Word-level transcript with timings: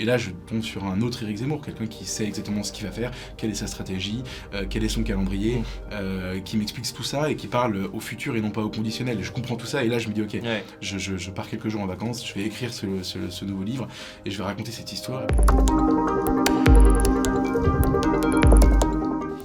Et 0.00 0.04
là, 0.06 0.16
je 0.16 0.30
tombe 0.46 0.62
sur 0.62 0.86
un 0.86 1.02
autre 1.02 1.22
Éric 1.24 1.36
Zemmour, 1.36 1.60
quelqu'un 1.60 1.86
qui 1.86 2.06
sait 2.06 2.24
exactement 2.24 2.62
ce 2.62 2.72
qu'il 2.72 2.86
va 2.86 2.90
faire, 2.90 3.10
quelle 3.36 3.50
est 3.50 3.54
sa 3.54 3.66
stratégie, 3.66 4.22
euh, 4.54 4.64
quel 4.68 4.82
est 4.82 4.88
son 4.88 5.02
calendrier, 5.02 5.56
Mm. 5.56 5.62
euh, 5.92 6.40
qui 6.40 6.56
m'explique 6.56 6.90
tout 6.94 7.02
ça 7.02 7.30
et 7.30 7.36
qui 7.36 7.48
parle 7.48 7.86
au 7.92 8.00
futur 8.00 8.34
et 8.34 8.40
non 8.40 8.48
pas 8.50 8.62
au 8.62 8.70
conditionnel. 8.70 9.18
Je 9.20 9.30
comprends 9.30 9.56
tout 9.56 9.66
ça 9.66 9.84
et 9.84 9.88
là, 9.88 9.98
je 9.98 10.08
me 10.08 10.14
dis, 10.14 10.22
ok, 10.22 10.38
Ouais. 10.42 10.64
je, 10.80 10.96
je- 10.96 11.18
je 11.18 11.30
pars 11.30 11.50
quelques 11.50 11.68
jours 11.68 11.82
en 11.82 11.86
vacances, 11.86 12.26
je 12.26 12.32
vais 12.32 12.46
écrire 12.46 12.72
ce, 12.72 12.86
ce- 13.02 13.28
ce 13.28 13.44
nouveau 13.44 13.62
livre 13.62 13.86
et 14.24 14.30
je 14.30 14.38
vais 14.38 14.44
raconter 14.44 14.72
cette 14.72 14.90
histoire. 14.90 15.26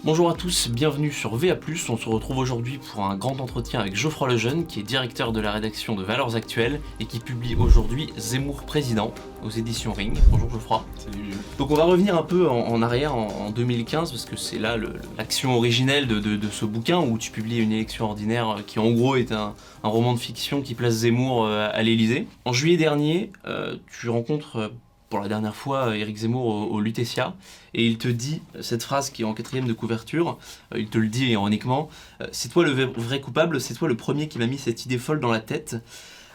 Bonjour 0.05 0.29
à 0.29 0.35
tous, 0.35 0.69
bienvenue 0.69 1.11
sur 1.11 1.35
VA+. 1.35 1.55
On 1.89 1.97
se 1.97 2.07
retrouve 2.09 2.37
aujourd'hui 2.37 2.77
pour 2.77 3.03
un 3.05 3.15
grand 3.17 3.39
entretien 3.41 3.79
avec 3.79 3.95
Geoffroy 3.95 4.27
Lejeune, 4.29 4.67
qui 4.67 4.79
est 4.79 4.83
directeur 4.83 5.31
de 5.31 5.39
la 5.41 5.51
rédaction 5.51 5.95
de 5.95 6.03
Valeurs 6.03 6.35
Actuelles 6.35 6.79
et 6.99 7.05
qui 7.05 7.17
publie 7.19 7.55
aujourd'hui 7.55 8.11
Zemmour 8.15 8.63
Président 8.67 9.11
aux 9.43 9.49
éditions 9.49 9.93
Ring. 9.93 10.15
Bonjour 10.29 10.47
Geoffroy. 10.51 10.85
Salut. 10.95 11.31
Donc 11.57 11.71
on 11.71 11.75
va 11.75 11.85
revenir 11.85 12.15
un 12.15 12.21
peu 12.21 12.47
en, 12.47 12.55
en 12.67 12.83
arrière, 12.83 13.15
en, 13.15 13.27
en 13.47 13.49
2015, 13.49 14.11
parce 14.11 14.25
que 14.25 14.35
c'est 14.35 14.59
là 14.59 14.77
l'action 15.17 15.55
originelle 15.57 16.05
de, 16.05 16.19
de- 16.19 16.35
de 16.37 16.49
ce 16.49 16.65
bouquin 16.65 16.99
où 16.99 17.17
tu 17.17 17.31
publies 17.31 17.57
une 17.57 17.71
élection 17.71 18.05
ordinaire 18.05 18.57
qui 18.67 18.77
en 18.77 18.91
gros 18.91 19.15
est 19.15 19.31
un, 19.31 19.55
un 19.83 19.87
roman 19.89 20.13
de 20.13 20.19
fiction 20.19 20.61
qui 20.61 20.75
place 20.75 20.93
Zemmour 20.93 21.45
euh, 21.47 21.67
à 21.73 21.81
l'Élysée. 21.81 22.27
En 22.45 22.53
juillet 22.53 22.77
dernier, 22.77 23.31
euh, 23.47 23.77
tu 23.99 24.09
rencontres 24.09 24.71
pour 25.09 25.19
la 25.19 25.27
dernière 25.27 25.55
fois 25.55 25.87
euh, 25.87 25.93
Éric 25.93 26.17
Zemmour 26.17 26.45
au, 26.45 26.79
au 26.79 26.83
et 26.85 27.85
il 27.85 27.97
te 27.97 28.07
dit 28.07 28.41
cette 28.61 28.83
phrase 28.83 29.09
qui 29.09 29.21
est 29.21 29.25
en 29.25 29.33
quatrième 29.33 29.67
de 29.67 29.73
couverture, 29.73 30.37
euh, 30.73 30.79
il 30.79 30.87
te 30.87 30.97
le 30.97 31.07
dit 31.07 31.27
ironiquement, 31.27 31.89
euh, 32.21 32.27
c'est 32.31 32.49
toi 32.49 32.63
le 32.63 32.71
vrai 32.71 33.21
coupable, 33.21 33.59
c'est 33.61 33.73
toi 33.73 33.87
le 33.87 33.97
premier 33.97 34.27
qui 34.27 34.39
m'a 34.39 34.47
mis 34.47 34.57
cette 34.57 34.85
idée 34.85 34.97
folle 34.97 35.19
dans 35.19 35.31
la 35.31 35.39
tête. 35.39 35.77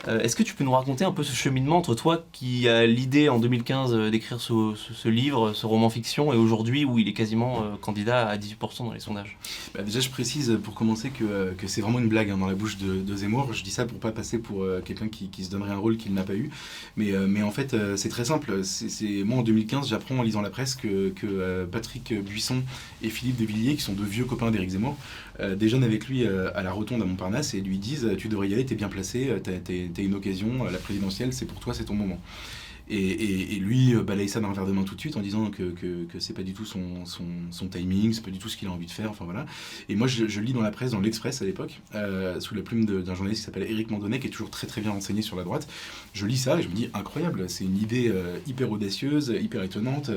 Euh, 0.09 0.21
Est-ce 0.21 0.37
que 0.37 0.43
tu 0.43 0.55
peux 0.55 0.65
nous 0.65 0.73
raconter 0.73 1.05
un 1.05 1.13
peu 1.13 1.23
ce 1.23 1.35
cheminement 1.35 1.77
entre 1.77 1.95
toi 1.95 2.25
qui 2.33 2.69
a 2.69 2.87
l'idée 2.87 3.29
en 3.29 3.39
2015 3.39 3.95
euh, 3.95 4.11
d'écrire 4.11 4.41
ce, 4.41 4.75
ce- 4.75 5.09
livre, 5.09 5.53
ce 5.53 5.67
roman 5.67 5.91
fiction, 5.91 6.33
et 6.33 6.37
aujourd'hui 6.37 6.85
où 6.85 6.99
il 6.99 7.09
est 7.09 7.13
quasiment 7.13 7.63
euh, 7.63 7.77
candidat 7.81 8.27
à 8.29 8.37
18% 8.37 8.87
dans 8.87 8.93
les 8.93 9.01
sondages? 9.01 9.37
Bah, 9.75 9.83
déjà, 9.83 10.01
je 10.01 10.09
précise 10.09 10.59
pour 10.63 10.75
commencer 10.75 11.11
que, 11.11 11.53
que 11.59 11.67
c'est 11.67 11.81
vraiment 11.81 11.99
une 11.99 12.09
blague 12.09 12.31
hein, 12.31 12.39
dans 12.39 12.47
la 12.47 12.55
bouche 12.55 12.79
de, 12.79 13.15
Zemmour. 13.15 13.53
Je 13.53 13.63
dis 13.63 13.71
ça 13.71 13.85
pour 13.85 13.99
pas 13.99 14.13
passer 14.13 14.39
pour 14.39 14.65
quelqu'un 14.85 15.09
qui, 15.09 15.45
se 15.45 15.51
donnerait 15.51 15.73
un 15.73 15.77
rôle 15.77 15.97
qu'il 15.97 16.15
n'a 16.15 16.23
pas 16.23 16.35
eu. 16.35 16.51
Mais, 16.97 17.13
mais 17.27 17.43
en 17.43 17.51
fait, 17.51 17.77
c'est 17.97 18.09
très 18.09 18.25
simple. 18.25 18.63
C'est, 18.63 19.25
Moi, 19.25 19.39
en 19.39 19.43
2015, 19.43 19.89
j'apprends 19.89 20.17
en 20.19 20.23
lisant 20.23 20.41
la 20.41 20.49
presse 20.49 20.77
que, 20.77 21.11
que 21.11 21.65
Patrick 21.71 22.15
Buisson 22.23 22.63
et 23.03 23.11
Philippe 23.11 23.37
de 23.37 23.45
Villiers, 23.45 23.75
qui 23.75 23.83
sont 23.83 23.93
deux 23.93 24.05
vieux 24.05 24.25
copains 24.25 24.51
d'Éric 24.53 24.71
Zemmour, 24.71 24.97
déjeunent 25.57 25.85
avec 25.85 26.07
lui 26.07 26.27
à 26.27 26.63
la 26.63 26.73
rotonde 26.73 27.03
à 27.03 27.05
Montparnasse 27.05 27.53
et 27.55 27.61
lui 27.61 27.79
disent 27.79 28.09
Tu 28.17 28.29
devrais 28.29 28.49
y 28.49 28.55
aller, 28.55 28.65
t'es 28.65 28.77
bien 28.77 28.89
placé, 28.89 29.31
t'as, 29.43 29.53
une 29.99 30.15
occasion, 30.15 30.67
euh, 30.67 30.71
la 30.71 30.79
présidentielle, 30.79 31.33
c'est 31.33 31.47
pour 31.47 31.61
toi, 31.61 31.75
c'est 31.75 31.85
ton 31.85 31.95
moment. 31.95 32.21
Et, 32.93 33.55
et- 33.55 33.61
lui 33.61 33.95
euh, 33.95 34.03
balaye 34.03 34.29
ça 34.29 34.41
d'un 34.41 34.49
revers 34.49 34.67
de 34.67 34.73
main 34.73 34.83
tout 34.83 34.97
de 34.97 35.01
suite 35.01 35.17
en 35.17 35.21
disant 35.21 35.49
que, 35.51 35.63
que, 35.71 36.19
c'est 36.19 36.33
pas 36.33 36.43
du 36.43 36.55
tout 36.55 36.65
son, 36.65 37.05
son, 37.07 37.69
timing, 37.69 38.13
c'est 38.13 38.25
pas 38.25 38.33
du 38.33 38.39
tout 38.39 38.49
ce 38.49 38.57
qu'il 38.57 38.67
a 38.67 38.73
envie 38.73 38.87
de 38.87 38.91
faire, 38.91 39.11
enfin 39.11 39.25
voilà. 39.25 39.47
Et 39.89 39.95
moi, 39.95 40.09
je, 40.09 40.41
lis 40.41 40.53
dans 40.53 40.63
la 40.63 40.73
presse, 40.73 40.91
dans 40.91 41.01
l'Express 41.01 41.41
à 41.41 41.45
l'époque, 41.45 41.81
euh, 41.95 42.41
sous 42.41 42.57
la 42.57 42.63
plume 42.63 42.87
d'un 42.87 43.15
journaliste 43.15 43.43
qui 43.43 43.47
s'appelle 43.47 43.71
Éric 43.71 43.91
Mandonnet, 43.93 44.19
qui 44.19 44.27
est 44.27 44.31
toujours 44.31 44.51
très 44.51 44.67
très 44.67 44.81
bien 44.81 44.91
renseigné 44.91 45.23
sur 45.23 45.37
la 45.37 45.45
droite. 45.45 45.69
Je 46.15 46.27
lis 46.27 46.39
ça 46.39 46.59
et 46.59 46.63
je 46.63 46.69
me 46.69 46.75
dis 46.75 46.89
incroyable, 46.93 47.49
c'est 47.49 47.65
une 47.65 47.79
idée 47.79 48.13
hyper 48.49 48.73
audacieuse, 48.73 49.33
hyper 49.41 49.63
étonnante. 49.63 50.11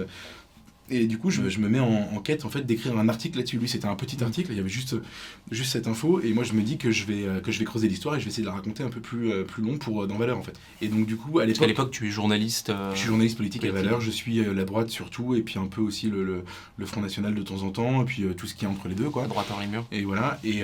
Et 0.89 1.07
du 1.07 1.17
coup, 1.17 1.29
je, 1.29 1.47
je 1.49 1.59
me 1.59 1.69
mets 1.69 1.79
en, 1.79 2.09
en 2.13 2.19
quête 2.19 2.43
en 2.45 2.49
fait 2.49 2.65
d'écrire 2.65 2.97
un 2.97 3.07
article 3.09 3.37
là-dessus. 3.37 3.57
Lui, 3.57 3.69
c'était 3.69 3.87
un 3.87 3.95
petit 3.95 4.21
article, 4.23 4.51
il 4.51 4.57
y 4.57 4.59
avait 4.59 4.69
juste, 4.69 4.95
juste 5.49 5.71
cette 5.71 5.87
info, 5.87 6.19
et 6.21 6.33
moi 6.33 6.43
je 6.43 6.53
me 6.53 6.61
dis 6.61 6.77
que 6.77 6.91
je 6.91 7.05
vais, 7.05 7.25
euh, 7.25 7.39
que 7.39 7.51
je 7.51 7.59
vais 7.59 7.65
creuser 7.65 7.87
l'histoire 7.87 8.15
et 8.15 8.19
je 8.19 8.25
vais 8.25 8.31
essayer 8.31 8.43
de 8.43 8.47
la 8.49 8.53
raconter 8.55 8.83
un 8.83 8.89
peu 8.89 8.99
plus, 8.99 9.31
euh, 9.31 9.43
plus 9.43 9.63
long 9.63 9.77
pour 9.77 10.03
euh, 10.03 10.07
dans 10.07 10.17
Valeur 10.17 10.37
en 10.37 10.43
fait. 10.43 10.59
Et 10.81 10.89
donc 10.89 11.05
du 11.05 11.15
coup, 11.15 11.39
à 11.39 11.45
Parce 11.45 11.57
qu'à 11.57 11.65
l'époque, 11.67 11.85
l'époque, 11.85 11.91
tu 11.91 12.07
es 12.07 12.11
journaliste. 12.11 12.69
euh, 12.69 12.91
je 12.93 12.97
suis 12.99 13.07
journaliste 13.07 13.37
politique 13.37 13.63
à 13.63 13.67
politique. 13.67 13.85
Valeur, 13.85 14.01
je 14.01 14.11
suis 14.11 14.39
euh, 14.39 14.53
la 14.53 14.65
droite 14.65 14.89
surtout, 14.89 15.35
et 15.35 15.41
puis 15.41 15.57
un 15.57 15.67
peu 15.67 15.81
aussi 15.81 16.09
le, 16.09 16.23
le, 16.23 16.43
le 16.77 16.85
Front 16.85 17.01
National 17.01 17.33
de 17.33 17.41
temps 17.41 17.63
en 17.63 17.69
temps, 17.71 18.01
et 18.01 18.05
puis 18.05 18.23
euh, 18.23 18.33
tout 18.33 18.45
ce 18.45 18.53
qui 18.53 18.65
est 18.65 18.67
entre 18.67 18.87
les 18.89 18.95
deux 18.95 19.09
quoi. 19.09 19.25
droite 19.27 19.47
en 19.55 19.59
les 19.61 19.67
murs. 19.67 19.85
Et 19.91 20.03
voilà. 20.03 20.39
Et, 20.43 20.61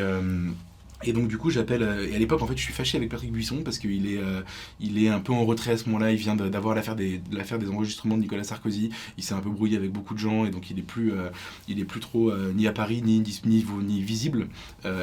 et 1.03 1.14
donc 1.14 1.29
du 1.29 1.38
coup 1.38 1.50
j'appelle 1.50 1.84
euh, 1.84 2.09
et 2.09 2.16
à 2.16 2.19
l'époque 2.19 2.41
en 2.41 2.47
fait 2.47 2.57
je 2.57 2.63
suis 2.63 2.74
fâché 2.74 2.97
avec 2.97 3.09
Patrick 3.09 3.31
Buisson 3.31 3.62
parce 3.63 3.79
qu'il 3.79 4.06
est 4.06 4.18
euh, 4.18 4.41
il 4.81 5.01
est 5.01 5.07
un 5.07 5.19
peu 5.19 5.31
en 5.31 5.46
retrait 5.46 5.72
à 5.72 5.78
ce 5.78 5.85
moment-là. 5.85 6.12
Il 6.12 6.18
vient 6.18 6.35
d'avoir 6.35 6.75
l'affaire 6.75 6.96
des 6.96 7.22
l'affaire 7.31 7.57
des 7.57 7.69
enregistrements 7.69 8.18
de 8.18 8.22
Nicolas 8.22 8.44
Sarkozy. 8.44 8.90
Il 9.18 9.24
s'est 9.24 9.34
un 9.34 9.40
peu 9.40 9.50
brouillé 9.50 9.78
avec 9.78 9.91
beaucoup 9.91 10.13
de 10.13 10.19
gens 10.19 10.46
et 10.46 10.50
donc 10.50 10.69
il 10.69 10.79
est 10.79 10.84
plus 10.84 11.13
euh, 11.13 11.29
il 11.68 11.79
est 11.79 11.85
plus 11.85 12.01
trop 12.01 12.29
euh, 12.29 12.51
ni 12.53 12.68
à 12.68 12.74
Paris 12.74 13.01
ni 13.01 13.19
ni, 13.19 13.35
ni 13.46 14.01
visible. 14.01 14.47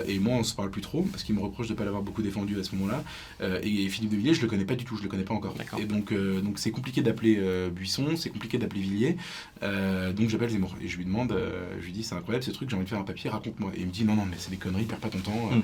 Et 0.06 0.18
moi 0.18 0.34
on 0.36 0.42
se 0.42 0.54
parle 0.54 0.70
plus 0.70 0.82
trop 0.82 1.02
parce 1.02 1.22
qu'il 1.22 1.34
me 1.34 1.40
reproche 1.40 1.68
de 1.68 1.74
pas 1.74 1.84
l'avoir 1.84 2.02
beaucoup 2.02 2.22
défendu 2.22 2.58
à 2.58 2.64
ce 2.64 2.74
moment-là. 2.76 3.02
Euh, 3.40 3.60
et, 3.62 3.88
Philippe 3.88 4.10
de 4.10 4.16
Villiers 4.16 4.34
je 4.34 4.42
le 4.42 4.48
connais 4.48 4.64
pas 4.64 4.74
du 4.74 4.84
tout, 4.84 4.96
je 4.96 5.02
le 5.02 5.08
connais 5.08 5.24
pas 5.24 5.34
encore. 5.34 5.54
Et 5.78 5.86
donc 5.86 6.12
donc 6.12 6.58
c'est 6.58 6.70
compliqué 6.70 7.00
d'appeler 7.00 7.40
Buisson, 7.70 8.16
c'est 8.16 8.30
compliqué 8.30 8.58
d'appeler 8.58 8.82
Villiers. 8.82 9.16
Donc 9.62 10.28
j'appelle 10.28 10.50
Zemmour 10.50 10.74
et 10.82 10.88
je 10.88 10.96
lui 10.98 11.04
demande, 11.04 11.34
je 11.80 11.84
lui 11.84 11.92
dis 11.92 12.02
c'est 12.02 12.14
incroyable 12.14 12.44
ce 12.44 12.50
truc, 12.50 12.68
j'ai 12.68 12.76
envie 12.76 12.84
de 12.84 12.90
faire 12.90 12.98
un 12.98 13.04
papier, 13.04 13.30
raconte-moi. 13.30 13.72
Et 13.76 13.80
il 13.80 13.86
me 13.86 13.92
dit 13.92 14.04
non 14.04 14.14
non 14.14 14.26
mais 14.28 14.36
c'est 14.38 14.50
des 14.50 14.56
conneries, 14.56 14.84
perds 14.84 14.98
pas 14.98 15.08
ton 15.08 15.18
temps. 15.18 15.50
Mm. 15.52 15.62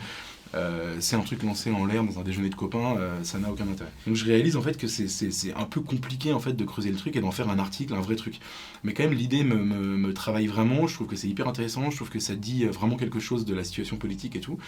Euh, 0.54 0.96
c'est 1.00 1.16
un 1.16 1.20
truc 1.22 1.42
lancé 1.42 1.70
en 1.70 1.86
l'air 1.86 2.04
dans 2.04 2.18
un 2.18 2.22
déjeuner 2.22 2.50
de 2.50 2.54
copains, 2.54 2.96
euh, 2.98 3.22
ça 3.22 3.38
n'a 3.38 3.50
aucun 3.50 3.66
intérêt. 3.68 3.90
Donc 4.06 4.16
je 4.16 4.24
réalise 4.26 4.56
en 4.56 4.62
fait 4.62 4.76
que 4.76 4.86
c'est- 4.86 5.52
un 5.56 5.64
peu 5.64 5.80
compliqué 5.80 6.32
en 6.32 6.40
fait 6.40 6.52
de 6.52 6.64
creuser 6.64 6.90
le 6.90 6.96
truc 6.96 7.16
et 7.16 7.20
d'en 7.20 7.30
faire 7.30 7.48
un 7.48 7.58
article, 7.58 7.94
un 7.94 8.00
vrai 8.00 8.16
truc. 8.16 8.38
Mais 8.84 8.92
quand 8.92 9.02
même 9.04 9.14
l'idée 9.14 9.44
me, 9.44 9.54
me- 9.56 9.96
me 9.96 10.12
travaille 10.12 10.46
vraiment, 10.46 10.86
je 10.86 10.94
trouve 10.94 11.06
que 11.06 11.16
c'est 11.16 11.28
hyper 11.28 11.48
intéressant, 11.48 11.90
je 11.90 11.96
trouve 11.96 12.10
que 12.10 12.18
ça 12.20 12.34
dit 12.34 12.64
euh, 12.64 12.70
vraiment 12.70 12.96
quelque 12.96 13.18
chose 13.20 13.44
de 13.46 13.54
la 13.54 13.64
situation 13.64 13.96
politique 13.96 14.36
et 14.36 14.40
tout. 14.40 14.58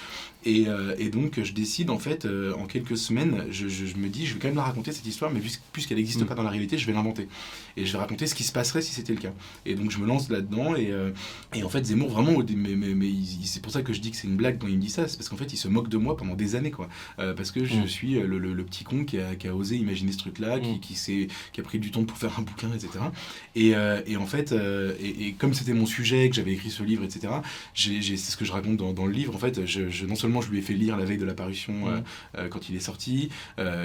Et, 0.45 0.69
euh, 0.69 0.95
et 0.99 1.11
donc 1.11 1.43
je 1.43 1.53
décide 1.53 1.91
en 1.91 1.99
fait 1.99 2.27
en 2.59 2.65
quelques 2.67 2.97
semaines, 2.97 3.45
je, 3.51 3.69
je- 3.69 3.87
je 3.87 3.97
me 3.97 4.09
dis 4.09 4.25
je 4.27 4.35
vais 4.35 4.41
quand 4.41 4.49
même 4.49 4.57
la 4.57 4.63
raconter 4.63 4.93
cette 4.93 5.07
histoire, 5.07 5.31
mais 5.33 5.41
puisque- 5.41 5.63
puisqu'elle 5.73 5.99
n'existe 5.99 6.23
Mm. 6.23 6.27
pas 6.27 6.35
dans 6.35 6.43
la 6.45 6.51
réalité, 6.51 6.79
je 6.79 6.87
vais 6.87 6.93
l'inventer. 6.95 7.29
Et 7.77 7.85
je 7.85 7.93
vais 7.93 7.99
raconter 7.99 8.27
ce 8.27 8.35
qui 8.35 8.45
se 8.45 8.53
passerait 8.53 8.81
si 8.83 8.93
c'était 8.93 9.13
le 9.15 9.21
cas. 9.21 9.33
Et 9.67 9.75
donc 9.75 9.91
je 9.91 9.99
me 9.99 10.07
lance 10.07 10.31
là-dedans 10.31 10.77
et, 10.77 10.93
et 11.55 11.63
en 11.63 11.69
fait 11.69 11.85
Zemmour 11.85 12.09
vraiment, 12.11 12.39
mais, 12.57 13.13
c'est 13.45 13.61
pour 13.63 13.73
ça 13.73 13.83
que 13.83 13.93
je 13.93 14.01
dis 14.01 14.11
que 14.11 14.17
c'est 14.17 14.29
une 14.29 14.37
blague 14.37 14.59
quand 14.59 14.67
il 14.69 14.77
me 14.77 14.81
dit 14.81 14.89
ça, 14.91 15.09
c'est 15.09 15.17
parce 15.17 15.29
qu'en 15.29 15.37
fait 15.37 15.53
il 15.53 15.57
se 15.57 15.69
moque 15.75 15.89
de 15.89 15.99
moi 15.99 16.17
pendant 16.17 16.35
des 16.35 16.55
années 16.57 16.71
quoi. 16.71 16.89
Euh, 17.19 17.35
parce 17.35 17.51
que 17.51 17.65
je 17.65 17.75
Mm. 17.77 17.89
suis 17.89 18.17
euh, 18.17 18.27
le, 18.27 18.39
le- 18.39 18.55
le 18.55 18.65
petit 18.65 18.85
con 18.85 19.05
qui 19.05 19.19
a, 19.19 19.35
qui 19.35 19.49
a 19.49 19.55
osé 19.55 19.77
imaginer 19.77 20.13
ce 20.13 20.19
truc-là, 20.19 20.59
qui, 20.61 20.71
Mm. 20.77 20.81
qui, 20.81 20.95
s'est- 20.95 21.29
qui 21.53 21.61
a 21.61 21.65
pris 21.65 21.79
du 21.79 21.91
temps 21.91 22.05
pour 22.05 22.17
faire 22.17 22.39
un 22.39 22.43
bouquin, 22.43 22.69
etc. 22.75 22.89
Et, 23.55 23.75
euh, 23.75 24.01
et 24.07 24.17
en 24.17 24.27
fait, 24.27 24.53
euh, 24.53 24.95
et, 25.01 25.27
et 25.29 25.33
comme 25.33 25.53
c'était 25.55 25.75
mon 25.75 25.87
sujet, 25.87 26.29
que 26.31 26.37
j'avais 26.37 26.53
écrit 26.53 26.71
ce 26.71 26.83
livre, 26.83 27.05
etc., 27.05 27.33
c'est 27.75 28.01
ce 28.17 28.37
que 28.37 28.45
je 28.45 28.53
raconte 28.53 28.77
dans, 28.77 28.93
dans 28.93 29.07
le 29.07 29.13
livre. 29.13 29.35
En 29.35 29.39
fait, 29.39 29.67
je, 29.67 29.89
je- 29.91 30.07
non 30.07 30.15
seulement 30.15 30.41
je 30.41 30.51
lui 30.51 30.59
ai 30.59 30.63
fait 30.63 30.75
lire 30.75 30.97
la 30.97 31.05
veille 31.05 31.19
de 31.19 31.25
la 31.25 31.35
parution 31.35 31.75
euh, 31.89 31.99
Mm. 32.01 32.05
euh, 32.39 32.49
quand 32.49 32.69
il 32.69 32.77
est 32.77 32.81
sorti, 32.81 33.29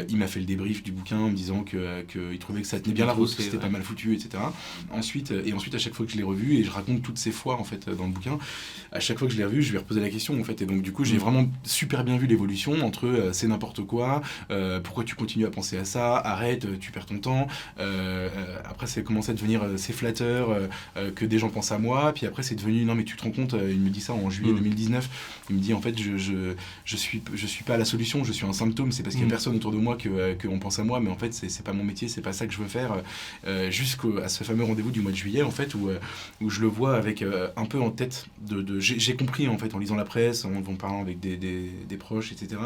il 0.09 0.17
m'a 0.17 0.27
fait 0.27 0.39
le 0.39 0.45
débrief 0.45 0.83
du 0.83 0.91
bouquin 0.91 1.17
en 1.19 1.29
me 1.29 1.35
disant 1.35 1.63
que, 1.63 2.03
que 2.03 2.31
il 2.33 2.39
trouvait 2.39 2.61
que 2.61 2.67
ça 2.67 2.79
tenait 2.79 2.93
bien 2.95 3.05
la 3.05 3.13
route, 3.13 3.35
que 3.35 3.41
c'était 3.43 3.57
ouais. 3.57 3.61
pas 3.63 3.69
mal 3.69 3.81
foutu, 3.83 4.13
etc. 4.13 4.43
Ensuite, 4.91 5.31
et 5.31 5.53
ensuite, 5.53 5.75
à 5.75 5.77
chaque 5.79 5.93
fois 5.93 6.05
que 6.05 6.11
je 6.11 6.17
l'ai 6.17 6.23
revu, 6.23 6.57
et 6.57 6.63
je 6.63 6.71
raconte 6.71 7.01
toutes 7.01 7.17
ces 7.17 7.31
fois 7.31 7.57
en 7.59 7.63
fait 7.63 7.89
dans 7.89 8.05
le 8.05 8.11
bouquin, 8.11 8.37
à 8.91 8.99
chaque 8.99 9.17
fois 9.19 9.27
que 9.27 9.33
je 9.33 9.37
l'ai 9.39 9.45
revu, 9.45 9.61
je 9.63 9.69
lui 9.69 9.75
ai 9.77 9.79
reposé 9.79 9.99
la 10.01 10.09
question 10.09 10.39
en 10.39 10.43
fait. 10.43 10.61
Et 10.61 10.65
donc, 10.65 10.81
du 10.81 10.91
coup, 10.91 11.03
j'ai 11.05 11.15
Mm. 11.15 11.19
vraiment 11.19 11.49
super 11.79 12.03
bien 12.03 12.17
vu 12.17 12.27
l'évolution 12.27 12.73
entre 12.85 13.07
euh, 13.07 13.31
c'est 13.31 13.47
n'importe 13.47 13.85
quoi, 13.85 14.21
euh, 14.51 14.81
pourquoi 14.81 15.05
tu 15.05 15.15
continues 15.15 15.45
à 15.45 15.49
penser 15.49 15.77
à 15.77 15.85
ça, 15.85 16.17
arrête, 16.17 16.65
euh, 16.65 16.75
tu 16.79 16.91
perds 16.91 17.05
ton 17.05 17.19
temps. 17.19 17.47
Euh, 17.79 18.27
après, 18.65 18.85
c'est 18.85 19.01
commencé 19.03 19.31
à 19.31 19.33
devenir 19.33 19.61
c'est 19.77 19.93
flatteur 19.93 20.49
que 21.15 21.25
des 21.25 21.39
gens 21.39 21.49
pensent 21.49 21.71
à 21.71 21.77
moi. 21.79 22.11
Puis 22.13 22.25
après, 22.25 22.43
c'est 22.43 22.55
devenu 22.55 22.83
non, 22.83 22.95
mais 22.95 23.03
tu 23.05 23.15
te 23.15 23.23
rends 23.23 23.31
compte, 23.31 23.55
il 23.69 23.79
me 23.79 23.89
dit 23.89 24.01
ça 24.01 24.13
en 24.13 24.29
juillet 24.29 24.51
Mm. 24.51 24.55
2019. 24.57 25.09
Il 25.49 25.55
me 25.55 25.61
dit 25.61 25.73
en 25.73 25.81
fait, 25.81 25.97
je, 25.97 26.17
je, 26.17 26.53
je, 26.85 26.95
suis, 26.97 27.21
je 27.33 27.47
suis 27.47 27.63
pas 27.63 27.77
la 27.77 27.85
solution, 27.85 28.23
je 28.23 28.31
suis 28.33 28.45
un 28.45 28.53
symptôme. 28.53 28.91
C'est 28.91 29.03
parce 29.03 29.15
qu'il 29.15 29.21
y 29.23 29.25
a 29.25 29.27
Mm. 29.27 29.31
personne 29.31 29.55
autour 29.55 29.71
de 29.71 29.77
moi 29.77 29.95
que 29.95 30.33
qu'on 30.41 30.59
pense 30.59 30.79
à 30.79 30.83
moi, 30.83 30.99
mais 30.99 31.09
en 31.09 31.15
fait, 31.17 31.33
c'est 31.33 31.63
pas 31.63 31.73
mon 31.73 31.83
métier, 31.85 32.07
c'est 32.09 32.21
pas 32.21 32.33
ça 32.33 32.45
que 32.47 32.53
je 32.53 32.59
veux 32.59 32.67
faire. 32.67 32.91
Jusqu'à 33.69 34.27
ce 34.27 34.43
fameux 34.43 34.63
rendez-vous 34.63 34.91
du 34.91 35.01
mois 35.01 35.11
de 35.11 35.17
juillet, 35.17 35.41
en 35.43 35.51
fait, 35.51 35.73
où, 35.75 35.89
où 36.41 36.49
je 36.49 36.59
le 36.61 36.67
vois 36.67 36.95
avec 36.95 37.23
un 37.55 37.65
peu 37.65 37.79
en 37.81 37.91
tête 37.91 38.25
de. 38.47 38.61
de 38.61 38.79
j'ai 38.79 38.99
j'ai 38.99 39.15
compris 39.15 39.47
en 39.47 39.57
fait 39.57 39.73
en 39.73 39.79
lisant 39.79 39.95
la 39.95 40.03
presse, 40.05 40.45
en, 40.45 40.53
en 40.55 40.75
parlant 40.75 41.01
avec 41.01 41.19
des, 41.19 41.37
des, 41.37 41.68
des 41.87 41.97
proches, 41.97 42.31
etc., 42.31 42.61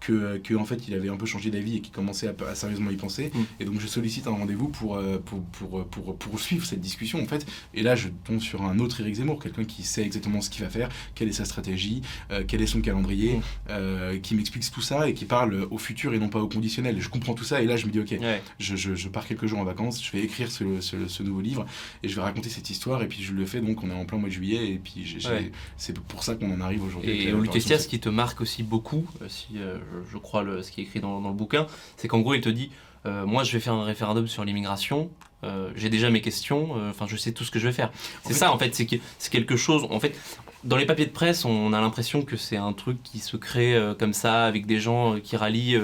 que, 0.00 0.38
que 0.38 0.54
en 0.54 0.64
fait 0.64 0.86
il 0.88 0.94
avait 0.94 1.08
un 1.08 1.16
peu 1.16 1.26
changé 1.26 1.50
d'avis 1.50 1.76
et 1.76 1.80
qu'il 1.80 1.92
commençait 1.92 2.28
à, 2.28 2.34
à 2.48 2.54
sérieusement 2.54 2.90
y 2.90 2.96
penser. 2.96 3.30
Mm. 3.34 3.38
Et 3.60 3.64
donc 3.64 3.80
je 3.80 3.86
sollicite 3.86 4.26
un 4.26 4.30
rendez-vous 4.32 4.68
pour, 4.68 4.96
euh, 4.96 5.18
pour, 5.24 5.42
pour, 5.42 5.84
pour, 5.86 6.16
poursuivre 6.16 6.64
cette 6.66 6.80
discussion 6.80 7.20
en 7.22 7.26
fait. 7.26 7.46
Et 7.74 7.82
là 7.82 7.94
je 7.96 8.08
tombe 8.24 8.40
sur 8.40 8.62
un 8.62 8.78
autre 8.78 9.00
Éric 9.00 9.16
Zemmour, 9.16 9.42
quelqu'un 9.42 9.64
qui 9.64 9.82
sait 9.82 10.02
exactement 10.04 10.40
ce 10.40 10.50
qu'il 10.50 10.62
va 10.64 10.70
faire, 10.70 10.88
quelle 11.14 11.28
est 11.28 11.32
sa 11.32 11.44
stratégie, 11.44 12.02
euh, 12.30 12.44
quel 12.46 12.62
est 12.62 12.66
son 12.66 12.80
calendrier, 12.80 13.36
Mm. 13.36 13.42
euh, 13.70 14.18
qui 14.18 14.34
m'explique 14.34 14.70
tout 14.70 14.80
ça 14.80 15.08
et 15.08 15.14
qui 15.14 15.24
parle 15.24 15.66
au 15.70 15.78
futur 15.78 16.14
et 16.14 16.18
non 16.18 16.28
pas 16.28 16.40
au 16.40 16.48
conditionnel. 16.48 16.96
Et 16.98 17.00
je 17.00 17.08
comprends 17.08 17.34
tout 17.34 17.44
ça 17.44 17.60
et 17.62 17.66
là 17.66 17.76
je 17.76 17.86
me 17.86 17.90
dis 17.90 18.00
ok, 18.00 18.14
Ouais. 18.20 18.42
je, 18.58 18.76
je, 18.76 18.94
je 18.94 19.08
pars 19.08 19.26
quelques 19.26 19.46
jours 19.46 19.58
en 19.58 19.64
vacances, 19.64 20.04
je 20.04 20.10
vais 20.12 20.22
écrire 20.22 20.50
ce, 20.50 20.80
ce, 20.80 21.08
ce 21.08 21.22
nouveau 21.22 21.40
livre 21.40 21.66
et 22.02 22.08
je 22.08 22.14
vais 22.16 22.22
raconter 22.22 22.48
cette 22.48 22.70
histoire 22.70 23.02
et 23.02 23.08
puis 23.08 23.22
je 23.22 23.32
le 23.32 23.44
fais 23.46 23.60
donc 23.60 23.82
on 23.82 23.90
est 23.90 23.94
en 23.94 24.04
plein 24.04 24.18
mois 24.18 24.28
de 24.28 24.34
juillet 24.34 24.70
et 24.72 24.78
puis 24.78 25.04
Ouais. 25.28 25.50
c'est 25.76 25.98
pour 25.98 26.22
ça 26.24 26.34
qu'on 26.34 26.52
en 26.52 26.60
arrive 26.60 26.82
aujourd'hui. 26.84 27.10
Et 27.10 27.32
Lutetia, 27.32 27.46
parution. 27.46 27.78
ce 27.78 27.88
qui 27.88 28.00
te 28.00 28.08
marque 28.08 28.40
aussi 28.40 28.62
beaucoup, 28.62 29.06
euh, 29.22 29.26
si 29.28 29.46
euh, 29.56 29.78
je, 29.92 30.12
je 30.12 30.18
crois 30.18 30.42
le, 30.42 30.62
ce 30.62 30.70
qui 30.70 30.80
est 30.80 30.84
écrit 30.84 31.00
dans, 31.00 31.20
dans 31.20 31.28
le 31.28 31.34
bouquin, 31.34 31.66
c'est 31.96 32.08
qu'en 32.08 32.20
gros, 32.20 32.34
il 32.34 32.40
te 32.40 32.48
dit 32.48 32.70
euh, 33.06 33.26
Moi, 33.26 33.44
je 33.44 33.52
vais 33.52 33.60
faire 33.60 33.74
un 33.74 33.84
référendum 33.84 34.26
sur 34.28 34.44
l'immigration, 34.44 35.10
euh, 35.44 35.70
j'ai 35.76 35.88
déjà 35.88 36.10
mes 36.10 36.20
questions, 36.20 36.70
euh, 36.76 36.90
enfin, 36.90 37.06
je 37.08 37.16
sais 37.16 37.32
tout 37.32 37.44
ce 37.44 37.50
que 37.50 37.58
je 37.58 37.66
vais 37.66 37.72
faire. 37.72 37.90
C'est 38.24 38.34
ça, 38.34 38.52
en 38.52 38.58
fait, 38.58 38.74
c'est 38.74 38.86
que- 38.86 38.96
c'est 39.18 39.30
quelque 39.32 39.56
chose. 39.56 39.86
En 39.90 40.00
fait, 40.00 40.16
dans 40.64 40.76
les 40.76 40.86
papiers 40.86 41.06
de 41.06 41.12
presse, 41.12 41.44
on 41.44 41.72
a 41.72 41.80
l'impression 41.80 42.22
que 42.22 42.36
c'est 42.36 42.56
un 42.56 42.72
truc 42.72 43.02
qui 43.02 43.18
se 43.20 43.36
crée 43.36 43.80
comme 43.98 44.12
ça, 44.12 44.44
avec 44.46 44.66
des 44.66 44.80
gens 44.80 45.18
qui 45.20 45.36
rallient. 45.36 45.80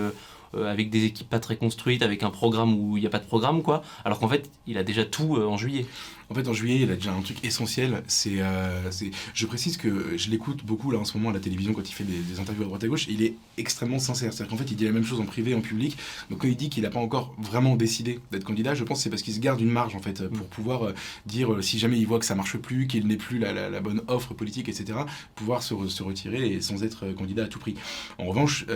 avec 0.57 0.89
des 0.89 1.05
équipes 1.05 1.29
pas 1.29 1.41
très 1.41 1.57
construites, 1.57 2.01
avec 2.03 2.23
un 2.23 2.31
programme 2.31 2.75
où 2.79 2.97
il 2.97 3.01
n'y 3.01 3.07
a 3.09 3.11
pas 3.11 3.19
de 3.19 3.27
programme, 3.27 3.61
quoi. 3.63 3.83
Alors 4.05 4.21
qu'en 4.21 4.29
fait, 4.29 4.49
il 4.69 4.79
a 4.79 4.85
déjà 4.85 5.05
tout 5.05 5.35
en 5.37 5.57
juillet. 5.57 5.85
En 6.31 6.35
fait, 6.35 6.49
en 6.49 6.53
juillet, 6.53 6.81
il 6.83 6.91
a 6.91 6.95
déjà 6.95 7.13
un 7.13 7.21
truc 7.21 7.45
essentiel. 7.45 8.03
C'est, 8.07 8.41
euh, 8.41 8.91
je 9.35 9.47
précise 9.47 9.77
que 9.77 10.17
je 10.17 10.31
l'écoute 10.31 10.65
beaucoup 10.65 10.91
là 10.91 10.99
en 10.99 11.05
ce 11.05 11.17
moment 11.17 11.31
à 11.31 11.33
la 11.33 11.41
télévision 11.41 11.73
quand 11.73 11.89
il 11.89 11.93
fait 11.93 12.05
des, 12.05 12.41
interviews 12.41 12.65
à 12.65 12.67
droite 12.67 12.85
à 12.85 12.89
gauche. 12.89 13.07
Il 13.09 13.23
est 13.23 13.35
extrêmement 13.59 13.99
sincère. 13.99 14.33
C'est-à-dire 14.33 14.51
qu'en 14.51 14.57
fait, 14.57 14.71
il 14.71 14.77
dit 14.77 14.85
la 14.85 14.93
même 14.93 15.05
chose 15.05 15.21
en 15.21 15.27
privé, 15.27 15.55
en 15.55 15.61
public. 15.61 15.97
Donc 16.31 16.41
quand 16.41 16.49
il 16.49 16.57
dit 16.57 16.71
qu'il 16.71 16.83
n'a 16.83 16.91
pas 16.91 17.01
encore 17.01 17.35
vraiment 17.39 17.77
décidé 17.77 18.21
d'être 18.33 18.45
candidat, 18.45 18.75
je 18.75 18.85
pense 18.85 18.99
que 18.99 19.05
c'est 19.05 19.11
parce 19.11 19.23
qu'il 19.23 19.35
se 19.35 19.41
garde 19.41 19.61
une 19.61 19.71
marge 19.71 19.95
en 19.95 20.01
fait 20.01 20.27
pour 20.29 20.47
pouvoir 20.47 20.85
euh, 20.85 20.95
dire 21.27 21.53
euh, 21.53 21.63
si 21.63 21.79
jamais 21.79 21.99
il 21.99 22.07
voit 22.07 22.19
que 22.19 22.27
ça 22.27 22.35
marche 22.35 22.57
plus, 22.57 22.87
qu'il 22.87 23.07
n'est 23.07 23.17
plus 23.17 23.39
la, 23.39 23.81
bonne 23.81 24.03
offre 24.09 24.35
politique, 24.35 24.69
etc. 24.69 24.99
Pouvoir 25.35 25.63
se, 25.63 25.75
se, 25.89 26.03
retirer 26.03 26.53
et 26.53 26.61
sans 26.61 26.83
être 26.85 27.13
candidat 27.13 27.45
à 27.45 27.47
tout 27.49 27.59
prix. 27.59 27.75
En 28.19 28.27
revanche, 28.27 28.67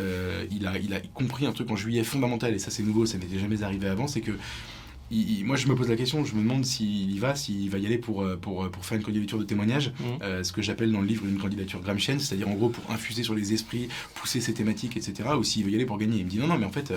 il 0.51 0.67
a, 0.67 0.79
il 0.79 0.95
a 0.95 1.01
compris 1.01 1.47
un 1.47 1.53
truc 1.53 1.71
en 1.71 1.77
juillet 1.77 2.05
fondamental 2.05 2.55
et 2.55 2.59
ça 2.59 2.71
c'est 2.71 2.83
nouveau, 2.83 3.07
ça 3.07 3.19
n'était 3.19 3.39
jamais 3.39 3.63
arrivé 3.63 3.89
avant, 3.89 4.07
c'est 4.07 4.21
que 4.21 4.33
moi, 5.11 5.57
je 5.57 5.67
me 5.67 5.75
pose 5.75 5.89
la 5.89 5.97
question, 5.97 6.25
je 6.25 6.35
me 6.35 6.43
demande 6.43 6.65
s'il 6.65 7.11
y 7.11 7.19
va, 7.19 7.35
s'il 7.35 7.71
va 7.71 7.79
y 7.79 7.87
aller 7.87 7.99
pour, 7.99 8.23
euh, 8.23 8.37
pour, 8.37 8.65
euh, 8.65 8.69
pour 8.69 8.85
faire 8.85 8.99
une 8.99 9.05
candidature 9.05 9.39
de 9.39 9.45
témoignage, 9.45 9.89
mmh. 9.89 10.05
euh, 10.23 10.45
ce 10.45 10.53
que 10.53 10.63
j'appelle 10.63 10.93
dans 10.93 11.01
le 11.01 11.07
livre 11.07 11.25
une 11.27 11.39
candidature 11.39 11.81
Gramscienne, 11.81 12.21
c'est-à-dire 12.21 12.49
en 12.49 12.55
gros 12.55 12.69
pour 12.69 12.91
infuser 12.91 13.23
sur 13.23 13.35
les 13.35 13.53
esprits, 13.53 13.89
pousser 14.15 14.41
ses 14.41 14.53
thématiques, 14.53 14.97
etc. 14.97 15.31
Ou 15.39 15.45
s'il 15.45 15.65
va 15.65 15.71
y 15.71 15.75
aller 15.75 15.87
pour 15.87 15.99
gagner. 15.99 16.19
Il 16.19 16.25
me 16.25 16.31
dit 16.31 16.39
non, 16.39 16.47
non, 16.47 16.59
mais 16.59 16.67
en 16.67 16.71
fait, 16.71 16.93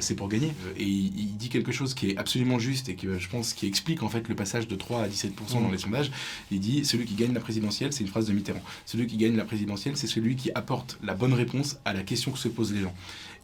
c'est 0.00 0.14
pour 0.14 0.28
gagner. 0.28 0.52
Et 0.76 0.84
il, 0.84 1.36
dit 1.36 1.48
quelque 1.48 1.72
chose 1.72 1.94
qui 1.94 2.10
est 2.10 2.16
absolument 2.18 2.58
juste 2.58 2.88
et 2.88 2.96
que 2.96 3.18
je 3.18 3.28
pense 3.28 3.54
qui 3.54 3.66
explique 3.66 4.02
en 4.02 4.08
fait 4.08 4.28
le 4.28 4.34
passage 4.34 4.68
de 4.68 4.74
3 4.74 5.02
à 5.02 5.08
17% 5.08 5.54
dans 5.54 5.60
mmh. 5.60 5.72
les 5.72 5.78
sondages. 5.78 6.10
Il 6.50 6.60
dit 6.60 6.84
celui 6.84 7.06
qui 7.06 7.14
gagne 7.14 7.32
la 7.32 7.40
présidentielle, 7.40 7.92
c'est 7.92 8.02
une 8.02 8.10
phrase 8.10 8.26
de 8.26 8.32
Mitterrand. 8.32 8.62
Celui 8.84 9.06
qui 9.06 9.16
gagne 9.16 9.36
la 9.36 9.44
présidentielle, 9.44 9.96
c'est 9.96 10.06
celui 10.06 10.36
qui 10.36 10.50
apporte 10.54 10.98
la 11.02 11.14
bonne 11.14 11.32
réponse 11.32 11.78
à 11.84 11.92
la 11.92 12.02
question 12.02 12.30
que 12.30 12.38
se 12.38 12.48
posent 12.48 12.72
les 12.72 12.82
gens. 12.82 12.94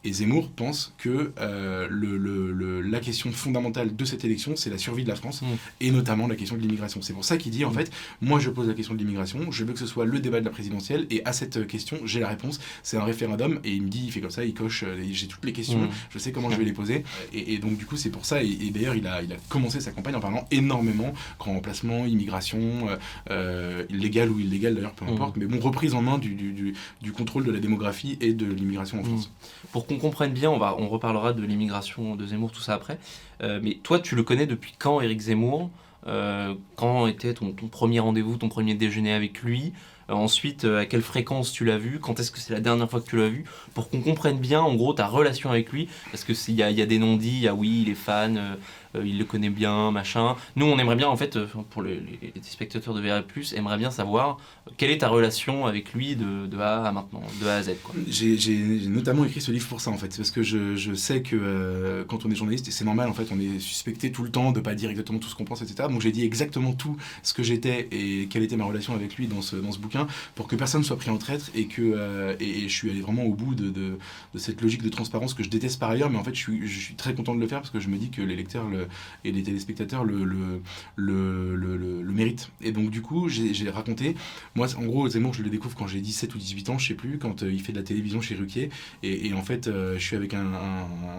Et 0.06 0.12
Zemmour 0.12 0.50
pense 0.50 0.94
que 0.98 1.32
euh, 1.40 1.88
le, 1.90 2.80
la 2.80 3.00
question 3.00 3.32
fondamentale 3.32 3.95
de 3.96 4.04
cette 4.04 4.24
élection, 4.24 4.56
c'est 4.56 4.70
la 4.70 4.78
survie 4.78 5.04
de 5.04 5.08
la 5.08 5.16
France, 5.16 5.42
mm. 5.42 5.46
et 5.80 5.90
notamment 5.90 6.26
la 6.26 6.36
question 6.36 6.56
de 6.56 6.60
l'immigration. 6.60 7.02
C'est 7.02 7.12
pour 7.12 7.24
ça 7.24 7.36
qu'il 7.36 7.52
dit, 7.52 7.64
en 7.64 7.70
mm. 7.70 7.74
fait, 7.74 7.92
moi 8.20 8.38
je 8.38 8.50
pose 8.50 8.68
la 8.68 8.74
question 8.74 8.94
de 8.94 8.98
l'immigration, 8.98 9.50
je 9.50 9.64
veux 9.64 9.72
que 9.72 9.78
ce 9.78 9.86
soit 9.86 10.04
le 10.04 10.18
débat 10.20 10.40
de 10.40 10.44
la 10.44 10.50
présidentielle, 10.50 11.06
et 11.10 11.24
à 11.24 11.32
cette 11.32 11.66
question, 11.66 11.98
j'ai 12.04 12.20
la 12.20 12.28
réponse, 12.28 12.60
c'est 12.82 12.96
un 12.96 13.04
référendum, 13.04 13.60
et 13.64 13.72
il 13.72 13.82
me 13.82 13.88
dit, 13.88 14.04
il 14.06 14.12
fait 14.12 14.20
comme 14.20 14.30
ça, 14.30 14.44
il 14.44 14.54
coche, 14.54 14.84
euh, 14.86 15.02
j'ai 15.10 15.26
toutes 15.26 15.44
les 15.44 15.52
questions, 15.52 15.82
mm. 15.82 15.90
je 16.10 16.18
sais 16.18 16.32
comment 16.32 16.50
je 16.50 16.56
vais 16.56 16.64
les 16.64 16.72
poser, 16.72 17.04
et, 17.32 17.58
donc 17.58 17.76
du 17.78 17.86
coup 17.86 17.96
c'est 17.96 18.10
pour 18.10 18.26
ça, 18.26 18.42
et, 18.42 18.70
d'ailleurs 18.70 18.94
il 18.94 19.06
a, 19.06 19.22
il 19.22 19.32
a 19.32 19.36
commencé 19.48 19.80
sa 19.80 19.92
campagne 19.92 20.14
en 20.14 20.20
parlant 20.20 20.46
énormément 20.50 21.12
grand 21.38 21.54
remplacement, 21.54 22.06
immigration, 22.06 22.88
euh, 23.30 23.84
illégal 23.90 24.30
ou 24.30 24.40
illégal 24.40 24.74
d'ailleurs, 24.74 24.92
peu 24.92 25.06
importe, 25.06 25.36
mais 25.36 25.46
bon, 25.46 25.58
reprise 25.60 25.94
en 25.94 26.02
main 26.02 26.18
du, 26.18 26.34
du, 26.34 26.74
du, 27.02 27.12
contrôle 27.12 27.44
de 27.44 27.52
la 27.52 27.58
démographie 27.58 28.18
et 28.20 28.32
de 28.32 28.46
l'immigration 28.46 29.00
en 29.00 29.04
France. 29.04 29.30
Pour 29.72 29.86
qu'on 29.86 29.98
comprenne 29.98 30.32
bien, 30.32 30.50
on, 30.50 30.58
va, 30.58 30.76
on 30.78 30.88
reparlera 30.88 31.32
de 31.32 31.42
l'immigration 31.42 32.16
de 32.16 32.26
Zemmour, 32.26 32.52
tout 32.52 32.60
ça 32.60 32.74
après. 32.74 32.98
Euh, 33.42 33.60
mais 33.62 33.78
toi, 33.82 33.98
tu 33.98 34.16
le 34.16 34.22
connais 34.22 34.46
depuis 34.46 34.74
quand, 34.78 35.00
Éric 35.00 35.20
Zemmour? 35.20 35.70
Euh, 36.06 36.54
Quand 36.76 37.06
était 37.06 37.34
ton, 37.34 37.52
premier 37.52 38.00
rendez-vous, 38.00 38.36
ton 38.36 38.48
premier 38.48 38.74
déjeuner 38.74 39.12
avec 39.12 39.42
lui? 39.42 39.72
Euh, 40.08 40.14
ensuite, 40.14 40.64
à 40.64 40.86
quelle 40.86 41.02
fréquence 41.02 41.52
tu 41.52 41.64
l'as 41.64 41.78
vu? 41.78 41.98
Quand 41.98 42.20
est-ce 42.20 42.30
que 42.30 42.38
c'est 42.38 42.52
la 42.52 42.60
dernière 42.60 42.88
fois 42.88 43.00
que 43.00 43.08
tu 43.08 43.16
l'as 43.16 43.28
vu? 43.28 43.44
Pour 43.74 43.90
qu'on 43.90 44.00
comprenne 44.00 44.38
bien, 44.38 44.60
en 44.60 44.74
gros, 44.74 44.92
ta 44.92 45.06
relation 45.06 45.50
avec 45.50 45.72
lui. 45.72 45.88
Parce 46.10 46.24
que 46.24 46.34
s'il 46.34 46.54
y, 46.54 46.58
y 46.58 46.82
a, 46.82 46.86
des 46.86 46.98
non-dits, 46.98 47.28
il 47.28 47.40
y 47.40 47.48
a 47.48 47.54
oui, 47.54 47.82
il 47.82 47.90
est 47.90 47.94
fan, 47.94 48.56
il 49.04 49.18
le 49.18 49.24
connaît 49.24 49.50
bien, 49.50 49.90
machin. 49.90 50.36
Nous, 50.56 50.66
on 50.66 50.78
aimerait 50.78 50.96
bien, 50.96 51.08
en 51.08 51.16
fait, 51.16 51.36
euh, 51.36 51.46
pour 51.70 51.82
les, 51.82 52.00
spectateurs 52.42 52.94
de 52.94 53.00
VR+, 53.00 53.22
aimerait 53.54 53.78
bien 53.78 53.90
savoir 53.90 54.38
quelle 54.76 54.90
est 54.90 54.98
ta 54.98 55.08
relation 55.08 55.66
avec 55.66 55.92
lui 55.92 56.16
de, 56.16 56.58
A 56.58 56.84
à 56.86 56.92
maintenant, 56.92 57.22
de 57.40 57.46
A 57.46 57.56
à 57.56 57.62
Z. 57.62 57.72
J'ai 58.08 58.88
notamment 58.88 59.24
écrit 59.24 59.40
ce 59.40 59.50
livre 59.50 59.68
pour 59.68 59.80
ça, 59.80 59.90
en 59.90 59.96
fait. 59.96 60.16
parce 60.16 60.30
que 60.30 60.42
je, 60.42 60.94
sais 60.94 61.22
que 61.22 61.36
euh, 61.36 62.04
quand 62.04 62.24
on 62.24 62.30
est 62.30 62.34
journaliste, 62.34 62.68
et 62.68 62.70
c'est 62.70 62.84
normal, 62.84 63.08
en 63.08 63.14
fait, 63.14 63.28
on 63.30 63.38
est 63.38 63.58
suspecté 63.58 64.12
tout 64.12 64.22
le 64.22 64.30
temps 64.30 64.52
de 64.52 64.60
pas 64.60 64.74
dire 64.74 64.90
exactement 64.90 65.18
tout 65.18 65.28
ce 65.28 65.34
qu'on 65.34 65.44
pense, 65.44 65.62
etc. 65.62 65.88
Donc 65.90 66.00
j'ai 66.00 66.12
dit 66.12 66.24
exactement 66.24 66.72
tout 66.72 66.96
ce 67.22 67.34
que 67.34 67.42
j'étais 67.42 67.88
et 67.90 68.28
quelle 68.28 68.42
était 68.42 68.56
ma 68.56 68.64
relation 68.64 68.94
avec 68.94 69.16
lui 69.16 69.26
dans 69.26 69.42
ce, 69.42 69.56
bouquin 69.56 70.06
pour 70.34 70.46
que 70.46 70.56
personne 70.56 70.82
soit 70.82 70.96
pris 70.96 71.10
en 71.10 71.18
traître 71.18 71.50
et 71.54 71.66
que 71.66 72.36
et, 72.40 72.68
je 72.68 72.72
suis 72.72 72.90
allé 72.90 73.00
vraiment 73.00 73.24
au 73.24 73.34
bout 73.34 73.54
de, 73.54 73.68
de, 73.68 73.98
de, 74.34 74.38
cette 74.38 74.62
logique 74.62 74.82
de 74.82 74.88
transparence 74.88 75.34
que 75.34 75.42
je 75.42 75.50
déteste 75.50 75.78
par 75.78 75.90
ailleurs, 75.90 76.08
mais 76.08 76.18
en 76.18 76.24
fait, 76.24 76.34
je 76.34 76.40
suis, 76.40 76.66
je 76.66 76.80
suis 76.80 76.94
très 76.94 77.14
content 77.14 77.34
de 77.34 77.40
le 77.40 77.46
faire 77.46 77.60
parce 77.60 77.70
que 77.70 77.80
je 77.80 77.88
me 77.88 77.96
dis 77.96 78.10
que 78.10 78.22
les 78.22 78.36
lecteurs 78.36 78.68
le, 78.68 78.85
et 79.24 79.32
les 79.32 79.42
téléspectateurs 79.42 80.04
le, 80.04 80.24
le, 80.24 80.60
le, 80.96 81.76
le, 81.76 82.12
méritent. 82.12 82.50
Et 82.62 82.72
donc, 82.72 82.90
du 82.90 83.02
coup, 83.02 83.28
j'ai 83.28 83.70
raconté. 83.70 84.16
Moi, 84.54 84.66
en 84.76 84.84
gros, 84.84 85.08
Zemmour, 85.08 85.34
je 85.34 85.42
le 85.42 85.50
découvre 85.50 85.76
quand 85.76 85.86
j'ai 85.86 86.00
17 86.00 86.34
ou 86.34 86.38
18 86.38 86.70
ans, 86.70 86.78
je 86.78 86.88
sais 86.88 86.94
plus, 86.94 87.18
quand 87.18 87.42
euh, 87.42 87.52
il 87.52 87.60
fait 87.60 87.72
de 87.72 87.78
la 87.78 87.84
télévision 87.84 88.20
chez 88.20 88.34
Ruquier. 88.34 88.70
Et, 89.02 89.32
en 89.34 89.42
fait, 89.42 89.68
euh, 89.68 89.98
je 89.98 90.04
suis 90.04 90.16
avec 90.16 90.34
un, 90.34 90.44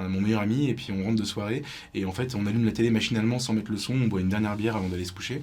mon 0.10 0.22
meilleur 0.22 0.42
ami, 0.42 0.70
et 0.70 0.74
puis 0.74 0.92
on 0.92 1.04
rentre 1.04 1.18
de 1.18 1.26
soirée. 1.26 1.64
Et 1.94 2.06
en 2.06 2.12
fait, 2.12 2.36
on 2.36 2.46
allume 2.46 2.66
la 2.66 2.72
télé 2.72 2.90
machinalement 2.90 3.40
sans 3.40 3.54
mettre 3.54 3.72
le 3.72 3.78
son, 3.78 3.94
on 3.94 4.08
boit 4.08 4.22
une 4.22 4.30
dernière 4.30 4.56
bière 4.56 4.76
avant 4.76 4.90
d'aller 4.90 5.06
se 5.06 5.14
coucher. 5.14 5.42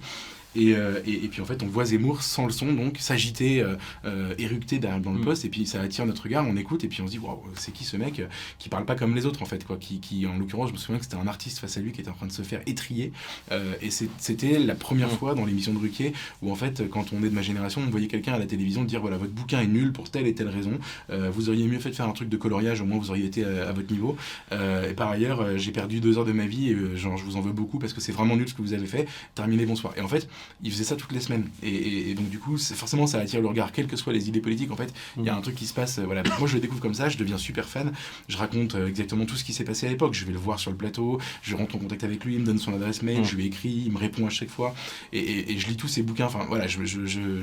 Euh, 0.57 1.01
et, 1.07 1.25
et, 1.25 1.29
puis 1.29 1.41
en 1.41 1.45
fait, 1.45 1.63
on 1.63 1.67
voit 1.67 1.85
Zemmour 1.85 2.23
sans 2.23 2.47
le 2.47 2.53
son, 2.53 2.73
donc 2.73 2.99
s'agiter, 2.99 3.61
euh, 3.61 3.77
euh 4.05 4.35
éructer 4.39 4.79
dans 4.79 5.13
le 5.13 5.19
mm. 5.19 5.25
poste, 5.25 5.45
et 5.45 5.49
puis 5.49 5.67
ça 5.67 5.81
attire 5.81 6.07
notre 6.07 6.23
regard, 6.23 6.47
on 6.47 6.57
écoute, 6.57 6.85
et 6.85 6.89
puis 6.89 7.03
on 7.03 7.07
se 7.07 7.13
dit, 7.13 7.19
waouh, 7.19 7.43
c'est 7.55 7.73
qui 7.73 7.85
ce 7.85 7.97
mec 7.97 8.23
qui 8.59 8.69
parle 8.69 8.85
pas 8.85 8.95
comme 8.95 9.15
les 9.15 9.27
autres 9.27 9.43
en 9.43 9.47
fait, 9.47 9.65
quoi, 9.65 9.77
qui, 9.77 10.01
qui 10.01 10.27
en 10.27 10.37
l'occurrence, 10.37 10.69
je 10.69 10.75
me 10.75 10.79
souviens 10.79 10.99
que 10.99 11.05
c'était 11.05 11.17
un 11.17 11.27
artiste 11.27 11.59
face 11.59 11.77
à 11.77 11.81
lui 11.81 11.93
qui 11.93 12.01
était 12.01 12.11
en 12.11 12.15
train 12.15 12.27
de 12.27 12.33
se 12.33 12.43
faire 12.43 12.61
étrier, 12.67 13.13
euh, 13.53 13.75
et 13.83 13.91
c'était 13.91 14.59
la 14.59 14.75
première 14.75 15.09
mm. 15.09 15.17
fois 15.17 15.35
dans 15.35 15.45
l'émission 15.45 15.73
de 15.73 15.79
Ruquier 15.79 16.13
où 16.43 16.51
en 16.51 16.55
fait, 16.55 16.89
quand 16.89 17.13
on 17.13 17.23
est 17.23 17.29
de 17.29 17.35
ma 17.35 17.43
génération, 17.43 17.83
on 17.87 17.91
voyait 17.91 18.09
quelqu'un 18.09 18.35
à 18.35 18.39
la 18.39 18.47
télévision 18.47 18.85
dire, 18.85 19.01
voilà, 19.01 19.17
votre 19.17 19.33
bouquin 19.33 19.61
est 19.61 19.67
nul 19.67 19.93
pour 19.93 20.11
telle 20.11 20.27
et 20.27 20.35
telle 20.35 20.49
raison, 20.49 20.79
vous 21.09 21.49
auriez 21.49 21.67
mieux 21.67 21.79
fait 21.79 21.91
de 21.91 21.95
faire 21.95 22.09
un 22.09 22.13
truc 22.13 22.29
de 22.29 22.37
coloriage, 22.37 22.81
au 22.81 22.85
moins 22.85 22.99
vous 22.99 23.11
auriez 23.11 23.27
été 23.27 23.45
à, 23.45 23.73
votre 23.73 23.91
niveau, 23.91 24.17
et 24.53 24.95
par 24.95 25.09
ailleurs, 25.09 25.59
j'ai 25.59 25.73
perdu 25.73 26.01
deux 26.01 26.19
heures 26.19 26.25
de 26.25 26.33
ma 26.33 26.47
vie, 26.47 26.71
et 26.71 26.97
genre, 26.97 27.17
je 27.17 27.25
vous 27.25 27.37
en 27.37 27.41
veux 27.41 27.53
beaucoup 27.53 27.79
parce 27.79 27.93
que 27.93 28.01
c'est 28.01 28.13
vraiment 28.13 28.37
nul 28.37 28.49
ce 28.49 28.55
que 28.55 28.63
vous 28.63 28.73
avez 28.73 28.87
fait, 28.87 29.07
terminez, 29.35 29.67
bonsoir. 29.67 29.95
Et 29.97 30.01
en 30.01 30.09
fait, 30.09 30.29
il 30.63 30.71
faisait 30.71 30.85
ça 30.85 30.97
toutes 30.97 31.13
les 31.13 31.21
semaines. 31.21 31.49
Et, 31.63 32.15
donc, 32.15 32.29
du 32.29 32.39
coup, 32.39 32.57
forcément, 32.57 33.07
ça 33.07 33.19
attire 33.19 33.41
le 33.41 33.49
regard, 33.49 33.73
quelles 33.73 33.87
que 33.87 33.97
soient 33.97 34.13
les 34.13 34.29
idées 34.29 34.41
politiques. 34.41 34.71
En 34.71 34.77
fait, 34.77 34.93
il 35.17 35.25
y 35.25 35.29
a 35.29 35.37
un 35.37 35.41
truc 35.41 35.55
qui 35.55 35.67
se 35.67 35.75
passe. 35.75 35.99
Euh, 35.99 36.05
voilà. 36.05 36.23
Moi, 36.39 36.49
je 36.49 36.55
le 36.55 36.61
découvre 36.61 36.81
comme 36.81 36.95
ça, 36.95 37.09
je 37.09 37.19
deviens 37.19 37.39
super 37.39 37.69
fan. 37.69 37.93
Je 38.29 38.37
raconte 38.37 38.75
euh, 38.75 38.89
exactement 38.89 39.27
tout 39.27 39.37
ce 39.37 39.45
qui 39.45 39.53
s'est 39.53 39.65
passé 39.65 39.87
à 39.87 39.91
l'époque. 39.91 40.15
Je 40.15 40.25
vais 40.25 40.33
le 40.33 40.39
voir 40.39 40.59
sur 40.59 40.71
le 40.71 40.77
plateau, 40.77 41.21
je 41.43 41.55
rentre 41.55 41.77
en 41.77 41.79
contact 41.79 42.05
avec 42.05 42.25
lui, 42.25 42.35
il 42.35 42.41
me 42.41 42.47
donne 42.47 42.59
son 42.59 42.75
adresse 42.75 43.03
mail, 43.03 43.25
je 43.25 43.37
lui 43.37 43.47
écris, 43.47 43.83
il 43.87 43.93
me 43.93 43.99
répond 43.99 44.27
à 44.27 44.31
chaque 44.31 44.51
fois. 44.51 44.75
Et, 45.13 45.59
je 45.59 45.67
lis 45.67 45.77
tous 45.77 45.89
ses 45.89 46.03
bouquins. 46.03 46.27
Enfin, 46.27 46.47
voilà, 46.49 46.67
je, 46.67 46.85
je, 46.85 47.07
je, 47.07 47.41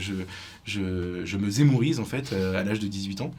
je, 0.65 1.25
je 1.25 1.37
me 1.37 1.49
zémourise, 1.49 1.99
en 1.99 2.05
fait, 2.05 2.33
euh, 2.33 2.59
à 2.59 2.63
l'âge 2.63 2.79
de 2.79 2.87
18 2.87 3.21
ans. 3.21 3.31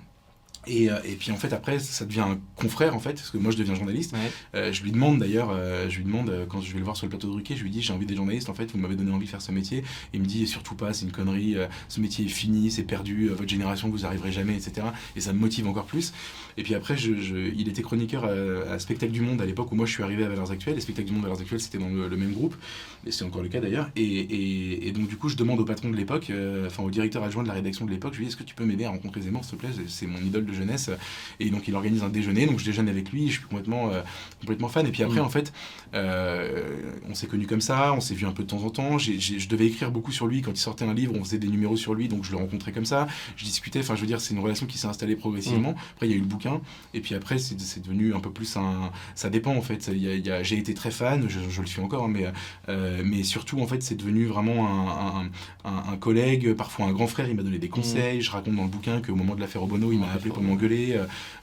Et, 0.67 0.91
euh, 0.91 0.99
et, 1.05 1.15
puis 1.17 1.33
en 1.33 1.37
fait 1.37 1.53
après 1.53 1.81
ça 1.81 2.05
devient 2.05 2.21
un 2.21 2.39
confrère 2.55 2.95
en 2.95 3.01
fait 3.01 3.15
parce 3.15 3.31
que 3.31 3.39
moi 3.39 3.51
je 3.51 3.57
deviens 3.57 3.75
journaliste. 3.75 4.15
Euh, 4.55 4.73
je 4.73 4.83
lui 4.83 4.93
demande 4.93 5.19
d'ailleurs, 5.19 5.51
euh, 5.51 5.89
je 5.89 5.99
lui 5.99 6.05
demande 6.05 6.47
quand 6.49 6.61
je 6.61 6.73
vais 6.73 6.79
le 6.79 6.85
voir 6.85 6.97
sur 6.97 7.07
le 7.07 7.11
plateau 7.11 7.29
de 7.29 7.33
Ruquier, 7.33 7.57
je 7.57 7.65
lui 7.65 7.71
dis 7.71 7.83
j'ai 7.83 7.93
envie 7.93 8.07
d'être 8.07 8.17
journaliste 8.17 8.49
en 8.49 8.55
fait, 8.55 8.71
vous 8.71 8.79
m'avez 8.79 8.95
donné 8.95 9.11
envie 9.11 9.27
de 9.27 9.31
faire 9.31 9.43
ce 9.43 9.51
métier. 9.51 9.83
il 10.13 10.21
me 10.21 10.27
dit 10.27 10.47
surtout 10.47 10.77
pas, 10.77 10.93
c'est 10.93 11.05
une 11.05 11.13
connerie, 11.13 11.57
ce 11.89 12.01
métier 12.01 12.27
est 12.27 12.29
fini, 12.29 12.71
c'est 12.71 12.85
perdu, 12.85 13.29
votre 13.29 13.49
génération 13.49 13.89
vous 13.89 14.07
arriverez 14.07 14.31
jamais, 14.31 14.55
etc. 14.55 14.87
Et 15.17 15.21
ça 15.21 15.33
me 15.33 15.39
motive 15.39 15.67
encore 15.67 15.87
plus. 15.87 16.13
Et 16.57 16.63
puis 16.63 16.75
après 16.75 16.97
je, 16.97 17.15
je, 17.21 17.37
il 17.55 17.69
était 17.69 17.83
chroniqueur 17.83 18.25
à, 18.25 18.79
Spectacle 18.79 19.13
du 19.13 19.21
Monde 19.21 19.41
à 19.41 19.47
l'époque 19.47 19.73
où 19.73 19.75
moi 19.75 19.87
je 19.87 19.93
suis 19.93 20.03
arrivé 20.03 20.25
à 20.25 20.29
Valeurs 20.29 20.53
Actuelles. 20.53 20.79
Et 20.79 20.81
Spectacle 20.81 21.09
du 21.09 21.15
Monde 21.15 21.23
Valeurs 21.23 21.41
Actuelles 21.41 21.61
c'était 21.61 21.79
dans 21.79 21.89
le, 21.89 22.17
même 22.17 22.33
groupe, 22.33 22.55
et 23.05 23.11
c'est 23.11 23.25
encore 23.25 23.43
le 23.43 23.49
cas 23.49 23.61
d'ailleurs. 23.61 23.91
Et, 23.97 24.03
et, 24.03 24.89
et, 24.89 24.93
donc 24.93 25.09
du 25.09 25.17
coup 25.17 25.29
je 25.29 25.37
demande 25.37 25.59
au 25.59 25.65
patron 25.65 25.91
de 25.91 25.97
l'époque, 25.97 26.31
enfin 26.67 26.85
au 26.85 26.91
directeur 26.91 27.25
adjoint 27.25 27.43
de 27.43 27.49
la 27.49 27.55
rédaction 27.55 27.85
de 27.85 27.91
l'époque, 27.91 28.13
je 28.13 28.19
lui 28.19 28.27
dis 28.27 28.29
est-ce 28.29 28.37
que 28.37 28.45
tu 28.45 28.55
peux 28.55 28.65
m'aider 28.65 28.85
à 28.85 28.91
rencontrer 28.91 29.23
Zemmour 29.23 29.45
s'il 29.45 29.59
te 29.59 29.67
plaît, 29.67 29.75
c'est 29.89 30.07
mon 30.07 30.19
idole 30.19 30.45
de 30.45 30.52
jeunesse. 30.53 30.91
Et 31.41 31.51
donc 31.51 31.69
il 31.69 31.75
organise 31.75 32.03
un 32.03 32.09
déjeuner, 32.09 32.47
donc 32.47 32.59
je 32.59 32.65
déjeune 32.65 32.89
avec 32.89 33.11
lui, 33.11 33.29
je 33.29 33.39
suis 33.39 33.43
complètement, 33.43 33.91
euh, 33.91 34.03
complètement 34.41 34.69
fan. 34.69 34.87
Et 34.87 34.91
puis 34.91 35.03
après, 35.03 35.21
mm. 35.21 35.25
en 35.25 35.29
fait, 35.29 35.53
euh, 35.95 36.93
on 37.09 37.15
s'est 37.15 37.27
connus 37.27 37.47
comme 37.47 37.61
ça, 37.61 37.93
on 37.93 38.01
s'est 38.01 38.15
vu 38.15 38.27
un 38.27 38.33
peu 38.33 38.43
de 38.43 38.49
temps 38.49 38.65
en 38.65 38.71
temps. 38.71 38.99
je 38.99 39.49
devais 39.49 39.67
écrire 39.67 39.91
beaucoup 39.91 40.13
sur 40.13 40.27
lui 40.27 40.43
quand 40.43 40.53
il 40.53 40.57
sortait 40.57 40.85
un 40.85 40.95
livre, 40.95 41.15
on 41.17 41.25
faisait 41.25 41.39
des 41.39 41.49
numéros 41.49 41.77
sur 41.77 41.95
lui, 41.95 42.09
donc 42.09 42.25
je 42.25 42.33
le 42.33 42.39
rencontrais 42.39 42.73
comme 42.73 42.85
ça. 42.85 43.07
Je 43.37 43.45
discutais, 43.45 43.81
enfin 43.81 43.95
je 43.95 44.01
veux 44.01 44.07
dire, 44.07 44.21
c'est 44.21 44.35
une 44.35 44.41
relation 44.41 44.67
qui 44.67 44.79
s'est 44.79 44.89
installée 44.89 45.17
progressivement. 45.17 45.73
Mm. 45.73 45.77
Après, 45.95 46.07
il 46.07 46.11
y 46.11 46.15
a 46.15 46.17
eu 46.17 46.21
le 46.21 46.27
bouquin, 46.27 46.61
et 46.95 47.01
puis 47.01 47.15
après, 47.15 47.39
c'est 47.39 47.81
devenu 47.83 48.15
un 48.15 48.21
peu 48.21 48.31
plus 48.31 48.57
un. 48.57 48.91
Ça 49.15 49.31
dépend 49.31 49.55
en 49.55 49.63
fait. 49.63 49.91
J'ai 50.43 50.59
été 50.59 50.75
très 50.75 50.91
fan, 50.91 51.27
je, 51.29 51.61
le 51.61 51.67
suis 51.67 51.81
encore, 51.81 52.09
mais, 52.09 52.27
euh, 52.69 53.03
mais 53.05 53.23
surtout, 53.23 53.61
en 53.61 53.67
fait, 53.67 53.83
c'est 53.83 53.95
devenu 53.95 54.27
vraiment 54.27 54.69
un, 54.69 55.31
un, 55.65 55.97
collègue, 55.97 56.55
parfois 56.55 56.87
un 56.87 56.93
grand 56.93 57.07
frère. 57.07 57.29
Il 57.29 57.37
m'a 57.37 57.43
donné 57.43 57.59
des 57.59 57.69
mm. 57.69 57.71
conseils. 57.71 58.21
Je 58.21 58.31
raconte 58.31 58.57
dans 58.57 58.65
le 58.65 58.69
bouquin 58.69 59.01
qu'au 59.01 59.15
moment 59.15 59.35
de 59.35 59.41
l'affaire 59.41 59.63
Obono, 59.63 59.93
il 59.93 59.99
m'a 59.99 60.11
appelé 60.11 60.31
pour 60.31 60.42
m'engueuler. 60.43 60.99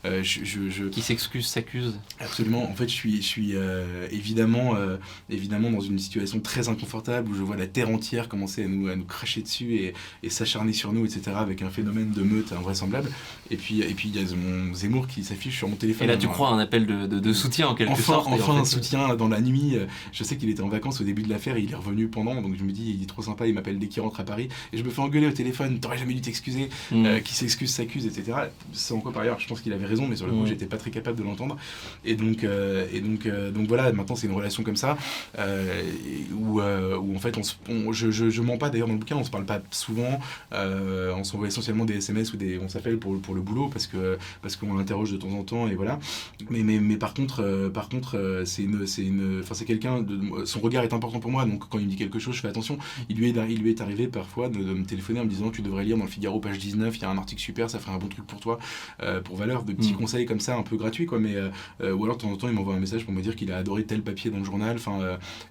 Euh, 0.06 0.24
je, 0.24 0.88
Qui 0.88 1.02
s'excuse, 1.02 1.46
s'accuse. 1.46 2.00
Absolument. 2.20 2.64
En 2.64 2.74
fait, 2.74 2.88
je 2.88 2.94
suis, 2.94 3.18
je 3.18 3.28
suis 3.28 3.52
euh, 3.54 4.08
évidemment, 4.12 4.76
euh, 4.76 4.96
évidemment 5.30 5.72
dans 5.72 5.82
une 5.82 6.00
situation 6.00 6.40
très 6.40 6.70
inconfortable 6.70 7.30
où 7.30 7.36
je 7.36 7.42
vois 7.42 7.58
la 7.58 7.68
terre 7.68 7.90
entière 7.90 8.30
commencer 8.30 8.64
à 8.64 8.68
nous, 8.68 8.88
à 8.88 8.96
nous 8.96 9.04
cracher 9.04 9.42
dessus 9.42 9.76
et, 9.76 9.94
et 10.24 10.30
s'acharner 10.30 10.72
sur 10.72 10.94
nous, 10.94 11.04
etc., 11.04 11.32
avec 11.36 11.62
un 11.62 11.70
phénomène 11.70 12.12
de 12.12 12.22
meute 12.22 12.54
invraisemblable. 12.54 13.10
Et 13.52 13.58
puis, 13.58 13.82
et 13.82 13.94
puis 13.94 14.10
il 14.14 14.22
y 14.22 14.26
a 14.26 14.36
mon 14.36 14.74
Zemmour 14.74 15.08
qui 15.08 15.24
s'affiche 15.24 15.58
sur 15.58 15.68
mon 15.68 15.76
téléphone. 15.76 16.06
Et 16.06 16.12
là, 16.12 16.18
tu 16.18 16.28
crois 16.28 16.50
un 16.50 16.60
appel 16.60 16.86
de, 16.86 17.06
de, 17.06 17.34
soutien 17.34 17.68
en 17.68 17.76
quelque 17.76 17.92
enfin, 17.92 18.14
sorte 18.14 18.28
Enfin, 18.30 18.56
un 18.56 18.66
soutien 18.66 19.16
dans 19.16 19.28
la 19.28 19.42
nuit. 19.42 19.76
Je 20.14 20.24
sais 20.24 20.38
qu'il 20.38 20.50
était 20.50 20.62
en 20.62 20.70
vacances 20.70 21.02
au 21.02 21.04
début 21.04 21.24
de 21.24 21.30
l'affaire 21.30 21.58
et 21.58 21.62
il 21.62 21.72
est 21.72 21.76
revenu 21.76 22.08
pendant, 22.08 22.42
donc 22.42 22.56
je 22.58 22.64
me 22.64 22.72
dis, 22.72 22.96
il 22.98 23.04
est 23.04 23.08
trop 23.08 23.22
sympa, 23.22 23.48
il 23.48 23.54
m'appelle 23.54 23.80
dès 23.80 23.88
qu'il 23.88 24.02
rentre 24.02 24.22
à 24.22 24.24
Paris. 24.24 24.48
Et 24.72 24.78
je 24.78 24.84
me 24.84 24.90
fais 24.90 25.02
engueuler 25.02 25.28
au 25.28 25.32
téléphone, 25.32 25.80
t'aurais 25.80 25.98
jamais 25.98 26.14
dû 26.14 26.22
t'excuser, 26.22 26.70
mm. 26.92 27.20
qui 27.24 27.34
s'excuse 27.34 27.72
s'accuse, 27.72 28.06
etc. 28.06 28.38
en 28.94 29.00
quoi 29.00 29.12
par 29.12 29.22
ailleurs 29.24 29.40
je 29.40 29.48
pense 29.48 29.62
qu'il 29.62 29.74
avait 29.74 29.86
raison, 29.86 30.08
mais 30.08 30.16
sur 30.16 30.26
le 30.28 30.34
coup 30.34 30.46
j'étais 30.48 30.66
pas 30.66 30.78
très 30.78 30.92
capable 30.92 31.18
de 31.18 31.24
l'entendre. 31.24 31.58
Et 32.06 32.16
donc, 32.16 32.44
euh, 32.44 32.88
et 32.94 33.02
donc, 33.02 33.26
euh, 33.26 33.52
donc 33.52 33.68
voilà, 33.68 33.92
maintenant 33.92 34.16
c'est 34.16 34.28
une 34.28 34.34
relation 34.34 34.64
comme 34.64 34.76
ça, 34.76 34.98
euh, 35.38 35.82
où, 36.34 36.60
où 36.62 37.16
en 37.16 37.20
fait 37.20 37.38
on, 37.38 37.44
se- 37.44 37.56
on- 37.70 37.92
je, 37.94 38.12
je, 38.12 38.30
je 38.30 38.42
mens 38.42 38.58
pas 38.58 38.70
d'ailleurs 38.70 38.88
dans 38.88 38.94
le 38.94 39.00
bouquin, 39.00 39.16
on 39.16 39.24
se 39.24 39.32
parle 39.32 39.46
pas 39.46 39.62
souvent, 39.72 40.20
on 40.52 41.24
s'envoie 41.24 41.48
essentiellement 41.48 41.86
des 41.86 41.96
SMS 41.98 42.34
ou 42.34 42.38
des, 42.38 42.60
on 42.60 42.70
s'appelle 42.70 42.98
pour, 42.98 43.20
pour 43.22 43.36
le 43.36 43.42
boulot 43.42 43.68
parce 43.72 43.88
que 43.88 44.18
parce 44.42 44.56
qu'on 44.56 44.76
l'interroge 44.78 45.12
de 45.12 45.18
temps 45.18 45.32
en 45.32 45.44
temps 45.44 45.68
et 45.68 45.76
voilà. 45.76 46.00
Mais, 46.50 46.64
mais, 46.64 46.80
mais 46.80 46.98
par 46.98 47.14
contre, 47.14 47.70
par 47.74 47.90
contre, 47.90 48.44
c'est 48.46 48.64
une, 48.64 48.86
c'est 48.88 49.04
une, 49.04 49.40
enfin 49.42 49.54
c'est 49.54 49.66
quelqu'un, 49.66 50.02
de- 50.02 50.46
son 50.46 50.60
regard 50.60 50.84
est 50.84 50.94
important 50.94 51.20
pour 51.20 51.32
moi, 51.32 51.46
donc 51.46 51.68
quand 51.70 51.80
il 51.80 51.86
me 51.86 51.90
dit 51.90 51.96
quelque 51.96 52.20
chose, 52.20 52.36
je 52.36 52.42
fais 52.42 52.48
attention. 52.48 52.78
Il 53.10 53.18
lui 53.18 53.30
est, 53.30 53.36
il 53.50 53.62
lui 53.62 53.70
est 53.72 53.82
arrivé 53.82 54.08
parfois 54.08 54.50
de, 54.50 54.60
de 54.60 54.74
me 54.74 54.86
téléphoner 54.86 55.20
en 55.20 55.26
me 55.26 55.30
disant 55.30 55.50
tu 55.50 55.62
devrais 55.62 55.84
lire 55.84 55.98
dans 55.98 56.06
le 56.06 56.10
Figaro 56.10 56.40
page 56.40 56.58
19, 56.60 56.96
il 56.98 57.02
y 57.02 57.06
a 57.06 57.10
un 57.10 57.18
article 57.18 57.42
super, 57.42 57.70
ça 57.70 57.80
ferait 57.80 57.92
un 57.94 57.98
bon 57.98 58.08
truc 58.08 58.26
pour 58.26 58.40
toi, 58.40 58.60
euh, 59.02 59.22
pour 59.22 59.36
valeur, 59.38 59.64
de 59.64 59.74
petits 59.74 59.94
Mm. 59.94 59.98
conseils 59.98 60.26
comme 60.26 60.40
ça, 60.40 60.56
un 60.56 60.64
peu 60.64 60.78
gratuits 60.78 61.06
quoi. 61.06 61.20
Mais 61.20 61.36
euh, 61.36 61.50
euh, 61.82 61.94
ou 61.94 62.04
alors 62.06 62.18
de 62.18 62.22
temps 62.22 62.32
en 62.32 62.38
temps 62.38 62.48
il 62.48 62.54
m'envoie 62.54 62.76
un 62.76 62.80
message 62.80 63.04
pour 63.06 63.14
me 63.14 63.22
dire 63.22 63.36
qu'il 63.36 63.52
a 63.52 63.58
adoré 63.58 63.84
tel 63.84 64.02
papier 64.02 64.30
dans 64.32 64.38
le 64.40 64.44
journal. 64.44 64.76
Enfin, 64.78 65.00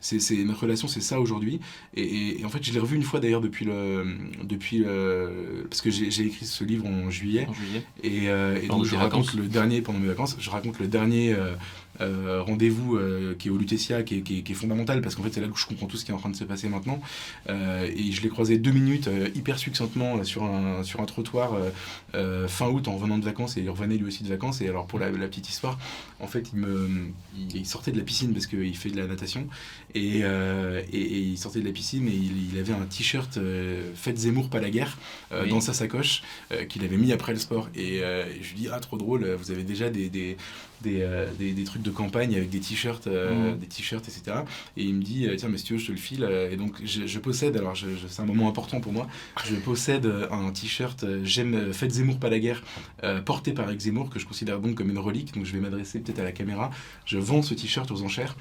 c'est, 0.00 0.18
notre 0.44 0.62
relation, 0.62 0.88
c'est 0.88 1.00
ça 1.00 1.20
aujourd'hui. 1.20 1.60
Et, 1.94 2.02
et- 2.02 2.40
et 2.40 2.44
en 2.44 2.48
fait, 2.48 2.62
je 2.62 2.72
l'ai 2.72 2.78
revu 2.80 2.96
une 2.96 3.02
fois 3.02 3.20
d'ailleurs 3.20 3.40
depuis 3.40 3.64
le, 3.64 4.04
depuis 4.44 4.78
le, 4.78 5.66
parce 5.68 5.80
que 5.80 5.90
j'ai, 5.90 6.06
écrit 6.26 6.46
ce 6.46 6.64
livre 6.64 6.86
en 6.86 7.10
juillet. 7.10 7.46
En 7.48 7.52
juillet. 7.54 7.82
Et, 8.02 8.66
donc 8.68 8.84
je 8.84 8.94
raconte 8.96 9.34
le 9.34 9.46
dernier 9.46 9.80
pendant 9.82 9.98
mes 9.98 10.08
vacances, 10.08 10.36
je 10.38 10.50
raconte 10.50 10.78
le 10.78 10.86
dernier 10.86 11.34
euh, 12.00 12.42
rendez-vous 12.42 12.96
euh, 12.96 13.34
qui 13.38 13.48
est 13.48 13.50
au 13.50 13.56
Lutetia, 13.58 14.02
qui 14.02 14.16
est, 14.16 14.20
qui 14.22 14.38
est- 14.38 14.42
qui 14.42 14.52
est 14.52 14.54
fondamental 14.54 15.00
parce 15.02 15.14
qu'en 15.14 15.22
fait 15.22 15.32
c'est 15.32 15.40
là 15.40 15.48
où 15.48 15.56
je 15.56 15.66
comprends 15.66 15.86
tout 15.86 15.96
ce 15.96 16.04
qui 16.04 16.10
est 16.10 16.14
en 16.14 16.18
train 16.18 16.30
de 16.30 16.36
se 16.36 16.44
passer 16.44 16.68
maintenant. 16.68 17.00
Euh, 17.48 17.88
et 17.94 18.12
je 18.12 18.22
l'ai 18.22 18.28
croisé 18.28 18.58
deux 18.58 18.70
minutes 18.70 19.08
hyper 19.34 19.58
succinctement 19.58 20.22
sur 20.24 20.44
un, 20.44 20.82
sur 20.82 21.00
un 21.00 21.06
trottoir 21.06 21.52
fin 22.48 22.68
août 22.68 22.88
en 22.88 22.96
revenant 22.96 23.18
de 23.18 23.24
vacances 23.24 23.56
et 23.56 23.60
il 23.62 23.70
revenait 23.70 23.96
lui 23.96 24.06
aussi 24.06 24.22
de 24.24 24.28
vacances. 24.28 24.60
Et 24.60 24.68
alors 24.68 24.86
pour 24.86 24.98
la, 24.98 25.10
la 25.10 25.28
petite 25.28 25.48
histoire, 25.48 25.78
en 26.20 26.26
fait 26.26 26.50
il, 26.52 26.60
me, 26.60 26.88
il, 27.54 27.66
sortait 27.66 27.92
de 27.92 27.98
la 27.98 28.04
piscine 28.04 28.32
parce 28.32 28.46
qu'il 28.46 28.76
fait 28.76 28.90
de 28.90 28.96
la 28.96 29.06
natation 29.06 29.46
et, 29.94 30.18
et, 30.20 30.22
et 30.92 31.18
il 31.20 31.38
sortait 31.38 31.60
de 31.60 31.66
la 31.66 31.72
piscine 31.72 32.08
et 32.08 32.12
il, 32.14 32.52
il 32.52 32.58
avait 32.58 32.72
un 32.72 32.86
t-shirt 32.86 33.38
Faites 33.94 34.18
Zemmour 34.18 34.48
pas 34.50 34.60
la 34.60 34.70
guerre 34.70 34.96
Oui. 35.32 35.48
dans 35.50 35.60
sa 35.60 35.72
sacoche 35.72 36.22
qu'il 36.68 36.84
avait 36.84 36.96
mis 36.96 37.12
après 37.12 37.32
le 37.32 37.38
sport. 37.38 37.68
Et, 37.74 37.96
et 37.98 38.42
je 38.42 38.48
lui 38.50 38.56
dis, 38.56 38.68
ah, 38.72 38.80
trop 38.80 38.96
drôle, 38.96 39.28
vous 39.38 39.50
avez 39.50 39.62
déjà 39.64 39.90
des, 39.90 40.08
des, 40.08 40.36
des, 40.82 41.02
euh, 41.02 41.26
des, 41.38 41.52
des 41.52 41.64
trucs 41.64 41.82
de 41.82 41.90
campagne 41.90 42.34
avec 42.34 42.50
des 42.50 42.60
t-shirts, 42.60 43.06
euh, 43.06 43.52
Mhm. 43.52 43.58
des 43.58 43.66
t-shirts, 43.66 44.06
etc. 44.08 44.38
Et 44.76 44.82
il 44.84 44.94
me 44.94 45.02
dit, 45.02 45.26
euh, 45.26 45.36
tiens, 45.36 45.48
mais 45.48 45.58
si 45.58 45.64
tu 45.64 45.72
veux, 45.74 45.78
je 45.78 45.86
te 45.86 45.92
le 45.92 45.98
file. 45.98 46.28
Et 46.50 46.56
donc, 46.56 46.74
je, 46.84 47.06
je 47.06 47.18
possède, 47.18 47.56
alors 47.56 47.74
je, 47.74 47.86
je- 47.90 48.06
c'est 48.08 48.22
un 48.22 48.26
moment 48.26 48.48
important 48.48 48.80
pour 48.80 48.92
moi, 48.92 49.06
je 49.46 49.54
possède 49.56 50.06
un 50.30 50.50
t-shirt, 50.50 51.04
j'aime, 51.24 51.72
Faites 51.72 51.92
Zemmour, 51.92 52.18
pas 52.18 52.30
la 52.30 52.38
guerre, 52.38 52.62
porté 53.24 53.52
par 53.52 53.66
Eric 53.68 53.80
Zemmour, 53.80 54.10
que 54.10 54.18
je 54.18 54.26
considère 54.26 54.60
donc 54.60 54.74
comme 54.74 54.90
une 54.90 54.98
relique. 54.98 55.34
Donc, 55.34 55.44
je 55.44 55.52
vais 55.52 55.60
m'adresser 55.60 56.00
peut-être 56.00 56.18
à 56.20 56.24
la 56.24 56.32
caméra. 56.32 56.70
Je 57.04 57.18
vends 57.18 57.42
ce 57.42 57.54
t-shirt 57.54 57.90
aux 57.90 58.02
enchères. 58.02 58.36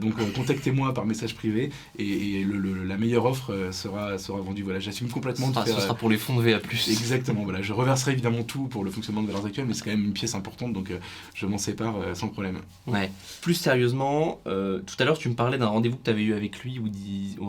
Donc, 0.00 0.14
contactez-moi 0.34 0.92
par 0.94 1.06
message 1.06 1.34
privé 1.34 1.70
et, 1.98 2.40
et 2.40 2.44
le- 2.44 2.58
le- 2.58 2.84
la 2.84 2.96
meilleure 2.96 3.24
offre 3.26 3.68
sera, 3.72 4.18
sera 4.18 4.40
vendue. 4.40 4.62
Voilà, 4.62 4.80
j'assume 4.80 5.08
complètement 5.08 5.50
Ah, 5.54 5.64
faire. 5.64 5.76
ce 5.76 5.80
sera 5.82 5.94
pour 5.94 6.08
les 6.10 6.16
fonds 6.18 6.36
de 6.36 6.42
VA+. 6.42 6.58
Exactement, 6.88 7.44
voilà. 7.44 7.62
Je 7.62 7.72
reverserai 7.72 8.12
évidemment 8.12 8.42
tout 8.42 8.64
pour 8.68 8.84
le 8.84 8.90
fonctionnement 8.90 9.22
de 9.22 9.26
Valeurs 9.28 9.46
Actuelles, 9.46 9.66
mais 9.66 9.74
c'est 9.74 9.84
quand 9.84 9.90
même 9.90 10.04
une 10.04 10.12
pièce 10.12 10.34
importante, 10.34 10.72
donc 10.72 10.90
je 11.34 11.46
m'en 11.46 11.58
sépare 11.64 11.96
euh, 12.00 12.14
sans 12.14 12.28
problème. 12.28 12.58
Ouais. 12.86 13.10
Plus 13.40 13.54
sérieusement, 13.54 14.40
euh, 14.46 14.80
tout 14.80 14.94
à 14.98 15.04
l'heure 15.04 15.18
tu 15.18 15.28
me 15.28 15.34
parlais 15.34 15.58
d'un 15.58 15.66
rendez-vous 15.66 15.96
que 15.96 16.04
tu 16.04 16.10
avais 16.10 16.22
eu 16.22 16.34
avec 16.34 16.60
lui 16.60 16.78
où 16.78 16.88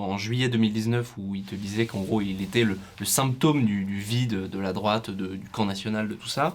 en 0.02 0.18
juillet 0.18 0.50
2019 0.50 1.14
où 1.18 1.36
il 1.36 1.44
te 1.44 1.56
disait 1.56 1.86
qu'en 1.86 2.02
gros 2.02 2.22
il 2.22 2.42
était 2.42 2.64
le, 2.64 2.78
le 3.00 3.06
symptôme 3.06 3.66
du, 3.66 3.86
du 3.86 4.00
vide 4.00 4.50
de 4.50 4.60
la 4.60 4.74
droite, 4.74 5.10
de- 5.12 5.36
du 5.36 5.48
camp 5.50 5.66
national, 5.66 6.08
de 6.08 6.14
tout 6.16 6.28
ça. 6.28 6.54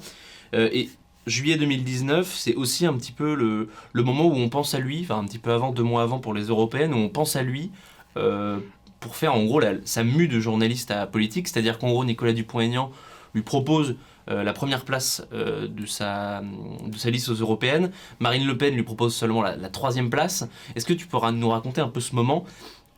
Euh, 0.54 0.68
et 0.72 0.88
juillet 1.26 1.56
2019, 1.56 2.34
c'est 2.36 2.54
aussi 2.54 2.86
un 2.86 2.94
petit 2.94 3.12
peu 3.12 3.34
le, 3.34 3.68
le 3.92 4.02
moment 4.02 4.26
où 4.26 4.34
on 4.34 4.48
pense 4.48 4.74
à 4.74 4.78
lui, 4.80 5.00
enfin 5.02 5.18
un 5.18 5.24
petit 5.26 5.38
peu 5.38 5.52
avant, 5.52 5.70
deux 5.72 5.82
mois 5.84 6.02
avant 6.02 6.18
pour 6.18 6.34
les 6.34 6.44
européennes, 6.44 6.92
où 6.94 6.96
on 6.98 7.08
pense 7.08 7.36
à 7.36 7.42
lui 7.42 7.70
euh, 8.16 8.58
pour 8.98 9.16
faire 9.16 9.34
en 9.34 9.44
gros 9.44 9.60
la- 9.60 9.74
sa 9.84 10.02
mue 10.02 10.28
de 10.28 10.40
journaliste 10.40 10.90
à 10.90 11.06
politique, 11.06 11.46
c'est-à-dire 11.48 11.78
qu'en 11.78 11.90
gros 11.90 12.04
Nicolas 12.04 12.32
Dupont-Aignan 12.32 12.90
lui 13.34 13.42
propose 13.42 13.94
la 14.30 14.52
première 14.52 14.84
place 14.84 15.26
euh, 15.32 15.66
de, 15.68 15.86
sa, 15.86 16.42
de 16.86 16.96
sa 16.96 17.10
liste 17.10 17.28
aux 17.28 17.34
européennes. 17.34 17.90
Marine 18.20 18.46
Le 18.46 18.56
Pen 18.56 18.74
lui 18.74 18.82
propose 18.82 19.14
seulement 19.14 19.42
la, 19.42 19.56
troisième 19.68 20.10
place. 20.10 20.48
Est-ce 20.74 20.86
que 20.86 20.92
tu 20.92 21.06
pourras 21.06 21.32
nous 21.32 21.48
raconter 21.48 21.80
un 21.80 21.88
peu 21.88 22.00
ce 22.00 22.14
moment 22.14 22.44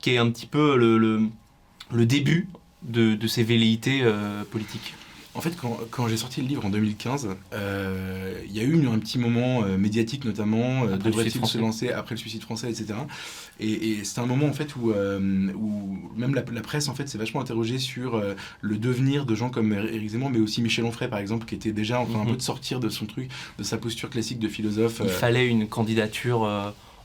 qui 0.01 0.15
est 0.15 0.19
un 0.19 0.31
petit 0.31 0.47
peu 0.47 0.77
le, 0.77 0.99
le, 0.99 1.29
le 1.93 2.07
début 2.07 2.49
de, 2.83 3.15
de 3.15 3.27
ces 3.27 3.43
velléités 3.45 4.01
euh, 4.03 4.45
politiques? 4.45 4.95
En 5.35 5.41
fait, 5.41 5.57
quand, 5.57 5.79
quand 5.91 6.09
j'ai 6.09 6.19
sorti 6.19 6.43
le 6.43 6.47
livre 6.47 6.67
en 6.67 6.69
2015, 6.69 7.29
euh, 7.55 8.35
il 8.47 8.55
y 8.55 8.61
a 8.61 8.65
eu 8.65 8.87
un 8.87 8.99
petit 8.99 9.19
moment 9.19 9.65
euh, 9.65 9.79
médiatique 9.79 10.27
notamment, 10.27 10.85
euh, 10.85 10.99
devrait-il 10.99 11.47
se 11.47 11.57
lancer 11.57 11.91
après 11.91 12.15
le 12.15 12.19
suicide 12.21 12.43
français, 12.43 12.69
etc. 12.71 12.93
Et, 13.59 13.71
et 13.93 14.05
c'était 14.05 14.21
un 14.21 14.27
moment 14.27 14.45
en 14.47 14.53
fait 14.53 14.77
où, 14.77 14.91
euh, 14.91 15.19
où 15.55 15.99
même 16.17 16.35
la, 16.35 16.45
la 16.53 16.61
presse 16.61 16.89
en 16.89 16.95
fait 16.95 17.09
s'est 17.09 17.17
vachement 17.17 17.41
interrogée 17.41 17.79
sur 17.79 18.23
le 18.61 18.77
devenir 18.77 19.25
de 19.25 19.35
gens 19.35 19.49
comme 19.49 19.73
Éric 19.73 20.11
Zemmour, 20.11 20.29
mais 20.29 20.39
aussi 20.39 20.61
Michel 20.61 20.85
Onfray 20.85 21.09
par 21.09 21.19
exemple, 21.19 21.47
qui 21.47 21.55
était 21.55 21.73
déjà 21.73 21.99
en 21.99 22.05
train 22.05 22.21
un 22.21 22.25
Mhm. 22.25 22.31
peu 22.33 22.37
de 22.37 22.43
sortir 22.43 22.79
de 22.79 22.91
son 22.91 23.07
truc, 23.07 23.31
de 23.59 23.63
sa 23.65 23.79
posture 23.79 24.11
classique 24.11 24.39
de 24.39 24.49
philosophe. 24.49 25.01
Il 25.03 25.09
fallait 25.09 25.49
une 25.49 25.67
candidature 25.67 26.47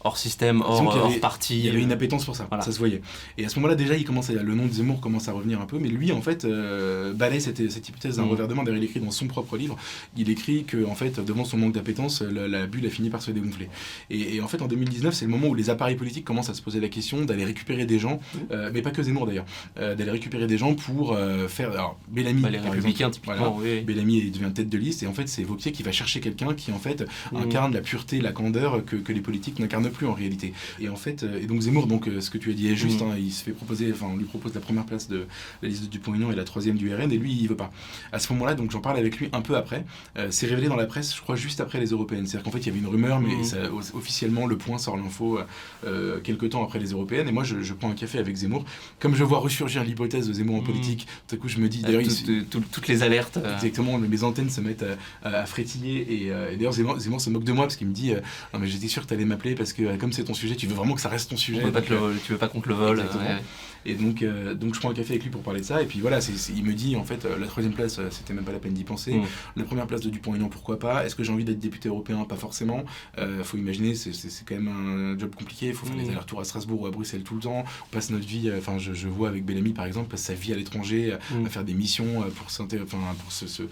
hors 0.03 0.17
système, 0.17 0.61
hors, 0.61 1.05
avait- 1.05 1.19
parti. 1.19 1.57
Il 1.59 1.65
y 1.65 1.69
avait 1.69 1.81
une 1.81 1.91
euh, 1.91 1.95
appétence 1.95 2.25
pour 2.25 2.35
ça, 2.35 2.45
Voilà. 2.49 2.63
ça 2.63 2.71
se 2.71 2.77
voyait. 2.77 3.01
Et 3.37 3.45
à 3.45 3.49
ce 3.49 3.55
moment-là, 3.57 3.75
déjà, 3.75 3.95
il 3.95 4.03
commençait, 4.05 4.33
le 4.33 4.55
nom 4.55 4.65
de 4.65 4.71
Zemmour 4.71 4.99
commence 5.01 5.27
à 5.27 5.33
revenir 5.33 5.59
un 5.61 5.65
peu, 5.65 5.79
mais 5.79 5.89
lui, 5.89 6.11
en 6.11 6.21
fait, 6.21 6.45
euh, 6.45 7.13
balaye 7.13 7.41
cette, 7.41 7.69
cette 7.71 7.89
hypothèse 7.89 8.17
d'un 8.17 8.23
Mhm. 8.23 8.29
revers 8.29 8.47
de 8.47 8.53
main. 8.53 8.63
D'ailleurs, 8.63 8.77
il 8.81 8.83
écrit 8.85 8.99
dans 8.99 9.11
son 9.11 9.27
propre 9.27 9.57
livre, 9.57 9.77
il 10.15 10.29
écrit 10.29 10.63
que, 10.63 10.85
en 10.85 10.95
fait, 10.95 11.19
devant 11.19 11.45
son 11.45 11.57
manque 11.57 11.73
d'appétence, 11.73 12.21
la, 12.21 12.47
la 12.47 12.67
bulle 12.67 12.85
a 12.85 12.89
fini 12.89 13.09
par 13.09 13.21
se 13.21 13.31
dégonfler. 13.31 13.69
Et, 14.09 14.35
et 14.35 14.41
en 14.41 14.47
fait, 14.47 14.61
en 14.61 14.67
2019, 14.67 15.13
c'est 15.13 15.25
le 15.25 15.31
moment 15.31 15.47
où 15.47 15.55
les 15.55 15.69
appareils 15.69 15.95
politiques 15.95 16.25
commencent 16.25 16.49
à 16.49 16.53
se 16.53 16.61
poser 16.61 16.79
la 16.79 16.89
question 16.89 17.25
d'aller 17.25 17.45
récupérer 17.45 17.85
des 17.85 17.99
gens, 17.99 18.19
Mhm. 18.33 18.39
euh, 18.51 18.71
mais 18.73 18.81
pas 18.81 18.91
que 18.91 19.01
Zemmour 19.03 19.25
d'ailleurs, 19.25 19.45
euh, 19.79 19.95
d'aller 19.95 20.11
récupérer 20.11 20.47
des 20.47 20.57
gens 20.57 20.73
pour 20.75 21.17
faire. 21.47 21.71
Alors, 21.71 21.99
Bellamy, 22.09 22.41
bah, 22.41 22.49
les 22.49 22.57
par 22.59 22.71
républicains, 22.71 23.07
exemple, 23.09 23.13
typiquement, 23.15 23.51
voilà. 23.53 23.75
oui. 23.77 23.81
Bellamy 23.81 24.17
il 24.19 24.31
devient 24.31 24.51
tête 24.53 24.69
de 24.69 24.77
liste 24.77 25.03
et 25.03 25.07
en 25.07 25.13
fait 25.13 25.27
c'est 25.27 25.43
Vauquier 25.43 25.71
qui 25.71 25.83
va 25.83 25.91
chercher 25.91 26.19
quelqu'un 26.19 26.53
qui 26.53 26.71
en 26.71 26.77
fait 26.79 27.05
Mhm. 27.31 27.41
incarne 27.41 27.73
la 27.73 27.81
pureté, 27.81 28.21
la 28.21 28.31
candeur 28.31 28.83
que, 28.85 28.95
que 28.95 29.11
les 29.13 29.21
politiques 29.21 29.59
n'incarnent 29.59 29.86
plus 29.89 30.07
en 30.07 30.13
réalité. 30.13 30.53
Et 30.79 30.89
en 30.89 30.95
fait, 30.95 31.23
euh, 31.23 31.39
et 31.41 31.45
donc 31.45 31.61
Zemmour, 31.61 31.87
donc 31.87 32.07
euh, 32.07 32.21
ce 32.21 32.29
que 32.29 32.37
tu 32.37 32.51
as 32.51 32.53
dit 32.53 32.67
est 32.69 32.75
juste, 32.75 33.01
Mhm. 33.01 33.11
hein, 33.11 33.15
il 33.17 33.31
se 33.31 33.43
fait 33.43 33.51
proposer, 33.51 33.91
enfin 33.93 34.07
on 34.11 34.17
lui 34.17 34.25
propose 34.25 34.53
la 34.53 34.61
première 34.61 34.85
place 34.85 35.07
de 35.07 35.25
la 35.61 35.69
liste 35.69 35.83
de 35.83 35.87
Dupont-Aignan 35.87 36.31
et 36.31 36.35
la 36.35 36.43
troisième 36.43 36.77
du 36.77 36.93
RN 36.93 37.11
et 37.11 37.17
lui 37.17 37.33
il 37.33 37.47
veut 37.47 37.55
pas. 37.55 37.71
À 38.11 38.19
ce 38.19 38.31
moment-là, 38.33 38.53
donc 38.55 38.71
j'en 38.71 38.81
parle 38.81 38.97
avec 38.97 39.17
lui 39.17 39.29
un 39.33 39.41
peu 39.41 39.55
après. 39.55 39.85
Euh, 40.17 40.27
c'est 40.31 40.47
révélé 40.47 40.67
dans 40.67 40.75
la 40.75 40.85
presse, 40.85 41.15
je 41.15 41.21
crois 41.21 41.35
juste 41.35 41.61
après 41.61 41.79
les 41.79 41.87
européennes. 41.87 42.25
C'est-à-dire 42.27 42.43
qu'en 42.45 42.51
fait 42.51 42.59
il 42.63 42.67
y 42.67 42.69
avait 42.69 42.79
une 42.79 42.87
rumeur, 42.87 43.19
mais 43.19 43.43
ça- 43.43 43.71
o- 43.71 43.97
officiellement 43.97 44.45
le 44.47 44.57
point 44.57 44.77
sort 44.77 44.97
l'info 44.97 45.39
euh, 45.85 46.19
quelques 46.21 46.49
temps 46.49 46.63
après 46.63 46.79
les 46.79 46.91
européennes. 46.91 47.27
Et 47.27 47.31
moi 47.31 47.43
je, 47.43 47.61
je 47.61 47.73
prends 47.73 47.89
un 47.89 47.95
café 47.95 48.17
avec 48.19 48.35
Zemmour. 48.35 48.65
Comme 48.99 49.15
je 49.15 49.23
vois 49.23 49.39
ressurgir 49.39 49.83
l'hypothèse 49.83 50.27
de 50.27 50.33
Zemmour 50.33 50.55
en 50.55 50.59
Mhm. 50.61 50.65
politique, 50.65 51.07
tout 51.27 51.35
à 51.35 51.37
coup 51.37 51.47
je 51.47 51.57
me 51.59 51.69
dis, 51.69 51.81
d'ailleurs 51.81 52.01
il- 52.01 52.45
toutes, 52.45 52.87
les 52.87 53.03
alertes. 53.03 53.37
euh, 53.37 53.55
Exactement, 53.55 53.97
mes 53.97 54.23
antennes 54.23 54.49
se 54.49 54.61
mettent 54.61 54.83
à, 55.23 55.27
à- 55.27 55.41
à 55.41 55.45
frétiller 55.45 55.99
et, 56.01 56.27
et 56.27 56.55
d'ailleurs 56.57 56.73
Zemmour, 56.73 56.99
Zemmour 56.99 57.21
se 57.21 57.29
moque 57.29 57.43
de 57.43 57.51
moi 57.51 57.65
parce 57.65 57.75
qu'il 57.75 57.87
me 57.87 57.93
dit 57.93 58.11
non 58.53 58.59
mais 58.59 58.67
j'étais 58.67 58.87
sûr 58.87 59.03
que 59.03 59.07
tu 59.07 59.13
allais 59.13 59.25
m'appeler 59.25 59.55
parce 59.55 59.73
que 59.73 59.76
euh, 59.85 59.97
comme 59.97 60.11
c'est 60.13 60.23
ton 60.23 60.33
sujet, 60.33 60.55
tu 60.55 60.67
veux 60.67 60.75
vraiment 60.75 60.95
que 60.95 61.01
ça 61.01 61.09
reste 61.09 61.29
ton 61.29 61.35
on 61.35 61.37
sujet. 61.37 61.61
Donc, 61.61 61.85
te 61.85 61.93
le- 61.93 61.99
euh, 61.99 62.13
tu 62.25 62.31
veux 62.31 62.37
pas 62.37 62.47
contre 62.47 62.69
le 62.69 62.75
vol. 62.75 62.99
Exactement. 62.99 63.23
ouais. 63.23 63.41
et 63.85 63.93
donc, 63.95 64.21
euh, 64.21 64.53
donc 64.53 64.73
je 64.75 64.79
prends 64.79 64.89
un 64.89 64.93
café 64.93 65.11
avec 65.13 65.23
lui 65.23 65.29
pour 65.29 65.41
parler 65.43 65.61
de 65.61 65.65
ça 65.65 65.81
et 65.81 65.85
puis 65.85 65.99
voilà, 66.01 66.19
il 66.55 66.63
me 66.65 66.73
dit 66.73 66.95
en 66.97 67.03
fait 67.05 67.23
euh, 67.25 67.37
la 67.39 67.47
troisième 67.47 67.73
place, 67.73 67.99
euh, 67.99 68.07
c'était 68.11 68.33
même 68.33 68.43
pas 68.43 68.51
la 68.51 68.59
peine 68.59 68.73
d'y 68.73 68.83
penser. 68.83 69.13
Mm. 69.13 69.23
La 69.55 69.63
première 69.63 69.87
place 69.87 70.01
de 70.01 70.09
Dupont-Aignan, 70.09 70.49
pourquoi 70.49 70.77
pas? 70.79 71.05
Est-ce 71.05 71.15
que 71.15 71.23
j'ai 71.23 71.31
envie 71.31 71.45
d'être 71.45 71.59
député 71.59 71.87
européen? 71.89 72.23
Pas 72.25 72.35
forcément. 72.35 72.83
Euh, 73.17 73.43
faut 73.43 73.55
imaginer, 73.57 73.95
c'est- 73.95 74.11
quand 74.45 74.55
même 74.55 74.67
un 74.67 75.17
job 75.17 75.33
compliqué. 75.35 75.67
Il 75.67 75.73
faut 75.73 75.85
faire 75.85 75.95
Mm. 75.95 75.99
des 76.03 76.09
allers-retours 76.09 76.41
à 76.41 76.43
Strasbourg 76.43 76.81
ou 76.81 76.87
à 76.87 76.91
Bruxelles 76.91 77.23
tout 77.23 77.35
le 77.35 77.41
temps. 77.41 77.63
On 77.85 77.93
passe 77.95 78.09
notre 78.09 78.27
vie, 78.27 78.49
euh, 78.49 78.57
enfin 78.59 78.77
je, 78.77 78.93
je 78.93 79.07
vois 79.07 79.29
avec 79.29 79.45
Bellamy 79.45 79.71
par 79.73 79.85
exemple, 79.85 80.09
passe 80.09 80.23
sa 80.23 80.33
vie 80.33 80.51
à 80.51 80.55
l'étranger, 80.57 81.13
euh, 81.13 81.39
Mm. 81.39 81.45
à 81.45 81.49
faire 81.49 81.63
des 81.63 81.73
missions 81.73 82.23
euh, 82.23 82.27
pour 82.35 82.51
enfin, 82.83 82.97
pour 83.23 83.31
se- 83.31 83.63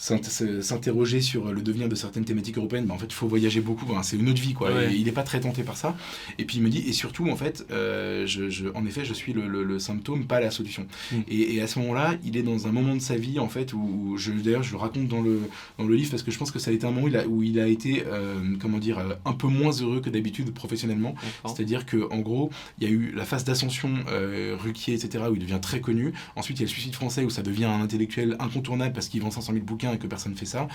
s'interroger 0.00 1.20
sur 1.20 1.52
le 1.52 1.60
devenir 1.60 1.88
de 1.88 1.94
certaines 1.94 2.24
thématiques 2.24 2.56
européennes, 2.56 2.86
bah, 2.86 2.94
en 2.94 2.98
fait, 2.98 3.06
il 3.06 3.12
faut 3.12 3.28
voyager 3.28 3.60
beaucoup. 3.60 3.86
C'est 4.02 4.16
une 4.16 4.28
autre 4.28 4.40
vie, 4.40 4.54
quoi. 4.54 4.72
Ouais. 4.72 4.92
Et 4.92 4.96
il 4.96 5.04
n'est 5.04 5.12
pas 5.12 5.22
très 5.22 5.40
tenté 5.40 5.62
par 5.62 5.76
ça. 5.76 5.96
Et 6.38 6.44
puis 6.44 6.56
il 6.56 6.62
me 6.62 6.70
dit, 6.70 6.78
et 6.86 6.92
surtout, 6.92 7.28
en 7.28 7.36
fait, 7.36 7.66
euh, 7.70 8.26
je, 8.26 8.48
je- 8.48 8.68
en 8.74 8.86
effet, 8.86 9.04
je 9.04 9.12
suis 9.14 9.32
le, 9.32 9.46
le- 9.46 9.62
le 9.62 9.78
symptôme, 9.78 10.24
pas 10.26 10.40
la 10.40 10.50
solution. 10.50 10.86
Mm. 11.12 11.16
Et, 11.28 11.54
et 11.54 11.60
à 11.60 11.66
ce 11.66 11.78
moment-là, 11.80 12.14
il 12.24 12.36
est 12.36 12.42
dans 12.42 12.66
un 12.66 12.72
moment 12.72 12.94
de 12.94 13.00
sa 13.00 13.16
vie, 13.16 13.38
en 13.38 13.48
fait, 13.48 13.72
où, 13.74 14.16
je, 14.16 14.32
d'ailleurs, 14.32 14.62
je 14.62 14.72
le 14.72 14.78
raconte 14.78 15.06
dans 15.08 15.20
le, 15.20 15.40
dans 15.78 15.84
le 15.84 15.94
livre 15.94 16.10
parce 16.10 16.22
que 16.22 16.30
je 16.30 16.38
pense 16.38 16.50
que 16.50 16.58
ça 16.58 16.70
a 16.70 16.74
été 16.74 16.86
un 16.86 16.90
moment 16.90 17.02
où 17.04 17.08
il 17.08 17.16
a, 17.16 17.26
où 17.26 17.42
il 17.42 17.60
a 17.60 17.66
été, 17.66 18.04
euh, 18.06 18.40
comment 18.60 18.78
dire, 18.78 18.98
euh, 18.98 19.14
un 19.26 19.32
peu 19.32 19.48
moins 19.48 19.70
heureux 19.72 20.00
que 20.00 20.08
d'habitude 20.10 20.50
professionnellement. 20.52 21.14
C'est-à-dire 21.46 21.84
que 21.86 22.08
en 22.10 22.18
gros, 22.20 22.50
il 22.80 22.84
y 22.88 22.90
a 22.90 22.90
eu 22.94 23.12
la 23.14 23.24
phase 23.24 23.44
d'ascension, 23.44 23.90
euh, 24.08 24.56
Ruquier, 24.58 24.94
etc., 24.94 25.24
où 25.30 25.34
il 25.34 25.40
devient 25.40 25.58
très 25.60 25.80
connu. 25.80 26.12
Ensuite, 26.36 26.58
il 26.58 26.62
y 26.62 26.64
a 26.64 26.68
le 26.68 26.72
suicide 26.72 26.94
français 26.94 27.24
où 27.24 27.30
ça 27.30 27.42
devient 27.42 27.64
un 27.66 27.82
intellectuel 27.82 28.36
incontournable 28.38 28.92
parce 28.94 29.08
qu'il 29.08 29.20
vend 29.20 29.30
500 29.30 29.52
000 29.52 29.64
bouquins 29.64 29.89
et 29.92 29.98
que 29.98 30.06
personne 30.06 30.32
ne 30.32 30.36
fait 30.36 30.46
ça. 30.46 30.68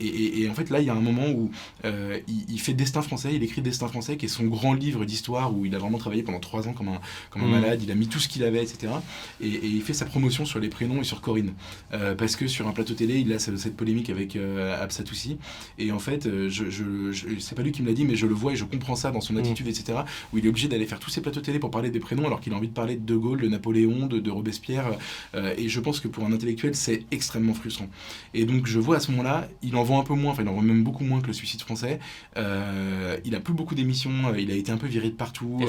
Et, 0.00 0.48
en 0.50 0.54
fait, 0.54 0.70
là, 0.70 0.80
il 0.80 0.86
y 0.86 0.90
a 0.90 0.94
un 0.94 1.00
moment 1.00 1.28
où 1.28 1.50
il, 1.84 2.60
fait 2.60 2.74
Destin 2.74 3.02
français, 3.02 3.34
il 3.34 3.42
écrit 3.42 3.62
Destin 3.62 3.88
français, 3.88 4.16
qui 4.16 4.26
est 4.26 4.28
son 4.28 4.44
grand 4.44 4.74
livre 4.74 5.04
d'histoire 5.04 5.54
où 5.54 5.64
il 5.66 5.74
a 5.74 5.78
vraiment 5.78 5.98
travaillé 5.98 6.22
pendant 6.22 6.40
trois 6.40 6.68
ans 6.68 6.72
comme 6.72 6.88
un, 6.88 7.00
comme 7.30 7.42
un 7.42 7.46
mm. 7.46 7.60
malade, 7.60 7.82
il 7.82 7.90
a 7.90 7.94
mis 7.94 8.08
tout 8.08 8.18
ce 8.18 8.28
qu'il 8.28 8.44
avait, 8.44 8.62
etc. 8.62 8.92
Et, 9.40 9.48
il 9.48 9.82
fait 9.82 9.92
sa 9.92 10.06
promotion 10.06 10.44
sur 10.44 10.60
les 10.60 10.68
prénoms 10.68 11.00
et 11.00 11.04
sur 11.04 11.20
Corinne. 11.20 11.52
parce 12.16 12.36
que 12.36 12.46
sur 12.46 12.66
un 12.68 12.72
plateau 12.72 12.94
télé, 12.94 13.20
il 13.20 13.32
a 13.32 13.38
cette 13.38 13.76
polémique 13.76 14.10
avec 14.10 14.36
Absatoussi. 14.36 15.38
Et 15.78 15.92
en 15.92 15.98
fait, 15.98 16.28
je, 16.48 16.70
je, 16.70 17.38
c'est 17.38 17.54
pas 17.54 17.62
lui 17.62 17.72
qui 17.72 17.82
me 17.82 17.88
l'a 17.88 17.94
dit, 17.94 18.04
mais 18.04 18.16
je 18.16 18.26
le 18.26 18.34
vois 18.34 18.52
et 18.52 18.56
je 18.56 18.64
comprends 18.64 18.96
ça 18.96 19.10
dans 19.10 19.20
son 19.20 19.34
mm. 19.34 19.38
attitude, 19.38 19.68
etc. 19.68 20.00
Où 20.32 20.38
il 20.38 20.46
est 20.46 20.48
obligé 20.48 20.68
d'aller 20.68 20.86
faire 20.86 20.98
tous 20.98 21.10
ses 21.10 21.20
plateaux 21.20 21.40
télé 21.40 21.58
pour 21.58 21.70
parler 21.70 21.90
des 21.90 22.00
prénoms 22.00 22.26
alors 22.26 22.40
qu'il 22.40 22.52
a 22.52 22.56
envie 22.56 22.68
de 22.68 22.74
parler 22.74 22.96
de 22.96 23.04
De 23.04 23.16
Gaulle, 23.16 23.40
de 23.40 23.48
Napoléon, 23.48 24.06
de, 24.06 24.30
Robespierre. 24.30 24.90
Euh, 25.34 25.54
et 25.56 25.68
je 25.68 25.80
pense 25.80 26.00
que 26.00 26.08
pour 26.08 26.24
un 26.24 26.32
intellectuel, 26.32 26.74
c'est 26.74 27.04
extrêmement 27.10 27.54
frustrant. 27.54 27.88
Et 28.34 28.44
donc 28.44 28.66
je 28.66 28.78
vois 28.78 28.96
à 28.96 29.00
ce 29.00 29.10
moment-là, 29.12 29.48
il 29.62 29.76
en 29.76 29.82
vend 29.82 30.00
un 30.00 30.04
peu 30.04 30.14
moins, 30.14 30.32
enfin 30.32 30.42
il 30.42 30.48
en 30.48 30.54
vend 30.54 30.62
même 30.62 30.84
beaucoup 30.84 31.04
moins 31.04 31.20
que 31.20 31.26
le 31.26 31.32
suicide 31.32 31.60
français. 31.60 31.98
Euh, 32.36 33.16
il 33.24 33.34
a 33.34 33.40
plus 33.40 33.54
beaucoup 33.54 33.74
d'émissions, 33.74 34.28
euh, 34.28 34.40
il 34.40 34.50
a 34.50 34.54
été 34.54 34.72
un 34.72 34.76
peu 34.76 34.86
viré 34.86 35.08
de 35.08 35.14
partout. 35.14 35.60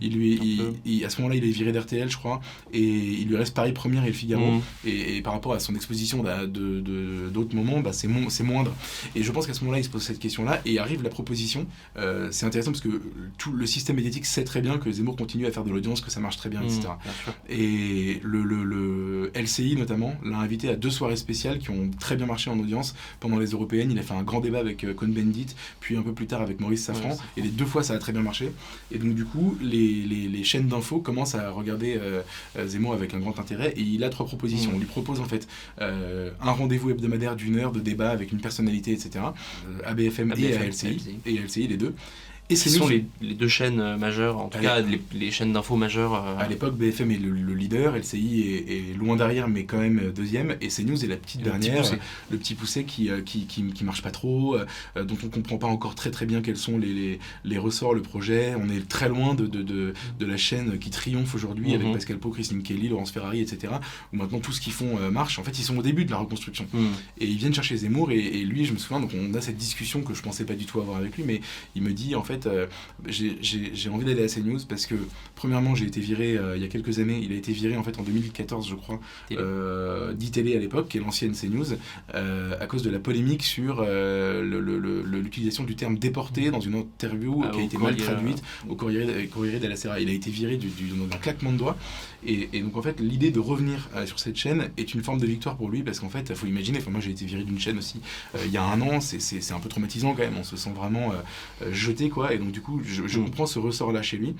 il 0.00 0.14
lui, 0.14 1.04
à 1.04 1.10
ce 1.10 1.18
moment-là, 1.18 1.36
il 1.36 1.44
est 1.44 1.50
viré 1.50 1.72
d'RTL, 1.72 2.10
je 2.10 2.16
crois. 2.16 2.40
Et 2.72 2.80
il 2.82 3.28
lui 3.28 3.36
reste 3.36 3.54
Paris 3.54 3.72
Première 3.72 4.04
et 4.04 4.08
le 4.08 4.12
Figaro. 4.12 4.52
Mm. 4.52 4.60
Et, 4.86 5.22
par 5.22 5.32
rapport 5.32 5.54
à 5.54 5.58
son 5.58 5.74
exposition 5.74 6.22
d'autres 6.22 6.46
de, 6.46 7.56
moments, 7.56 7.80
bah, 7.80 7.92
c'est 7.92 8.08
moindre. 8.08 8.72
Et 9.14 9.22
je 9.22 9.32
pense 9.32 9.46
qu'à 9.46 9.54
ce 9.54 9.60
moment-là, 9.60 9.78
il 9.78 9.84
se 9.84 9.90
pose 9.90 10.02
cette 10.02 10.18
question-là 10.18 10.60
et 10.64 10.78
arrive 10.78 11.02
la 11.02 11.10
proposition. 11.10 11.66
c'est 12.30 12.46
intéressant 12.46 12.72
parce 12.72 12.82
que 12.82 13.02
tout 13.38 13.52
le 13.52 13.66
système 13.66 13.96
médiatique 13.96 14.26
sait 14.26 14.44
très 14.44 14.60
bien 14.60 14.78
que 14.78 14.90
Zemmour 14.90 15.16
continue 15.16 15.46
à 15.46 15.50
faire 15.50 15.64
de 15.64 15.70
l'audience, 15.70 16.00
que 16.00 16.10
ça 16.10 16.20
marche 16.20 16.36
très 16.36 16.48
bien, 16.48 16.62
etc. 16.62 16.88
Mmh, 16.88 17.30
et 17.48 18.20
le, 18.22 18.42
le, 18.42 19.32
LCI 19.34 19.76
notamment 19.76 20.14
l'a 20.24 20.38
invité 20.38 20.68
à 20.68 20.76
deux 20.76 20.90
soirées 20.90 21.16
spéciales 21.16 21.58
qui 21.58 21.70
ont 21.70 21.90
très 22.06 22.14
bien 22.14 22.26
marché 22.26 22.50
en 22.50 22.58
audience 22.60 22.94
pendant 23.18 23.36
les 23.36 23.50
européennes. 23.50 23.90
Il 23.90 23.98
a 23.98 24.02
fait 24.02 24.14
un 24.14 24.22
grand 24.22 24.40
débat 24.40 24.60
avec 24.60 24.84
euh, 24.84 24.94
Cohn-Bendit, 24.94 25.56
puis 25.80 25.96
un 25.96 26.02
peu 26.02 26.12
plus 26.12 26.28
tard 26.28 26.40
avec 26.40 26.60
Maurice 26.60 26.84
Safran, 26.84 27.16
et 27.36 27.42
les 27.42 27.48
deux 27.48 27.64
fois 27.64 27.82
ça 27.82 27.94
a 27.94 27.98
très 27.98 28.12
bien 28.12 28.22
marché. 28.22 28.52
Et 28.92 28.98
donc 28.98 29.14
du 29.14 29.24
coup, 29.24 29.58
les, 29.60 30.04
les, 30.28 30.44
chaînes 30.44 30.68
d'infos 30.68 31.00
commencent 31.00 31.34
à 31.34 31.50
regarder 31.50 31.96
euh, 31.96 32.22
euh, 32.56 32.68
Zemmour 32.68 32.94
avec 32.94 33.12
un 33.14 33.18
grand 33.18 33.36
intérêt, 33.40 33.72
et 33.76 33.80
il 33.80 34.04
a 34.04 34.08
trois 34.08 34.24
propositions. 34.24 34.70
Mmh. 34.70 34.76
On 34.76 34.78
lui 34.78 34.86
propose 34.86 35.20
en 35.20 35.24
fait 35.24 35.48
un 35.80 36.52
rendez-vous 36.52 36.90
hebdomadaire 36.90 37.34
d'une 37.34 37.56
heure 37.58 37.72
de 37.72 37.80
débat 37.80 38.10
avec 38.10 38.30
une 38.30 38.40
personnalité, 38.40 38.92
etc. 38.92 39.24
à 39.84 39.94
BFM, 39.94 40.32
et 40.36 40.56
à 40.56 40.64
LCI, 40.64 41.20
et 41.26 41.38
LCI 41.38 41.66
les 41.66 41.76
deux. 41.76 41.94
Et 42.48 42.56
ce 42.56 42.70
sont 42.70 42.86
les, 42.86 43.04
deux 43.34 43.48
chaînes 43.48 43.80
euh, 43.80 43.96
majeures, 43.96 44.38
en 44.38 44.48
tout 44.48 44.58
cas 44.60 44.80
les, 44.80 45.30
chaînes 45.30 45.52
d'infos 45.52 45.76
majeures. 45.76 46.14
Euh, 46.14 46.38
à 46.38 46.46
l'époque, 46.46 46.76
BFM 46.76 47.10
est 47.10 47.18
le, 47.18 47.54
leader, 47.54 47.96
LCI 47.96 48.64
est, 48.68 48.96
loin 48.96 49.16
derrière, 49.16 49.48
mais 49.48 49.64
quand 49.64 49.78
même 49.78 50.12
deuxième, 50.14 50.56
et 50.60 50.68
CNews 50.68 51.04
est 51.04 51.08
la 51.08 51.16
petite 51.16 51.42
dernière, 51.42 51.84
le 52.30 52.38
petit, 52.38 52.54
poussé 52.54 52.84
qui, 52.84 53.10
euh, 53.10 53.20
qui, 53.22 53.46
qui, 53.46 53.84
marche 53.84 54.02
pas 54.02 54.10
trop, 54.10 54.56
dont 54.96 55.16
on 55.24 55.28
comprend 55.28 55.58
pas 55.58 55.66
encore 55.66 55.94
très 55.94 56.10
très 56.10 56.26
bien 56.26 56.40
quels 56.40 56.56
sont 56.56 56.78
les, 56.78 57.18
les, 57.44 57.58
ressorts, 57.58 57.94
le 57.94 58.02
projet. 58.02 58.54
On 58.60 58.68
est 58.68 58.88
très 58.88 59.08
loin 59.08 59.34
de, 59.34 59.46
de, 59.46 59.62
de, 59.62 59.94
de 60.18 60.26
la 60.26 60.36
chaîne 60.36 60.78
qui 60.78 60.90
triomphe 60.90 61.34
aujourd'hui 61.34 61.74
avec 61.74 61.86
mhm. 61.86 61.94
Pascal 61.94 62.18
Pau, 62.18 62.30
Christine 62.30 62.62
Kelly, 62.62 62.88
Laurence 62.88 63.10
Ferrari, 63.10 63.40
etc. 63.40 63.74
Où 64.12 64.16
maintenant 64.16 64.38
tout 64.38 64.52
ce 64.52 64.60
qu'ils 64.60 64.72
font 64.72 64.98
marche. 65.10 65.38
En 65.38 65.42
fait, 65.42 65.58
ils 65.58 65.64
sont 65.64 65.76
au 65.76 65.82
début 65.82 66.04
de 66.04 66.10
la 66.10 66.18
reconstruction. 66.18 66.66
Mhm. 66.72 66.88
Et 67.18 67.26
ils 67.26 67.36
viennent 67.36 67.54
chercher 67.54 67.76
Zemmour, 67.76 68.12
et, 68.12 68.18
et, 68.18 68.44
lui, 68.44 68.64
je 68.64 68.72
me 68.72 68.78
souviens, 68.78 69.00
donc 69.00 69.10
on 69.14 69.34
a 69.34 69.40
cette 69.40 69.56
discussion 69.56 70.02
que 70.02 70.14
je 70.14 70.22
pensais 70.22 70.44
pas 70.44 70.54
du 70.54 70.64
tout 70.64 70.80
avoir 70.80 70.98
avec 70.98 71.16
lui, 71.16 71.24
mais 71.24 71.40
il 71.74 71.82
me 71.82 71.92
dit 71.92 72.14
en 72.14 72.22
fait, 72.22 72.35
euh, 72.46 72.66
j'ai 73.06 73.88
envie 73.88 74.04
d'aller 74.04 74.24
à 74.24 74.28
CNews 74.28 74.60
parce 74.68 74.86
que, 74.86 74.94
premièrement, 75.34 75.74
j'ai 75.74 75.86
été 75.86 76.00
viré 76.00 76.36
euh, 76.36 76.56
il 76.56 76.62
y 76.62 76.64
a 76.64 76.68
quelques 76.68 76.98
années. 76.98 77.18
Il 77.22 77.32
a 77.32 77.36
été 77.36 77.52
viré 77.52 77.76
en 77.76 77.82
fait 77.82 77.98
en 77.98 78.02
2014, 78.02 78.68
je 78.68 78.74
crois, 78.74 79.00
euh, 79.32 80.12
d'ITélé 80.12 80.56
à 80.56 80.58
l'époque, 80.58 80.88
qui 80.88 80.98
est 80.98 81.00
l'ancienne 81.00 81.32
CNews, 81.32 81.72
à 82.12 82.66
cause 82.66 82.82
de 82.82 82.90
la 82.90 82.98
polémique 82.98 83.42
sur 83.42 83.82
l'utilisation 84.42 85.64
du 85.64 85.76
terme 85.76 85.98
déporté 85.98 86.50
dans 86.50 86.60
une 86.60 86.74
interview 86.74 87.42
ah, 87.44 87.50
qui 87.52 87.60
a 87.60 87.62
été 87.62 87.78
mal 87.78 87.96
traduite 87.96 88.42
au 88.68 88.74
Corriere, 88.74 89.08
Corriere 89.30 89.60
della 89.60 89.76
Sera. 89.76 90.00
Il 90.00 90.08
a 90.08 90.12
été 90.12 90.30
viré 90.30 90.58
d'un 90.58 91.16
claquement 91.18 91.52
de 91.52 91.58
doigts. 91.58 91.76
Et, 92.26 92.60
donc, 92.60 92.76
en 92.76 92.82
fait, 92.82 93.00
l'idée 93.00 93.30
de 93.30 93.40
revenir 93.40 93.88
sur 94.04 94.18
cette 94.18 94.36
chaîne 94.36 94.70
est 94.76 94.94
une 94.94 95.02
forme 95.02 95.18
de 95.18 95.26
victoire 95.26 95.56
pour 95.56 95.70
lui 95.70 95.82
parce 95.82 96.00
qu'en 96.00 96.08
fait, 96.08 96.26
il 96.30 96.36
faut 96.36 96.46
imaginer, 96.46 96.80
moi 96.90 97.00
j'ai 97.00 97.10
été 97.10 97.24
viré 97.24 97.42
d'une 97.42 97.58
chaîne 97.58 97.78
aussi 97.78 98.00
il 98.44 98.50
y 98.50 98.56
a 98.56 98.62
un 98.62 98.80
an, 98.80 99.00
c'est 99.00 99.52
un 99.52 99.60
peu 99.60 99.68
traumatisant 99.68 100.12
quand 100.14 100.22
même. 100.22 100.36
On 100.38 100.44
se 100.44 100.56
sent 100.56 100.72
vraiment 100.74 101.12
jeté, 101.70 102.08
quoi. 102.08 102.34
Et 102.34 102.38
donc, 102.38 102.52
du 102.52 102.60
coup, 102.60 102.80
je, 102.84 103.06
je 103.06 103.20
comprends 103.20 103.46
ce 103.46 103.58
ressort-là 103.58 104.02
chez 104.02 104.16
lui. 104.16 104.34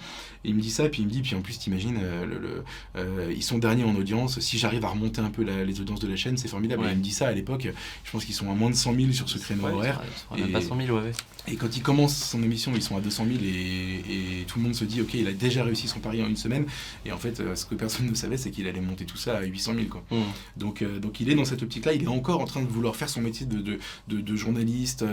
Et 0.45 0.51
il 0.51 0.55
me 0.55 0.61
dit 0.61 0.71
ça, 0.71 0.89
puis 0.89 1.03
il 1.03 1.07
me 1.07 1.11
dit, 1.11 1.23
puis 1.23 1.35
en 1.35 1.41
plus, 1.41 1.59
t'imagines, 1.59 1.99
euh, 2.03 2.25
le, 2.25 2.65
euh, 2.97 3.33
ils 3.35 3.43
sont 3.43 3.59
derniers 3.59 3.85
en 3.85 3.95
audience. 3.95 4.41
Si 4.41 4.59
j'arrive 4.59 4.85
à 4.85 4.89
remonter 4.89 5.21
un 5.21 5.31
peu 5.31 5.43
les 5.43 5.81
audiences 5.81 6.01
de 6.01 6.09
la 6.09 6.17
chaîne, 6.17 6.37
c'est 6.37 6.49
formidable. 6.49 6.85
il 6.91 6.99
me 6.99 7.03
dit 7.03 7.13
ça 7.13 7.29
à 7.29 7.33
l'époque. 7.33 7.69
Je 8.05 8.11
pense 8.11 8.25
qu'ils 8.25 8.35
sont 8.35 8.51
à 8.51 8.55
moins 8.55 8.71
de 8.71 8.75
100 8.75 8.95
000 8.95 9.13
sur 9.13 9.29
ce 9.29 9.39
créneau 9.39 9.67
horaire. 9.67 10.03
Et, 10.37 10.43
pas 10.43 10.61
100 10.61 10.77
000, 10.87 10.97
ouais. 10.97 11.13
Et 11.49 11.57
quand 11.57 11.77
il 11.77 11.83
commence 11.83 12.17
son 12.17 12.43
émission, 12.43 12.73
ils 12.75 12.83
sont 12.83 12.97
à 12.97 13.01
200 13.01 13.27
000 13.27 13.39
et, 13.45 14.45
tout 14.47 14.59
le 14.59 14.65
monde 14.65 14.75
se 14.75 14.85
dit, 14.85 15.01
ok, 15.01 15.15
il 15.15 15.27
a 15.27 15.33
déjà 15.33 15.65
réussi 15.65 15.89
son 15.89 15.99
pari 15.99 16.23
en 16.23 16.27
une 16.27 16.37
semaine. 16.37 16.67
Et 17.05 17.13
en 17.13 17.19
fait, 17.19 17.41
euh, 17.41 17.57
ce 17.57 17.67
que 17.67 17.75
personne 17.75 18.07
ne 18.11 18.15
savait, 18.15 18.37
c'est 18.37 18.51
qu'il 18.51 18.67
allait 18.69 18.81
monter 18.81 19.05
tout 19.05 19.17
ça 19.17 19.39
à 19.39 19.43
800 19.43 19.75
000. 19.75 19.87
Quoi. 19.87 20.05
Mm. 20.11 20.23
Donc, 20.57 20.85
donc 21.01 21.21
il 21.21 21.31
est 21.31 21.35
dans 21.35 21.45
cette 21.45 21.63
optique-là. 21.63 21.95
Il 21.95 22.05
est 22.05 22.09
encore 22.09 22.41
en 22.41 22.47
train 22.47 22.63
de 22.63 22.69
vouloir 22.69 22.97
faire 22.97 23.09
son 23.09 23.21
métier 23.21 23.47
de, 23.47 23.59
de, 23.61 24.21
de, 24.21 24.37
journaliste 24.37 25.05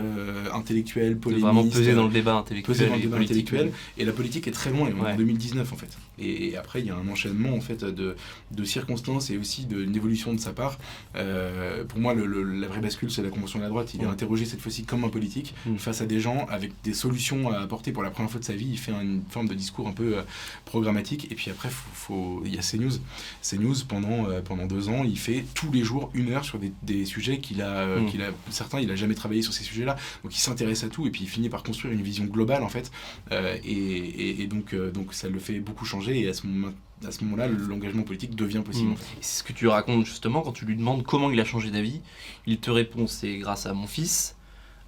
intellectuel, 0.52 1.16
polémiste. 1.16 1.46
Vraiment 1.46 1.68
peser 1.68 1.94
dans 1.94 2.04
le 2.04 2.12
débat 2.12 2.34
intellectuel 2.34 2.92
intellectuel. 3.12 3.72
Et 3.98 4.04
la 4.04 4.12
politique 4.12 4.46
est 4.46 4.52
très 4.52 4.70
loin, 4.70 4.90
en 4.90 5.16
2019 5.16 5.72
en 5.72 5.76
fait. 5.76 5.96
Et, 6.18 6.56
après, 6.56 6.80
il 6.80 6.86
y 6.86 6.90
a 6.90 6.96
un 6.96 7.08
enchaînement 7.08 7.54
en 7.54 7.60
fait 7.60 7.84
de, 7.84 8.16
de 8.52 8.64
circonstances 8.64 9.30
et 9.30 9.38
aussi 9.38 9.66
d'une 9.66 9.94
évolution 9.94 10.32
de 10.32 10.40
sa 10.40 10.52
part. 10.52 10.78
Euh, 11.16 11.84
pour 11.84 11.98
moi, 11.98 12.14
le, 12.14 12.42
la 12.42 12.68
vraie 12.68 12.80
bascule, 12.80 13.10
c'est 13.10 13.22
la 13.22 13.30
convention 13.30 13.58
de 13.58 13.64
la 13.64 13.70
droite. 13.70 13.94
Il 13.94 14.02
est 14.02 14.06
interrogé 14.06 14.44
cette 14.44 14.60
fois-ci 14.60 14.84
comme 14.84 15.04
un 15.04 15.08
politique 15.08 15.54
mm. 15.66 15.76
face 15.76 16.00
à 16.00 16.06
des 16.06 16.20
gens 16.24 16.46
avec 16.50 16.72
des 16.82 16.94
solutions 16.94 17.50
à 17.50 17.60
apporter 17.60 17.92
pour 17.92 18.02
la 18.02 18.10
première 18.10 18.30
fois 18.30 18.40
de 18.40 18.44
sa 18.44 18.54
vie. 18.54 18.68
Il 18.70 18.78
fait 18.78 18.92
une 18.92 19.22
forme 19.30 19.48
de 19.48 19.54
discours 19.54 19.88
un 19.88 19.92
peu 19.92 20.18
euh, 20.18 20.22
programmatique. 20.64 21.30
Et 21.30 21.34
puis 21.34 21.50
après, 21.50 21.68
faut, 21.70 22.42
il 22.44 22.54
y 22.54 22.58
a 22.58 22.62
CNews. 22.62 22.98
CNews, 23.42 23.84
pendant, 23.88 24.28
euh, 24.28 24.40
pendant 24.40 24.66
deux 24.66 24.88
ans, 24.88 25.04
il 25.04 25.18
fait 25.18 25.44
tous 25.54 25.70
les 25.72 25.84
jours 25.84 26.10
une 26.14 26.32
heure 26.32 26.44
sur 26.44 26.58
des, 26.58 26.72
des 26.82 27.04
sujets 27.04 27.38
qu'il 27.38 27.62
a, 27.62 27.86
mm. 27.86 28.06
qu'il 28.06 28.22
a. 28.22 28.30
Certains, 28.50 28.80
il 28.80 28.90
a 28.90 28.96
jamais 28.96 29.14
travaillé 29.14 29.42
sur 29.42 29.52
ces 29.52 29.64
sujets-là. 29.64 29.96
Donc 30.22 30.34
il 30.34 30.40
s'intéresse 30.40 30.84
à 30.84 30.88
tout 30.88 31.06
et 31.06 31.10
puis 31.10 31.22
il 31.22 31.28
finit 31.28 31.48
par 31.48 31.62
construire 31.62 31.92
une 31.94 32.02
vision 32.02 32.24
globale 32.24 32.62
en 32.62 32.68
fait 32.68 32.90
euh, 33.32 33.56
et, 33.64 34.46
donc, 34.46 34.74
euh, 34.74 34.90
donc 34.90 35.14
ça 35.14 35.28
le 35.28 35.38
fait 35.38 35.60
beaucoup 35.60 35.84
changer 35.84 36.20
et 36.20 36.28
à 36.28 36.34
ce 36.34 36.46
moment 36.46 36.72
à 37.04 37.10
ce 37.10 37.22
moment-là, 37.24 37.48
l'engagement 37.48 38.02
politique 38.02 38.34
devient 38.34 38.62
possible. 38.64 38.92
Mmh. 38.92 38.96
C'est 39.20 39.40
ce 39.40 39.42
que 39.42 39.52
tu 39.52 39.66
racontes 39.66 40.06
justement 40.06 40.40
quand 40.40 40.52
tu 40.52 40.64
lui 40.64 40.74
demandes 40.74 41.02
comment 41.02 41.30
il 41.30 41.38
a 41.38 41.44
changé 41.44 41.70
d'avis. 41.70 42.00
Il 42.46 42.60
te 42.60 42.70
répond 42.70 43.06
c'est 43.06 43.36
grâce 43.36 43.66
à 43.66 43.74
mon 43.74 43.86
fils, 43.86 44.36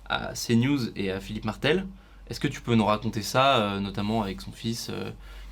à 0.09 0.33
CNews 0.35 0.90
et 0.97 1.11
à 1.11 1.21
Philippe 1.21 1.45
Martel. 1.45 1.87
Est-ce 2.29 2.40
que 2.40 2.49
tu 2.49 2.61
peux 2.61 2.75
nous 2.75 2.85
raconter 2.85 3.23
ça, 3.23 3.59
euh, 3.59 3.81
notamment 3.81 4.23
avec 4.23 4.40
son 4.40 4.53
fils 4.53 4.90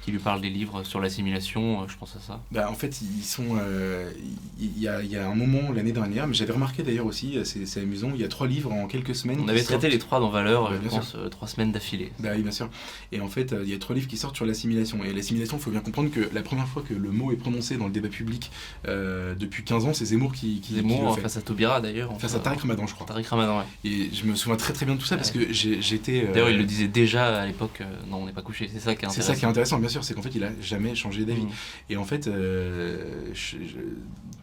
qui 0.05 0.13
lui 0.13 0.19
parle 0.19 0.43
des 0.43 0.51
livres 0.51 0.85
sur 0.85 1.01
l'assimilation, 1.01 1.83
euh, 1.83 1.85
je 1.89 1.97
pense 1.97 2.15
à 2.15 2.21
ça. 2.21 2.41
Bah, 2.53 2.69
en 2.71 2.75
fait, 2.75 3.01
ils 3.01 3.25
sont. 3.25 3.57
Euh, 3.59 4.13
il 4.61 4.79
y, 4.79 4.87
a, 4.87 5.03
y, 5.03 5.17
a, 5.17 5.27
un 5.27 5.35
moment 5.35 5.73
l'année 5.73 5.93
dernière, 5.93 6.27
mais 6.27 6.35
j'avais 6.35 6.53
remarqué 6.53 6.83
d'ailleurs 6.83 7.07
aussi, 7.07 7.39
euh, 7.39 7.45
c'est 7.45 7.81
amusant, 7.81 8.11
il 8.15 8.21
y 8.21 8.25
a 8.25 8.29
trois 8.29 8.47
livres 8.47 8.71
en 8.71 8.87
quelques 8.87 9.15
semaines. 9.15 9.41
On 9.41 9.49
avait 9.49 9.63
traité 9.63 9.89
les 9.89 9.99
trois 9.99 10.21
dans 10.21 10.29
Valeur, 10.29 10.73
je 10.75 10.89
pense, 10.89 11.17
trois 11.31 11.49
semaines 11.49 11.73
d'affilée. 11.73 12.13
Bah, 12.19 12.31
oui, 12.37 12.43
bien 12.43 12.51
sûr. 12.51 12.69
Et 13.13 13.21
en 13.21 13.29
fait, 13.29 13.55
il 13.63 13.71
y 13.71 13.75
a 13.75 13.79
trois 13.79 13.97
livres 13.97 14.09
qui 14.09 14.19
sortent 14.19 14.37
sur 14.37 14.45
l'assimilation. 14.45 15.03
Et 15.05 15.13
l'assimilation, 15.13 15.57
il 15.57 15.63
faut 15.63 15.71
bien 15.71 15.81
comprendre 15.81 16.11
que 16.11 16.29
la 16.35 16.43
première 16.43 16.69
fois 16.69 16.83
que 16.87 16.93
le 16.93 17.11
mot 17.11 17.33
est 17.33 17.37
prononcé 17.37 17.77
dans 17.79 17.87
le 17.87 17.93
débat 17.93 18.09
public 18.09 18.51
depuis 18.85 19.65
15 19.65 19.87
ans, 19.87 19.95
c'est 19.95 20.05
Zemmour 20.05 20.33
qui, 20.33 20.61
qui, 20.61 20.75
Zemmour, 20.75 21.19
face 21.19 21.39
à 21.39 21.43
Taubira 21.43 21.81
d'ailleurs. 21.81 22.13
Face 22.21 22.35
à 22.35 22.41
Tariq 22.41 22.61
Ramadan, 22.61 22.87
je 22.87 22.95
crois. 22.95 23.07
Tariq 23.07 23.27
Ramadan, 23.27 23.59
ouais. 23.59 23.91
Et 23.91 24.11
je 24.13 24.27
me 24.27 24.35
souviens 24.35 24.57
très 24.57 24.75
très 24.75 24.85
bien 24.85 24.97
de 24.97 25.01
tout 25.01 25.07
ça 25.07 25.17
parce 25.17 25.31
que 25.31 25.51
j'étais. 25.51 26.27
D'ailleurs, 26.27 26.51
il 26.51 26.59
le 26.59 26.65
disait 26.65 26.89
déjà 26.89 27.41
à 27.41 27.47
l'époque, 27.47 27.83
non, 28.11 28.19
on 28.19 28.27
n'est 28.27 28.33
pas 28.33 28.43
couché, 28.43 28.69
c'est 28.71 28.81
ça 28.81 28.95
qui 28.95 29.05
est 29.05 29.09
intéressant. 29.09 29.15
C'est 29.15 29.33
ça 29.33 29.39
qui 29.39 29.45
est 29.47 29.49
intéressant, 29.49 29.79
bien 29.79 29.89
sûr, 29.89 29.94
c'est 30.03 30.15
qu'en 30.15 30.23
fait, 30.23 30.35
il 30.35 30.43
a 30.43 30.51
jamais 30.61 30.95
changé 30.95 31.25
d'avis. 31.25 31.43
Mm. 31.43 31.51
Et 31.91 31.97
en 31.97 32.05
fait, 32.05 32.27
euh, 32.27 33.33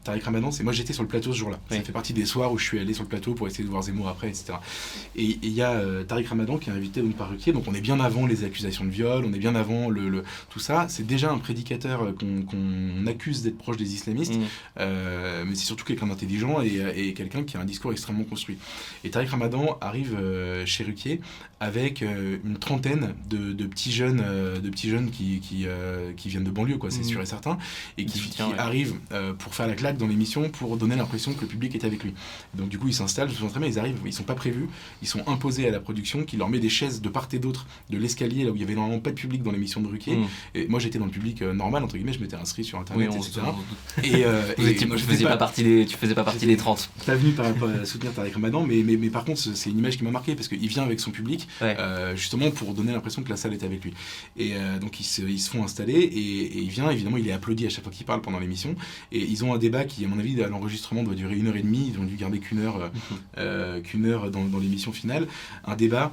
Tariq 0.03 0.23
Ramadan, 0.23 0.49
c'est 0.49 0.63
moi 0.63 0.73
j'étais 0.73 0.93
sur 0.93 1.03
le 1.03 1.09
plateau 1.09 1.31
ce 1.31 1.37
jour-là. 1.37 1.59
Ça 1.69 1.81
fait 1.81 1.91
partie 1.91 2.13
des 2.13 2.25
soirs 2.25 2.51
où 2.51 2.57
je 2.57 2.63
suis 2.63 2.79
allé 2.79 2.93
sur 2.93 3.03
le 3.03 3.09
plateau 3.09 3.33
pour 3.33 3.47
essayer 3.47 3.63
de 3.63 3.69
voir 3.69 3.83
Zemmour 3.83 4.07
après, 4.07 4.29
etc. 4.29 4.53
Et 5.15 5.37
il 5.43 5.51
y 5.51 5.61
a 5.61 5.71
euh, 5.71 6.03
Tariq 6.03 6.27
Ramadan 6.27 6.57
qui 6.57 6.69
est 6.69 6.73
invité 6.73 7.01
une 7.01 7.13
paruquier, 7.13 7.53
donc 7.53 7.67
on 7.67 7.73
est 7.73 7.81
bien 7.81 7.99
avant 7.99 8.25
les 8.25 8.43
accusations 8.43 8.83
de 8.83 8.89
viol, 8.89 9.23
on 9.25 9.33
est 9.33 9.39
bien 9.39 9.53
avant 9.53 9.89
le, 9.89 10.23
tout 10.49 10.59
ça. 10.59 10.87
C'est 10.89 11.05
déjà 11.05 11.31
un 11.31 11.37
prédicateur 11.37 12.03
euh, 12.03 12.13
qu'on 12.13 13.05
accuse 13.05 13.43
d'être 13.43 13.57
proche 13.57 13.77
des 13.77 13.93
islamistes, 13.93 14.35
mm. 14.35 14.43
euh, 14.79 15.43
mais 15.47 15.55
c'est 15.55 15.65
surtout 15.65 15.85
quelqu'un 15.85 16.07
d'intelligent 16.07 16.61
et, 16.61 17.13
quelqu'un 17.13 17.43
qui 17.43 17.57
a 17.57 17.59
un 17.59 17.65
discours 17.65 17.91
extrêmement 17.91 18.23
construit. 18.23 18.57
Et 19.03 19.11
Tariq 19.11 19.29
Ramadan 19.29 19.77
arrive 19.81 20.17
chez 20.65 20.83
Ruquier 20.83 21.19
avec 21.59 22.01
une 22.01 22.57
trentaine 22.57 23.13
de, 23.29 23.65
petits 23.65 23.91
jeunes, 23.91 24.23
de 24.61 24.69
petits 24.69 24.89
jeunes 24.89 25.11
qui, 25.11 25.39
qui, 25.39 25.65
qui 26.15 26.29
viennent 26.29 26.43
de 26.43 26.51
banlieue, 26.51 26.77
quoi, 26.77 26.89
c'est 26.89 26.99
Mhm. 26.99 27.07
sûr 27.07 27.21
et 27.21 27.25
certain, 27.25 27.57
et 27.97 28.05
qui, 28.05 28.17
soutien, 28.17 28.47
qui 28.47 28.53
ouais. 28.53 28.59
arrivent 28.59 28.95
pour 29.39 29.53
faire 29.53 29.67
la 29.67 29.75
claque 29.91 29.97
dans 29.97 30.07
l'émission, 30.07 30.49
pour 30.49 30.77
donner 30.77 30.95
l'impression 30.95 31.33
que 31.33 31.41
le 31.41 31.47
public 31.47 31.75
est 31.75 31.85
avec 31.85 32.03
lui. 32.03 32.13
Donc 32.55 32.69
du 32.69 32.77
coup, 32.79 32.87
ils 32.87 32.93
s'installent, 32.93 33.27
je 33.27 33.33
me 33.33 33.37
souviens 33.37 33.49
très 33.51 33.59
bien, 33.59 33.69
ils 33.69 33.79
arrivent, 33.79 33.97
ils 34.05 34.13
sont 34.13 34.23
pas 34.23 34.35
prévus, 34.35 34.67
ils 35.01 35.07
sont 35.07 35.21
imposés 35.27 35.67
à 35.67 35.71
la 35.71 35.79
production, 35.79 36.23
qui 36.23 36.37
leur 36.37 36.49
met 36.49 36.59
des 36.59 36.69
chaises 36.69 37.01
de 37.01 37.09
part 37.09 37.27
et 37.33 37.39
d'autre 37.39 37.65
de 37.89 37.97
l'escalier, 37.97 38.43
là 38.43 38.51
où 38.51 38.55
il 38.55 38.61
y 38.61 38.63
avait 38.63 38.75
normalement 38.75 38.99
pas 38.99 39.11
de 39.11 39.15
public 39.15 39.43
dans 39.43 39.51
l'émission 39.51 39.81
de 39.81 39.87
Ruquier. 39.87 40.15
Mm. 40.17 40.27
Et 40.55 40.67
moi, 40.67 40.79
j'étais 40.79 40.97
dans 40.99 41.05
le 41.05 41.11
public 41.11 41.41
euh, 41.41 41.53
normal, 41.53 41.83
entre 41.83 41.95
guillemets, 41.95 42.13
je 42.13 42.19
m'étais 42.19 42.35
inscrit 42.35 42.63
sur 42.63 42.77
Oui, 42.77 42.81
Internet, 42.81 43.09
on, 43.13 43.17
etc. 43.17 43.41
Et, 44.03 44.25
euh, 44.25 44.53
vous 44.57 44.67
et 44.67 44.71
étiez- 44.71 44.87
moi, 44.87 44.97
j'étais 44.97 45.11
faisais 45.13 45.23
pas 45.25 45.37
partie 45.37 45.63
des, 45.63 45.85
tu 45.85 45.97
faisais 45.97 46.15
pas 46.15 46.23
partie 46.23 46.45
des 46.45 46.57
30. 46.57 46.89
pas 47.05 47.15
venu 47.15 47.33
par 47.33 47.45
à 47.81 47.85
soutenir 47.85 48.13
Tariq 48.13 48.33
Ramadan, 48.33 48.65
mais, 48.65 48.81
mais, 48.83 48.97
mais 48.97 49.09
par 49.09 49.25
contre, 49.25 49.39
c'est 49.39 49.69
une 49.69 49.79
image 49.79 49.97
qui 49.97 50.03
m'a 50.03 50.11
marqué 50.11 50.35
parce 50.35 50.47
qu'il 50.47 50.67
vient 50.67 50.83
avec 50.83 50.99
son 50.99 51.11
public, 51.11 51.47
Ouais. 51.61 51.75
euh, 51.79 52.15
justement 52.15 52.49
pour 52.51 52.73
donner 52.73 52.91
l'impression 52.91 53.23
que 53.23 53.29
la 53.29 53.37
salle 53.37 53.53
est 53.53 53.63
avec 53.63 53.83
lui. 53.83 53.93
Et 54.37 54.53
euh, 54.55 54.79
donc 54.79 54.99
ils 54.99 55.03
se, 55.03 55.21
ils 55.21 55.39
se 55.39 55.49
font 55.49 55.63
installer 55.63 55.93
et, 55.93 56.57
et 56.57 56.57
il 56.59 56.69
vient, 56.69 56.89
évidemment, 56.89 57.17
il 57.17 57.27
est 57.27 57.31
applaudi 57.31 57.65
à 57.65 57.69
chaque 57.69 57.83
fois 57.83 57.91
qu'il 57.93 58.05
parle 58.05 58.21
pendant 58.21 58.39
l'émission. 58.39 58.75
Et 59.11 59.19
ils 59.19 59.43
ont 59.45 59.53
un 59.53 59.57
débat 59.57 59.80
qui, 59.85 60.05
à 60.05 60.07
mon 60.07 60.19
avis, 60.19 60.41
à 60.43 60.47
l'enregistrement 60.47 61.03
doit 61.03 61.15
durer 61.15 61.35
une 61.35 61.47
heure 61.47 61.55
et 61.55 61.61
demie. 61.63 61.91
Ils 61.93 61.99
ont 61.99 62.03
dû 62.05 62.15
garder 62.15 62.39
qu'une 62.39 62.59
heure, 62.59 62.77
euh, 62.81 62.89
euh, 63.37 63.81
qu'une 63.81 64.05
heure 64.05 64.29
dans, 64.31 64.45
dans 64.45 64.59
l'émission 64.59 64.91
finale. 64.91 65.27
Un 65.65 65.75
débat 65.75 66.11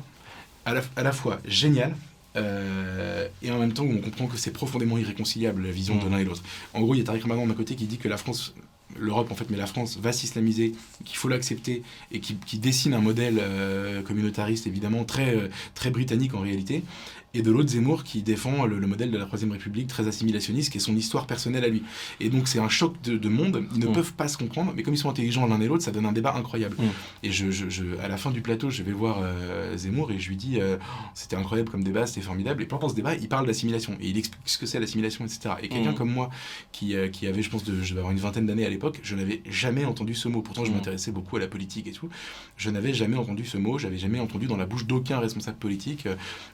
à 0.64 0.74
la, 0.74 0.82
à 0.96 1.02
la 1.02 1.12
fois 1.12 1.38
génial. 1.46 1.94
euh, 2.36 3.26
et 3.42 3.50
en 3.50 3.58
même 3.58 3.72
temps 3.72 3.84
où 3.84 3.92
on 3.92 4.00
comprend 4.00 4.26
que 4.26 4.36
c'est 4.36 4.52
profondément 4.52 4.98
irréconciliable 4.98 5.62
la 5.64 5.72
vision 5.72 5.96
de 5.96 6.04
Mm. 6.06 6.10
l'un 6.10 6.18
et 6.18 6.24
l'autre. 6.24 6.42
En 6.74 6.80
gros, 6.82 6.94
il 6.94 6.98
y 6.98 7.00
a 7.00 7.04
Tariq 7.04 7.22
Ramadan 7.22 7.46
d'un 7.46 7.54
côté 7.54 7.74
qui 7.74 7.86
dit 7.86 7.98
que 7.98 8.06
la 8.08 8.16
France, 8.18 8.54
l'Europe 8.98 9.30
en 9.32 9.34
fait, 9.34 9.50
mais 9.50 9.56
la 9.56 9.66
France 9.66 9.98
va 10.00 10.12
s'islamiser, 10.12 10.74
qu'il 11.04 11.16
faut 11.16 11.28
l'accepter 11.28 11.82
et 12.12 12.20
qui, 12.20 12.36
qui 12.36 12.58
dessine 12.58 12.94
un 12.94 13.00
modèle 13.00 13.38
euh, 13.40 14.02
communautariste 14.02 14.66
évidemment 14.66 15.04
très, 15.04 15.50
très 15.74 15.90
britannique 15.90 16.34
en 16.34 16.40
réalité. 16.40 16.84
Et 17.34 17.42
de 17.42 17.50
l'autre, 17.50 17.68
Zemmour 17.68 18.04
qui 18.04 18.22
défend 18.22 18.64
le, 18.64 18.78
le 18.78 18.86
modèle 18.86 19.10
de 19.10 19.18
la 19.18 19.26
Troisième 19.26 19.52
République 19.52 19.86
très 19.86 20.08
assimilationniste, 20.08 20.70
qui 20.72 20.78
est 20.78 20.80
son 20.80 20.96
histoire 20.96 21.26
personnelle 21.26 21.62
à 21.64 21.68
lui. 21.68 21.82
Et 22.20 22.30
donc 22.30 22.48
c'est 22.48 22.58
un 22.58 22.70
choc 22.70 22.94
de, 23.02 23.18
de 23.18 23.28
monde, 23.28 23.64
ils 23.74 23.80
ne 23.80 23.86
Mm. 23.88 23.92
peuvent 23.92 24.12
pas 24.14 24.28
se 24.28 24.38
comprendre, 24.38 24.72
mais 24.74 24.82
comme 24.82 24.94
ils 24.94 24.98
sont 24.98 25.10
intelligents 25.10 25.46
l'un 25.46 25.60
et 25.60 25.66
l'autre, 25.68 25.82
ça 25.84 25.90
donne 25.90 26.06
un 26.06 26.12
débat 26.12 26.34
incroyable. 26.34 26.76
Mm. 26.78 26.84
Et 27.24 27.30
je, 27.30 27.50
je- 27.50 27.68
je- 27.68 27.98
à 28.02 28.08
la 28.08 28.16
fin 28.16 28.30
du 28.30 28.40
plateau, 28.40 28.70
je 28.70 28.82
vais 28.82 28.92
voir 28.92 29.20
euh, 29.22 29.76
Zemmour 29.76 30.10
et 30.10 30.18
je 30.18 30.28
lui 30.30 30.36
dis, 30.36 30.58
euh, 30.58 30.78
c'était 31.14 31.36
incroyable 31.36 31.70
comme 31.70 31.84
débat, 31.84 32.06
c'était 32.06 32.22
formidable. 32.22 32.62
Et 32.62 32.66
pendant 32.66 32.88
ce 32.88 32.94
débat, 32.94 33.14
il 33.14 33.28
parle 33.28 33.46
d'assimilation 33.46 33.94
et 34.00 34.08
il 34.08 34.16
explique 34.16 34.40
ce 34.46 34.56
que 34.56 34.64
c'est 34.66 34.80
l'assimilation, 34.80 35.24
etc. 35.26 35.50
Et 35.62 35.68
quelqu'un 35.68 35.92
Mm. 35.92 35.96
comme 35.96 36.10
moi, 36.10 36.30
qui, 36.72 36.96
euh, 36.96 37.08
qui 37.08 37.26
avait, 37.26 37.42
je 37.42 37.50
pense, 37.50 37.62
de, 37.64 37.82
je 37.82 37.90
devais 37.90 38.00
avoir 38.00 38.12
une 38.12 38.20
vingtaine 38.20 38.46
d'années 38.46 38.64
à 38.64 38.70
l'époque, 38.70 39.00
je 39.02 39.14
n'avais 39.14 39.42
jamais 39.50 39.84
entendu 39.84 40.14
ce 40.14 40.28
mot. 40.28 40.40
Pourtant, 40.40 40.64
je 40.64 40.70
m'intéressais 40.72 41.12
beaucoup 41.12 41.36
à 41.36 41.40
la 41.40 41.46
politique 41.48 41.86
et 41.88 41.92
tout. 41.92 42.08
Je 42.56 42.70
n'avais 42.70 42.94
jamais 42.94 43.16
entendu 43.16 43.44
ce 43.44 43.58
mot, 43.58 43.78
j'avais 43.78 43.98
jamais 43.98 44.18
entendu 44.18 44.46
dans 44.46 44.56
la 44.56 44.64
bouche 44.66 44.86
d'aucun 44.86 45.18
responsable 45.20 45.58
politique. 45.58 46.06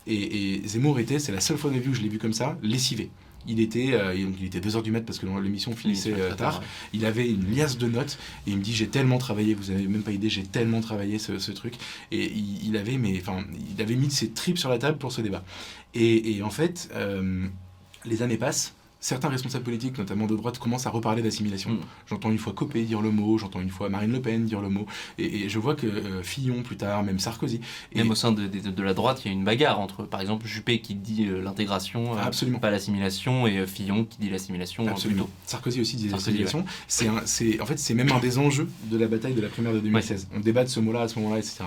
Et, 0.06 0.56
et 0.56 0.63
Zemmour 0.66 0.98
était, 0.98 1.18
c'est 1.18 1.32
la 1.32 1.40
seule 1.40 1.56
fois 1.56 1.70
de 1.70 1.76
ma 1.76 1.82
vie 1.82 1.88
où 1.88 1.94
je 1.94 2.02
l'ai 2.02 2.08
vu 2.08 2.18
comme 2.18 2.32
ça, 2.32 2.58
lessivé. 2.62 3.10
Il 3.46 3.60
était, 3.60 3.92
euh, 3.92 4.14
il 4.14 4.46
était 4.46 4.60
2h 4.60 4.82
du 4.82 4.90
mat 4.90 5.02
parce 5.02 5.18
que 5.18 5.26
l'émission 5.26 5.76
finissait 5.76 6.14
euh, 6.14 6.34
tard. 6.34 6.62
Il 6.92 7.04
avait 7.04 7.28
une 7.28 7.54
liasse 7.54 7.76
de 7.76 7.86
notes 7.86 8.18
et 8.46 8.50
il 8.52 8.56
me 8.56 8.62
dit 8.62 8.72
j'ai 8.72 8.88
tellement 8.88 9.18
travaillé, 9.18 9.54
vous 9.54 9.70
avez 9.70 9.86
même 9.86 10.02
pas 10.02 10.12
idée, 10.12 10.30
j'ai 10.30 10.44
tellement 10.44 10.80
travaillé 10.80 11.18
ce, 11.18 11.38
ce 11.38 11.52
truc. 11.52 11.74
Et 12.10 12.24
il, 12.32 12.68
il 12.68 12.76
avait, 12.76 12.96
mais, 12.96 13.22
il 13.76 13.82
avait 13.82 13.96
mis 13.96 14.10
ses 14.10 14.30
tripes 14.30 14.58
sur 14.58 14.70
la 14.70 14.78
table 14.78 14.98
pour 14.98 15.12
ce 15.12 15.20
débat. 15.20 15.44
Et, 15.92 16.36
et 16.36 16.42
en 16.42 16.50
fait, 16.50 16.88
euh, 16.94 17.46
les 18.04 18.22
années 18.22 18.38
passent. 18.38 18.74
Certains 19.04 19.28
responsables 19.28 19.64
politiques, 19.64 19.98
notamment 19.98 20.24
de 20.24 20.34
droite, 20.34 20.58
commencent 20.58 20.86
à 20.86 20.90
reparler 20.90 21.20
d'assimilation. 21.20 21.72
Mm. 21.72 21.78
J'entends 22.08 22.30
une 22.30 22.38
fois 22.38 22.54
Copé 22.54 22.84
dire 22.84 23.02
le 23.02 23.10
mot, 23.10 23.36
j'entends 23.36 23.60
une 23.60 23.68
fois 23.68 23.90
Marine 23.90 24.10
Le 24.10 24.22
Pen 24.22 24.46
dire 24.46 24.62
le 24.62 24.70
mot, 24.70 24.86
et, 25.18 25.44
et 25.44 25.48
je 25.50 25.58
vois 25.58 25.74
que 25.74 25.86
euh, 25.86 26.22
Fillon 26.22 26.62
plus 26.62 26.78
tard, 26.78 27.02
même 27.02 27.18
Sarkozy. 27.18 27.60
Et, 27.92 27.98
Même 27.98 28.10
au 28.10 28.14
sein 28.14 28.32
de, 28.32 28.46
de- 28.46 28.70
de 28.70 28.82
la 28.82 28.94
droite, 28.94 29.20
il 29.22 29.28
y 29.28 29.30
a 29.30 29.34
une 29.34 29.44
bagarre 29.44 29.78
entre, 29.78 30.04
par 30.04 30.22
exemple, 30.22 30.46
Juppé 30.46 30.80
qui 30.80 30.94
dit 30.94 31.26
euh, 31.26 31.42
l'intégration, 31.42 32.16
euh, 32.16 32.58
pas 32.62 32.70
l'assimilation, 32.70 33.46
et 33.46 33.66
Fillon 33.66 34.06
qui 34.06 34.16
dit 34.20 34.30
l'assimilation 34.30 34.88
Absolument. 34.88 35.28
Sarkozy 35.44 35.82
aussi 35.82 35.98
Sarkozy, 35.98 36.08
l'assimilation. 36.08 36.64
C'est 36.88 37.60
en 37.60 37.66
fait 37.66 37.78
c'est 37.78 37.92
même 37.92 38.10
un 38.10 38.20
des 38.20 38.38
enjeux 38.38 38.68
de 38.90 38.96
la 38.96 39.06
bataille 39.06 39.34
de 39.34 39.42
la 39.42 39.48
primaire 39.48 39.74
de 39.74 39.80
2016. 39.80 40.28
On 40.34 40.40
débat 40.40 40.64
de 40.64 40.70
ce 40.70 40.80
mot-là 40.80 41.02
à 41.02 41.08
ce 41.08 41.18
moment-là, 41.18 41.40
etc. 41.40 41.64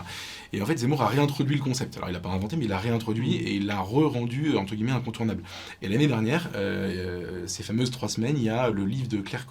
Et 0.54 0.62
en 0.62 0.66
fait 0.66 0.78
Zemmour 0.78 1.02
a 1.02 1.08
réintroduit 1.08 1.56
le 1.58 1.62
concept. 1.64 1.98
Alors 1.98 2.10
il 2.10 2.14
l'a 2.14 2.20
pas 2.20 2.30
inventé, 2.30 2.56
mais 2.58 2.66
il 2.66 2.70
l'a 2.70 2.78
réintroduit 2.78 3.36
et 3.36 3.56
il 3.56 3.66
l'a 3.66 3.80
re-rendu 3.80 4.56
entre 4.58 4.76
guillemets 4.76 4.92
incontournable. 4.92 5.44
Et 5.82 5.88
l'année 5.88 6.08
dernière, 6.08 6.50
euh, 6.56 7.42
euh, 7.42 7.48
ces 7.48 7.64
fameuses 7.64 7.92
trois 7.92 8.10
semaines, 8.10 8.36
il 8.38 8.44
y 8.44 8.50
a 8.50 8.70
le 8.70 8.86
livre 8.86 9.08
de 9.08 9.18
Claire 9.18 9.46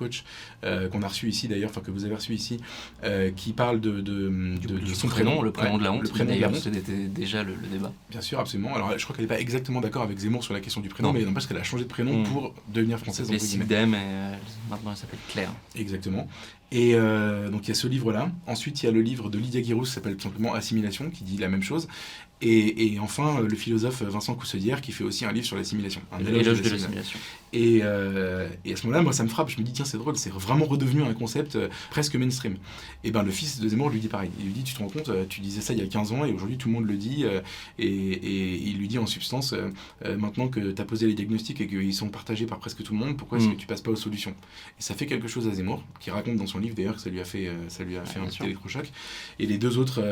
euh, 0.64 0.88
qu'on 0.88 1.02
a 1.02 1.08
reçu 1.08 1.28
ici 1.28 1.48
d'ailleurs, 1.48 1.70
enfin 1.70 1.80
que 1.80 1.90
vous 1.90 2.04
avez 2.04 2.14
reçu 2.14 2.34
ici, 2.34 2.58
euh, 3.04 3.30
qui 3.34 3.52
parle 3.52 3.80
de, 3.80 4.00
de, 4.00 4.28
de- 4.30 4.66
de 4.66 4.78
Du 4.78 4.94
son 4.94 5.08
prénom, 5.08 5.30
prénom, 5.30 5.42
le 5.42 5.52
prénom 5.52 5.72
Ouais, 5.74 5.78
de 5.78 5.84
la 5.84 5.92
honte. 5.92 6.02
le 6.02 6.08
prénom 6.08 6.34
de 6.34 6.40
la 6.40 6.48
honte. 6.48 6.56
c'était 6.56 6.92
déjà 7.08 7.42
le, 7.42 7.54
le 7.54 7.66
débat. 7.68 7.92
Bien 8.10 8.20
sûr, 8.20 8.38
absolument. 8.40 8.74
Alors 8.74 8.98
je 8.98 9.02
crois 9.04 9.14
qu'elle 9.16 9.24
n'est 9.24 9.28
pas 9.28 9.40
exactement 9.40 9.80
d'accord 9.80 10.02
avec 10.02 10.18
Zemmour 10.18 10.44
sur 10.44 10.54
la 10.54 10.60
question 10.60 10.80
du 10.80 10.88
prénom, 10.88 11.12
Non. 11.12 11.18
mais 11.18 11.24
n'empêche 11.24 11.46
qu'elle 11.46 11.56
a 11.56 11.62
changé 11.62 11.84
de 11.84 11.88
prénom 11.88 12.20
Mm. 12.20 12.24
pour 12.24 12.54
devenir 12.68 12.98
française. 12.98 13.26
Guillemets. 13.26 13.38
Sigdem, 13.38 13.94
et 13.94 13.98
euh, 13.98 14.34
maintenant 14.70 14.90
elle 14.92 14.96
s'appelle 14.96 15.18
Claire. 15.28 15.52
Exactement. 15.76 16.28
Et 16.72 16.94
euh, 16.94 17.48
donc 17.48 17.64
il 17.64 17.68
y 17.68 17.70
a 17.72 17.74
ce 17.74 17.86
livre-là. 17.86 18.30
Ensuite, 18.46 18.82
il 18.82 18.86
y 18.86 18.88
a 18.88 18.92
le 18.92 19.00
livre 19.00 19.30
de 19.30 19.38
Lydia 19.38 19.60
Guirous 19.60 19.84
qui 19.84 19.90
s'appelle 19.90 20.20
simplement 20.20 20.54
Assimilation, 20.54 21.10
qui 21.10 21.24
dit 21.24 21.36
la 21.38 21.48
même 21.48 21.62
chose. 21.62 21.88
Et, 22.42 22.92
et 22.92 22.98
enfin, 23.00 23.40
euh, 23.40 23.48
le 23.48 23.56
philosophe 23.56 24.02
Vincent 24.02 24.34
Coussedière 24.34 24.82
qui 24.82 24.92
fait 24.92 25.04
aussi 25.04 25.24
un 25.24 25.32
livre 25.32 25.46
sur 25.46 25.56
l'assimilation. 25.56 26.02
Un 26.12 26.18
éloge 26.24 26.60
de 26.62 26.68
l'assimilation. 26.68 27.18
Et, 27.54 27.80
euh, 27.82 28.48
et 28.66 28.74
à 28.74 28.76
ce 28.76 28.84
moment-là, 28.86 29.02
moi, 29.02 29.14
ça 29.14 29.22
me 29.24 29.28
frappe. 29.30 29.48
Je 29.48 29.58
me 29.58 29.62
dis, 29.64 29.72
tiens, 29.72 29.86
c'est 29.86 29.96
drôle, 29.96 30.16
c'est 30.18 30.30
vraiment 30.32 30.66
redevenu 30.66 31.02
un 31.02 31.14
concept 31.14 31.56
euh, 31.56 31.68
presque 31.90 32.14
mainstream. 32.16 32.56
Et 33.04 33.10
ben, 33.10 33.22
le 33.22 33.30
fils 33.30 33.58
de 33.60 33.66
Zemmour 33.68 33.88
lui 33.88 34.00
dit 34.00 34.08
pareil. 34.08 34.30
Il 34.38 34.44
lui 34.46 34.52
dit, 34.52 34.64
tu 34.64 34.74
te 34.74 34.80
rends 34.80 34.88
compte, 34.88 35.10
tu 35.30 35.40
disais 35.40 35.62
ça 35.62 35.72
il 35.72 35.78
y 35.78 35.82
a 35.82 35.86
15 35.86 36.12
ans 36.12 36.26
et 36.26 36.32
aujourd'hui 36.32 36.58
tout 36.58 36.68
le 36.68 36.74
monde 36.74 36.86
le 36.86 36.96
dit. 36.96 37.24
euh, 37.24 37.40
et, 37.78 37.86
et 37.86 38.54
il 38.68 38.76
lui 38.76 38.88
dit 38.88 38.98
en 38.98 39.06
substance, 39.06 39.54
maintenant 40.04 40.48
que 40.48 40.72
tu 40.72 40.82
as 40.82 40.84
posé 40.84 41.06
les 41.06 41.14
diagnostics 41.14 41.60
et 41.62 41.66
qu'ils 41.66 41.94
sont 41.94 42.08
partagés 42.10 42.44
par 42.46 42.58
presque 42.58 42.82
tout 42.82 42.92
le 42.92 42.98
monde, 42.98 43.16
pourquoi 43.16 43.38
est-ce 43.38 43.46
Mm. 43.46 43.54
que 43.54 43.60
tu 43.60 43.66
passes 43.66 43.80
pas 43.80 43.92
aux 43.92 43.96
solutions? 43.96 44.34
Et 44.78 44.82
ça 44.82 44.94
fait 44.94 45.06
quelque 45.06 45.28
chose 45.28 45.46
à 45.48 45.52
Zemmour, 45.54 45.82
qui 46.00 46.10
raconte 46.10 46.36
dans 46.36 46.46
son 46.46 46.58
livre 46.58 46.74
d'ailleurs 46.74 46.96
que 46.96 47.00
ça 47.00 47.08
lui 47.08 47.20
a 47.20 47.24
fait, 47.24 47.48
ça 47.68 47.84
lui 47.84 47.96
a 47.96 48.04
fait 48.04 48.18
un 48.18 48.22
bien 48.22 48.28
petit 48.28 48.36
sûr. 48.36 48.44
électrochoc. 48.44 48.90
Et 49.38 49.46
les 49.46 49.56
deux 49.56 49.78
autres 49.78 50.02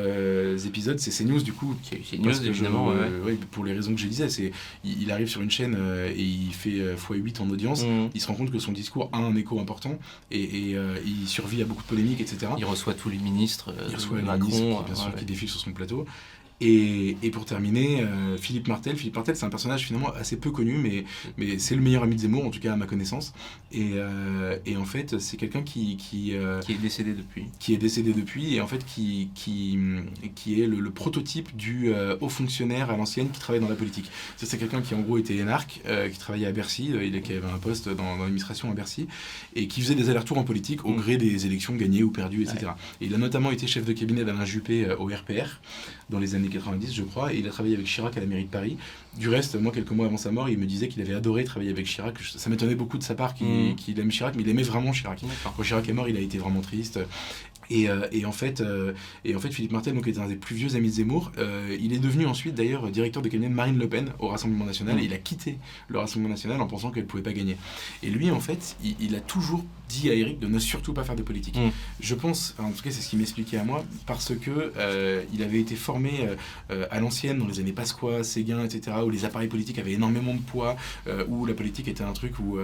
épisodes, 0.67 0.99
c'est 0.99 1.11
CNews 1.11 1.43
du 1.43 1.53
coup. 1.53 1.75
Qui 1.83 1.95
a 1.97 1.99
eu 1.99 2.03
news, 2.19 2.33
je- 2.33 2.63
ouais, 2.63 2.69
ouais. 2.69 2.95
euh, 2.97 3.25
ouais, 3.25 3.39
pour 3.51 3.65
les 3.65 3.73
raisons 3.73 3.95
que 3.95 4.01
je 4.01 4.07
disais, 4.07 4.29
c'est 4.29 4.53
il, 4.85 5.03
il 5.03 5.11
arrive 5.11 5.29
sur 5.29 5.41
une 5.43 5.51
chaîne 5.51 5.75
euh, 5.79 6.11
et 6.15 6.23
il 6.23 6.53
fait 6.55 6.81
euh, 6.81 6.97
x8 6.97 7.41
en 7.41 7.51
audience. 7.51 7.85
Mm. 7.85 8.09
Il 8.15 8.21
se 8.21 8.27
rend 8.29 8.35
compte 8.35 8.51
que 8.51 8.59
son 8.59 8.73
discours 8.73 9.09
a 9.13 9.19
un 9.19 9.35
écho 9.37 9.59
important 9.61 9.99
et, 10.31 10.71
et, 10.71 10.77
euh, 10.77 10.97
il 11.07 11.27
survit 11.29 11.63
à 11.63 11.65
beaucoup 11.65 11.83
de 11.83 11.89
polémiques, 11.89 12.21
etc. 12.21 12.53
Il 12.59 12.65
reçoit 12.65 12.95
tous 12.95 13.09
les 13.09 13.19
ministres, 13.19 13.71
euh, 13.77 13.87
Il 13.89 13.95
reçoit 13.97 14.17
de 14.17 14.21
les 14.23 14.27
Macron. 14.27 14.47
ministres 14.49 14.67
qui, 14.67 14.73
euh, 14.75 14.85
bien 14.87 14.95
sûr, 14.95 15.15
qui 15.15 15.25
défilent 15.25 15.49
sur 15.49 15.61
son 15.61 15.73
plateau. 15.73 16.05
Et, 16.61 17.17
et 17.23 17.31
pour 17.31 17.45
terminer, 17.45 18.03
euh, 18.03 18.37
Philippe 18.39 18.69
Martel. 18.69 18.97
Philippe 18.97 19.17
Martel, 19.17 19.37
c'est 19.37 19.45
un 19.45 19.51
personnage 19.51 19.85
finalement 19.87 20.13
assez 20.15 20.37
peu 20.37 20.51
connu, 20.51 20.79
mais, 20.79 21.05
mais 21.37 21.59
c'est 21.59 21.75
le 21.75 21.83
meilleur 21.83 22.03
ami 22.05 22.17
de 22.17 22.21
Zemmour, 22.23 22.47
en 22.47 22.51
tout 22.51 22.61
cas 22.61 22.73
à 22.73 22.77
ma 22.77 22.87
connaissance. 22.87 23.35
Et, 23.73 23.93
euh, 23.95 24.57
et 24.65 24.77
en 24.77 24.85
fait, 24.85 25.19
c'est 25.19 25.37
quelqu'un 25.37 25.63
qui, 25.63 25.97
qui, 25.97 26.35
euh, 26.35 26.61
Qui 26.61 26.73
est 26.73 26.79
décédé 26.79 27.13
depuis. 27.13 27.47
qui 27.59 27.75
est 27.75 27.79
décédé 27.79 28.13
depuis 28.13 28.55
et 28.55 28.61
en 28.61 28.67
fait 28.67 28.85
qui, 28.85 29.29
qui, 29.35 29.79
qui 30.35 30.63
est 30.63 30.67
le, 30.67 30.81
le 30.81 30.91
prototype 30.91 31.55
du 31.57 31.93
haut 32.21 32.29
fonctionnaire 32.29 32.91
à 32.91 32.97
l'ancienne 32.97 33.31
qui 33.31 33.41
travaille 33.41 33.61
dans 33.61 33.69
la 33.69 33.75
politique. 33.75 34.11
C'est 34.37 34.59
quelqu'un 34.59 34.81
qui 34.81 34.95
en 34.95 35.01
gros 35.01 35.19
était 35.19 35.37
énarque, 35.37 35.81
qui 36.13 36.19
travaillait 36.19 36.47
à 36.47 36.53
Bercy, 36.53 36.93
il 37.03 37.21
qui 37.23 37.33
avait 37.33 37.47
un 37.47 37.59
poste 37.59 37.89
dans, 37.89 38.17
dans 38.17 38.23
l'administration 38.23 38.71
à 38.71 38.75
Bercy 38.75 39.07
et 39.55 39.67
qui 39.67 39.81
faisait 39.81 39.95
des 39.95 40.09
allers-retours 40.11 40.39
en 40.39 40.45
politique 40.45 40.85
au 40.85 40.95
Mm. 40.95 40.97
gré 41.01 41.17
des 41.17 41.47
élections 41.47 41.75
gagnées 41.75 42.03
ou 42.03 42.11
perdues, 42.11 42.43
etc. 42.43 42.73
Et 43.01 43.07
il 43.07 43.15
a 43.15 43.19
notamment 43.19 43.51
été 43.51 43.67
chef 43.67 43.85
de 43.85 43.93
cabinet 43.93 44.25
d'Alain 44.25 44.45
Juppé 44.45 44.87
au 44.99 45.07
RPR 45.07 45.61
dans 46.11 46.19
les 46.19 46.35
années 46.35 46.49
90, 46.49 46.95
je 46.95 47.03
crois, 47.03 47.33
et 47.33 47.39
il 47.39 47.47
a 47.47 47.51
travaillé 47.51 47.75
avec 47.75 47.87
Chirac 47.87 48.17
à 48.17 48.21
la 48.21 48.27
mairie 48.27 48.45
de 48.45 48.51
Paris. 48.51 48.77
Du 49.19 49.29
reste, 49.29 49.55
moi, 49.61 49.73
quelques 49.73 49.91
mois 49.93 50.07
avant 50.07 50.17
sa 50.17 50.31
mort, 50.31 50.49
il 50.49 50.59
me 50.59 50.67
disait 50.67 50.89
qu'il 50.89 51.01
avait 51.03 51.15
adoré 51.15 51.45
travailler 51.45 51.71
avec 51.71 51.87
Chirac. 51.87 52.17
Ça 52.23 52.51
m'étonnait 52.51 52.75
beaucoup 52.75 52.99
de 52.99 53.03
sa 53.03 53.15
part 53.15 53.35
qu'il 53.35 53.47
Mm. 53.47 53.75
qu'il 53.77 53.99
aime 54.01 54.11
Chirac, 54.11 54.35
mais 54.37 54.43
il 54.43 54.49
aimait 54.49 54.63
vraiment 54.63 54.93
Chirac. 54.93 55.21
Quand 55.57 55.63
Chirac 55.63 55.89
est 55.89 55.93
mort, 55.93 56.09
il 56.09 56.17
a 56.17 56.21
été 56.21 56.39
vraiment 56.39 56.61
triste. 56.61 56.99
Et, 57.71 57.89
euh, 57.89 58.07
et 58.13 58.25
en 58.25 58.33
fait, 58.33 58.61
euh, 58.61 58.93
et 59.25 59.35
en 59.35 59.41
fait, 59.41 59.51
Philippe 59.51 59.73
Martel, 59.73 59.95
donc, 59.95 60.07
était 60.07 60.19
un 60.19 60.29
des 60.29 60.37
plus 60.37 60.55
vieux 60.57 60.77
amis 60.77 60.89
de 60.89 60.95
Zemmour. 60.95 61.33
Euh, 61.39 61.77
il 61.81 61.93
est 61.93 61.99
devenu 61.99 62.27
ensuite, 62.27 62.55
d'ailleurs, 62.55 62.91
directeur 62.91 63.23
de 63.23 63.29
cabinet 63.29 63.49
de 63.49 63.55
Marine 63.55 63.79
Le 63.79 63.89
Pen 63.89 64.11
au 64.19 64.29
Rassemblement 64.29 64.65
National. 64.65 65.01
Et 65.01 65.05
il 65.05 65.13
a 65.13 65.19
quitté 65.19 65.59
le 65.89 65.99
Rassemblement 65.99 66.35
National 66.35 66.61
en 66.61 66.67
pensant 66.67 66.91
qu'elle 66.91 67.05
ne 67.05 67.09
pouvait 67.09 67.23
pas 67.23 67.33
gagner. 67.33 67.57
Et 68.03 68.11
lui, 68.11 68.31
en 68.31 68.41
fait, 68.41 68.77
il, 68.83 68.97
il 69.01 69.15
a 69.15 69.21
toujours 69.21 69.65
dit 69.89 70.09
à 70.09 70.15
Eric 70.15 70.39
de 70.39 70.47
ne 70.47 70.59
surtout 70.59 70.95
pas 70.95 71.05
faire 71.05 71.17
de 71.17 71.23
politique. 71.23 71.57
Mm. 71.57 71.71
Je 72.01 72.15
pense, 72.15 72.55
en 72.59 72.71
tout 72.71 72.83
cas, 72.83 72.91
c'est 72.91 73.03
ce 73.03 73.09
qu'il 73.09 73.19
m'expliquait 73.19 73.59
à 73.59 73.65
moi, 73.65 73.85
parce 74.07 74.33
que 74.35 74.73
il 75.33 75.43
avait 75.43 75.61
été 75.61 75.77
formé 75.77 76.29
à 76.91 77.01
l'ancienne, 77.01 77.39
dans 77.39 77.47
les 77.47 77.61
années 77.61 77.73
Pasqua, 77.73 78.25
Séguin, 78.25 78.65
etc., 78.65 78.97
où 79.05 79.11
les 79.11 79.25
appareils 79.25 79.49
politiques 79.49 79.79
avaient 79.79 79.93
énormément 79.93 80.35
de 80.35 80.41
poids, 80.41 80.77
où 81.29 81.47
la 81.47 81.55
politique 81.55 81.89
était 81.89 82.05
un 82.05 82.13
truc 82.13 82.39
où, 82.39 82.59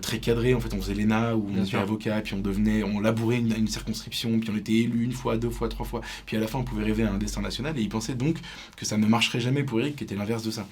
très 0.00 0.18
cadré. 0.18 0.54
En 0.54 0.60
fait, 0.60 0.74
on 0.74 0.80
faisait 0.80 0.94
l'ENA, 0.94 1.36
où 1.36 1.46
on 1.48 1.52
Bien 1.52 1.60
était 1.62 1.70
sûr. 1.70 1.80
avocat, 1.80 2.20
puis 2.22 2.34
on 2.34 2.40
devenait, 2.40 2.82
on 2.82 3.00
labourait 3.00 3.38
une, 3.38 3.54
une 3.56 3.68
circonscription, 3.68 4.25
puis 4.40 4.50
on 4.52 4.56
était 4.56 4.72
élu 4.72 5.04
une 5.04 5.12
fois, 5.12 5.36
deux 5.36 5.50
fois, 5.50 5.68
trois 5.68 5.86
fois, 5.86 6.00
puis 6.26 6.36
à 6.36 6.40
la 6.40 6.46
fin, 6.46 6.58
on 6.58 6.64
pouvait 6.64 6.84
rêver 6.84 7.04
à 7.04 7.12
un 7.12 7.18
destin 7.18 7.40
national. 7.40 7.78
Et 7.78 7.82
il 7.82 7.88
pensait 7.88 8.14
donc 8.14 8.38
que 8.76 8.84
ça 8.84 8.96
ne 8.96 9.06
marcherait 9.06 9.40
jamais 9.40 9.62
pour 9.62 9.80
Eric, 9.80 9.96
qui 9.96 10.04
était 10.04 10.16
l'inverse 10.16 10.42
de 10.42 10.50
ça. 10.50 10.66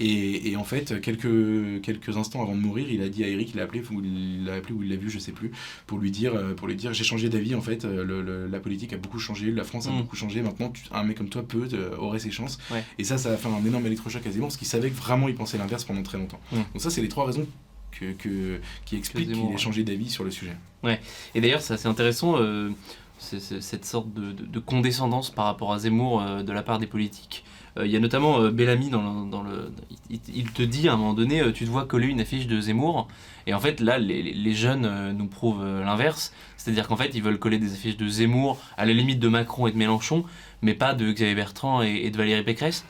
Et, 0.00 0.56
en 0.56 0.64
fait, 0.64 1.00
quelques, 1.00 1.80
quelques 1.82 2.16
instants 2.16 2.42
avant 2.42 2.56
de 2.56 2.60
mourir, 2.60 2.90
il 2.90 3.02
a 3.02 3.08
dit 3.08 3.22
à 3.22 3.28
Eric, 3.28 3.50
il 3.54 3.58
l'a 3.58 3.64
appelé, 3.64 3.82
ou 3.92 4.02
il 4.02 4.44
l'a 4.44 4.54
appelé 4.54 4.74
ou 4.74 4.82
il 4.82 4.88
l'a 4.88 4.96
vu, 4.96 5.10
je 5.10 5.20
sais 5.20 5.30
plus, 5.30 5.52
pour 5.86 5.98
lui 5.98 6.10
dire, 6.10 6.32
pour 6.56 6.66
lui 6.66 6.74
dire, 6.74 6.92
j'ai 6.92 7.04
changé 7.04 7.28
d'avis. 7.28 7.54
En 7.54 7.60
fait, 7.60 7.84
la 7.84 8.58
politique 8.58 8.92
a 8.94 8.96
beaucoup 8.96 9.20
changé, 9.20 9.52
la 9.52 9.62
France 9.62 9.86
a 9.86 9.92
mm. 9.92 9.98
beaucoup 9.98 10.16
changé. 10.16 10.42
Maintenant, 10.42 10.72
un 10.90 11.04
mec 11.04 11.18
comme 11.18 11.28
toi 11.28 11.42
peut 11.46 11.68
aurait 11.98 12.18
ses 12.18 12.32
chances. 12.32 12.58
Et 12.98 13.04
ça, 13.04 13.16
ça 13.16 13.32
a 13.32 13.36
fait 13.36 13.48
un 13.48 13.64
énorme 13.64 13.86
électrochoc 13.86 14.22
Zemmour, 14.24 14.48
parce 14.48 14.56
qu'il 14.56 14.66
savait 14.66 14.90
que 14.90 14.96
vraiment 14.96 15.28
il 15.28 15.36
pensait 15.36 15.58
l'inverse 15.58 15.84
pendant 15.84 16.02
très 16.02 16.18
longtemps. 16.18 16.40
Mm. 16.50 16.56
Donc 16.56 16.82
ça, 16.82 16.90
c'est 16.90 17.02
les 17.02 17.08
trois 17.08 17.26
raisons 17.26 17.46
que, 17.92 18.60
qui 18.84 18.96
expliquent 18.96 19.32
qu'il 19.32 19.52
ait 19.52 19.58
changé 19.58 19.84
d'avis 19.84 20.10
sur 20.10 20.24
le 20.24 20.30
sujet. 20.30 20.56
Ouais. 20.82 21.00
Et 21.34 21.40
d'ailleurs, 21.40 21.60
c'est 21.60 21.74
assez 21.74 21.88
intéressant. 21.88 22.36
Euh, 22.38 22.70
cette 23.18 23.84
sorte 23.84 24.08
de, 24.12 24.58
condescendance 24.58 25.30
par 25.30 25.44
rapport 25.44 25.72
à 25.72 25.78
Zemmour 25.78 26.20
euh, 26.20 26.42
de 26.42 26.52
la 26.52 26.62
part 26.62 26.80
des 26.80 26.88
politiques. 26.88 27.44
Euh, 27.78 27.86
il 27.86 27.92
y 27.92 27.96
a 27.96 28.00
notamment 28.00 28.48
Bellamy 28.48 28.90
dans 28.90 29.00
le, 29.00 29.30
dans 29.30 29.42
le 29.42 29.72
il, 30.10 30.50
te 30.50 30.62
dit 30.62 30.88
à 30.88 30.94
un 30.94 30.96
moment 30.96 31.14
donné, 31.14 31.40
tu 31.52 31.64
te 31.64 31.70
vois 31.70 31.86
coller 31.86 32.08
une 32.08 32.20
affiche 32.20 32.48
de 32.48 32.60
Zemmour, 32.60 33.06
et 33.46 33.54
en 33.54 33.60
fait 33.60 33.78
là 33.78 33.98
les, 33.98 34.22
les 34.22 34.54
jeunes 34.54 35.16
nous 35.16 35.28
prouvent 35.28 35.64
l'inverse, 35.64 36.34
c'est-à-dire 36.56 36.88
qu'en 36.88 36.96
fait 36.96 37.12
ils 37.14 37.22
veulent 37.22 37.38
coller 37.38 37.58
des 37.58 37.72
affiches 37.72 37.96
de 37.96 38.08
Zemmour 38.08 38.58
à 38.76 38.86
la 38.86 38.92
limite 38.92 39.20
de 39.20 39.28
Macron 39.28 39.68
et 39.68 39.72
de 39.72 39.78
Mélenchon, 39.78 40.24
mais 40.60 40.74
pas 40.74 40.92
de 40.92 41.12
Xavier 41.12 41.36
Bertrand 41.36 41.80
et, 41.80 42.10
de 42.10 42.16
Valérie 42.16 42.42
Pécresse. 42.42 42.84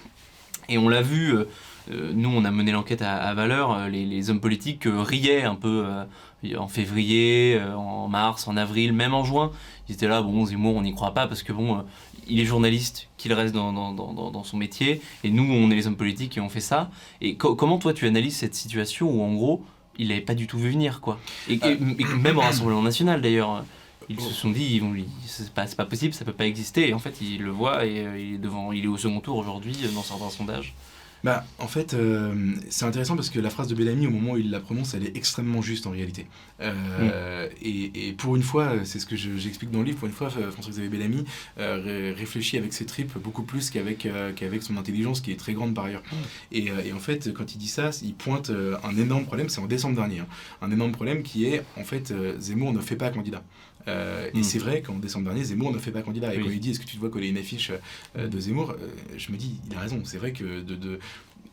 Et 0.71 0.79
on 0.79 0.89
l'a 0.89 1.03
vu, 1.03 1.35
nous 1.91 2.29
on 2.29 2.45
a 2.45 2.51
mené 2.51 2.73
l'enquête 2.73 3.03
à, 3.03 3.17
à, 3.17 3.35
Valeur, 3.35 3.89
les, 3.89 4.05
les, 4.05 4.31
hommes 4.31 4.41
politiques 4.41 4.85
riaient 4.87 5.43
un 5.43 5.55
peu 5.55 5.85
en 6.57 6.69
février, 6.69 7.57
euh, 7.61 7.75
en 7.75 8.09
mars, 8.09 8.49
en 8.49 8.57
avril, 8.57 8.93
même 8.93 9.15
en 9.15 9.25
juin. 9.25 9.53
Ils 9.89 9.95
étaient 9.95 10.09
là, 10.09 10.23
bon, 10.23 10.45
Zemmour, 10.45 10.75
on 10.75 10.83
n'y 10.83 10.95
croit 10.95 11.15
pas 11.15 11.27
parce 11.27 11.43
que 11.43 11.53
bon, 11.53 11.79
euh, 11.79 11.83
il 12.29 12.41
est 12.41 12.45
journaliste, 12.45 13.09
qu'il 13.17 13.33
reste 13.33 13.55
dans, 13.55 13.73
dans, 13.73 13.93
dans, 13.93 14.31
dans, 14.31 14.45
son 14.45 14.57
métier, 14.57 15.01
et 15.25 15.31
nous, 15.31 15.45
on 15.45 15.71
est 15.71 15.75
les 15.75 15.87
hommes 15.87 15.97
politiques 15.97 16.33
qui 16.33 16.41
ont 16.41 16.49
fait 16.49 16.61
ça. 16.61 16.91
Et 17.21 17.37
comment 17.37 17.79
toi, 17.79 17.93
tu 17.93 18.07
analyses 18.07 18.37
cette 18.37 18.55
situation 18.55 19.11
où, 19.11 19.23
en 19.23 19.35
gros, 19.35 19.65
il 19.99 20.09
n'avait 20.09 20.21
pas 20.21 20.35
du 20.35 20.47
tout 20.47 20.59
vu 20.59 20.71
venir, 20.71 21.01
quoi? 21.01 21.19
Et, 21.49 21.55
et, 21.55 21.77
même 21.77 22.39
au 22.39 22.41
Rassemblement 22.41 22.83
National, 22.83 23.21
d'ailleurs. 23.21 23.65
Ils 24.09 24.21
se 24.21 24.31
sont 24.31 24.51
dit, 24.51 24.65
ils 24.65 24.81
vont 24.81 24.93
c'est 25.25 25.55
pas, 25.55 25.65
pas 25.65 25.85
possible, 25.87 26.13
ça 26.13 26.25
peut 26.25 26.33
pas 26.33 26.45
exister. 26.45 26.89
Et 26.89 26.93
en 26.93 26.99
fait, 26.99 27.21
il 27.23 27.41
le 27.41 27.51
voit 27.51 27.87
et 27.87 28.05
euh, 28.05 28.19
il 28.19 28.35
est 28.35 28.39
devant, 28.39 28.73
il 28.73 28.85
est 28.85 28.89
au 28.89 28.97
second 28.97 29.21
tour 29.21 29.37
aujourd'hui 29.37 29.77
dans 29.95 30.03
certains 30.03 30.29
sondages. 30.29 30.75
Bah, 31.25 31.45
en 31.59 31.69
fait, 31.69 31.95
euh, 31.95 32.35
c'est 32.69 32.85
intéressant 32.85 33.15
parce 33.15 33.31
que 33.31 33.39
la 33.39 33.51
phrase 33.51 33.69
de 33.69 33.75
Bellamy, 33.75 34.07
au 34.07 34.11
moment 34.11 34.33
où 34.33 34.39
il 34.39 34.51
la 34.51 34.59
prononce, 34.59 34.95
elle 34.95 35.05
est 35.05 35.17
extrêmement 35.17 35.63
juste 35.63 35.87
en 35.87 35.91
réalité. 35.91 36.27
Euh, 36.61 37.49
mm. 37.49 37.53
et, 37.63 38.13
pour 38.19 38.35
une 38.35 38.43
fois, 38.43 38.73
c'est 38.85 38.99
ce 38.99 39.07
que 39.07 39.17
j'explique 39.17 39.71
dans 39.71 39.79
le 39.81 39.85
livre, 39.85 39.99
pour 39.99 40.09
une 40.09 40.15
fois, 40.15 40.31
François-Xavier 40.31 40.89
Bellamy 40.89 41.25
euh, 41.59 42.13
réfléchit 42.17 42.59
avec 42.59 42.73
ses 42.73 42.87
tripes 42.87 43.17
beaucoup 43.19 43.43
plus 43.43 43.71
qu'avec 43.71 44.09
qu'avec 44.37 44.63
son 44.63 44.77
intelligence 44.77 45.21
qui 45.21 45.31
est 45.31 45.37
très 45.37 45.53
grande 45.53 45.75
par 45.75 45.85
ailleurs. 45.85 46.03
Mm. 46.11 46.17
Et, 46.53 46.67
et, 46.87 46.93
en 46.93 46.99
fait, 46.99 47.33
quand 47.33 47.55
il 47.55 47.59
dit 47.59 47.69
ça, 47.69 47.91
il 48.03 48.15
pointe 48.15 48.51
un 48.51 48.97
énorme 48.97 49.25
problème, 49.25 49.49
c'est 49.49 49.61
en 49.61 49.67
décembre 49.67 49.95
dernier, 49.95 50.21
hein. 50.21 50.27
un 50.61 50.71
énorme 50.71 50.93
problème 50.93 51.23
qui 51.23 51.47
est, 51.47 51.63
en 51.77 51.85
fait, 51.85 52.13
Zemmour 52.41 52.73
ne 52.73 52.81
fait 52.81 52.97
pas 52.97 53.11
candidat. 53.11 53.43
Et 53.87 54.39
mm. 54.39 54.43
c'est 54.43 54.59
vrai 54.59 54.83
qu'en 54.83 54.99
décembre 54.99 55.27
dernier, 55.27 55.45
Zemmour 55.45 55.73
ne 55.73 55.79
fait 55.79 55.91
pas 55.91 56.03
candidat. 56.03 56.35
Et 56.35 56.41
quand 56.41 56.51
il 56.51 56.61
dit 56.61 56.71
est-ce 56.71 56.81
que 56.81 56.87
tu 56.87 56.97
te 56.97 57.01
vois 57.01 57.11
coller 57.11 57.29
une 57.29 57.39
affiche 57.39 57.73
de 58.17 58.41
Zemmour, 58.41 58.77
je 59.17 59.33
me 59.33 59.37
dis 59.37 59.61
il 59.69 59.77
a 59.77 59.81
raison. 59.81 60.03
C'est 60.05 60.19
vrai 60.19 60.33
que 60.33 60.61
de, 60.61 60.75
de, 60.75 60.99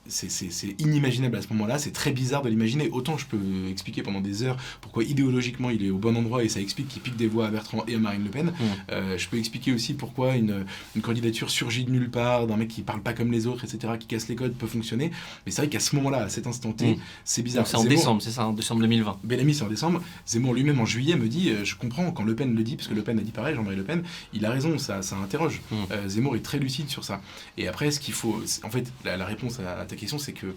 c'est 0.10 0.76
inimaginable 0.80 1.38
à 1.38 1.42
ce 1.42 1.48
moment-là, 1.50 1.78
c'est 1.78 1.92
très 1.92 2.12
bizarre 2.12 2.42
de 2.42 2.50
l'imaginer. 2.50 2.90
Autant 2.90 3.18
je 3.18 3.26
peux 3.26 3.38
expliquer 3.70 4.04
pendant 4.04 4.22
des 4.22 4.44
heures 4.44 4.58
pourquoi 4.82 5.04
idéologiquement 5.04 5.70
il 5.70 5.86
est 5.86 5.90
au 5.90 5.98
bon 5.98 6.16
endroit 6.16 6.44
et 6.44 6.50
ça 6.50 6.60
explique 6.60 6.88
qu'il 6.88 7.02
pique 7.02 7.16
des 7.16 7.28
voix 7.28 7.48
à 7.48 7.52
Bertrand 7.52 7.84
et 7.88 7.96
à 7.96 8.00
Marine 8.00 8.24
Le 8.24 8.30
Pen. 8.30 8.48
Mmh. 8.48 8.64
Euh, 8.92 9.18
je 9.18 9.28
peux 9.30 9.38
expliquer 9.38 9.74
aussi 9.74 9.94
pourquoi 9.94 10.36
une, 10.36 10.66
une, 10.96 11.02
candidature 11.02 11.50
surgit 11.50 11.86
de 11.86 11.92
nulle 11.92 12.10
part, 12.10 12.48
d'un 12.48 12.58
mec 12.58 12.68
qui 12.68 12.82
parle 12.82 13.02
pas 13.02 13.14
comme 13.14 13.32
les 13.32 13.48
autres, 13.48 13.64
etc., 13.64 13.94
qui 14.00 14.08
casse 14.08 14.28
les 14.28 14.36
codes, 14.36 14.54
peut 14.54 14.68
fonctionner. 14.68 15.12
Mais 15.46 15.52
c'est 15.52 15.62
vrai 15.62 15.70
qu'à 15.70 15.80
ce 15.80 15.96
moment-là, 15.96 16.24
à 16.24 16.30
cet 16.30 16.48
instant 16.48 16.72
T, 16.72 16.92
mmh. 16.92 16.98
c'est 17.24 17.42
bizarre. 17.42 17.68
C'est 17.68 17.78
en 17.78 17.84
décembre, 17.84 18.22
c'est 18.22 18.32
ça, 18.32 18.46
en 18.48 18.54
décembre 18.54 18.82
2020. 18.82 19.20
Bellamy, 19.24 19.54
c'est 19.54 19.64
en 19.64 19.70
décembre. 19.70 20.02
Zemmour 20.26 20.54
lui-même 20.54 20.80
en 20.80 20.86
juillet 20.86 21.16
me 21.16 21.28
dit 21.28 21.50
euh, 21.50 21.64
Je 21.64 21.76
comprends 21.76 22.12
quand 22.12 22.24
Le 22.24 22.36
Pen 22.36 22.56
le 22.56 22.64
dit, 22.64 22.76
parce 22.76 22.88
que 22.88 22.94
Le 22.94 23.02
Pen 23.02 23.18
a 23.20 23.22
dit 23.22 23.32
pareil, 23.32 23.56
Jean-Marie 23.56 23.78
Le 23.78 23.84
Pen, 23.84 24.04
il 24.34 24.46
a 24.46 24.52
raison, 24.52 24.78
ça, 24.78 25.02
ça 25.02 25.16
interroge. 25.18 25.62
Mmh. 25.72 25.76
Euh, 25.92 26.08
Zemmour 26.08 26.36
est 26.36 26.42
très 26.42 26.60
lucide 26.60 26.90
sur 26.90 27.04
ça. 27.04 27.22
Et 27.58 27.68
après, 27.68 27.92
ce 27.92 28.00
qu'il 28.00 28.14
faut. 28.14 28.42
En 28.64 28.70
fait, 28.70 28.92
la, 29.06 29.18
la 29.18 29.26
réponse 29.26 29.60
à, 29.60 29.80
à 29.80 29.86
ta 29.86 29.96
question, 30.00 30.18
c'est 30.18 30.34
que 30.34 30.56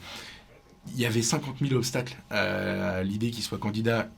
il 0.95 1.01
y 1.01 1.07
avait 1.07 1.23
50 1.23 1.59
000 1.61 1.75
obstacles 1.75 2.17
à 2.31 3.03
l'idée 3.05 3.31
qu'il 3.31 3.45
soit 3.45 3.59
candidat 3.59 4.11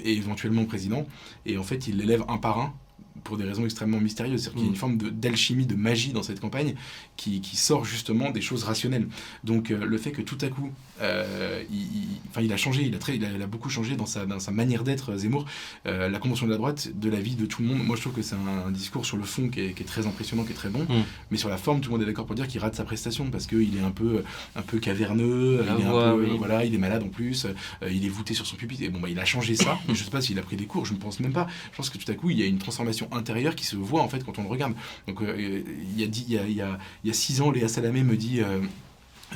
et 0.00 0.12
éventuellement 0.12 0.64
président. 0.64 1.06
Et 1.46 1.58
en 1.58 1.64
fait, 1.64 1.88
il 1.88 1.96
l'élève 1.96 2.24
un 2.28 2.38
par 2.38 2.58
un 2.60 2.74
pour 3.22 3.36
des 3.36 3.44
raisons 3.44 3.64
extrêmement 3.64 4.00
mystérieuses. 4.00 4.42
C'est-à-dire 4.42 4.52
qu'il 4.52 4.62
y 4.62 4.66
a 4.66 4.68
une 4.68 4.74
mm. 4.74 4.78
forme 4.78 4.96
d'alchimie, 4.98 5.66
de, 5.66 5.74
magie 5.74 6.12
dans 6.12 6.22
cette 6.22 6.40
campagne 6.40 6.74
qui, 7.16 7.40
qui, 7.40 7.56
sort 7.56 7.84
justement 7.84 8.30
des 8.30 8.40
choses 8.40 8.64
rationnelles. 8.64 9.08
Donc 9.44 9.70
euh, 9.70 9.84
le 9.84 9.98
fait 9.98 10.12
que 10.12 10.22
tout 10.22 10.38
à 10.40 10.48
coup, 10.48 10.70
euh, 11.00 11.62
il, 11.70 12.42
il 12.44 12.52
a 12.52 12.56
changé, 12.56 12.82
il 12.82 12.94
a, 12.94 12.98
très, 12.98 13.16
il 13.16 13.24
a, 13.24 13.46
beaucoup 13.46 13.68
changé 13.68 13.96
dans 13.96 14.06
sa, 14.06 14.26
dans 14.26 14.40
sa 14.40 14.50
manière 14.50 14.84
d'être, 14.84 15.12
euh, 15.12 15.16
Zemmour, 15.16 15.44
la 15.84 16.18
convention 16.18 16.46
de 16.46 16.52
la 16.52 16.56
droite, 16.56 16.88
de 16.94 17.08
la 17.08 17.20
vie 17.20 17.36
de 17.36 17.46
tout 17.46 17.62
le 17.62 17.68
monde. 17.68 17.84
Moi 17.84 17.96
je 17.96 18.02
trouve 18.02 18.14
que 18.14 18.22
c'est 18.22 18.34
un, 18.34 18.70
discours 18.70 19.06
sur 19.06 19.16
le 19.16 19.22
fond 19.24 19.48
qui 19.48 19.60
est, 19.60 19.72
qui 19.72 19.82
est, 19.82 19.86
très 19.86 20.06
impressionnant, 20.06 20.44
qui 20.44 20.52
est 20.52 20.56
très 20.56 20.68
bon, 20.68 20.82
mm. 20.82 21.04
mais 21.30 21.36
sur 21.36 21.48
la 21.48 21.56
forme, 21.56 21.80
tout 21.80 21.90
le 21.90 21.96
monde 21.96 22.02
est 22.02 22.06
d'accord 22.06 22.26
pour 22.26 22.34
dire 22.34 22.48
qu'il 22.48 22.60
rate 22.60 22.74
sa 22.74 22.84
prestation 22.84 23.30
parce 23.30 23.46
qu'il 23.46 23.76
est 23.76 23.84
un 23.84 23.90
peu, 23.90 24.24
un 24.56 24.62
peu 24.62 24.78
caverneux, 24.78 25.60
il 25.62 25.82
est, 25.82 25.86
un 25.86 26.16
peu, 26.16 26.26
voilà, 26.36 26.64
il 26.64 26.74
est 26.74 26.78
malade 26.78 27.02
en 27.02 27.08
plus, 27.08 27.46
il 27.88 28.04
est 28.04 28.08
voûté 28.08 28.34
sur 28.34 28.46
son 28.46 28.56
pupitre. 28.56 28.82
Et 28.82 28.88
bon, 28.88 29.00
bah, 29.00 29.08
il 29.08 29.18
a 29.18 29.24
changé 29.24 29.54
ça. 29.54 29.78
je 29.88 29.94
sais 29.94 30.10
pas 30.10 30.20
s'il 30.20 30.38
a 30.38 30.42
pris 30.42 30.56
des 30.56 30.66
cours, 30.66 30.86
je 30.86 30.92
ne 30.92 30.98
pense 30.98 31.20
même 31.20 31.32
pas. 31.32 31.46
Je 31.72 31.76
pense 31.76 31.90
que 31.90 31.98
tout 31.98 32.10
à 32.10 32.14
coup, 32.14 32.30
il 32.30 32.38
y 32.38 32.42
a 32.42 32.46
une 32.46 32.58
transformation 32.58 33.08
intérieure 33.12 33.54
qui 33.54 33.64
se 33.64 33.76
voit 33.76 34.02
en 34.02 34.08
fait 34.08 34.24
quand 34.24 34.38
on 34.38 34.42
le 34.42 34.48
regarde. 34.48 34.74
Donc 35.06 35.22
euh, 35.22 35.62
il 35.94 36.00
y, 36.00 36.04
a, 36.04 36.06
il, 36.06 36.32
y 36.32 36.38
a, 36.38 36.46
il, 36.46 37.08
y 37.08 37.10
a, 37.10 37.14
six 37.14 37.40
ans, 37.40 37.50
Léa 37.50 37.68
Salamé 37.68 38.02
me 38.02 38.16
dit 38.16 38.40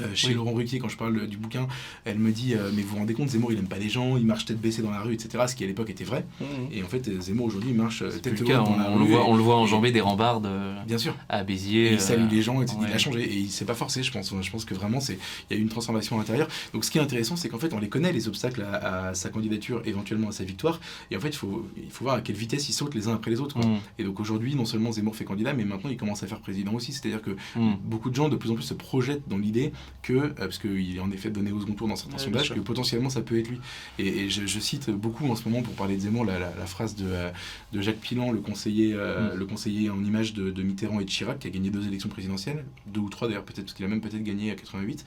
euh, 0.00 0.14
chez 0.14 0.34
Laurent 0.34 0.52
Ruquier, 0.52 0.78
quand 0.78 0.88
je 0.88 0.96
parle 0.96 1.26
du 1.26 1.36
bouquin, 1.36 1.66
elle 2.04 2.18
me 2.18 2.30
dit 2.30 2.54
euh, 2.54 2.70
Mais 2.74 2.82
vous 2.82 2.90
vous 2.90 2.96
rendez 2.96 3.14
compte, 3.14 3.28
Zemmour, 3.30 3.52
il 3.52 3.58
aime 3.58 3.68
pas 3.68 3.78
les 3.78 3.88
gens, 3.88 4.16
il 4.16 4.26
marche 4.26 4.44
tête 4.44 4.60
baissée 4.60 4.82
dans 4.82 4.90
la 4.90 5.00
rue, 5.00 5.14
etc. 5.14 5.44
Ce 5.48 5.54
qui 5.54 5.64
à 5.64 5.66
l'époque 5.66 5.90
était 5.90 6.04
vrai. 6.04 6.24
Mmh. 6.40 6.44
Et 6.72 6.82
en 6.82 6.86
fait, 6.86 7.08
Zemmour 7.20 7.46
aujourd'hui, 7.46 7.70
il 7.70 7.76
marche 7.76 8.02
euh, 8.02 8.10
tête 8.10 8.40
haute 8.40 8.48
dans 8.48 8.76
la 8.76 8.90
on 8.90 8.96
rue. 8.96 9.00
Le 9.00 9.10
voit, 9.10 9.28
on 9.28 9.36
le 9.36 9.42
voit 9.42 9.56
enjamber 9.56 9.92
des 9.92 10.00
rambardes 10.00 10.48
bien 10.86 10.98
sûr. 10.98 11.14
à 11.28 11.44
Béziers. 11.44 11.92
il 11.92 12.00
salue 12.00 12.28
les 12.30 12.42
gens, 12.42 12.62
il 12.62 12.92
a 12.92 12.98
changé. 12.98 13.22
Et 13.22 13.36
il 13.36 13.50
s'est 13.50 13.64
pas 13.64 13.74
forcé, 13.74 14.02
je 14.02 14.12
pense. 14.12 14.32
Je 14.40 14.50
pense 14.50 14.64
que 14.64 14.74
vraiment, 14.74 14.98
il 15.08 15.16
y 15.50 15.54
a 15.54 15.56
eu 15.56 15.62
une 15.62 15.68
transformation 15.68 16.16
à 16.16 16.18
l'intérieur. 16.20 16.48
Donc 16.72 16.84
ce 16.84 16.90
qui 16.90 16.98
est 16.98 17.00
intéressant, 17.00 17.36
c'est 17.36 17.48
qu'en 17.48 17.58
fait, 17.58 17.72
on 17.72 17.78
les 17.78 17.88
connaît, 17.88 18.12
les 18.12 18.28
obstacles 18.28 18.62
à, 18.62 19.14
sa 19.14 19.30
candidature, 19.30 19.82
éventuellement 19.84 20.28
à 20.28 20.32
sa 20.32 20.44
victoire. 20.44 20.80
Et 21.10 21.16
en 21.16 21.20
fait, 21.20 21.28
il 21.28 21.36
faut, 21.36 21.66
il 21.76 21.90
faut 21.90 22.04
voir 22.04 22.16
à 22.16 22.20
quelle 22.20 22.36
vitesse 22.36 22.68
ils 22.68 22.72
sautent 22.72 22.94
les 22.94 23.08
uns 23.08 23.14
après 23.14 23.30
les 23.30 23.40
autres. 23.40 23.58
Mmh. 23.58 23.78
Et 23.98 24.04
donc 24.04 24.20
aujourd'hui, 24.20 24.54
non 24.54 24.64
seulement 24.64 24.92
Zemmour 24.92 25.16
fait 25.16 25.24
candidat, 25.24 25.52
mais 25.52 25.64
maintenant 25.64 25.90
il 25.90 25.96
commence 25.96 26.22
à 26.22 26.26
faire 26.26 26.40
président 26.40 26.72
aussi. 26.74 26.92
C'est-à-dire 26.92 27.22
que 27.22 27.30
mmh. 27.56 27.74
beaucoup 27.84 28.10
de 28.10 28.14
gens, 28.14 28.28
de 28.28 28.36
plus 28.36 28.50
en 28.50 28.54
plus, 28.54 28.62
se 28.62 28.74
projettent 28.74 29.28
dans 29.28 29.38
l'idée 29.38 29.72
que, 30.02 30.28
parce 30.28 30.58
qu'il 30.58 30.96
est 30.96 31.00
en 31.00 31.10
effet 31.10 31.30
donné 31.30 31.52
au 31.52 31.60
second 31.60 31.74
tour 31.74 31.88
dans 31.88 31.96
certains 31.96 32.18
sondages, 32.18 32.54
que 32.54 32.60
potentiellement 32.60 33.10
ça 33.10 33.20
peut 33.20 33.38
être 33.38 33.48
lui. 33.48 33.58
Et, 33.98 34.28
je, 34.28 34.58
cite 34.58 34.90
beaucoup 34.90 35.26
en 35.30 35.36
ce 35.36 35.48
moment 35.48 35.62
pour 35.62 35.74
parler 35.74 35.96
de 35.96 36.00
Zemmour 36.00 36.24
la, 36.24 36.66
phrase 36.66 36.96
de, 36.96 37.06
euh, 37.06 37.30
de, 37.72 37.80
Jacques 37.80 38.00
Pilan, 38.00 38.32
le 38.32 38.40
conseiller, 38.40 38.92
euh, 38.94 39.34
mm. 39.34 39.38
le 39.38 39.46
conseiller 39.46 39.90
en 39.90 40.02
image 40.04 40.34
de, 40.34 40.62
Mitterrand 40.62 41.00
et 41.00 41.04
de 41.04 41.10
Chirac, 41.10 41.38
qui 41.38 41.46
a 41.46 41.50
gagné 41.50 41.70
deux 41.70 41.86
élections 41.86 42.08
présidentielles, 42.08 42.64
deux 42.86 43.00
ou 43.00 43.08
trois 43.08 43.28
d'ailleurs, 43.28 43.44
peut-être 43.44 43.64
parce 43.64 43.74
qu'il 43.74 43.84
a 43.84 43.88
même 43.88 44.00
peut-être 44.00 44.22
gagné 44.22 44.50
à 44.50 44.54
88. 44.54 45.04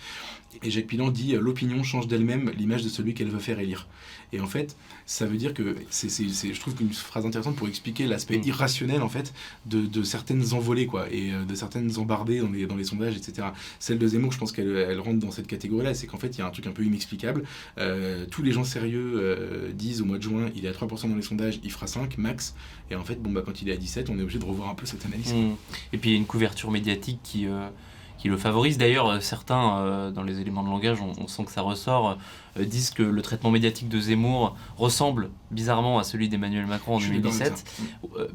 Et 0.64 0.72
Jacques 0.72 0.88
Pilan 0.88 1.10
dit 1.10 1.36
euh, 1.36 1.42
L'opinion 1.42 1.84
change 1.84 2.08
d'elle-même 2.08 2.52
l'image 2.58 2.84
de 2.84 2.90
celui 2.90 3.14
qu'elle 3.14 3.30
veut 3.30 3.40
faire 3.40 3.60
élire. 3.60 3.88
Et 4.34 4.40
en 4.40 4.48
fait, 4.48 4.76
ça 5.06 5.26
veut 5.26 5.38
dire 5.38 5.54
que 5.54 5.76
c'est, 5.90 6.10
je 6.10 6.60
trouve 6.60 6.74
une 6.82 6.94
phrase 6.94 7.26
intéressante 7.26 7.56
pour 7.56 7.68
expliquer 7.68 8.08
l'aspect 8.08 8.38
mm. 8.38 8.48
irrationnel 8.48 9.02
en 9.02 9.10
fait 9.10 9.34
de, 9.66 9.86
de, 9.86 10.04
certaines 10.04 10.54
envolées 10.54 10.86
quoi, 10.86 11.12
et 11.12 11.32
de 11.32 11.56
certaines 11.56 11.98
embardées 11.98 12.40
dans 12.40 12.50
les, 12.50 12.66
dans 12.66 12.76
les 12.76 12.86
sondages, 12.86 13.16
etc. 13.18 13.50
Celle 13.80 13.98
de 13.98 14.08
Zemmour, 14.08 14.32
je 14.32 14.38
pense 14.38 14.52
qu'elle 14.52 14.71
elle 14.78 15.00
rentre 15.00 15.20
dans 15.20 15.32
cette 15.32 15.48
catégorie-là, 15.48 15.94
c'est 15.94 16.08
qu'en 16.08 16.18
fait, 16.18 16.30
il 16.30 16.40
y 16.40 16.42
a 16.42 16.46
un 16.46 16.52
truc 16.52 16.68
un 16.68 16.72
peu 16.72 16.84
inexplicable. 16.84 17.44
Euh, 17.78 18.26
tous 18.30 18.44
les 18.44 18.52
gens 18.52 18.64
sérieux 18.64 19.14
euh, 19.16 19.72
disent 19.72 20.02
au 20.02 20.06
mois 20.06 20.18
de 20.18 20.24
juin, 20.24 20.50
il 20.56 20.66
est 20.66 20.70
à 20.70 20.72
3% 20.72 21.10
dans 21.10 21.16
les 21.16 21.22
sondages, 21.22 21.60
il 21.64 21.72
fera 21.72 21.88
5 21.88 22.18
max. 22.18 22.56
Et 22.90 22.96
en 22.96 23.04
fait, 23.04 23.22
bon, 23.22 23.32
bah, 23.32 23.42
quand 23.46 23.62
il 23.62 23.70
est 23.70 23.74
à 23.74 23.78
17, 23.78 24.10
on 24.10 24.18
est 24.20 24.22
obligé 24.22 24.40
de 24.40 24.46
revoir 24.46 24.70
un 24.70 24.76
peu 24.76 24.86
cette 24.86 25.06
analyse. 25.06 25.34
Mmh. 25.34 25.56
Et 25.94 25.98
puis 25.98 26.10
il 26.10 26.14
y 26.14 26.16
a 26.16 26.20
une 26.20 26.26
couverture 26.26 26.72
médiatique 26.72 27.20
qui, 27.24 27.48
euh, 27.48 27.70
qui 28.22 28.30
le 28.30 28.38
favorise. 28.38 28.78
D'ailleurs, 28.78 29.10
euh, 29.10 29.20
certains, 29.20 29.80
euh, 29.80 30.12
dans 30.12 30.22
les 30.22 30.40
éléments 30.40 30.62
de 30.62 30.70
langage, 30.70 31.00
on, 31.02 31.28
sent 31.28 31.46
que 31.46 31.52
ça 31.52 31.62
ressort, 31.62 32.20
euh, 32.60 32.66
disent 32.66 32.92
que 32.92 33.02
le 33.02 33.22
traitement 33.24 33.50
médiatique 33.50 33.90
de 33.90 34.00
Zemmour 34.00 34.56
ressemble 34.78 35.32
bizarrement 35.50 35.98
à 35.98 36.04
celui 36.04 36.30
d'Emmanuel 36.30 36.68
Macron 36.68 36.98
en 36.98 37.00
2017, 37.00 37.66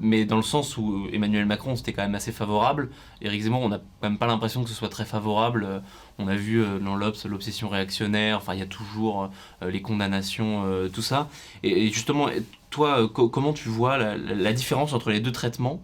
mais 0.00 0.24
dans 0.24 0.36
le 0.36 0.42
sens 0.42 0.76
où 0.76 1.06
Emmanuel 1.12 1.46
Macron 1.46 1.76
c'était 1.76 1.92
quand 1.92 2.02
même 2.02 2.16
assez 2.16 2.32
favorable. 2.32 2.90
Éric 3.22 3.42
Zemmour, 3.42 3.62
on 3.62 3.68
n'a 3.68 3.78
quand 3.78 4.08
même 4.10 4.18
pas 4.18 4.26
l'impression 4.26 4.64
que 4.64 4.68
ce 4.68 4.74
soit 4.74 4.88
très 4.88 5.04
favorable. 5.04 5.82
On 6.18 6.26
a 6.26 6.34
vu 6.34 6.64
dans 6.82 6.96
l'Obs 6.96 7.24
l'obsession 7.26 7.68
réactionnaire, 7.68 8.38
enfin 8.38 8.54
il 8.54 8.58
y 8.58 8.62
a 8.62 8.66
toujours 8.66 9.30
les 9.62 9.82
condamnations, 9.82 10.64
tout 10.92 11.02
ça. 11.02 11.28
Et, 11.62 11.88
justement, 11.92 12.28
toi, 12.70 13.08
comment 13.08 13.52
tu 13.52 13.68
vois 13.68 13.98
la 13.98 14.52
différence 14.52 14.92
entre 14.94 15.10
les 15.10 15.20
deux 15.20 15.32
traitements? 15.32 15.80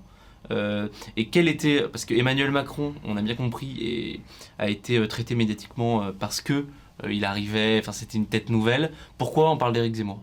Euh, 0.50 0.88
et 1.16 1.26
quel 1.28 1.48
était. 1.48 1.82
Parce 1.90 2.04
que 2.04 2.14
Emmanuel 2.14 2.50
Macron, 2.50 2.94
on 3.04 3.16
a 3.16 3.22
bien 3.22 3.34
compris, 3.34 3.76
et, 3.80 4.20
a 4.58 4.68
été 4.68 4.98
euh, 4.98 5.06
traité 5.06 5.34
médiatiquement 5.34 6.02
euh, 6.02 6.12
parce 6.18 6.40
que 6.40 6.66
il 7.08 7.24
arrivait, 7.24 7.78
enfin 7.80 7.92
c'était 7.92 8.18
une 8.18 8.26
tête 8.26 8.48
nouvelle. 8.48 8.92
Pourquoi 9.18 9.50
on 9.50 9.56
parle 9.56 9.72
d'Éric 9.72 9.94
Zemmour? 9.94 10.22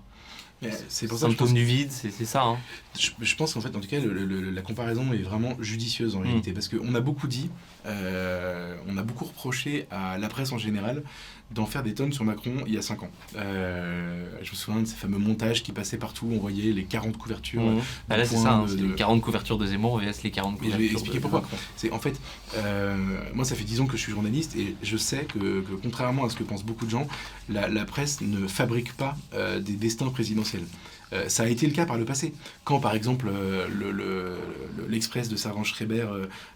C'est 0.90 1.08
pour 1.08 1.18
ça 1.18 1.28
symptôme 1.28 1.54
du 1.54 1.64
vide, 1.64 1.92
c'est 1.92 2.12
ça. 2.26 2.44
Hein. 2.44 2.58
Je, 2.98 3.36
pense 3.36 3.54
qu'en 3.54 3.62
fait, 3.62 3.76
en 3.76 3.80
tout 3.80 3.88
cas, 3.88 4.00
la 4.00 4.62
comparaison 4.62 5.14
est 5.14 5.22
vraiment 5.22 5.56
judicieuse 5.62 6.16
en 6.16 6.20
mm. 6.20 6.24
réalité, 6.24 6.52
parce 6.52 6.68
qu'on 6.68 6.94
a 6.96 7.00
beaucoup 7.00 7.28
dit, 7.28 7.50
euh, 7.86 8.76
on 8.88 8.98
a 8.98 9.04
beaucoup 9.04 9.26
reproché 9.26 9.88
à 9.90 10.18
la 10.18 10.28
presse 10.28 10.52
en 10.52 10.58
général 10.58 11.04
d'en 11.52 11.66
faire 11.66 11.84
des 11.84 11.94
tonnes 11.94 12.14
sur 12.14 12.24
Macron 12.24 12.54
il 12.68 12.74
y 12.74 12.78
a 12.78 12.82
5 12.82 13.04
ans. 13.04 13.10
Euh, 13.36 14.26
je 14.42 14.52
me 14.52 14.56
souviens 14.56 14.82
de 14.82 14.88
ces 14.88 14.96
fameux 14.96 15.18
montages 15.18 15.64
qui 15.64 15.72
passaient 15.72 15.98
partout, 15.98 16.28
on 16.32 16.38
voyait 16.38 16.72
les 16.72 16.84
40 16.84 17.18
couvertures. 17.18 17.62
Mmh. 17.62 17.82
Ah 18.10 18.18
là, 18.18 18.26
c'est 18.26 18.38
ça, 18.38 18.54
hein, 18.54 18.66
les 18.78 18.96
40 18.96 19.22
couvertures 19.22 19.58
de 19.58 19.66
Zemmour 19.66 20.00
vs 20.00 20.24
les 20.24 20.32
40 20.32 20.58
couvertures. 20.58 20.80
Je 20.80 20.86
vais 20.86 20.92
expliquer 20.92 21.20
pourquoi. 21.20 21.44
C'est 21.76 21.92
en 21.92 22.00
fait, 22.00 22.20
euh, 22.58 22.96
moi, 23.34 23.46
ça 23.46 23.56
fait 23.56 23.64
10 23.64 23.82
ans 23.82 23.86
que 23.86 23.98
je 23.98 24.02
suis 24.02 24.12
journaliste 24.12 24.56
et 24.56 24.76
je 24.84 24.98
sais 24.98 25.26
que, 25.26 25.64
contrairement 25.82 26.26
à 26.26 26.30
ce 26.30 26.36
que 26.36 26.44
pensent 26.44 26.64
beaucoup 26.66 26.86
de 26.86 26.92
gens, 26.92 27.08
la, 27.50 27.86
presse 27.86 28.22
ne 28.22 28.48
fabrique 28.48 28.94
pas 28.94 29.18
euh, 29.34 29.60
des 29.60 29.74
destins 29.74 30.10
présidentiels. 30.10 30.66
Euh, 31.14 31.28
ça 31.28 31.44
a 31.44 31.48
été 31.48 31.66
le 31.66 31.74
cas 31.74 31.86
par 31.86 31.98
le 31.98 32.06
passé. 32.06 32.34
Quand, 32.64 32.80
par 32.80 32.94
exemple, 32.94 33.28
euh, 33.34 34.38
l'Express 34.88 35.28
le, 35.28 35.34
de 35.34 35.38
Servan 35.38 35.64
Schreiber 35.64 36.08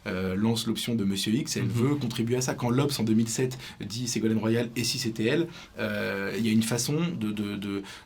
euh, 0.07 0.35
lance 0.35 0.67
l'option 0.67 0.95
de 0.95 1.03
Monsieur 1.03 1.33
X, 1.33 1.57
elle 1.57 1.63
mhm. 1.63 1.69
veut 1.69 1.95
contribuer 1.95 2.37
à 2.37 2.41
ça. 2.41 2.53
Quand 2.53 2.69
l'Obs, 2.69 2.99
en 2.99 3.03
2007, 3.03 3.57
dit 3.85 4.07
Ségolène 4.07 4.37
Royal, 4.37 4.69
et 4.75 4.83
si 4.83 4.99
c'était 4.99 5.25
elle, 5.25 5.47
il 5.77 6.45
y 6.45 6.49
a 6.49 6.51
une 6.51 6.63
façon 6.63 6.97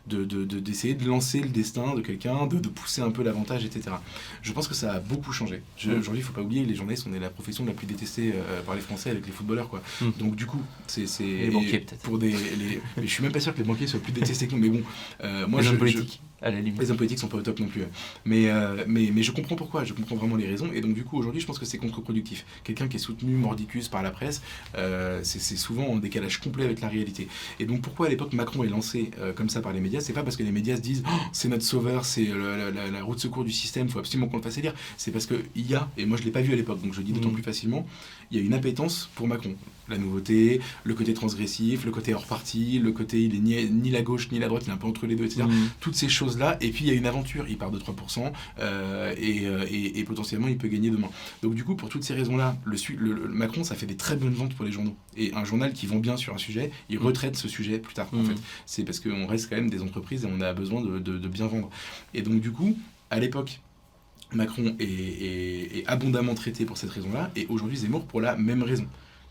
d'essayer 0.07 0.93
de, 0.93 1.03
de, 1.03 1.09
lancer 1.09 1.41
le 1.41 1.49
destin 1.49 1.95
de 1.95 2.01
quelqu'un, 2.01 2.47
de, 2.47 2.67
pousser 2.67 3.01
un 3.01 3.11
peu 3.11 3.23
l'avantage, 3.23 3.65
etc. 3.65 3.95
Je 4.41 4.51
pense 4.51 4.67
que 4.67 4.75
ça 4.75 4.93
a 4.93 4.99
beaucoup 4.99 5.31
changé. 5.31 5.61
Mhm. 5.85 5.99
Aujourd'hui, 5.99 6.21
il 6.21 6.23
ne 6.23 6.27
faut 6.27 6.33
pas 6.33 6.41
oublier, 6.41 6.65
les 6.65 6.75
journalistes, 6.75 7.05
on 7.09 7.13
est 7.13 7.19
la 7.19 7.29
profession 7.29 7.65
la 7.65 7.73
plus 7.73 7.87
détestée 7.87 8.33
par 8.65 8.75
les 8.75 8.81
Français 8.81 9.09
avec 9.09 9.25
les 9.25 9.31
footballeurs. 9.31 9.69
Quoi. 9.69 9.81
Mhm. 10.01 10.13
Donc, 10.19 10.35
du 10.35 10.45
coup, 10.45 10.61
c'est. 10.87 11.05
Les 11.19 11.49
banquiers, 11.49 11.79
peut-être. 11.79 12.01
Pour 12.01 12.17
des, 12.17 12.31
mais 12.97 13.03
je 13.03 13.11
suis 13.11 13.23
même 13.23 13.31
pas 13.31 13.39
sûr 13.39 13.53
que 13.53 13.59
les 13.59 13.65
banquiers 13.65 13.87
soient 13.87 13.99
plus 13.99 14.13
détestés 14.13 14.47
que 14.47 14.55
nous. 14.55 14.59
Mais 14.59 14.69
bon, 14.69 14.83
moi, 15.47 15.61
je, 15.61 15.71
les 16.41 16.91
hommes 16.91 16.97
politiques 16.97 17.19
sont 17.19 17.27
pas 17.27 17.37
au 17.37 17.41
top 17.41 17.59
non 17.59 17.67
plus. 17.67 17.83
Mais, 18.25 18.49
euh, 18.49 18.85
mais, 18.87 19.09
mais 19.13 19.23
je 19.23 19.31
comprends 19.31 19.55
pourquoi, 19.55 19.83
je 19.83 19.93
comprends 19.93 20.06
vraiment 20.15 20.35
les 20.35 20.47
raisons. 20.47 20.69
Et 20.73 20.81
donc, 20.81 20.93
du 20.93 21.03
coup, 21.03 21.17
aujourd'hui, 21.17 21.41
je 21.41 21.47
pense 21.47 21.59
que 21.59 21.65
c'est 21.65 21.77
contre-productif. 21.77 22.45
Quelqu'un 22.63 22.87
qui 22.87 22.97
est 22.97 22.99
soutenu 22.99 23.33
mordicus 23.33 23.87
par 23.87 24.03
la 24.03 24.11
presse, 24.11 24.41
euh, 24.75 25.19
c'est 25.23 25.57
souvent 25.57 25.85
en 25.87 25.97
décalage 25.97 26.39
complet 26.39 26.65
avec 26.65 26.81
la 26.81 26.87
réalité. 26.87 27.27
Et 27.59 27.65
donc, 27.65 27.81
pourquoi 27.81 28.07
à 28.07 28.09
l'époque 28.09 28.33
Macron 28.33 28.63
est 28.63 28.69
lancé 28.69 29.11
euh, 29.19 29.33
comme 29.33 29.49
ça 29.49 29.61
par 29.61 29.73
les 29.73 29.79
médias? 29.79 30.01
C'est 30.01 30.13
pas 30.13 30.23
parce 30.23 30.35
que 30.35 30.43
les 30.43 30.51
médias 30.51 30.75
se 30.75 30.81
disent 30.81 31.03
oh, 31.05 31.11
c'est 31.31 31.49
notre 31.49 31.63
sauveur, 31.63 32.05
c'est 32.05 32.25
la, 32.25 33.03
route 33.03 33.17
de 33.17 33.21
secours 33.21 33.43
du 33.43 33.51
système, 33.51 33.89
faut 33.89 33.99
absolument 33.99 34.27
qu'on 34.27 34.37
le 34.37 34.43
fasse 34.43 34.57
élire. 34.57 34.73
C'est 34.97 35.11
parce 35.11 35.25
qu'il 35.25 35.67
y 35.69 35.75
a, 35.75 35.89
et 35.97 36.05
moi 36.05 36.17
je 36.17 36.23
l'ai 36.23 36.31
pas 36.31 36.41
vu 36.41 36.53
à 36.53 36.55
l'époque, 36.55 36.81
donc 36.81 36.93
je 36.93 36.99
le 36.99 37.05
dis 37.05 37.13
d'autant 37.13 37.29
mmh. 37.29 37.33
plus 37.33 37.43
facilement, 37.43 37.85
il 38.31 38.37
y 38.37 38.41
a 38.41 38.43
une 38.43 38.53
appétence 38.53 39.09
pour 39.15 39.27
Macron. 39.27 39.55
La 39.89 39.97
nouveauté, 39.97 40.61
le 40.83 40.93
côté 40.93 41.13
transgressif, 41.13 41.85
le 41.85 41.91
côté 41.91 42.13
hors 42.13 42.25
parti, 42.25 42.79
le 42.79 42.91
côté 42.91 43.23
il 43.23 43.35
est 43.35 43.39
ni, 43.39 43.69
ni 43.69 43.89
la 43.89 44.01
gauche 44.01 44.29
ni 44.31 44.39
la 44.39 44.47
droite, 44.47 44.63
il 44.65 44.69
est 44.69 44.73
un 44.73 44.77
peu 44.77 44.87
entre 44.87 45.05
les 45.05 45.15
deux, 45.15 45.25
etc. 45.25 45.43
Mmh. 45.43 45.69
Toutes 45.79 45.95
ces 45.95 46.09
choses-là. 46.09 46.57
Et 46.61 46.69
puis 46.71 46.85
il 46.85 46.87
y 46.87 46.91
a 46.91 46.93
une 46.93 47.05
aventure, 47.05 47.45
il 47.47 47.57
part 47.57 47.71
de 47.71 47.79
3% 47.79 48.31
euh, 48.59 49.13
euh, 49.17 49.65
et, 49.69 49.99
et, 49.99 50.03
potentiellement 50.03 50.47
il 50.47 50.57
peut 50.57 50.67
gagner 50.67 50.89
demain. 50.89 51.09
Donc 51.41 51.55
du 51.55 51.63
coup, 51.63 51.75
pour 51.75 51.89
toutes 51.89 52.03
ces 52.03 52.13
raisons-là, 52.13 52.57
le, 52.65 52.77
le, 52.95 53.27
Macron, 53.27 53.63
ça 53.63 53.75
fait 53.75 53.85
des 53.85 53.97
très 53.97 54.15
bonnes 54.15 54.33
ventes 54.33 54.55
pour 54.55 54.65
les 54.65 54.71
journaux. 54.71 54.95
Et 55.15 55.33
un 55.33 55.43
journal 55.43 55.73
qui 55.73 55.87
vend 55.87 55.99
bien 55.99 56.17
sur 56.17 56.33
un 56.33 56.37
sujet, 56.37 56.71
il 56.89 56.99
mmh. 56.99 57.03
retraite 57.03 57.35
ce 57.35 57.47
sujet 57.47 57.79
plus 57.79 57.93
tard. 57.93 58.07
En 58.13 58.17
mmh. 58.17 58.25
fait, 58.25 58.41
c'est 58.65 58.83
parce 58.83 58.99
qu'on 58.99 59.27
reste 59.27 59.49
quand 59.49 59.55
même 59.55 59.69
des 59.69 59.81
entreprises 59.81 60.25
et 60.25 60.27
on 60.31 60.41
a 60.41 60.53
besoin 60.53 60.81
de, 60.81 60.99
de 60.99 61.27
bien 61.27 61.47
vendre. 61.47 61.69
Et 62.13 62.21
donc 62.21 62.39
du 62.39 62.51
coup, 62.51 62.77
à 63.09 63.19
l'époque, 63.19 63.61
Macron 64.33 64.75
est, 64.79 65.83
abondamment 65.87 66.35
traité 66.35 66.65
pour 66.65 66.77
cette 66.77 66.89
raison-là, 66.89 67.31
et 67.35 67.45
aujourd'hui 67.49 67.77
Zemmour 67.77 68.05
pour 68.05 68.21
la 68.21 68.35
même 68.35 68.63
raison. 68.63 68.85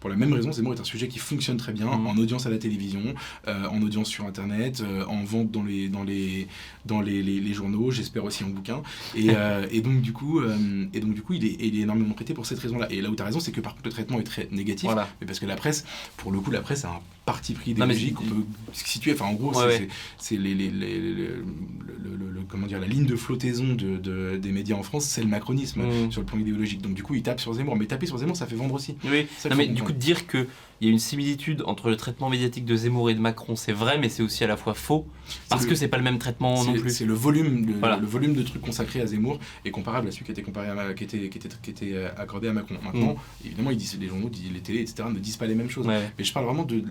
Pour 0.06 0.12
la 0.12 0.16
même 0.24 0.32
raison, 0.32 0.52
Zemmour 0.52 0.74
est 0.74 0.80
un 0.80 0.84
sujet 0.84 1.08
qui 1.08 1.18
fonctionne 1.18 1.56
très 1.56 1.72
bien 1.72 1.86
mmh. 1.86 2.06
en 2.06 2.16
audience 2.16 2.46
à 2.46 2.50
la 2.50 2.58
télévision, 2.58 3.02
euh, 3.48 3.66
en 3.66 3.82
audience 3.82 4.06
sur 4.06 4.24
Internet, 4.24 4.84
euh, 4.86 5.04
en 5.06 5.24
vente 5.24 5.50
dans 5.50 5.64
les, 5.64 5.88
dans 5.88 6.04
les, 6.04 6.46
dans 6.84 7.00
les, 7.00 7.24
les, 7.24 7.52
journaux, 7.52 7.90
j'espère 7.90 8.22
aussi 8.22 8.44
en 8.44 8.50
bouquin. 8.50 8.84
Et, 9.16 9.30
euh, 9.34 9.66
et, 9.72 9.80
donc, 9.80 10.02
du 10.02 10.12
coup, 10.12 10.40
et 10.94 11.00
donc, 11.00 11.14
du 11.14 11.22
coup 11.22 11.32
il, 11.32 11.44
est, 11.44 11.56
il 11.58 11.76
est 11.76 11.82
énormément 11.82 12.14
traité 12.14 12.34
pour 12.34 12.46
cette 12.46 12.60
raison-là. 12.60 12.86
Et 12.92 13.00
là 13.00 13.10
où 13.10 13.16
tu 13.16 13.22
as 13.22 13.24
raison, 13.24 13.40
c'est 13.40 13.50
que 13.50 13.60
par 13.60 13.74
contre, 13.74 13.86
le 13.86 13.90
traitement 13.90 14.20
est 14.20 14.22
très 14.22 14.46
négatif. 14.52 14.88
Mais 15.20 15.26
parce 15.26 15.40
que 15.40 15.46
la 15.46 15.56
presse, 15.56 15.84
pour 16.18 16.30
le 16.30 16.38
coup, 16.38 16.52
la 16.52 16.60
presse 16.60 16.84
a 16.84 16.90
un 16.90 17.00
parti 17.26 17.52
pris 17.52 17.72
idéologique 17.72 18.14
qu'on 18.14 18.24
peut 18.24 18.44
situer. 18.72 19.12
Enfin, 19.12 19.26
en 19.26 19.34
gros, 19.34 19.52
c'est 20.16 20.36
les, 20.36 20.54
les, 20.54 20.70
le, 20.70 21.44
comment 22.48 22.66
dire, 22.66 22.80
la 22.80 22.86
ligne 22.86 23.04
de 23.04 23.16
flottaison 23.16 23.74
de, 23.74 24.36
des 24.36 24.52
médias 24.52 24.76
en 24.76 24.82
France, 24.82 25.04
c'est 25.04 25.22
le 25.22 25.28
macronisme 25.28 25.82
mmh. 25.82 26.12
sur 26.12 26.22
le 26.22 26.26
plan 26.26 26.38
idéologique. 26.38 26.80
Donc, 26.80 26.94
du 26.94 27.02
coup, 27.02 27.14
il 27.14 27.22
tape 27.22 27.40
sur 27.40 27.52
Zemmour. 27.52 27.76
Mais 27.76 27.86
taper 27.86 28.06
sur 28.06 28.16
Zemmour, 28.16 28.36
ça 28.36 28.46
fait 28.46 28.54
vendre 28.54 28.74
aussi. 28.74 28.96
Oui, 29.04 29.26
mais 29.56 29.66
du 29.66 29.82
coup, 29.82 29.92
dire 29.92 30.26
que 30.26 30.46
il 30.80 30.86
y 30.86 30.90
a 30.90 30.92
une 30.92 30.98
similitude 30.98 31.62
entre 31.66 31.88
le 31.88 31.96
traitement 31.96 32.28
médiatique 32.28 32.64
de 32.64 32.76
Zemmour 32.76 33.08
et 33.08 33.14
de 33.14 33.20
Macron, 33.20 33.56
c'est 33.56 33.72
vrai, 33.72 33.98
mais 33.98 34.08
c'est 34.08 34.22
aussi 34.22 34.44
à 34.44 34.46
la 34.46 34.56
fois 34.56 34.74
faux, 34.74 35.06
parce 35.48 35.64
que 35.64 35.74
c'est 35.74 35.88
pas 35.88 35.96
le 35.96 36.02
même 36.02 36.18
traitement 36.18 36.64
non 36.64 36.74
plus. 36.74 36.90
C'est 36.90 37.06
le 37.06 37.14
volume, 37.14 37.66
le, 37.66 38.06
volume 38.06 38.34
de 38.34 38.42
trucs 38.42 38.60
consacrés 38.60 39.00
à 39.00 39.06
Zemmour 39.06 39.38
est 39.64 39.70
comparable 39.70 40.08
à 40.08 40.10
celui 40.10 40.26
qui 40.26 40.32
était, 40.32 40.42
comparé 40.42 40.68
à, 40.68 40.94
qui 40.94 41.04
était, 41.04 41.28
qui 41.28 41.38
était, 41.38 41.48
qui 41.62 41.70
était 41.70 41.92
euh, 41.94 42.08
accordé 42.18 42.48
à 42.48 42.52
Macron. 42.52 42.76
Maintenant, 42.82 43.14
mm. 43.14 43.46
évidemment, 43.46 43.70
ils 43.70 43.76
disent, 43.76 43.98
les 43.98 44.08
journaux, 44.08 44.30
les 44.52 44.60
télés, 44.60 44.80
etc., 44.80 45.08
ne 45.10 45.18
disent 45.18 45.38
pas 45.38 45.46
les 45.46 45.54
mêmes 45.54 45.70
choses. 45.70 45.86
Mais 45.86 46.24
je 46.24 46.32
parle 46.32 46.44
vraiment 46.44 46.64
de, 46.64 46.82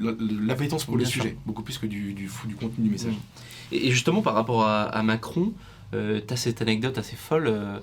l'appétence 0.46 0.86
pour 0.86 0.98
le 0.98 1.06
sujet, 1.06 1.38
beaucoup 1.46 1.64
plus 1.64 1.78
que 1.78 1.86
du, 1.86 2.14
du, 2.14 2.30
du, 2.48 2.56
contenu 2.56 2.86
du 2.86 2.90
message. 2.90 3.14
Mm. 3.14 3.76
Et, 3.76 3.92
justement, 3.92 4.22
par 4.22 4.34
rapport 4.34 4.66
à, 4.68 5.04
Macron, 5.04 5.54
euh, 5.94 6.22
tu 6.26 6.34
as 6.34 6.38
cette 6.38 6.62
anecdote 6.62 6.98
assez 6.98 7.16
folle. 7.16 7.48
Euh, 7.48 7.80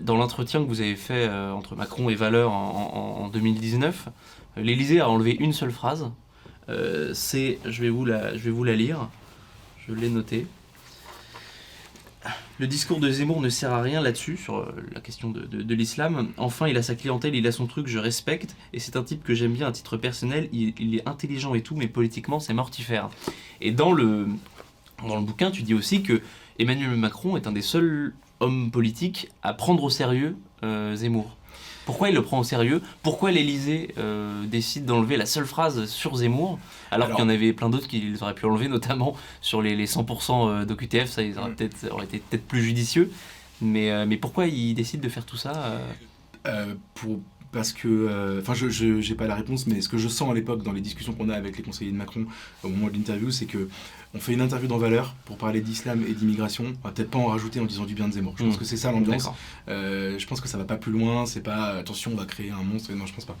dans 0.00 0.16
l'entretien 0.16 0.62
que 0.62 0.68
vous 0.68 0.80
avez 0.80 0.96
fait 0.96 1.26
euh, 1.28 1.52
entre 1.52 1.74
Macron 1.74 2.08
et 2.08 2.14
Valeur 2.14 2.52
en, 2.52 3.18
en, 3.20 3.24
en 3.24 3.28
2019, 3.28 4.08
l'Élysée 4.56 5.00
a 5.00 5.08
enlevé 5.08 5.36
une 5.38 5.52
seule 5.52 5.72
phrase. 5.72 6.10
Euh, 6.68 7.12
c'est, 7.14 7.58
je 7.64 7.82
vais 7.82 7.90
vous 7.90 8.04
la, 8.04 8.36
je 8.36 8.42
vais 8.44 8.50
vous 8.50 8.64
la 8.64 8.74
lire. 8.74 9.08
Je 9.86 9.92
l'ai 9.92 10.08
noté. 10.08 10.46
Le 12.58 12.66
discours 12.66 13.00
de 13.00 13.10
Zemmour 13.10 13.40
ne 13.40 13.48
sert 13.48 13.72
à 13.72 13.82
rien 13.82 14.00
là-dessus, 14.00 14.36
sur 14.36 14.58
euh, 14.58 14.72
la 14.94 15.00
question 15.00 15.30
de, 15.30 15.74
l'islam. 15.74 16.28
Enfin, 16.36 16.68
il 16.68 16.76
a 16.76 16.82
sa 16.82 16.94
clientèle, 16.94 17.34
il 17.34 17.46
a 17.46 17.52
son 17.52 17.66
truc, 17.66 17.88
je 17.88 17.98
respecte. 17.98 18.56
Et 18.72 18.78
c'est 18.78 18.96
un 18.96 19.02
type 19.02 19.24
que 19.24 19.34
j'aime 19.34 19.52
bien 19.52 19.66
à 19.66 19.72
titre 19.72 19.96
personnel. 19.96 20.48
Il, 20.52 20.72
il, 20.78 20.94
est 20.94 21.06
intelligent 21.08 21.54
et 21.54 21.62
tout, 21.62 21.74
mais 21.74 21.88
politiquement, 21.88 22.38
c'est 22.38 22.54
mortifère. 22.54 23.10
Et 23.60 23.72
dans 23.72 23.92
le, 23.92 24.28
dans 25.06 25.16
le 25.16 25.22
bouquin, 25.22 25.50
tu 25.50 25.62
dis 25.62 25.74
aussi 25.74 26.02
que 26.02 26.22
Emmanuel 26.58 26.96
Macron 26.96 27.36
est 27.36 27.46
un 27.48 27.52
des 27.52 27.62
seuls 27.62 28.14
hommes 28.40 28.70
politiques 28.70 29.30
à 29.42 29.52
prendre 29.52 29.82
au 29.82 29.90
sérieux 29.90 30.36
euh, 30.62 30.94
Zemmour. 30.94 31.36
Pourquoi 31.84 32.08
il 32.08 32.14
le 32.14 32.22
prend 32.22 32.38
au 32.38 32.44
sérieux? 32.44 32.82
Pourquoi 33.02 33.30
l'Elysée 33.30 33.94
euh, 33.98 34.44
décide 34.46 34.84
d'enlever 34.84 35.16
la 35.16 35.26
seule 35.26 35.46
phrase 35.46 35.86
sur 35.86 36.16
Zemmour 36.16 36.58
alors, 36.90 37.10
qu'il 37.10 37.18
y 37.18 37.22
en 37.22 37.28
avait 37.28 37.52
plein 37.52 37.70
d'autres 37.70 37.88
qu'ils 37.88 38.22
auraient 38.22 38.34
pu 38.34 38.46
enlever, 38.46 38.68
notamment 38.68 39.16
sur 39.40 39.60
les, 39.60 39.74
les 39.74 39.86
100% 39.86 40.48
euh, 40.48 40.64
d'OQTF, 40.64 41.10
ça 41.10 41.22
ils 41.22 41.36
auraient, 41.38 41.50
mm. 41.50 41.56
peut-être, 41.56 41.92
aurait 41.92 42.04
été 42.04 42.18
peut-être 42.18 42.46
plus 42.46 42.62
judicieux. 42.62 43.10
Mais, 43.60 43.90
euh, 43.90 44.06
mais 44.06 44.16
pourquoi 44.16 44.46
il 44.46 44.74
décide 44.74 45.00
de 45.00 45.08
faire 45.08 45.26
tout 45.26 45.36
ça 45.36 45.80
pour, 46.94 47.20
parce 47.50 47.72
que, 47.72 48.38
enfin, 48.40 48.54
je 48.54 49.08
n'ai 49.08 49.16
pas 49.16 49.26
la 49.26 49.34
réponse, 49.34 49.66
mais 49.66 49.80
ce 49.80 49.88
que 49.88 49.98
je 49.98 50.08
sens 50.08 50.30
à 50.30 50.34
l'époque 50.34 50.62
dans 50.62 50.72
les 50.72 50.80
discussions 50.80 51.14
qu'on 51.14 51.28
a 51.30 51.34
avec 51.34 51.56
les 51.56 51.62
conseillers 51.62 51.92
de 51.92 51.96
Macron 51.96 52.26
au 52.62 52.68
moment 52.68 52.88
de 52.88 52.92
l'interview, 52.92 53.30
c'est 53.30 53.46
que 53.46 53.68
on 54.14 54.20
fait 54.20 54.32
une 54.32 54.40
interview 54.40 54.68
dans 54.68 54.78
Valeur 54.78 55.14
pour 55.24 55.36
parler 55.36 55.60
d'islam 55.60 56.04
et 56.06 56.12
d'immigration. 56.12 56.64
On 56.84 56.88
va 56.88 56.94
peut-être 56.94 57.10
pas 57.10 57.18
en 57.18 57.26
rajouter 57.26 57.58
en 57.58 57.64
disant 57.64 57.84
du 57.84 57.94
bien 57.94 58.06
de 58.06 58.12
Zemmour. 58.12 58.34
Je 58.38 58.44
pense 58.44 58.54
hmm. 58.54 58.58
que 58.58 58.64
c'est 58.64 58.76
ça 58.76 58.92
l'ambiance. 58.92 59.28
Euh, 59.68 60.18
je 60.18 60.26
pense 60.26 60.40
que 60.40 60.48
ça 60.48 60.56
va 60.56 60.64
pas 60.64 60.76
plus 60.76 60.92
loin. 60.92 61.26
C'est 61.26 61.42
pas 61.42 61.70
attention, 61.70 62.12
on 62.12 62.16
va 62.16 62.24
créer 62.24 62.50
un 62.50 62.62
monstre. 62.62 62.92
Non, 62.92 63.06
je 63.06 63.14
pense 63.14 63.24
pas. 63.24 63.36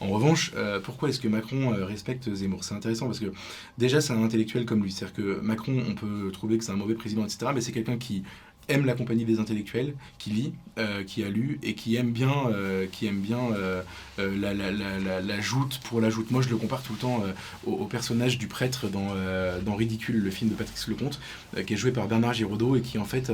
En 0.00 0.08
revanche, 0.08 0.52
euh, 0.54 0.80
pourquoi 0.80 1.08
est-ce 1.08 1.20
que 1.20 1.28
Macron 1.28 1.72
euh, 1.72 1.86
respecte 1.86 2.32
Zemmour? 2.32 2.62
C'est 2.62 2.74
intéressant 2.74 3.06
parce 3.06 3.20
que 3.20 3.32
déjà, 3.78 4.02
c'est 4.02 4.12
un 4.12 4.22
intellectuel 4.22 4.66
comme 4.66 4.82
lui. 4.82 4.92
C'est-à-dire 4.92 5.16
que 5.16 5.40
Macron, 5.40 5.82
on 5.88 5.94
peut 5.94 6.30
trouver 6.30 6.58
que 6.58 6.64
c'est 6.64 6.72
un 6.72 6.76
mauvais 6.76 6.94
président, 6.94 7.24
etc. 7.24 7.52
Mais 7.54 7.62
c'est 7.62 7.72
quelqu'un 7.72 7.96
qui 7.96 8.22
aime 8.68 8.84
la 8.86 8.94
compagnie 8.94 9.24
des 9.24 9.38
intellectuels, 9.38 9.94
qui 10.18 10.30
lit, 10.30 10.52
euh, 10.78 11.02
qui 11.02 11.24
a 11.24 11.28
lu 11.28 11.58
et 11.62 11.74
qui 11.74 11.96
aime 11.96 12.12
bien, 12.12 12.32
euh, 12.48 12.86
qui 12.90 13.06
aime 13.06 13.20
bien 13.20 13.38
euh, 13.52 13.82
la, 14.18 14.54
la, 14.54 14.70
la, 14.70 15.20
la, 15.20 15.40
joute 15.40 15.80
pour 15.84 16.00
la 16.00 16.10
joute. 16.10 16.30
Moi, 16.30 16.42
je 16.42 16.48
le 16.48 16.56
compare 16.56 16.82
tout 16.82 16.92
le 16.92 16.98
temps 16.98 17.22
au, 17.66 17.84
personnage 17.86 18.38
du 18.38 18.46
prêtre 18.46 18.88
dans, 18.88 19.14
dans 19.64 19.74
Ridicule, 19.74 20.18
le 20.18 20.30
film 20.30 20.50
de 20.50 20.54
Patrice 20.54 20.86
Lecomte, 20.88 21.20
qui 21.66 21.74
est 21.74 21.76
joué 21.76 21.92
par 21.92 22.06
Bernard 22.08 22.34
Giraudot 22.34 22.76
et 22.76 22.80
qui, 22.80 22.98
en 22.98 23.04
fait, 23.04 23.32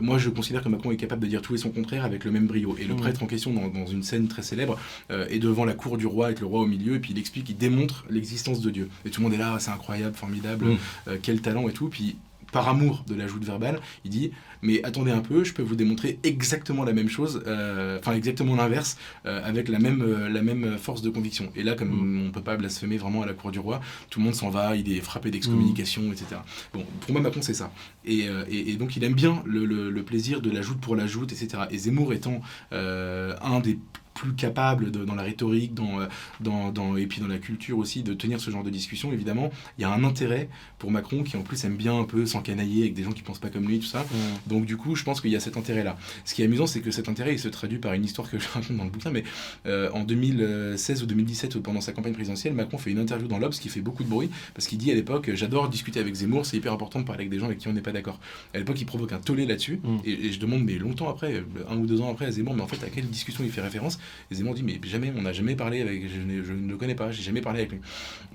moi, 0.00 0.18
je 0.18 0.30
considère 0.30 0.62
que 0.62 0.68
Macron 0.68 0.90
est 0.90 0.96
capable 0.96 1.22
de 1.22 1.26
dire 1.26 1.42
tout 1.42 1.54
et 1.54 1.58
son 1.58 1.70
contraire 1.70 2.04
avec 2.04 2.24
le 2.24 2.30
même 2.30 2.46
brio. 2.46 2.76
Et 2.78 2.84
le 2.84 2.94
mmh. 2.94 2.96
prêtre 2.96 3.22
en 3.22 3.26
question, 3.26 3.52
dans, 3.52 3.68
dans, 3.68 3.86
une 3.86 4.02
scène 4.02 4.28
très 4.28 4.42
célèbre, 4.42 4.78
est 5.10 5.38
devant 5.38 5.64
la 5.64 5.74
cour 5.74 5.98
du 5.98 6.06
roi 6.06 6.26
avec 6.26 6.40
le 6.40 6.46
roi 6.46 6.60
au 6.60 6.66
milieu, 6.66 6.96
et 6.96 6.98
puis 6.98 7.12
il 7.12 7.18
explique, 7.18 7.48
il 7.50 7.56
démontre 7.56 8.04
l'existence 8.10 8.60
de 8.60 8.70
Dieu. 8.70 8.88
Et 9.04 9.10
tout 9.10 9.20
le 9.20 9.28
monde 9.28 9.34
est 9.34 9.42
là, 9.42 9.56
c'est 9.60 9.70
incroyable, 9.70 10.16
formidable, 10.16 10.66
mmh. 10.66 11.10
quel 11.22 11.40
talent 11.40 11.68
et 11.68 11.72
tout. 11.72 11.88
Puis 11.88 12.16
par 12.56 12.70
amour 12.70 13.04
de 13.06 13.14
la 13.14 13.26
joute 13.26 13.44
verbale, 13.44 13.80
il 14.06 14.10
dit 14.10 14.30
mais 14.62 14.82
attendez 14.82 15.10
un 15.10 15.20
peu, 15.20 15.44
je 15.44 15.52
peux 15.52 15.62
vous 15.62 15.76
démontrer 15.76 16.18
exactement 16.22 16.84
la 16.84 16.94
même 16.94 17.10
chose, 17.10 17.42
euh, 17.46 17.98
enfin 17.98 18.14
exactement 18.14 18.56
l'inverse, 18.56 18.96
euh, 19.26 19.44
avec 19.44 19.68
la 19.68 19.78
même, 19.78 20.00
euh, 20.00 20.30
la 20.30 20.40
même 20.40 20.78
force 20.78 21.02
de 21.02 21.10
conviction. 21.10 21.52
Et 21.54 21.62
là, 21.62 21.74
comme 21.74 21.90
mm. 21.90 22.20
on 22.22 22.24
ne 22.28 22.30
peut 22.30 22.40
pas 22.40 22.56
blasphémer 22.56 22.96
vraiment 22.96 23.20
à 23.20 23.26
la 23.26 23.34
cour 23.34 23.50
du 23.50 23.58
roi, 23.58 23.82
tout 24.08 24.20
le 24.20 24.24
monde 24.24 24.34
s'en 24.34 24.48
va, 24.48 24.74
il 24.74 24.90
est 24.90 25.02
frappé 25.02 25.30
d'excommunication, 25.30 26.00
mm. 26.00 26.12
etc. 26.12 26.26
Bon, 26.72 26.82
pour 27.00 27.12
moi, 27.12 27.20
Macron, 27.20 27.42
c'est 27.42 27.52
ça. 27.52 27.70
Et, 28.06 28.26
et, 28.48 28.76
donc, 28.76 28.96
il 28.96 29.04
aime 29.04 29.14
bien 29.14 29.42
le, 29.44 29.66
le, 29.66 30.02
plaisir 30.02 30.40
de 30.40 30.50
la 30.50 30.62
joute 30.62 30.80
pour 30.80 30.96
la 30.96 31.06
joute, 31.06 31.32
etc. 31.32 31.64
Et 31.70 31.76
Zemmour 31.76 32.14
étant 32.14 32.40
un 32.70 33.60
des 33.60 33.78
plus 34.16 34.32
capable 34.32 34.90
dans 34.90 35.14
la 35.14 35.22
rhétorique, 35.22 35.74
dans, 35.74 36.00
euh, 36.00 36.06
dans, 36.40 36.72
dans, 36.72 36.96
et 36.96 37.06
puis 37.06 37.20
dans 37.20 37.28
la 37.28 37.38
culture 37.38 37.76
aussi, 37.78 38.02
de 38.02 38.14
tenir 38.14 38.40
ce 38.40 38.50
genre 38.50 38.64
de 38.64 38.70
discussion, 38.70 39.12
évidemment, 39.12 39.50
il 39.78 39.82
y 39.82 39.84
a 39.84 39.90
un 39.90 40.04
intérêt 40.04 40.48
pour 40.78 40.90
Macron 40.90 41.22
qui 41.22 41.36
en 41.36 41.42
plus 41.42 41.62
aime 41.64 41.76
bien 41.76 41.98
un 41.98 42.04
peu 42.04 42.24
s'encanailler 42.24 42.82
avec 42.82 42.94
des 42.94 43.02
gens 43.02 43.12
qui 43.12 43.22
pensent 43.22 43.38
pas 43.38 43.50
comme 43.50 43.68
lui, 43.68 43.78
tout 43.78 43.86
ça. 43.86 44.00
Mm. 44.00 44.48
Donc 44.48 44.64
du 44.64 44.76
coup, 44.76 44.94
je 44.94 45.04
pense 45.04 45.20
qu'il 45.20 45.30
y 45.30 45.36
a 45.36 45.40
cet 45.40 45.56
intérêt-là. 45.56 45.96
Ce 46.24 46.34
qui 46.34 46.42
est 46.42 46.46
amusant, 46.46 46.66
c'est 46.66 46.80
que 46.80 46.90
cet 46.90 47.08
intérêt, 47.08 47.34
il 47.34 47.38
se 47.38 47.48
traduit 47.48 47.78
par 47.78 47.92
une 47.92 48.04
histoire 48.04 48.30
que 48.30 48.38
je 48.38 48.48
raconte 48.52 48.76
dans 48.76 48.84
le 48.84 48.90
bouquin, 48.90 49.10
mais 49.10 49.24
euh, 49.66 49.90
en 49.92 50.02
2016 50.02 51.02
ou 51.02 51.06
2017, 51.06 51.58
pendant 51.58 51.82
sa 51.82 51.92
campagne 51.92 52.14
présidentielle, 52.14 52.54
Macron 52.54 52.78
fait 52.78 52.90
une 52.90 52.98
interview 52.98 53.28
dans 53.28 53.38
l'Obs 53.38 53.58
qui 53.58 53.68
fait 53.68 53.82
beaucoup 53.82 54.02
de 54.02 54.08
bruit, 54.08 54.30
parce 54.54 54.66
qu'il 54.66 54.78
dit 54.78 54.90
à 54.90 54.94
l'époque, 54.94 55.30
j'adore 55.34 55.68
discuter 55.68 56.00
avec 56.00 56.14
Zemmour, 56.14 56.46
c'est 56.46 56.56
hyper 56.56 56.72
important 56.72 57.00
de 57.00 57.04
parler 57.04 57.22
avec 57.22 57.30
des 57.30 57.38
gens 57.38 57.46
avec 57.46 57.58
qui 57.58 57.68
on 57.68 57.74
n'est 57.74 57.82
pas 57.82 57.92
d'accord. 57.92 58.18
À 58.54 58.58
l'époque, 58.58 58.80
il 58.80 58.86
provoque 58.86 59.12
un 59.12 59.18
tollé 59.18 59.44
là-dessus, 59.44 59.80
mm. 59.82 59.96
et, 60.04 60.32
je 60.32 60.40
demande, 60.40 60.64
mais 60.64 60.78
longtemps 60.78 61.10
après, 61.10 61.44
un 61.68 61.76
ou 61.76 61.86
deux 61.86 62.00
ans 62.00 62.10
après, 62.10 62.24
à 62.24 62.30
Zemmour, 62.30 62.54
mais 62.54 62.62
en 62.62 62.68
fait, 62.68 62.82
à 62.84 62.88
quelle 62.88 63.08
discussion 63.08 63.44
il 63.44 63.50
fait 63.50 63.60
référence? 63.60 63.98
Zemmour 64.30 64.54
dit, 64.54 64.62
mais 64.62 64.80
jamais, 64.84 65.12
on 65.16 65.22
n'a 65.22 65.32
jamais 65.32 65.56
parlé 65.56 65.80
avec, 65.80 66.08
je, 66.08 66.20
ne 66.20 66.68
le 66.68 66.76
connais 66.76 66.94
pas, 66.94 67.10
j'ai 67.10 67.22
jamais 67.22 67.40
parlé 67.40 67.60
avec 67.60 67.72
lui. 67.72 67.80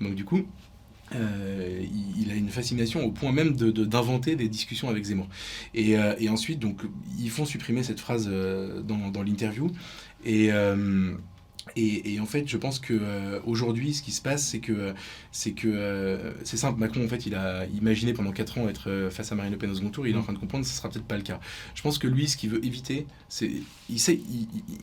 Donc 0.00 0.14
du 0.14 0.24
coup, 0.24 0.46
euh, 1.14 1.84
il, 2.18 2.30
a 2.30 2.34
une 2.34 2.48
fascination 2.48 3.04
au 3.04 3.10
point 3.10 3.32
même 3.32 3.54
d'inventer 3.54 4.32
de, 4.32 4.36
des 4.36 4.48
discussions 4.48 4.88
avec 4.88 5.04
Zemmour. 5.04 5.28
Et, 5.74 5.98
euh, 5.98 6.14
et, 6.18 6.28
ensuite, 6.28 6.58
donc, 6.58 6.82
ils 7.18 7.30
font 7.30 7.44
supprimer 7.44 7.82
cette 7.82 8.00
phrase 8.00 8.28
euh, 8.30 8.80
dans, 8.80 9.10
dans 9.10 9.22
l'interview. 9.22 9.70
Et, 10.24 10.50
et, 11.76 12.18
en 12.20 12.26
fait, 12.26 12.48
je 12.48 12.56
pense 12.56 12.78
que 12.78 12.92
euh, 12.92 13.40
aujourd'hui, 13.46 13.94
ce 13.94 14.02
qui 14.02 14.12
se 14.12 14.20
passe, 14.20 14.44
c'est 14.44 14.58
que 14.58 14.94
c'est 15.30 15.52
que 15.52 15.68
euh, 15.68 16.32
c'est 16.44 16.56
simple. 16.56 16.80
Macron, 16.80 17.04
en 17.04 17.08
fait, 17.08 17.26
il 17.26 17.34
a 17.34 17.66
imaginé 17.66 18.12
pendant 18.12 18.32
4 18.32 18.58
ans 18.58 18.68
être 18.68 18.90
euh, 18.90 19.10
face 19.10 19.30
à 19.32 19.34
Marine 19.34 19.52
Le 19.52 19.58
Pen 19.58 19.70
au 19.70 19.74
second 19.74 19.90
tour. 19.90 20.06
Il 20.06 20.14
est 20.14 20.18
en 20.18 20.22
train 20.22 20.32
de 20.32 20.38
comprendre 20.38 20.64
que 20.64 20.70
ce 20.70 20.76
sera 20.76 20.88
peut-être 20.88 21.04
pas 21.04 21.16
le 21.16 21.22
cas. 21.22 21.40
Je 21.74 21.82
pense 21.82 21.98
que 21.98 22.08
lui, 22.08 22.28
ce 22.28 22.36
qu'il 22.36 22.50
veut 22.50 22.64
éviter, 22.64 23.06
c'est 23.28 23.50
il 23.88 24.00
sait, 24.00 24.20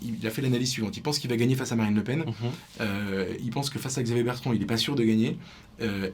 il, 0.02 0.26
a 0.26 0.30
fait 0.30 0.42
l'analyse 0.42 0.70
suivante. 0.70 0.96
Il 0.96 1.02
pense 1.02 1.20
qu'il 1.20 1.30
va 1.30 1.38
gagner 1.38 1.56
face 1.56 1.72
à 1.72 1.76
Marine 1.76 1.96
Le 1.96 2.04
Pen. 2.04 2.20
Mhm. 2.20 2.86
il 3.44 3.50
pense 3.50 3.70
que 3.70 3.80
face 3.80 3.98
à 3.98 4.04
Xavier 4.04 4.24
Bertrand, 4.24 4.54
il 4.54 4.60
n'est 4.60 4.66
pas 4.66 4.78
sûr 4.78 4.96
de 4.96 5.04
gagner. 5.04 5.38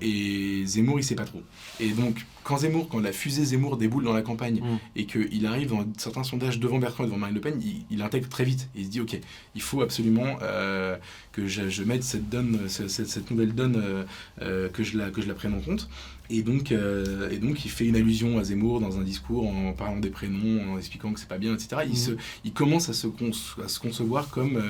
Et 0.01 0.63
Zemmour, 0.65 0.99
il 0.99 1.03
sait 1.03 1.15
pas 1.15 1.25
trop. 1.25 1.41
Et 1.79 1.89
donc, 1.89 2.25
quand 2.45 2.57
Zemmour, 2.57 2.87
quand 2.87 2.99
la 2.99 3.11
fusée 3.11 3.43
Zemmour 3.43 3.75
déboule 3.75 4.03
dans 4.03 4.13
la 4.13 4.21
campagne 4.21 4.61
mhm. 4.61 4.77
et 4.95 5.05
qu'il 5.05 5.45
arrive 5.47 5.69
dans 5.69 5.83
certains 5.97 6.23
sondages 6.23 6.59
devant 6.59 6.77
Bertrand 6.77 7.03
et 7.03 7.07
devant 7.07 7.17
Marine 7.17 7.35
Le 7.35 7.41
Pen, 7.41 7.59
il, 7.89 8.01
intègre 8.03 8.29
très 8.29 8.43
vite. 8.43 8.69
il 8.75 8.85
se 8.85 8.89
dit, 8.89 9.01
ok, 9.01 9.19
il 9.55 9.61
faut 9.61 9.81
absolument 9.81 10.37
euh, 10.43 10.95
que 11.31 11.47
je, 11.47 11.83
mette 11.83 12.03
cette, 12.03 12.29
donne, 12.29 12.69
cette, 12.69 13.31
nouvelle 13.31 13.53
donne, 13.53 13.81
euh, 13.83 14.03
euh, 14.43 14.69
que, 14.69 14.83
je 14.83 14.95
la, 14.95 15.09
que 15.09 15.21
je 15.21 15.27
la 15.27 15.33
prenne 15.33 15.55
en 15.55 15.59
compte. 15.59 15.89
Et 16.29 16.41
donc, 16.41 16.71
et 16.71 17.37
donc, 17.37 17.65
il 17.65 17.71
fait 17.71 17.85
une 17.85 17.95
allusion 17.95 18.37
à 18.37 18.43
Zemmour 18.43 18.79
dans 18.79 18.97
un 18.99 19.03
discours 19.03 19.47
en 19.47 19.73
parlant 19.73 19.99
des 19.99 20.09
prénoms, 20.09 20.73
en 20.73 20.77
expliquant 20.77 21.13
que 21.13 21.19
c'est 21.19 21.29
pas 21.29 21.37
bien, 21.37 21.53
etc. 21.53 21.81
Il, 21.85 21.93
mmh. 21.93 21.95
se, 21.95 22.11
il 22.43 22.53
commence 22.53 22.89
à 22.89 22.93
se, 22.93 23.07
à 23.63 23.67
se 23.67 23.79
concevoir 23.79 24.29
comme 24.29 24.61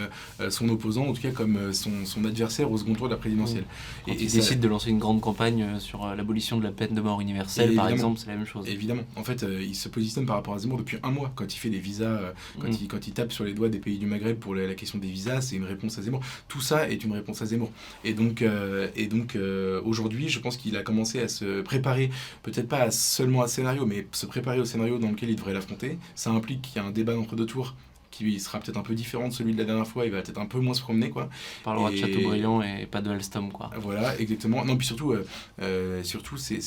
son 0.50 0.70
opposant, 0.70 1.08
en 1.08 1.14
tout 1.14 1.22
cas 1.22 1.32
comme 1.32 1.74
son, 1.74 2.06
son, 2.06 2.26
adversaire 2.26 2.72
au 2.72 2.78
second 2.78 2.94
tour 2.94 3.08
de 3.08 3.14
la 3.14 3.20
présidentielle. 3.20 3.66
Mmh. 4.08 4.12
et, 4.12 4.24
il 4.24 4.32
décide 4.32 4.60
de 4.60 4.68
lancer 4.68 4.90
une 4.90 5.00
grande 5.00 5.22
campagne 5.22 5.80
sur 5.80 6.06
l'abolition 6.16 6.58
de 6.58 6.64
la 6.64 6.72
peine 6.72 6.94
de 6.94 7.02
mort 7.02 7.22
universelle, 7.22 7.74
par 7.76 7.90
exemple, 7.90 8.20
c'est 8.20 8.28
la 8.28 8.36
même 8.36 8.46
chose. 8.46 8.68
Évidemment. 8.68 9.04
En 9.16 9.24
fait, 9.24 9.46
il 9.62 9.76
se 9.76 9.90
positionne 9.90 10.26
par 10.26 10.36
rapport 10.36 10.54
à 10.54 10.60
Zemmour 10.60 10.78
depuis 10.78 10.98
un 11.04 11.12
mois, 11.12 11.32
quand 11.36 11.54
il 11.54 11.58
fait 11.58 11.70
des 11.70 11.80
visas, 11.80 12.20
quand, 12.60 12.68
mmh. 12.68 12.78
il, 12.82 12.88
quand 12.88 13.08
il 13.08 13.14
tape 13.14 13.32
sur 13.32 13.44
les 13.44 13.54
doigts 13.54 13.70
des 13.70 13.80
pays 13.80 13.98
du 13.98 14.06
Maghreb 14.06 14.38
pour 14.38 14.56
la, 14.56 14.68
la 14.68 14.76
question 14.76 15.00
des 15.00 15.08
visas, 15.08 15.42
c'est 15.42 15.56
une 15.56 15.66
réponse 15.66 15.98
à 15.98 16.02
Zemmour. 16.02 16.22
Tout 16.48 16.62
ça 16.62 16.90
est 16.90 17.04
une 17.04 17.14
réponse 17.14 17.42
à 17.42 17.46
Zemmour. 17.46 17.72
Et 18.04 18.14
donc, 18.14 18.42
euh, 18.42 18.90
et 18.96 19.08
donc 19.08 19.36
euh, 19.36 19.82
aujourd'hui, 19.84 20.30
je 20.30 20.40
pense 20.40 20.58
qu'il 20.58 20.76
a 20.78 20.84
commencé 20.84 21.22
à 21.22 21.28
se 21.28 21.45
préparer, 21.64 22.10
peut-être 22.44 22.68
pas 22.68 22.92
seulement 22.92 23.42
à 23.42 23.48
scénario, 23.48 23.86
mais 23.86 24.08
se 24.12 24.26
préparer 24.26 24.60
au 24.60 24.66
scénario 24.66 24.98
dans 24.98 25.10
lequel 25.10 25.30
il 25.30 25.36
devrait 25.36 25.54
l'affronter. 25.54 25.98
Ça 26.16 26.32
implique 26.32 26.62
qu'il 26.62 26.82
y 26.82 26.86
a 26.86 26.88
un 26.88 26.92
débat 26.92 27.18
entre 27.18 27.36
deux 27.36 27.46
tours 27.46 27.76
qui 28.16 28.40
sera 28.40 28.60
peut-être 28.60 28.78
un 28.78 28.82
peu 28.82 28.94
différent 28.94 29.28
de 29.28 29.34
celui 29.34 29.54
de 29.54 29.58
la 29.58 29.66
dernière 29.66 29.88
fois, 29.88 30.06
il 30.06 30.12
va 30.12 30.22
peut-être 30.22 30.40
un 30.40 30.46
peu 30.46 30.60
moins 30.60 30.74
se 30.74 30.82
promener. 30.82 31.10
Quoi. 31.10 31.30
Parlera 31.64 31.92
de 31.92 31.98
Châteaubriand 31.98 32.62
et 32.62 32.86
pas 32.86 33.02
de 33.02 33.10
Alstom. 33.10 33.52
Quoi. 33.52 33.72
Voilà, 33.78 34.18
exactement. 34.20 34.64
Non, 34.64 34.78
puis 34.78 34.88
surtout, 34.88 35.12
euh, 35.12 35.26
euh 35.62 36.04
surtout 36.04 36.38
c'est 36.38 36.60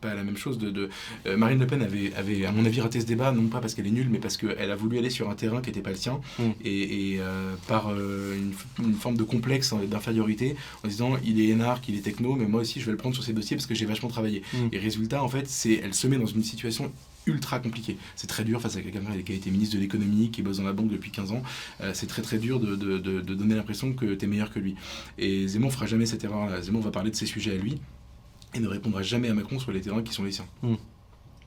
pas 0.00 0.14
la 0.14 0.22
même 0.22 0.36
chose. 0.36 0.58
De, 0.58 0.70
de 0.70 0.88
euh, 1.26 1.36
Marine 1.36 1.58
Le 1.58 1.66
Pen 1.66 1.82
avait, 1.82 2.12
avait, 2.14 2.46
à 2.46 2.52
mon 2.52 2.64
avis, 2.64 2.80
raté 2.80 3.00
ce 3.00 3.06
débat, 3.06 3.32
non 3.32 3.48
pas 3.48 3.60
parce 3.60 3.74
qu'elle 3.74 3.86
est 3.86 3.90
nulle, 3.90 4.08
mais 4.08 4.18
parce 4.18 4.36
qu'elle 4.36 4.70
a 4.70 4.76
voulu 4.76 4.98
aller 4.98 5.10
sur 5.10 5.28
un 5.28 5.34
terrain 5.34 5.60
qui 5.60 5.70
n'était 5.70 5.82
pas 5.82 5.90
le 5.90 5.96
sien, 5.96 6.20
mm. 6.38 6.42
et, 6.64 7.12
et 7.12 7.20
euh, 7.20 7.54
par 7.66 7.90
une, 7.92 8.52
une, 8.78 8.94
forme 8.94 9.16
de 9.16 9.24
complexe 9.24 9.74
d'infériorité, 9.90 10.56
en 10.84 10.88
disant 10.88 11.16
il 11.24 11.40
est 11.40 11.48
énarque, 11.48 11.88
il 11.88 11.96
est 11.96 12.02
techno, 12.02 12.36
mais 12.36 12.46
moi 12.46 12.60
aussi 12.60 12.80
je 12.80 12.86
vais 12.86 12.92
le 12.92 12.98
prendre 12.98 13.14
sur 13.14 13.24
ces 13.24 13.32
dossiers 13.32 13.56
parce 13.56 13.66
que 13.66 13.74
j'ai 13.74 13.86
vachement 13.86 14.08
travaillé. 14.08 14.42
Mm. 14.52 14.68
Et 14.72 14.78
résultat, 14.78 15.22
en 15.22 15.28
fait, 15.28 15.48
c'est 15.48 15.80
elle 15.82 15.94
se 15.94 16.06
met 16.06 16.16
dans 16.16 16.26
une 16.26 16.44
situation 16.44 16.92
ultra 17.26 17.58
compliqué. 17.58 17.98
C'est 18.14 18.26
très 18.26 18.44
dur 18.44 18.60
face 18.60 18.76
à 18.76 18.80
quelqu'un 18.80 19.00
qui 19.24 19.32
a 19.32 19.34
été 19.34 19.50
ministre 19.50 19.76
de 19.76 19.80
l'économie, 19.80 20.30
qui 20.30 20.42
bosse 20.42 20.58
dans 20.58 20.64
la 20.64 20.72
banque 20.72 20.90
depuis 20.90 21.10
15 21.10 21.32
ans. 21.32 21.42
Euh, 21.80 21.90
c'est 21.94 22.06
très 22.06 22.22
très 22.22 22.38
dur 22.38 22.60
de, 22.60 22.76
donner 22.76 23.54
l'impression 23.54 23.92
que 23.92 24.14
tu 24.14 24.24
es 24.24 24.28
meilleur 24.28 24.52
que 24.52 24.58
lui. 24.58 24.76
Et 25.18 25.46
Zemmour 25.48 25.72
fera 25.72 25.86
jamais 25.86 26.06
cette 26.06 26.24
erreur-là. 26.24 26.62
Zemmour 26.62 26.82
va 26.82 26.90
parler 26.90 27.10
de 27.10 27.16
ses 27.16 27.26
sujets 27.26 27.52
à 27.52 27.56
lui 27.56 27.80
et 28.54 28.60
ne 28.60 28.68
répondra 28.68 29.02
jamais 29.02 29.28
à 29.28 29.34
Macron 29.34 29.58
sur 29.58 29.72
les 29.72 29.80
terrains 29.80 30.02
qui 30.02 30.12
sont 30.12 30.24
les 30.24 30.32
siens. 30.32 30.46
Hmm. 30.62 30.76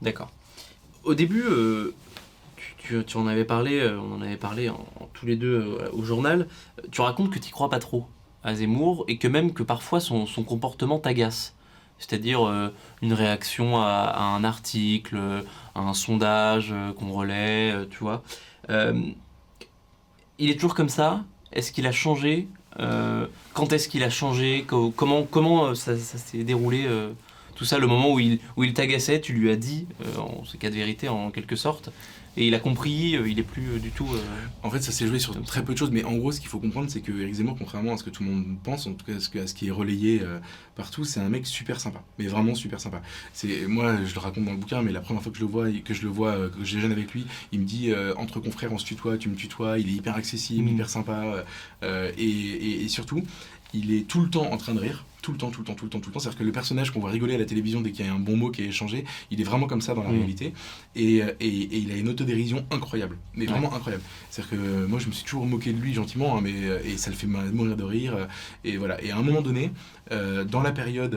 D'accord. 0.02 0.32
Au 1.04 1.16
début, 1.16 1.44
euh, 1.44 1.94
tu, 2.78 3.18
en 3.18 3.28
avais 3.28 3.46
parlé, 3.46 3.80
euh, 3.80 4.00
on 4.00 4.16
en 4.16 4.22
avait 4.22 4.38
parlé 4.38 4.70
tous 5.14 5.26
les 5.26 5.38
deux 5.38 5.78
au 5.94 6.04
journal. 6.04 6.48
Tu 6.92 7.02
racontes 7.02 7.32
que 7.32 7.40
tu 7.40 7.52
crois 7.52 7.70
pas 7.70 7.80
trop 7.80 8.06
à 8.44 8.56
Zemmour 8.56 9.06
et 9.08 9.18
que 9.18 9.28
même 9.28 9.54
que 9.54 9.64
parfois 9.64 10.00
son 10.00 10.26
comportement 10.44 11.00
t'agace 11.00 11.56
c'est-à-dire 12.00 12.48
euh, 12.48 12.74
une 13.02 13.14
réaction 13.14 13.78
à, 13.78 14.18
un 14.18 14.44
article, 14.44 15.18
à 15.76 15.82
un 15.82 15.94
sondage 15.94 16.70
euh, 16.72 16.94
qu'on 16.94 17.12
relaie, 17.12 17.72
euh, 17.72 17.86
tu 17.90 18.00
vois. 18.00 18.24
il 20.40 20.50
est 20.50 20.56
toujours 20.56 20.74
comme 20.74 20.90
ça 20.90 21.24
Est-ce 21.52 21.72
qu'il 21.72 21.86
a 21.86 21.92
changé 21.92 22.48
Quand 23.54 23.74
est-ce 23.74 23.90
qu'il 23.90 24.04
a 24.04 24.10
changé 24.10 24.66
Comment, 24.68 25.24
comment 25.24 25.76
ça, 25.76 25.98
s'est 25.98 26.44
déroulé 26.44 26.88
tout 27.56 27.66
ça, 27.66 27.78
le 27.78 27.88
moment 27.88 28.14
où 28.14 28.20
il, 28.20 28.40
où 28.56 28.64
il 28.64 28.74
t'agaçait, 28.74 29.20
tu 29.20 29.34
lui 29.34 29.52
as 29.52 29.58
dit, 29.58 29.86
en 30.18 30.46
ce 30.46 30.56
cas 30.56 30.70
de 30.70 30.76
vérité 30.76 31.10
en 31.10 31.30
quelque 31.30 31.58
sorte, 31.58 31.90
et 32.40 32.48
il 32.48 32.56
a 32.56 32.60
compris, 32.60 33.18
euh, 33.18 33.28
il 33.28 33.38
est 33.38 33.44
plus 33.44 33.68
euh, 33.68 33.80
du 33.80 33.92
tout. 33.92 34.08
Euh, 34.08 34.18
en 34.64 34.70
fait, 34.70 34.82
ça 34.82 34.94
s'est 34.94 35.06
joué 35.06 35.20
sur 35.20 35.40
très 35.44 35.64
peu 35.64 35.74
de 35.74 35.78
choses, 35.78 35.92
mais 35.92 36.06
en 36.06 36.16
gros, 36.16 36.32
ce 36.32 36.40
qu'il 36.40 36.48
faut 36.48 36.60
comprendre, 36.60 36.90
c'est 36.90 37.02
que 37.02 37.12
Eric 37.12 37.34
Zemmour, 37.34 37.58
contrairement 37.60 37.94
à 37.94 37.98
ce 37.98 38.04
que 38.04 38.10
tout 38.10 38.24
le 38.24 38.30
monde 38.30 38.46
pense, 38.64 38.88
en 38.88 38.94
tout 38.94 39.06
cas 39.06 39.16
à 39.16 39.20
ce, 39.20 39.54
qui 39.54 39.68
est 39.68 39.72
relayé 39.72 40.22
partout, 40.76 41.04
c'est 41.04 41.20
un 41.20 41.28
mec 41.28 41.46
super 41.46 41.82
sympa, 41.82 42.02
mais 42.18 42.28
vraiment 42.28 42.56
super 42.56 42.80
sympa. 42.80 43.02
C'est 43.34 43.68
moi, 43.68 43.98
je 44.06 44.14
le 44.14 44.20
raconte 44.20 44.46
dans 44.46 44.54
le 44.54 44.58
bouquin, 44.58 44.82
mais 44.82 44.94
la 44.94 45.02
première 45.02 45.22
fois 45.22 45.34
que 45.34 45.38
je 45.38 45.44
le 45.44 45.50
vois, 45.50 45.70
que 45.70 45.94
je 45.94 46.04
le 46.04 46.08
vois, 46.08 46.50
que 46.50 46.64
je 46.64 46.76
déjeune 46.76 46.94
avec 46.94 47.14
lui, 47.14 47.26
il 47.52 47.60
me 47.60 47.66
dit 47.66 47.92
entre 48.16 48.40
confrères, 48.40 48.72
on 48.72 48.78
se 48.78 48.86
tutoie, 48.86 49.18
tu 49.18 49.28
me 49.28 49.36
tutoies, 49.36 49.80
il 49.80 49.90
est 49.90 49.94
hyper 49.94 50.16
accessible, 50.16 50.70
mmh. 50.70 50.74
hyper 50.74 50.90
sympa, 50.90 51.44
et, 51.84 52.84
et 52.84 52.88
surtout, 52.88 53.22
il 53.74 53.94
est 53.94 54.08
tout 54.08 54.22
le 54.22 54.30
temps 54.30 54.52
en 54.52 54.58
train 54.58 54.74
de 54.74 54.80
rire 54.80 55.06
tout 55.22 55.32
le 55.32 55.38
temps, 55.38 55.50
tout 55.50 55.62
le 55.62 55.66
temps, 55.66 55.74
tout 55.74 55.86
le 55.86 55.92
temps, 55.92 56.00
tout 56.00 56.10
le 56.10 56.14
temps. 56.14 56.20
C'est-à-dire 56.20 56.40
que 56.40 56.44
le 56.44 56.52
personnage 56.52 56.92
qu'on 56.92 57.00
voit 57.00 57.12
rigoler 57.12 57.36
à 57.36 57.38
la 57.38 57.46
télévision 57.46 57.82
dès 57.82 57.92
qu'il 57.92 58.06
y 58.06 58.10
a 58.10 58.14
un 58.14 58.20
bon 58.20 58.38
mot 58.38 58.52
qui 58.52 58.64
est 58.64 58.68
échangé, 58.68 59.06
il 59.32 59.42
est 59.42 59.44
vraiment 59.44 59.68
comme 59.68 59.82
ça 59.82 59.94
dans 59.94 60.04
la 60.04 60.10
mm. 60.10 60.18
réalité. 60.18 60.54
Et, 60.96 61.18
et, 61.18 61.24
et, 61.40 61.78
il 61.78 61.92
a 61.92 61.96
une 61.96 62.10
autodérision 62.10 62.66
incroyable, 62.72 63.18
mais 63.36 63.46
vraiment 63.46 63.74
incroyable. 63.74 64.04
C'est-à-dire 64.30 64.52
que 64.52 64.56
euh, 64.56 64.88
moi, 64.88 65.00
je 65.00 65.08
me 65.08 65.12
suis 65.12 65.26
toujours 65.26 65.46
moqué 65.46 65.74
de 65.74 65.80
lui 65.80 65.94
gentiment, 65.94 66.38
hein, 66.38 66.42
mais, 66.42 66.54
euh, 66.56 66.80
et 66.86 66.98
ça 66.98 67.10
le 67.10 67.16
fait 67.16 67.28
mourir 67.28 67.76
de 67.76 67.84
rire. 67.84 68.16
Euh, 68.16 68.26
et 68.64 68.78
voilà. 68.78 69.02
Et 69.04 69.12
à 69.12 69.18
un 69.18 69.22
moment 69.22 69.42
donné, 69.42 69.72
dans 70.10 70.62
la 70.62 70.72
période, 70.72 71.12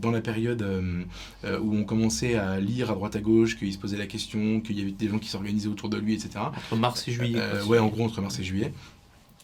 dans 0.00 0.10
la 0.10 0.22
période 0.22 0.64
où 1.44 1.76
on 1.76 1.84
commençait 1.84 2.36
à 2.36 2.58
lire 2.58 2.90
à 2.90 2.94
droite 2.94 3.16
à 3.16 3.20
gauche, 3.20 3.58
qu'il 3.58 3.70
se 3.70 3.76
posait 3.76 3.98
la 3.98 4.06
question, 4.06 4.60
qu'il 4.60 4.78
y 4.78 4.82
avait 4.82 4.92
des 4.92 5.08
gens 5.08 5.18
qui 5.18 5.28
s'organisaient 5.28 5.68
autour 5.68 5.90
de 5.90 5.98
lui, 5.98 6.14
etc. 6.14 6.30
Entre 6.38 6.76
mars 6.76 7.06
et 7.06 7.12
juillet. 7.12 7.38
ouais, 7.66 7.78
en 7.78 7.88
gros, 7.88 8.04
entre 8.04 8.22
mars 8.22 8.38
et 8.38 8.44
juillet. 8.44 8.72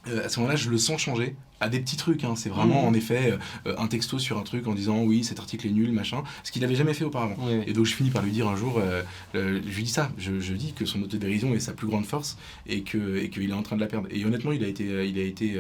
à 0.07 0.31
ce 0.31 0.41
moment-là, 0.41 0.57
je 0.57 0.71
le 0.71 0.79
sens 0.79 0.99
changer 0.99 1.37
à 1.61 1.69
des 1.69 1.81
petits 1.81 1.97
trucs. 1.97 2.25
Hein. 2.25 2.35
C'est 2.37 2.49
vraiment, 2.49 2.83
mmh. 2.83 2.89
en 2.89 2.95
effet, 2.95 3.39
euh, 3.67 3.75
un 3.79 3.87
texto 3.87 4.19
sur 4.19 4.39
un 4.39 4.43
truc 4.43 4.67
en 4.67 4.75
disant 4.75 5.03
oui, 5.03 5.25
cet 5.25 5.39
article 5.39 5.67
est 5.67 5.73
nul, 5.73 5.93
machin. 5.93 6.23
Ce 6.43 6.51
qu'il 6.51 6.63
n'avait 6.63 6.75
jamais 6.75 6.95
fait 6.95 7.05
auparavant. 7.05 7.37
Et 7.67 7.73
donc, 7.73 7.87
je 7.87 7.95
finis 7.95 8.11
par 8.11 8.23
lui 8.23 8.33
dire 8.33 8.49
un 8.49 8.57
jour, 8.57 8.79
euh, 8.79 9.03
euh, 9.35 9.61
je 9.67 9.77
lui 9.77 9.85
dis 9.85 9.91
ça, 9.91 10.11
je, 10.19 10.41
je, 10.41 10.55
dis 10.55 10.73
que 10.73 10.85
son 10.85 11.03
autodérision 11.03 11.55
est 11.55 11.61
sa 11.61 11.73
plus 11.73 11.87
grande 11.87 12.05
force 12.05 12.37
et 12.67 12.83
qu'il 12.83 13.01
et 13.11 13.49
est 13.49 13.53
en 13.53 13.63
train 13.63 13.77
de 13.77 13.81
la 13.81 13.87
perdre. 13.87 14.09
Et 14.11 14.25
honnêtement, 14.25 14.53
il 14.53 14.65
a 14.65 14.69
été, 14.69 14.85
il 15.07 15.19
a 15.19 15.23
été 15.23 15.59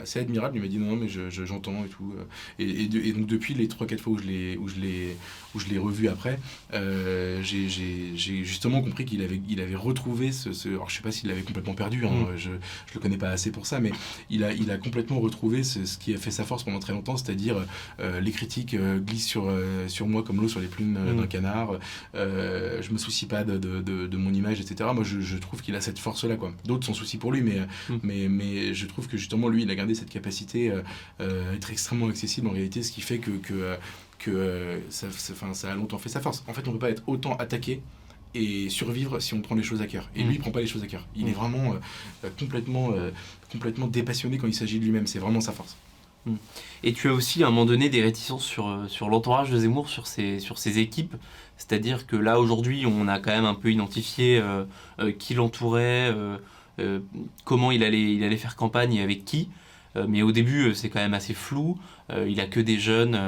assez 0.00 0.18
admirable. 0.18 0.56
Il 0.56 0.62
m'a 0.62 0.68
dit 0.68 0.78
non, 0.78 0.96
mais 0.96 1.08
j'entends 1.08 1.82
je, 1.82 1.86
et 1.86 1.88
tout. 1.88 2.14
Et, 2.58 2.84
et, 2.84 3.12
donc, 3.12 3.26
depuis 3.26 3.54
les 3.54 3.68
3-4 3.68 3.98
fois 3.98 4.12
où 4.14 4.18
je 4.18 4.24
l'ai 4.24 5.16
où 5.54 5.58
je 5.58 5.68
l'ai 5.68 5.78
revu 5.78 6.08
après, 6.08 6.38
j'ai 7.42 8.44
justement 8.44 8.82
compris 8.82 9.04
qu'il 9.04 9.22
avait, 9.22 9.40
il 9.48 9.60
avait 9.60 9.76
retrouvé 9.76 10.32
ce, 10.32 10.52
ce, 10.52 10.68
Alors, 10.68 10.88
je 10.88 10.96
sais 10.96 11.02
pas 11.02 11.12
s'il 11.12 11.28
l'avait 11.28 11.42
complètement 11.42 11.74
perdu, 11.74 12.06
hein, 12.06 12.10
mmh. 12.10 12.36
je, 12.36 12.50
je 12.86 12.94
le 12.94 13.00
connais 13.00 13.16
pas 13.16 13.30
assez 13.30 13.50
pour 13.50 13.66
ça, 13.66 13.80
mais 13.80 13.92
il 14.28 14.44
a, 14.44 14.52
il 14.52 14.70
a 14.70 14.76
complètement 14.76 15.09
retrouver 15.18 15.64
ce, 15.64 15.98
qui 15.98 16.14
a 16.14 16.16
fait 16.18 16.30
sa 16.30 16.44
force 16.44 16.62
pendant 16.62 16.78
très 16.78 16.92
longtemps, 16.92 17.16
c'est-à-dire 17.16 17.56
euh, 18.00 18.20
les 18.20 18.30
critiques 18.30 18.74
euh, 18.74 18.98
glissent 18.98 19.26
sur, 19.26 19.48
euh, 19.48 19.88
sur 19.88 20.06
moi 20.06 20.22
comme 20.22 20.40
l'eau 20.40 20.48
sur 20.48 20.60
les 20.60 20.68
plumes 20.68 20.98
mm. 20.98 21.16
d'un 21.16 21.26
canard, 21.26 21.72
je 22.14 22.92
me 22.92 22.98
soucie 22.98 23.26
pas 23.26 23.44
de, 23.44 23.58
de, 23.58 24.16
mon 24.16 24.32
image, 24.32 24.60
etc. 24.60 24.90
Moi, 24.94 25.04
je, 25.04 25.36
trouve 25.38 25.62
qu'il 25.62 25.74
a 25.74 25.80
cette 25.80 25.98
force-là. 25.98 26.36
quoi. 26.36 26.52
D'autres 26.64 26.86
s'en 26.86 26.94
soucient 26.94 27.18
pour 27.18 27.32
lui, 27.32 27.42
mais, 27.42 27.60
mm. 27.88 27.98
mais, 28.02 28.28
mais 28.28 28.74
je 28.74 28.86
trouve 28.86 29.08
que 29.08 29.16
justement, 29.16 29.48
lui, 29.48 29.62
il 29.62 29.70
a 29.70 29.74
gardé 29.74 29.94
cette 29.94 30.10
capacité 30.10 30.70
à 31.18 31.24
être 31.54 31.70
extrêmement 31.70 32.06
accessible 32.08 32.46
en 32.48 32.52
réalité, 32.52 32.82
ce 32.82 32.92
qui 32.92 33.00
fait 33.00 33.18
que, 33.18 33.30
que, 33.30 33.76
que 34.18 34.80
ça, 34.90 35.08
ça, 35.10 35.34
ça, 35.54 35.72
a 35.72 35.74
longtemps 35.74 35.98
fait 35.98 36.08
sa 36.08 36.20
force. 36.20 36.44
En 36.46 36.52
fait, 36.52 36.66
on 36.68 36.72
ne 36.72 36.76
peut 36.76 36.86
pas 36.86 36.90
être 36.90 37.02
autant 37.06 37.36
attaqué 37.36 37.80
et 38.34 38.68
survivre 38.68 39.20
si 39.20 39.34
on 39.34 39.40
prend 39.40 39.54
les 39.54 39.62
choses 39.62 39.82
à 39.82 39.86
cœur. 39.86 40.08
Et 40.14 40.22
Mm. 40.22 40.26
lui, 40.28 40.34
il 40.36 40.38
prend 40.40 40.50
pas 40.50 40.60
les 40.60 40.66
choses 40.66 40.82
à 40.82 40.86
cœur. 40.86 41.06
Il 41.16 41.24
Mm. 41.24 41.28
est 41.28 41.32
vraiment 41.32 41.74
euh, 42.24 42.28
complètement, 42.38 42.92
euh, 42.92 43.10
complètement 43.50 43.86
dépassionné 43.86 44.38
quand 44.38 44.46
il 44.46 44.54
s'agit 44.54 44.78
de 44.78 44.84
lui-même. 44.84 45.06
C'est 45.06 45.18
vraiment 45.18 45.40
sa 45.40 45.52
force. 45.52 45.76
Et 46.82 46.92
tu 46.92 47.08
as 47.08 47.12
aussi 47.12 47.42
à 47.42 47.46
un 47.46 47.50
moment 47.50 47.66
donné 47.66 47.88
des 47.88 48.02
réticences 48.02 48.44
sur, 48.44 48.68
euh, 48.68 48.86
sur 48.88 49.08
l'entourage 49.08 49.50
de 49.50 49.58
Zemmour, 49.58 49.88
sur 49.88 50.06
ses, 50.06 50.38
sur 50.38 50.58
ses 50.58 50.78
équipes. 50.78 51.14
C'est-à-dire 51.56 52.06
que 52.06 52.16
là, 52.16 52.40
aujourd'hui, 52.40 52.86
on 52.86 53.08
a 53.08 53.18
quand 53.18 53.30
même 53.30 53.44
un 53.44 53.54
peu 53.54 53.70
identifié 53.70 54.38
euh, 54.38 54.64
euh, 54.98 55.12
qui 55.12 55.34
l'entourait, 55.34 56.14
comment 57.44 57.70
il 57.72 57.84
allait, 57.84 58.14
il 58.14 58.24
allait 58.24 58.38
faire 58.38 58.56
campagne 58.56 58.94
et 58.94 59.02
avec 59.02 59.26
qui. 59.26 59.50
Mais 60.08 60.22
au 60.22 60.32
début, 60.32 60.74
c'est 60.74 60.88
quand 60.88 61.00
même 61.00 61.12
assez 61.12 61.34
flou. 61.34 61.76
Il 62.26 62.40
a 62.40 62.46
que 62.46 62.58
des 62.58 62.78
jeunes. 62.78 63.20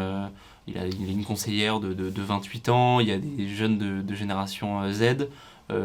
il, 0.67 0.79
a, 0.79 0.83
a 0.83 0.87
une 0.87 1.25
conseillère 1.25 1.79
de, 1.79 1.93
de, 1.93 2.09
de 2.09 2.23
28 2.23 2.69
ans. 2.71 3.01
Il 3.01 3.09
y 3.09 3.13
a 3.13 3.19
des 3.19 3.49
jeunes 3.49 4.03
de, 4.03 4.15
génération 4.15 4.91
Z. 4.91 5.29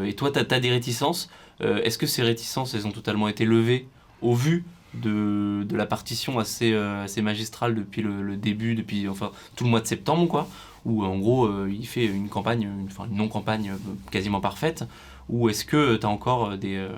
Et 0.05 0.13
toi, 0.13 0.31
tu 0.31 0.39
as, 0.39 0.59
des 0.61 0.69
réticences. 0.69 1.29
Est-ce 1.59 1.97
que 1.97 2.07
ces 2.07 2.23
réticences, 2.23 2.73
elles 2.73 2.87
ont 2.87 2.91
totalement 2.91 3.27
été 3.27 3.43
levées 3.43 3.89
au 4.21 4.33
vu 4.33 4.65
de, 4.93 5.67
la 5.71 5.85
partition 5.85 6.39
assez, 6.39 6.71
euh, 6.73 7.03
assez 7.03 7.21
magistrale 7.21 7.75
depuis 7.75 8.01
le, 8.01 8.35
début, 8.35 8.75
depuis 8.75 9.07
enfin 9.07 9.31
tout 9.55 9.63
le 9.63 9.69
mois 9.69 9.81
de 9.81 9.87
septembre, 9.87 10.27
quoi, 10.27 10.47
où 10.85 11.03
en 11.03 11.17
gros 11.17 11.45
euh, 11.45 11.69
il 11.71 11.87
fait 11.87 12.05
une 12.05 12.29
campagne, 12.29 12.63
une, 12.63 13.15
non-campagne 13.15 13.71
euh, 13.71 13.93
quasiment 14.11 14.41
parfaite, 14.41 14.85
ou 15.29 15.49
est-ce 15.49 15.65
que 15.65 15.95
tu 15.97 16.05
as 16.05 16.09
encore 16.09 16.51
euh, 16.51 16.57
des, 16.57 16.75
euh, 16.75 16.89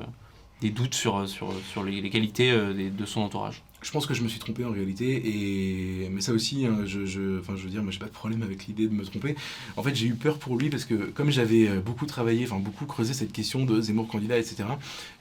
doutes 0.61 0.93
sur, 0.93 1.25
les, 1.83 2.09
qualités 2.09 2.51
euh, 2.51 2.89
de 2.89 3.05
son 3.05 3.21
entourage? 3.21 3.63
Je 3.81 3.91
pense 3.91 4.05
que 4.05 4.13
je 4.13 4.21
me 4.23 4.27
suis 4.27 4.39
trompé 4.39 4.65
en 4.65 4.71
réalité, 4.71 5.21
et... 6.03 6.09
mais 6.09 6.21
ça 6.21 6.33
aussi, 6.33 6.65
hein, 6.65 6.79
je, 6.85 7.05
je, 7.05 7.39
enfin, 7.39 7.55
je 7.55 7.63
veux 7.63 7.69
dire, 7.69 7.81
moi 7.81 7.91
j'ai 7.91 7.99
pas 7.99 8.07
de 8.07 8.11
problème 8.11 8.43
avec 8.43 8.65
l'idée 8.67 8.87
de 8.87 8.93
me 8.93 9.03
tromper. 9.05 9.35
En 9.77 9.83
fait, 9.83 9.95
j'ai 9.95 10.07
eu 10.07 10.15
peur 10.15 10.37
pour 10.37 10.57
lui 10.57 10.69
parce 10.69 10.85
que 10.85 10.95
comme 11.11 11.31
j'avais 11.31 11.67
euh, 11.69 11.79
beaucoup 11.79 12.05
travaillé, 12.05 12.43
enfin 12.45 12.59
beaucoup 12.59 12.85
creusé 12.85 13.13
cette 13.13 13.31
question 13.31 13.65
de 13.65 13.79
Zemmour 13.81 14.07
candidat, 14.07 14.37
etc., 14.37 14.65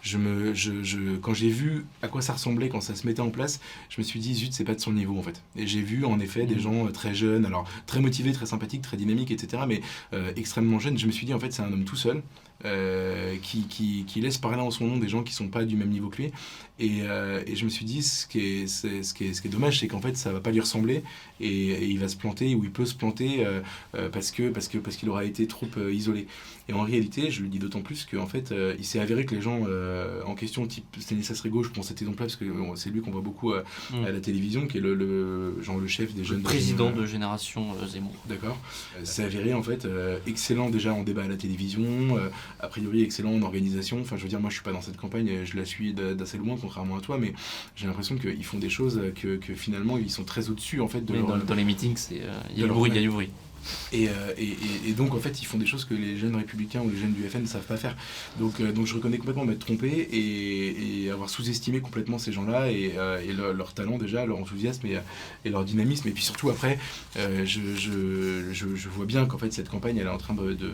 je 0.02 0.18
me, 0.18 0.54
je, 0.54 0.82
je, 0.82 1.16
quand 1.18 1.34
j'ai 1.34 1.50
vu 1.50 1.84
à 2.02 2.08
quoi 2.08 2.20
ça 2.22 2.32
ressemblait 2.32 2.68
quand 2.68 2.80
ça 2.80 2.94
se 2.94 3.06
mettait 3.06 3.20
en 3.20 3.30
place, 3.30 3.60
je 3.90 4.00
me 4.00 4.04
suis 4.04 4.20
dit, 4.20 4.34
zut, 4.34 4.52
c'est 4.52 4.64
pas 4.64 4.74
de 4.74 4.80
son 4.80 4.92
niveau 4.92 5.18
en 5.18 5.22
fait. 5.22 5.42
Et 5.56 5.66
j'ai 5.66 5.82
vu 5.82 6.04
en 6.04 6.18
effet 6.20 6.46
des 6.46 6.54
Mhm. 6.56 6.60
gens 6.60 6.86
euh, 6.86 6.90
très 6.90 7.14
jeunes, 7.14 7.46
alors 7.46 7.64
très 7.86 8.00
motivés, 8.00 8.32
très 8.32 8.46
sympathiques, 8.46 8.82
très 8.82 8.96
dynamiques, 8.96 9.30
etc., 9.30 9.62
mais 9.68 9.80
euh, 10.14 10.32
extrêmement 10.36 10.78
jeunes. 10.80 10.98
Je 10.98 11.06
me 11.06 11.12
suis 11.12 11.26
dit, 11.26 11.34
en 11.34 11.38
fait, 11.40 11.52
c'est 11.52 11.62
un 11.62 11.72
homme 11.72 11.84
tout 11.84 11.96
seul. 11.96 12.22
euh, 12.64 13.36
qui, 13.40 13.68
qui, 13.68 14.04
qui 14.04 14.20
laisse 14.20 14.36
parler 14.36 14.60
en 14.60 14.72
son 14.72 14.88
nom 14.88 14.96
des 14.96 15.08
gens 15.08 15.22
qui 15.22 15.32
sont 15.32 15.46
pas 15.46 15.64
du 15.64 15.76
même 15.76 15.90
niveau 15.90 16.08
que 16.08 16.16
lui 16.22 16.32
et, 16.78 17.02
euh, 17.02 17.42
et 17.46 17.56
je 17.56 17.64
me 17.64 17.70
suis 17.70 17.84
dit, 17.84 18.02
ce 18.02 18.26
qui 18.26 18.40
est, 18.40 18.66
c'est- 18.66 19.02
ce 19.02 19.14
qui 19.14 19.24
est, 19.26 19.34
ce 19.34 19.42
qui 19.42 19.48
est 19.48 19.50
dommage, 19.50 19.80
c'est 19.80 19.88
qu'en 19.88 20.00
fait, 20.00 20.16
ça 20.16 20.32
va 20.32 20.40
pas 20.40 20.50
lui 20.50 20.60
ressembler 20.60 21.02
et, 21.40 21.46
et 21.70 21.84
il 21.86 21.98
va 21.98 22.08
se 22.08 22.16
planter 22.16 22.54
ou 22.54 22.64
il 22.64 22.70
peut 22.70 22.86
se 22.86 22.94
planter 22.94 23.44
euh, 23.46 23.60
euh, 23.96 24.08
parce 24.10 24.30
que 24.30 24.48
parce 24.50 24.68
que 24.68 24.78
parce 24.78 24.96
qu'il 24.96 25.08
aura 25.08 25.24
été 25.24 25.46
trop 25.46 25.66
euh, 25.76 25.92
isolé. 25.92 26.26
Et 26.70 26.74
en 26.74 26.82
réalité, 26.82 27.30
je 27.30 27.40
le 27.42 27.48
dis 27.48 27.58
d'autant 27.58 27.80
plus 27.80 28.04
qu'en 28.04 28.26
fait, 28.26 28.52
il 28.78 28.84
s'est 28.84 29.00
avéré 29.00 29.24
que 29.24 29.34
les 29.34 29.40
gens 29.40 29.60
en 30.26 30.34
question, 30.34 30.66
type 30.66 30.84
Stanislas 30.98 31.40
Rigaud, 31.40 31.62
je 31.62 31.70
prends 31.70 31.82
cet 31.82 32.02
exemple-là 32.02 32.26
parce 32.26 32.36
que 32.36 32.44
bon, 32.44 32.76
c'est 32.76 32.90
lui 32.90 33.00
qu'on 33.00 33.10
voit 33.10 33.22
beaucoup 33.22 33.54
Mm. 33.90 34.04
à 34.04 34.10
la 34.12 34.20
télévision, 34.20 34.66
qui 34.66 34.76
est 34.76 34.80
le, 34.82 34.92
le 34.94 35.54
genre 35.62 35.78
le 35.78 35.86
chef 35.86 36.12
des 36.14 36.24
jeunes. 36.24 36.42
Président 36.42 36.90
de 36.90 37.06
génération 37.06 37.68
Zemmour. 37.86 38.14
D'accord. 38.28 38.58
C'est 39.02 39.24
avéré 39.24 39.54
en 39.54 39.62
fait 39.62 39.88
excellent 40.26 40.68
déjà 40.68 40.92
en 40.92 41.04
débat 41.04 41.22
à 41.22 41.28
la 41.28 41.36
télévision, 41.36 42.18
a 42.60 42.68
priori 42.68 43.02
excellent 43.02 43.32
en 43.32 43.40
organisation. 43.42 43.98
Enfin, 44.02 44.18
je 44.18 44.24
veux 44.24 44.28
dire, 44.28 44.40
moi 44.40 44.50
je 44.50 44.56
suis 44.56 44.62
pas 44.62 44.72
dans 44.72 44.82
cette 44.82 44.98
campagne, 44.98 45.44
je 45.46 45.56
la 45.56 45.64
suis 45.64 45.94
d'a- 45.94 46.12
d'assez 46.12 46.36
loin, 46.36 46.54
contrairement 46.68 46.98
à 46.98 47.00
toi, 47.00 47.16
mais 47.18 47.32
j'ai 47.76 47.86
l'impression 47.86 48.16
qu'ils 48.16 48.44
font 48.44 48.58
des 48.58 48.68
choses 48.70 49.00
que, 49.20 49.36
que 49.36 49.54
finalement 49.54 49.96
ils 49.98 50.10
sont 50.10 50.24
très 50.24 50.50
au-dessus 50.50 50.80
en 50.80 50.88
fait 50.88 51.00
de 51.00 51.12
Oui, 51.14 51.18
leur- 51.20 51.38
dans, 51.38 51.44
dans 51.44 51.54
les 51.54 51.64
meetings, 51.64 51.96
c'est, 51.96 52.20
euh, 52.22 52.32
il 52.54 52.60
y 52.60 52.64
a 52.64 52.66
du 52.66 52.72
bruit, 52.72 52.90
il 52.90 52.96
y 52.96 52.98
a 52.98 53.02
du 53.02 53.08
bruit. 53.10 53.30
et, 53.92 54.08
euh, 54.08 54.12
et, 54.38 54.44
et- 54.44 54.88
et 54.90 54.92
donc 54.92 55.14
en 55.14 55.18
fait 55.18 55.42
ils 55.42 55.44
font 55.44 55.58
des 55.58 55.66
choses 55.66 55.84
que 55.84 55.94
les 55.94 56.16
jeunes 56.16 56.36
républicains 56.36 56.80
ou 56.80 56.90
les 56.90 56.96
jeunes 56.96 57.12
du 57.12 57.22
FN 57.28 57.42
ne 57.42 57.46
savent 57.46 57.66
pas 57.66 57.76
faire. 57.76 57.96
Donc, 58.38 58.60
euh, 58.60 58.72
donc 58.72 58.86
je 58.86 58.94
reconnais 58.94 59.18
complètement 59.18 59.44
m'être 59.44 59.64
trompé 59.68 59.88
et, 59.88 61.04
et 61.04 61.10
avoir 61.10 61.28
sous-estimé 61.28 61.80
complètement 61.80 62.18
ces 62.18 62.32
gens-là 62.32 62.70
et, 62.70 62.92
euh, 62.96 63.20
et 63.26 63.32
leur, 63.32 63.72
talent 63.74 63.98
déjà, 63.98 64.24
leur 64.26 64.38
enthousiasme 64.38 64.86
et, 65.44 65.50
leur 65.50 65.64
dynamisme. 65.64 66.06
Et 66.08 66.12
puis 66.12 66.22
surtout 66.22 66.48
après, 66.50 66.78
je, 67.16 67.42
je, 67.44 68.48
je, 68.52 68.66
je 68.76 68.88
vois 68.88 69.06
bien 69.06 69.26
qu'en 69.26 69.38
fait 69.38 69.52
cette 69.52 69.68
campagne 69.68 69.96
elle 69.98 70.06
est 70.06 70.10
en 70.10 70.24
train 70.26 70.34
de, 70.34 70.52
de, 70.52 70.70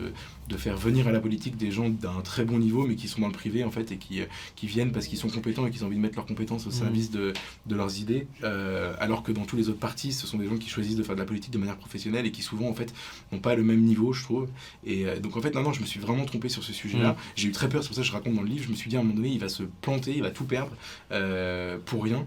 de 0.49 0.57
faire 0.57 0.77
venir 0.77 1.09
à 1.09 1.13
la 1.13 1.21
politique 1.21 1.57
des 1.57 1.71
gens 1.71 1.89
d'un 1.89 2.21
très 2.23 2.45
bon 2.45 2.59
niveau 2.59 2.87
mais 2.87 2.97
qui 2.97 3.09
sont 3.09 3.21
dans 3.21 3.29
le 3.29 3.33
privé 3.33 3.65
en 3.65 3.71
fait 3.71 3.91
et 3.93 3.97
qui, 3.97 4.21
euh, 4.21 4.27
qui 4.57 4.67
viennent 4.67 4.93
parce 4.93 5.07
qu'ils 5.07 5.19
sont 5.19 5.29
compétents 5.31 5.67
et 5.67 5.71
qu'ils 5.71 5.85
ont 5.85 5.87
envie 5.87 5.97
de 5.97 6.03
mettre 6.03 6.17
leurs 6.17 6.27
compétences 6.27 6.67
au 6.67 6.71
Mhm. 6.71 6.75
service 6.77 7.11
de, 7.11 7.33
de 7.67 7.75
leurs 7.75 7.99
idées. 7.99 8.27
Euh, 8.43 8.95
alors 9.01 9.23
que 9.23 9.33
dans 9.33 9.45
tous 9.47 9.57
les 9.57 9.69
autres 9.69 9.79
partis, 9.79 10.13
ce 10.13 10.27
sont 10.27 10.37
des 10.39 10.47
gens 10.47 10.57
qui 10.57 10.69
choisissent 10.69 10.97
de 10.97 11.03
faire 11.03 11.15
de 11.15 11.21
la 11.21 11.27
politique 11.27 11.51
de 11.53 11.59
manière 11.59 11.77
professionnelle 11.77 12.27
et 12.27 12.31
qui 12.33 12.43
souvent 12.43 12.69
en 12.69 12.75
fait 12.75 12.93
n'ont 13.33 13.39
pas 13.39 13.55
le 13.55 13.63
même 13.63 13.81
niveau, 13.81 14.13
je 14.13 14.23
trouve. 14.23 14.49
Et 14.85 15.07
euh, 15.07 15.19
donc 15.19 15.37
en 15.37 15.41
fait, 15.41 15.55
non, 15.55 15.63
non, 15.63 15.73
je 15.73 15.81
me 15.81 15.87
suis 15.87 16.01
vraiment 16.01 16.25
trompé 16.25 16.49
sur 16.49 16.63
ce 16.63 16.73
sujet-là. 16.73 17.13
Mm. 17.13 17.17
J'ai 17.37 17.49
eu 17.49 17.53
très 17.53 17.69
peur, 17.69 17.83
c'est 17.83 17.89
pour 17.89 17.97
ça 17.97 18.03
que 18.03 18.07
je 18.09 18.13
raconte 18.13 18.35
dans 18.35 18.43
le 18.43 18.49
livre. 18.49 18.65
Je 18.65 18.71
me 18.71 18.75
suis 18.77 18.91
dit 18.91 18.97
à 18.97 19.01
un 19.01 19.03
moment 19.03 19.15
donné, 19.17 19.31
il 19.31 19.41
va 19.41 19.49
se 19.49 19.63
planter, 19.81 20.13
il 20.15 20.23
va 20.23 20.31
tout 20.31 20.45
perdre 20.45 20.73
euh, 21.13 21.79
pour 21.85 22.05
rien. 22.05 22.27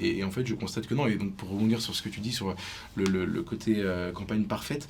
Et, 0.00 0.18
et 0.18 0.24
en 0.24 0.30
fait, 0.30 0.46
je 0.46 0.54
constate 0.54 0.86
que 0.86 0.94
non. 0.94 1.06
Et 1.06 1.16
donc 1.16 1.32
pour 1.34 1.50
rebondir 1.50 1.80
sur 1.82 1.94
ce 1.94 2.02
que 2.02 2.08
tu 2.08 2.20
dis 2.20 2.32
sur 2.32 2.54
le, 2.96 3.04
le- 3.04 3.24
le 3.26 3.42
côté 3.42 3.82
campagne 4.14 4.44
parfaite, 4.44 4.88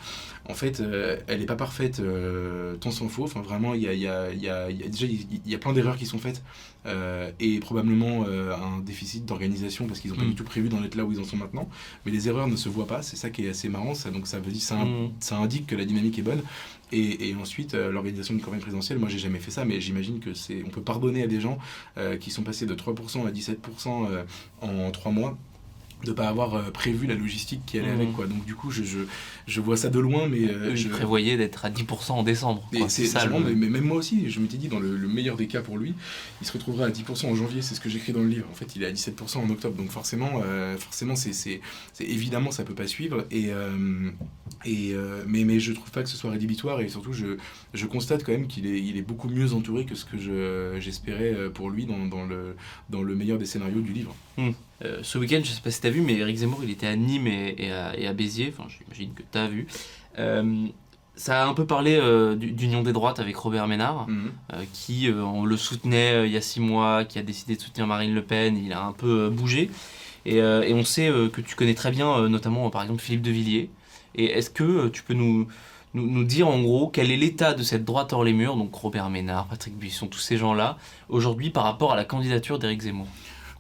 en 0.48 0.54
fait, 0.54 0.82
elle 1.26 1.40
n'est 1.40 1.46
pas 1.46 1.56
parfaite 1.56 2.00
euh, 2.00 2.51
tant 2.80 2.90
s'en 2.90 3.08
faut. 3.08 3.24
Enfin, 3.24 3.40
vraiment, 3.42 3.74
il 3.74 3.82
y 3.82 3.88
a, 3.88 3.92
il 3.92 4.00
y 4.00 4.06
a- 4.08 4.30
il 4.32 4.42
y 4.42 4.48
a- 4.48 4.70
il 4.70 4.80
y 4.80 4.84
a- 4.84 4.88
déjà 4.88 5.06
il 5.06 5.50
y 5.50 5.54
a 5.54 5.58
plein 5.58 5.72
d'erreurs 5.72 5.96
qui 5.96 6.06
sont 6.06 6.18
faites 6.18 6.42
euh, 6.86 7.30
et 7.38 7.60
probablement 7.60 8.24
euh, 8.26 8.54
un 8.56 8.80
déficit 8.80 9.24
d'organisation 9.24 9.86
parce 9.86 10.00
qu'ils 10.00 10.10
n'ont 10.10 10.16
pas 10.16 10.24
Mm. 10.24 10.30
du 10.30 10.34
tout 10.34 10.44
prévu 10.44 10.68
d'en 10.68 10.82
être 10.82 10.94
là 10.96 11.04
où 11.04 11.12
ils 11.12 11.20
en 11.20 11.24
sont 11.24 11.36
maintenant. 11.36 11.68
Mais 12.04 12.12
les 12.12 12.28
erreurs 12.28 12.48
ne 12.48 12.56
se 12.56 12.68
voient 12.68 12.86
pas. 12.86 13.02
C'est 13.02 13.16
ça 13.16 13.30
qui 13.30 13.46
est 13.46 13.50
assez 13.50 13.68
marrant. 13.68 13.94
Ça, 13.94 14.10
donc 14.10 14.26
ça 14.26 14.40
veut 14.40 14.50
dire 14.50 14.62
ça, 14.62 14.76
Mm. 14.76 15.10
ça 15.20 15.36
indique 15.38 15.66
que 15.66 15.76
la 15.76 15.84
dynamique 15.84 16.18
est 16.18 16.22
bonne. 16.22 16.42
Et, 16.94 17.28
et 17.30 17.34
ensuite, 17.36 17.74
euh, 17.74 17.90
l'organisation 17.90 18.34
d'une 18.34 18.42
campagne 18.42 18.60
présidentielle, 18.60 18.98
moi 18.98 19.08
j'ai 19.08 19.18
jamais 19.18 19.38
fait 19.38 19.50
ça, 19.50 19.64
mais 19.64 19.80
j'imagine 19.80 20.20
que 20.20 20.34
c'est, 20.34 20.62
on 20.66 20.68
peut 20.68 20.82
pardonner 20.82 21.22
à 21.22 21.26
des 21.26 21.40
gens 21.40 21.58
euh, 21.98 22.16
qui 22.18 22.30
sont 22.30 22.42
passés 22.42 22.66
de 22.66 22.74
3% 22.74 23.26
à 23.26 23.30
17% 23.30 24.06
euh, 24.10 24.24
en 24.60 24.90
3 24.90 25.10
mois 25.12 25.38
de 26.04 26.12
pas 26.12 26.28
avoir 26.28 26.54
euh, 26.54 26.70
prévu 26.70 27.06
la 27.06 27.14
logistique 27.14 27.60
qui 27.66 27.78
allait 27.78 27.88
Mhm. 27.92 28.00
avec 28.00 28.12
quoi 28.12 28.26
donc 28.26 28.44
du 28.44 28.54
coup 28.54 28.70
je, 28.70 28.82
je, 28.82 28.98
je 29.46 29.60
vois 29.60 29.76
ça 29.76 29.88
de 29.88 29.98
loin 29.98 30.28
mais 30.28 30.48
euh, 30.48 30.70
Eux, 30.70 30.74
je 30.76 30.84
ils 30.88 30.90
prévoyaient 30.90 31.36
d'être 31.36 31.64
à 31.64 31.70
10% 31.70 32.12
en 32.12 32.22
décembre. 32.22 32.68
c'est 32.88 33.06
ça, 33.06 33.24
le- 33.26 33.38
mais, 33.40 33.54
mais 33.54 33.68
même 33.68 33.84
moi 33.84 33.96
aussi, 33.98 34.28
je 34.30 34.40
m'étais 34.40 34.56
dit, 34.56 34.68
dans 34.68 34.80
le, 34.80 34.96
le 34.96 35.08
meilleur 35.08 35.36
des 35.36 35.46
cas 35.46 35.62
pour 35.62 35.78
lui, 35.78 35.94
il 36.40 36.46
se 36.46 36.52
retrouvera 36.52 36.86
à 36.86 36.90
10% 36.90 37.26
en 37.26 37.34
janvier, 37.34 37.62
c'est 37.62 37.74
ce 37.74 37.80
que 37.80 37.88
j'écris 37.88 38.12
dans 38.12 38.20
le 38.20 38.28
livre. 38.28 38.46
En 38.50 38.54
fait, 38.54 38.74
il 38.76 38.82
est 38.82 38.86
à 38.86 38.92
17% 38.92 39.38
en 39.38 39.50
octobre, 39.50 39.76
donc 39.76 39.90
forcément, 39.90 40.42
euh, 40.44 40.76
forcément 40.76 41.16
c'est, 41.16 41.32
c'est, 41.32 41.60
évidemment, 42.00 42.50
ça 42.50 42.64
peut 42.64 42.74
pas 42.74 42.86
suivre. 42.86 43.26
Et, 43.30 43.46
euh, 43.52 44.10
et, 44.64 44.92
euh, 44.92 45.22
mais, 45.26 45.44
mais 45.44 45.60
je 45.60 45.72
trouve 45.72 45.90
pas 45.90 46.02
que 46.02 46.08
ce 46.08 46.16
soit 46.16 46.30
rédhibitoire, 46.30 46.80
et 46.80 46.88
surtout, 46.88 47.12
je, 47.12 47.36
je 47.74 47.86
constate 47.86 48.24
quand 48.24 48.32
même 48.32 48.46
qu'il 48.46 48.66
est, 48.66 48.80
il 48.80 48.96
est 48.96 49.02
beaucoup 49.02 49.28
mieux 49.28 49.52
entouré 49.54 49.84
que 49.84 49.94
ce 49.94 50.04
que 50.04 50.18
je, 50.18 50.76
j'espérais 50.80 51.32
euh, 51.34 51.50
pour 51.50 51.70
lui 51.70 51.86
dans, 51.86 52.06
dans, 52.06 52.24
le, 52.26 52.54
dans 52.90 53.02
le 53.02 53.14
meilleur 53.14 53.38
des 53.38 53.46
scénarios 53.46 53.80
du 53.80 53.92
livre. 53.92 54.14
Euh, 54.84 54.98
ce 55.02 55.18
week-end, 55.18 55.40
je 55.44 55.50
sais 55.50 55.60
pas 55.60 55.70
si 55.70 55.80
tu 55.80 55.86
as 55.86 55.90
vu, 55.90 56.00
mais 56.00 56.14
Eric 56.14 56.36
Zemmour, 56.36 56.60
il 56.62 56.70
était 56.70 56.86
à 56.86 56.96
Nîmes 56.96 57.26
et, 57.28 57.54
et 57.58 57.72
à, 57.72 57.96
et 57.98 58.06
à 58.06 58.12
Béziers. 58.12 58.52
Enfin, 58.56 58.68
j'imagine 58.68 59.14
que 59.14 59.22
tu 59.30 59.38
as 59.38 59.46
vu. 59.46 59.66
Euh, 60.18 60.66
ça 61.14 61.42
a 61.42 61.46
un 61.46 61.54
peu 61.54 61.66
parlé 61.66 61.94
euh, 62.00 62.34
du- 62.34 62.52
d'union 62.52 62.82
des 62.82 62.92
droites 62.92 63.20
avec 63.20 63.36
Robert 63.36 63.68
Ménard, 63.68 64.06
euh, 64.08 64.62
qui, 64.72 65.08
on 65.14 65.44
le 65.44 65.56
soutenait 65.56 66.26
il 66.26 66.32
y 66.32 66.36
a 66.36 66.40
six 66.40 66.60
mois, 66.60 67.04
qui 67.04 67.18
a 67.18 67.22
décidé 67.22 67.54
de 67.56 67.60
soutenir 67.60 67.86
Marine 67.86 68.14
Le 68.14 68.22
Pen. 68.22 68.56
Il 68.56 68.72
a 68.72 68.82
un 68.84 68.92
peu 68.92 69.28
bougé. 69.28 69.70
Et, 70.24 70.36
et 70.36 70.72
on 70.72 70.84
sait 70.84 71.08
que 71.32 71.40
tu 71.40 71.54
connais 71.56 71.74
très 71.74 71.90
bien, 71.90 72.28
notamment, 72.28 72.70
par 72.70 72.82
exemple, 72.82 73.02
Philippe 73.02 73.22
de 73.22 73.30
Villiers. 73.30 73.70
Et 74.14 74.26
est-ce 74.26 74.50
que 74.50 74.88
tu 74.88 75.02
peux 75.02 75.14
nous, 75.14 75.48
nous, 75.94 76.06
nous 76.10 76.24
dire, 76.24 76.48
en 76.48 76.60
gros, 76.62 76.88
quel 76.88 77.10
est 77.10 77.16
l'état 77.16 77.54
de 77.54 77.62
cette 77.62 77.84
droite 77.84 78.12
hors 78.12 78.22
les 78.24 78.32
murs, 78.32 78.56
donc 78.56 78.74
Robert 78.74 79.10
Ménard, 79.10 79.46
Patrick 79.46 79.76
Buisson, 79.76 80.06
tous 80.06 80.18
ces 80.20 80.36
gens-là, 80.36 80.78
aujourd'hui 81.08 81.50
par 81.50 81.64
rapport 81.64 81.92
à 81.92 81.96
la 81.96 82.04
candidature 82.04 82.58
d'Éric 82.58 82.82
Zemmour 82.82 83.06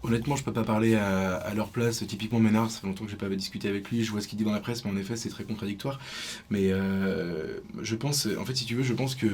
Honnêtement, 0.04 0.34
je 0.34 0.42
peux 0.42 0.52
pas 0.52 0.64
parler 0.64 0.94
à, 0.96 1.52
leur 1.54 1.68
place. 1.68 2.04
Typiquement, 2.06 2.40
Ménard, 2.40 2.70
ça 2.70 2.80
fait 2.80 2.86
longtemps 2.86 3.04
que 3.04 3.10
j'ai 3.10 3.16
pas 3.16 3.28
discuté 3.28 3.68
avec 3.68 3.88
lui. 3.88 4.02
Je 4.02 4.10
vois 4.10 4.20
ce 4.20 4.26
qu'il 4.26 4.36
dit 4.36 4.44
dans 4.44 4.52
la 4.52 4.60
presse, 4.60 4.84
mais 4.84 4.90
en 4.90 4.96
effet, 4.96 5.16
c'est 5.16 5.28
très 5.28 5.44
contradictoire. 5.44 6.00
Mais 6.50 6.72
euh, 6.72 7.60
je 7.82 7.94
pense, 7.94 8.26
en 8.38 8.44
fait, 8.44 8.56
si 8.56 8.64
tu 8.64 8.74
veux, 8.74 8.82
je 8.82 8.94
pense 8.94 9.14
que 9.14 9.28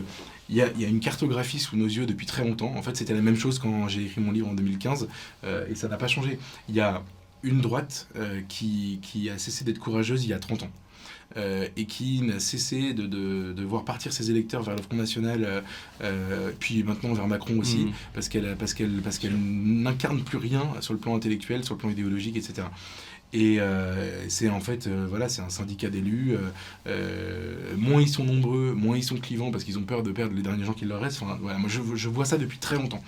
il 0.50 0.56
y 0.56 0.62
a, 0.62 0.70
une 0.88 1.00
cartographie 1.00 1.58
sous 1.58 1.76
nos 1.76 1.86
yeux 1.86 2.06
depuis 2.06 2.26
très 2.26 2.44
longtemps. 2.44 2.74
En 2.76 2.82
fait, 2.82 2.96
c'était 2.96 3.14
la 3.14 3.22
même 3.22 3.36
chose 3.36 3.58
quand 3.58 3.88
j'ai 3.88 4.04
écrit 4.04 4.20
mon 4.20 4.32
livre 4.32 4.48
en 4.48 4.54
2015, 4.54 5.08
euh, 5.44 5.66
et 5.70 5.74
ça 5.74 5.88
n'a 5.88 5.96
pas 5.96 6.08
changé. 6.08 6.38
Il 6.68 6.74
y 6.74 6.80
a 6.80 7.02
une 7.42 7.60
droite 7.60 8.08
euh, 8.16 8.40
qui 8.48 9.30
a 9.30 9.38
cessé 9.38 9.64
d'être 9.64 9.78
courageuse 9.78 10.24
il 10.24 10.28
y 10.28 10.32
a 10.34 10.38
30 10.38 10.64
ans. 10.64 10.70
Euh, 11.36 11.68
et 11.76 11.84
qui 11.84 12.22
n'a 12.22 12.40
cessé 12.40 12.94
de, 12.94 13.06
de, 13.06 13.52
de 13.52 13.62
voir 13.64 13.84
partir 13.84 14.12
ses 14.12 14.30
électeurs 14.30 14.62
vers 14.62 14.74
le 14.74 14.82
Front 14.82 14.96
National, 14.96 15.44
euh, 15.44 15.60
euh, 16.02 16.50
puis 16.58 16.82
maintenant 16.82 17.12
vers 17.12 17.26
Macron 17.26 17.58
aussi 17.58 17.84
Mm. 17.84 17.92
parce 18.14 18.28
qu'elle 18.28 18.56
parce 18.58 18.72
qu'elle 18.74 19.00
parce 19.02 19.18
qu'elle 19.18 19.36
n'incarne 19.36 20.22
plus 20.22 20.38
rien 20.38 20.62
sur 20.80 20.94
le 20.94 20.98
plan 20.98 21.14
intellectuel, 21.14 21.64
sur 21.64 21.74
le 21.74 21.78
plan 21.80 21.90
idéologique, 21.90 22.36
etc. 22.36 22.66
Et 23.32 23.58
c'est 24.28 24.48
en 24.48 24.60
fait, 24.60 24.88
voilà, 24.88 25.28
c'est 25.28 25.42
un 25.42 25.50
syndicat 25.50 25.90
d'élus. 25.90 26.36
moins 27.76 28.00
ils 28.00 28.08
sont 28.08 28.24
nombreux, 28.24 28.72
moins 28.72 28.96
ils 28.96 29.04
sont 29.04 29.16
clivants 29.16 29.50
parce 29.50 29.64
qu'ils 29.64 29.78
ont 29.78 29.82
peur 29.82 30.02
de 30.02 30.12
perdre 30.12 30.34
les 30.34 30.42
derniers 30.42 30.64
gens 30.64 30.72
qui 30.72 30.86
leur 30.86 31.00
restent. 31.00 31.22
voilà, 31.40 31.58
moi 31.58 31.68
je, 31.68 32.08
vois 32.08 32.24
ça 32.24 32.38
depuis 32.38 32.58
très 32.58 32.76
longtemps. 32.76 33.02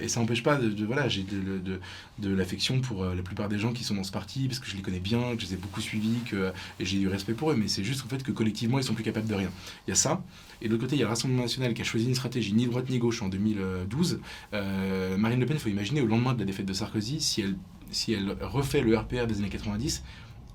et 0.00 0.08
ça 0.08 0.20
n'empêche 0.20 0.42
pas 0.42 0.56
de, 0.56 0.84
voilà, 0.84 1.08
j'ai 1.08 1.24
de, 1.24 1.80
de, 2.18 2.34
l'affection 2.34 2.80
pour 2.80 3.04
la 3.04 3.22
plupart 3.22 3.48
des 3.48 3.58
gens 3.58 3.72
qui 3.72 3.82
sont 3.82 3.94
dans 3.94 4.04
ce 4.04 4.12
parti 4.12 4.46
parce 4.46 4.60
que 4.60 4.66
je 4.68 4.76
les 4.76 4.82
connais 4.82 5.00
bien, 5.00 5.34
que 5.34 5.42
je 5.42 5.46
les 5.46 5.54
ai 5.54 5.56
beaucoup 5.56 5.80
suivis, 5.80 6.20
que 6.28 6.52
j'ai 6.78 6.98
du 6.98 7.08
respect 7.08 7.34
pour 7.34 7.50
eux. 7.50 7.56
Mais 7.56 7.68
c'est 7.68 7.84
juste 7.84 8.04
en 8.04 8.08
fait 8.08 8.22
que 8.22 8.32
collectivement 8.32 8.78
ils 8.78 8.84
sont 8.84 8.94
plus 8.94 9.04
capables 9.04 9.28
de 9.28 9.34
rien. 9.34 9.50
Il 9.86 9.90
y 9.90 9.92
a 9.92 9.96
ça. 9.96 10.22
Et 10.60 10.66
de 10.66 10.72
l'autre 10.72 10.84
côté, 10.84 10.96
il 10.96 10.98
y 10.98 11.02
a 11.02 11.04
le 11.04 11.10
Rassemblement 11.10 11.42
national 11.42 11.72
qui 11.74 11.82
a 11.82 11.84
choisi 11.84 12.06
une 12.06 12.14
stratégie 12.14 12.52
ni 12.52 12.66
droite 12.66 12.90
ni 12.90 12.98
gauche 12.98 13.22
en 13.22 13.28
2012. 13.28 14.20
Marine 14.52 15.40
Le 15.40 15.46
Pen, 15.46 15.56
il 15.56 15.60
faut 15.60 15.68
imaginer 15.68 16.00
au 16.00 16.06
lendemain 16.06 16.34
de 16.34 16.40
la 16.40 16.44
défaite 16.44 16.66
de 16.66 16.72
Sarkozy, 16.72 17.20
si 17.20 17.40
elle 17.42 17.56
si 17.90 18.12
elle 18.12 18.36
refait 18.40 18.80
le 18.80 18.96
RPR 18.96 19.26
des 19.26 19.38
années 19.38 19.48
90, 19.48 20.02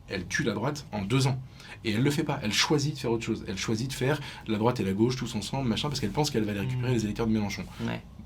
elle 0.09 0.27
tue 0.27 0.43
la 0.43 0.53
droite 0.53 0.85
en 0.91 1.01
deux 1.01 1.27
ans. 1.27 1.39
Et 1.85 1.91
elle 1.91 1.99
ne 1.99 2.03
le 2.03 2.11
fait 2.11 2.23
pas, 2.23 2.39
elle 2.43 2.53
choisit 2.53 2.95
de 2.95 2.99
faire 2.99 3.11
autre 3.11 3.25
chose. 3.25 3.43
Elle 3.47 3.57
choisit 3.57 3.89
de 3.89 3.93
faire 3.93 4.19
la 4.47 4.57
droite 4.57 4.79
et 4.79 4.83
la 4.83 4.93
gauche 4.93 5.15
tous 5.15 5.35
ensemble, 5.35 5.67
machin, 5.67 5.89
parce 5.89 5.99
qu'elle 5.99 6.11
pense 6.11 6.31
qu'elle 6.31 6.43
va 6.43 6.51
aller 6.51 6.61
récupérer 6.61 6.91
mmh. 6.91 6.95
les 6.95 7.03
électeurs 7.03 7.27
de 7.27 7.31
Mélenchon. 7.31 7.65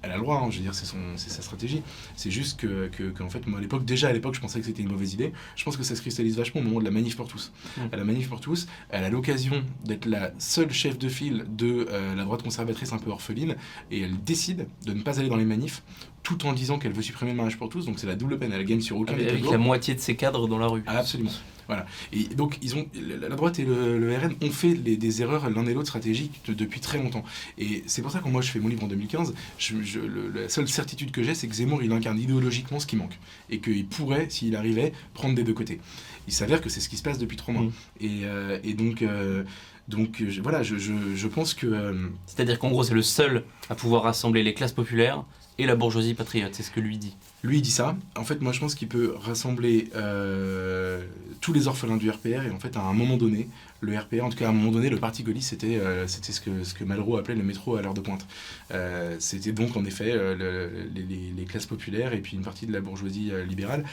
Elle 0.03 0.11
a 0.11 0.17
le 0.17 0.21
droit, 0.21 0.37
hein, 0.37 0.51
je 0.51 0.57
veux 0.57 0.63
dire, 0.63 0.75
c'est, 0.75 0.85
sa 1.17 1.41
stratégie. 1.41 1.81
C'est 2.15 2.29
juste 2.29 2.59
que, 2.59 2.87
que, 2.87 3.23
en 3.23 3.29
fait, 3.29 3.47
moi 3.47 3.57
à 3.57 3.61
l'époque, 3.61 3.83
déjà 3.83 4.09
à 4.09 4.13
l'époque, 4.13 4.35
je 4.35 4.39
pensais 4.39 4.59
que 4.59 4.65
c'était 4.65 4.83
une 4.83 4.91
mauvaise 4.91 5.15
idée. 5.15 5.33
Je 5.55 5.63
pense 5.63 5.75
que 5.75 5.81
ça 5.81 5.95
se 5.95 6.01
cristallise 6.01 6.37
vachement 6.37 6.61
au 6.61 6.63
moment 6.63 6.79
de 6.79 6.85
la 6.85 6.91
manif 6.91 7.17
pour 7.17 7.27
tous. 7.27 7.51
Mmh. 7.77 7.81
À 7.91 7.97
la 7.97 8.03
manif 8.03 8.29
pour 8.29 8.39
tous, 8.39 8.67
elle 8.89 9.03
a 9.03 9.09
l'occasion 9.09 9.63
d'être 9.85 10.05
la 10.05 10.31
seule 10.37 10.71
chef 10.71 10.99
de 10.99 11.09
file 11.09 11.45
de 11.49 11.87
euh, 11.89 12.13
la 12.13 12.23
droite 12.25 12.43
conservatrice 12.43 12.93
un 12.93 12.99
peu 12.99 13.09
orpheline, 13.09 13.55
et 13.89 14.01
elle 14.01 14.23
décide 14.23 14.67
de 14.85 14.93
ne 14.93 15.01
pas 15.01 15.19
aller 15.19 15.29
dans 15.29 15.35
les 15.35 15.45
manifs, 15.45 15.81
tout 16.27 16.45
en 16.45 16.51
disant 16.51 16.77
qu'elle 16.77 16.91
veut 16.91 17.01
supprimer 17.01 17.31
le 17.31 17.37
mariage 17.37 17.57
pour 17.57 17.69
tous. 17.69 17.85
Donc 17.85 17.99
c'est 17.99 18.07
la 18.07 18.15
double 18.15 18.37
peine, 18.37 18.51
elle 18.51 18.65
gagne 18.65 18.81
sur 18.81 18.97
aucun 18.97 19.13
Avec, 19.13 19.29
avec 19.29 19.49
la 19.49 19.57
moitié 19.57 19.95
de 19.95 20.01
ses 20.01 20.17
cadres 20.17 20.49
dans 20.49 20.57
la 20.57 20.67
rue. 20.67 20.83
Ah, 20.85 20.97
absolument. 20.97 21.31
Voilà. 21.67 21.85
Et 22.11 22.23
donc, 22.23 22.57
ils 22.61 22.75
ont, 22.75 22.85
la 22.95 23.29
droite 23.29 23.59
et 23.59 23.65
le, 23.65 24.13
RN 24.17 24.35
ont 24.41 24.51
fait 24.51 24.73
des 24.73 25.21
erreurs 25.21 25.49
l'un 25.49 25.65
et 25.65 25.73
l'autre 25.73 25.87
stratégiques 25.87 26.41
depuis 26.47 26.81
très 26.81 26.97
longtemps. 26.97 27.23
Et 27.57 27.83
c'est 27.87 28.01
pour 28.01 28.11
ça 28.11 28.19
que 28.19 28.27
moi, 28.27 28.41
je 28.41 28.51
fais 28.51 28.59
mon 28.59 28.67
livre 28.67 28.83
en 28.83 28.87
2015. 28.87 29.33
Je, 29.57 29.99
la 30.33 30.49
seule 30.49 30.67
certitude 30.67 31.11
que 31.11 31.23
j'ai, 31.23 31.33
c'est 31.33 31.47
que 31.47 31.55
Zemmour, 31.55 31.81
il 31.81 31.91
incarne 31.93 32.19
idéologiquement 32.19 32.79
ce 32.79 32.87
qui 32.87 32.97
manque. 32.97 33.17
Et 33.49 33.59
qu'il 33.59 33.85
pourrait, 33.85 34.27
s'il 34.29 34.55
arrivait, 34.55 34.91
prendre 35.13 35.35
des 35.35 35.43
deux 35.43 35.53
côtés. 35.53 35.79
Il 36.27 36.33
s'avère 36.33 36.61
que 36.61 36.69
c'est 36.69 36.79
ce 36.81 36.89
qui 36.89 36.97
se 36.97 37.03
passe 37.03 37.19
depuis 37.19 37.37
trois 37.37 37.53
mois. 37.53 37.63
Mmh. 37.63 37.71
Et, 38.01 38.19
euh, 38.23 38.59
et, 38.63 38.73
donc. 38.73 39.01
Euh, 39.01 39.43
donc 39.87 40.21
voilà, 40.41 40.63
je, 40.63 40.75
je, 40.75 41.27
pense 41.27 41.53
que... 41.53 41.65
Euh, 41.65 42.09
C'est-à-dire 42.25 42.59
qu'en 42.59 42.69
gros, 42.69 42.83
c'est 42.83 42.93
le 42.93 43.01
seul 43.01 43.45
à 43.69 43.75
pouvoir 43.75 44.03
rassembler 44.03 44.43
les 44.43 44.53
classes 44.53 44.73
populaires 44.73 45.23
et 45.59 45.65
la 45.65 45.75
bourgeoisie 45.75 46.13
patriote, 46.13 46.53
c'est 46.53 46.63
ce 46.63 46.71
que 46.71 46.79
lui 46.79 46.97
dit. 46.97 47.15
Lui, 47.43 47.61
dit 47.61 47.71
ça. 47.71 47.95
En 48.15 48.23
fait, 48.23 48.41
moi, 48.41 48.51
je 48.51 48.59
pense 48.59 48.75
qu'il 48.75 48.87
peut 48.87 49.15
rassembler 49.19 49.89
euh, 49.95 51.03
tous 51.39 51.53
les 51.53 51.67
orphelins 51.67 51.97
du 51.97 52.09
RPR 52.09 52.43
et 52.45 52.51
en 52.51 52.59
fait, 52.59 52.75
à 52.77 52.81
un 52.81 52.93
moment 52.93 53.15
donné, 53.15 53.47
le 53.81 53.97
RPR, 53.97 54.23
en 54.23 54.29
tout 54.29 54.37
cas 54.37 54.47
à 54.47 54.49
un 54.49 54.53
moment 54.53 54.71
donné, 54.71 54.89
le 54.89 54.97
parti 54.97 55.23
gaulliste, 55.23 55.49
c'était 55.51 55.77
euh, 55.77 56.07
c'était 56.07 56.31
ce 56.31 56.41
que, 56.41 56.63
ce 56.63 56.73
que 56.73 56.83
Malraux 56.83 57.17
appelait 57.17 57.35
le 57.35 57.43
métro 57.43 57.75
à 57.75 57.81
l'heure 57.81 57.93
de 57.93 58.01
pointe. 58.01 58.25
Euh, 58.71 59.15
c'était 59.19 59.51
donc 59.51 59.77
en 59.77 59.85
effet 59.85 60.15
les, 60.35 61.45
classes 61.45 61.67
populaires 61.67 62.13
et 62.13 62.19
puis 62.19 62.35
une 62.35 62.43
partie 62.43 62.65
de 62.65 62.73
la 62.73 62.81
bourgeoisie 62.81 63.31
libérale 63.47 63.85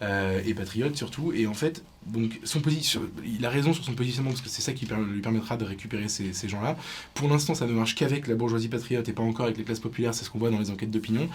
et 0.00 0.54
patriote 0.54 0.96
surtout. 0.96 1.32
Et 1.32 1.46
en 1.46 1.54
fait, 1.54 1.84
donc 2.06 2.40
son 2.44 2.60
position, 2.60 3.02
il 3.24 3.44
a 3.44 3.50
raison 3.50 3.74
sur 3.74 3.84
son 3.84 3.92
positionnement 3.92 4.30
parce 4.30 4.40
que 4.40 4.48
c'est 4.48 4.62
ça 4.62 4.72
qui 4.72 4.86
lui 4.86 5.20
permettra 5.20 5.58
de 5.58 5.64
récupérer 5.64 6.08
ces, 6.08 6.32
ces 6.32 6.48
gens-là. 6.48 6.76
Pour 7.12 7.28
l'instant, 7.28 7.54
ça 7.54 7.66
ne 7.66 7.72
marche 7.72 7.94
qu'avec 7.94 8.26
la 8.26 8.34
bourgeoisie 8.34 8.68
patriote 8.68 9.06
et 9.08 9.12
pas 9.12 9.22
encore 9.22 9.44
avec 9.44 9.58
les 9.58 9.64
classes 9.64 9.80
populaires, 9.80 10.14
c'est 10.14 10.24
ce 10.24 10.30
qu'on 10.30 10.38
voit 10.38 10.50
dans 10.50 10.58
les 10.58 10.70
enquêtes 10.70 10.90
d'opinion. 10.90 11.28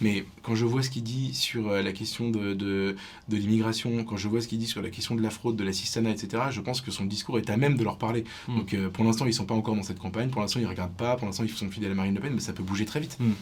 Mais 0.00 0.24
quand 0.42 0.54
je 0.54 0.64
vois 0.64 0.82
ce 0.82 0.90
qu'il 0.90 1.02
dit 1.02 1.34
sur 1.34 1.68
euh, 1.68 1.82
la 1.82 1.92
question 1.92 2.30
de, 2.30 2.54
de, 2.54 2.96
de 3.28 3.36
l'immigration, 3.36 4.04
quand 4.04 4.16
je 4.16 4.28
vois 4.28 4.40
ce 4.40 4.48
qu'il 4.48 4.58
dit 4.58 4.66
sur 4.66 4.80
la 4.80 4.90
question 4.90 5.16
de 5.16 5.22
la 5.22 5.30
fraude, 5.30 5.56
de 5.56 5.64
la 5.64 5.72
cistana, 5.72 6.10
etc., 6.10 6.44
je 6.50 6.60
pense 6.60 6.80
que 6.80 6.90
son 6.90 7.04
discours 7.04 7.38
est 7.38 7.50
à 7.50 7.56
même 7.56 7.76
de 7.76 7.84
leur 7.84 7.98
parler. 7.98 8.24
Hmm. 8.46 8.58
Donc 8.58 8.74
euh, 8.74 8.90
pour 8.90 9.04
l'instant, 9.04 9.26
ils 9.26 9.34
sont 9.34 9.46
pas 9.46 9.54
encore 9.54 9.74
dans 9.74 9.82
cette 9.82 9.98
campagne, 9.98 10.30
pour 10.30 10.40
l'instant, 10.40 10.60
ils 10.60 10.66
regardent 10.66 10.96
pas, 10.96 11.16
pour 11.16 11.26
l'instant, 11.26 11.44
ils 11.44 11.50
sont 11.50 11.68
fidèles 11.70 11.92
à 11.92 11.94
Marine 11.94 12.14
Le 12.14 12.20
Pen, 12.20 12.32
mais 12.32 12.40
ça 12.40 12.52
peut 12.52 12.62
bouger 12.62 12.84
très 12.84 13.00
vite. 13.00 13.16
Hmm. 13.18 13.32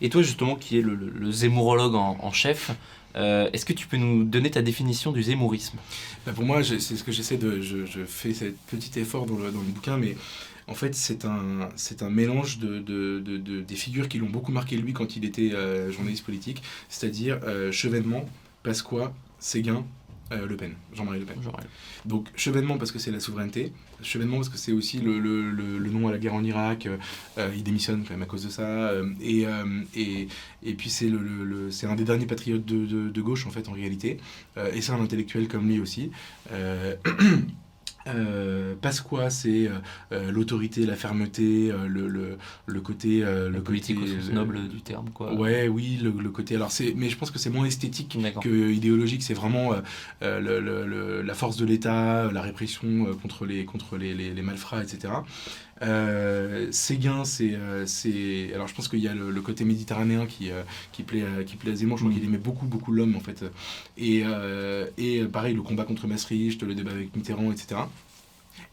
Et 0.00 0.08
toi, 0.08 0.22
justement, 0.22 0.56
qui 0.56 0.78
est 0.78 0.82
le, 0.82 0.94
le, 0.94 1.30
zémourologue 1.30 1.94
en, 1.94 2.32
chef, 2.32 2.72
euh, 3.16 3.48
est-ce 3.52 3.64
que 3.64 3.72
tu 3.72 3.86
peux 3.86 3.96
nous 3.96 4.24
donner 4.24 4.50
ta 4.50 4.62
définition 4.62 5.12
du 5.12 5.22
zémourisme? 5.22 5.78
Bah 6.26 6.32
Pour 6.34 6.44
moi, 6.44 6.62
c'est 6.62 6.78
ce 6.78 7.02
que 7.02 7.12
j'essaie 7.12 7.36
de. 7.36 7.60
Je, 7.60 8.04
fais 8.06 8.34
ce 8.34 8.46
petit 8.70 8.98
effort 9.00 9.26
dans 9.26 9.36
le, 9.36 9.50
dans 9.50 9.60
le 9.60 9.66
bouquin, 9.66 9.96
mais 9.96 10.16
en 10.66 10.74
fait, 10.74 10.94
c'est 10.94 11.24
un, 11.24 11.68
un 12.00 12.10
mélange 12.10 12.58
de, 12.58 12.78
de, 12.78 13.20
de, 13.20 13.60
des 13.60 13.74
figures 13.74 14.08
qui 14.08 14.18
l'ont 14.18 14.28
beaucoup 14.28 14.52
marqué 14.52 14.76
lui 14.76 14.92
quand 14.92 15.16
il 15.16 15.24
était 15.24 15.52
euh, 15.54 15.90
journaliste 15.90 16.24
politique, 16.24 16.62
c'est-à-dire 16.88 17.40
euh, 17.44 17.72
Chevènement, 17.72 18.28
Pasqua, 18.62 19.12
Séguin, 19.38 19.84
euh, 20.32 20.46
Le 20.46 20.56
Pen, 20.56 20.72
Jean-Marie 20.94 21.20
Le 21.20 21.26
Pen. 21.26 21.36
Jean 21.42 21.52
Donc 22.04 22.28
Chevènement 22.36 22.78
parce 22.78 22.92
que 22.92 22.98
c'est 22.98 23.10
la 23.10 23.20
souveraineté, 23.20 23.72
Chevènement 24.02 24.36
parce 24.36 24.48
que 24.48 24.58
c'est 24.58 24.72
aussi 24.72 24.98
le, 24.98 25.18
le, 25.18 25.50
le, 25.50 25.90
nom 25.90 26.08
à 26.08 26.12
la 26.12 26.18
guerre 26.18 26.34
en 26.34 26.44
Irak, 26.44 26.88
il 27.36 27.62
démissionne 27.62 28.04
quand 28.04 28.14
même 28.14 28.22
à 28.22 28.26
cause 28.26 28.44
de 28.44 28.50
ça, 28.50 28.92
et, 29.20 29.46
et, 29.96 30.28
et 30.62 30.74
puis 30.74 30.90
c'est, 30.90 31.08
le, 31.08 31.70
un 31.82 31.94
des 31.94 32.04
derniers 32.04 32.26
patriotes 32.26 32.64
de, 32.64 32.86
de, 33.08 33.20
gauche 33.20 33.46
en 33.46 33.50
fait 33.50 33.68
en 33.68 33.72
réalité, 33.72 34.18
et 34.72 34.80
c'est 34.80 34.92
un 34.92 35.00
intellectuel 35.00 35.48
comme 35.48 35.66
lui 35.68 35.80
aussi. 35.80 36.10
Euh, 38.08 38.74
Pasqua, 38.80 39.30
c'est 39.30 39.66
euh, 39.66 39.78
euh, 40.12 40.30
l'autorité, 40.30 40.86
la 40.86 40.96
fermeté, 40.96 41.72
le, 41.86 42.08
le, 42.08 42.38
le, 42.66 42.80
côté. 42.80 43.20
le 43.20 43.60
côté 43.60 43.96
noble 44.32 44.68
du 44.68 44.80
terme, 44.80 45.10
quoi. 45.10 45.34
Ouais, 45.34 45.68
oui, 45.68 45.98
le, 46.02 46.10
côté. 46.30 46.56
Alors, 46.56 46.70
c'est, 46.70 46.94
mais 46.96 47.08
je 47.08 47.16
pense 47.16 47.30
que 47.30 47.38
c'est 47.38 47.50
moins 47.50 47.66
esthétique 47.66 48.18
que 48.42 48.70
idéologique. 48.70 49.22
C'est 49.22 49.34
vraiment 49.34 49.72
la 50.20 51.34
force 51.34 51.56
de 51.56 51.64
l'État, 51.64 52.30
la 52.32 52.42
répression 52.42 53.06
contre 53.22 53.46
les, 53.46 53.64
contre 53.64 53.96
les, 53.96 54.14
les, 54.14 54.30
les 54.30 54.42
malfrats, 54.42 54.82
etc. 54.82 55.12
Euh, 55.82 56.68
Séguin, 56.70 57.24
c'est, 57.24 57.54
euh, 57.54 57.86
c'est. 57.86 58.52
Alors 58.54 58.68
je 58.68 58.74
pense 58.74 58.88
qu'il 58.88 58.98
y 59.00 59.08
a 59.08 59.14
le, 59.14 59.40
côté 59.40 59.64
méditerranéen 59.64 60.26
qui, 60.26 60.50
euh, 60.50 60.62
qui, 60.92 61.02
plaît, 61.02 61.24
qui 61.46 61.56
plaît 61.56 61.72
à 61.72 61.74
Zemmour. 61.74 61.98
Je 61.98 62.04
crois 62.04 62.12
mm. 62.12 62.18
qu'il 62.18 62.28
aimait 62.28 62.38
beaucoup, 62.38 62.66
beaucoup 62.66 62.92
l'homme 62.92 63.16
en 63.16 63.20
fait. 63.20 63.44
Et, 63.96 64.24
et 64.98 65.24
pareil, 65.24 65.54
le 65.54 65.62
combat 65.62 65.84
contre 65.84 66.06
Maastricht, 66.06 66.62
le 66.62 66.74
débat 66.74 66.92
avec 66.92 67.14
Mitterrand, 67.14 67.52
etc 67.52 67.82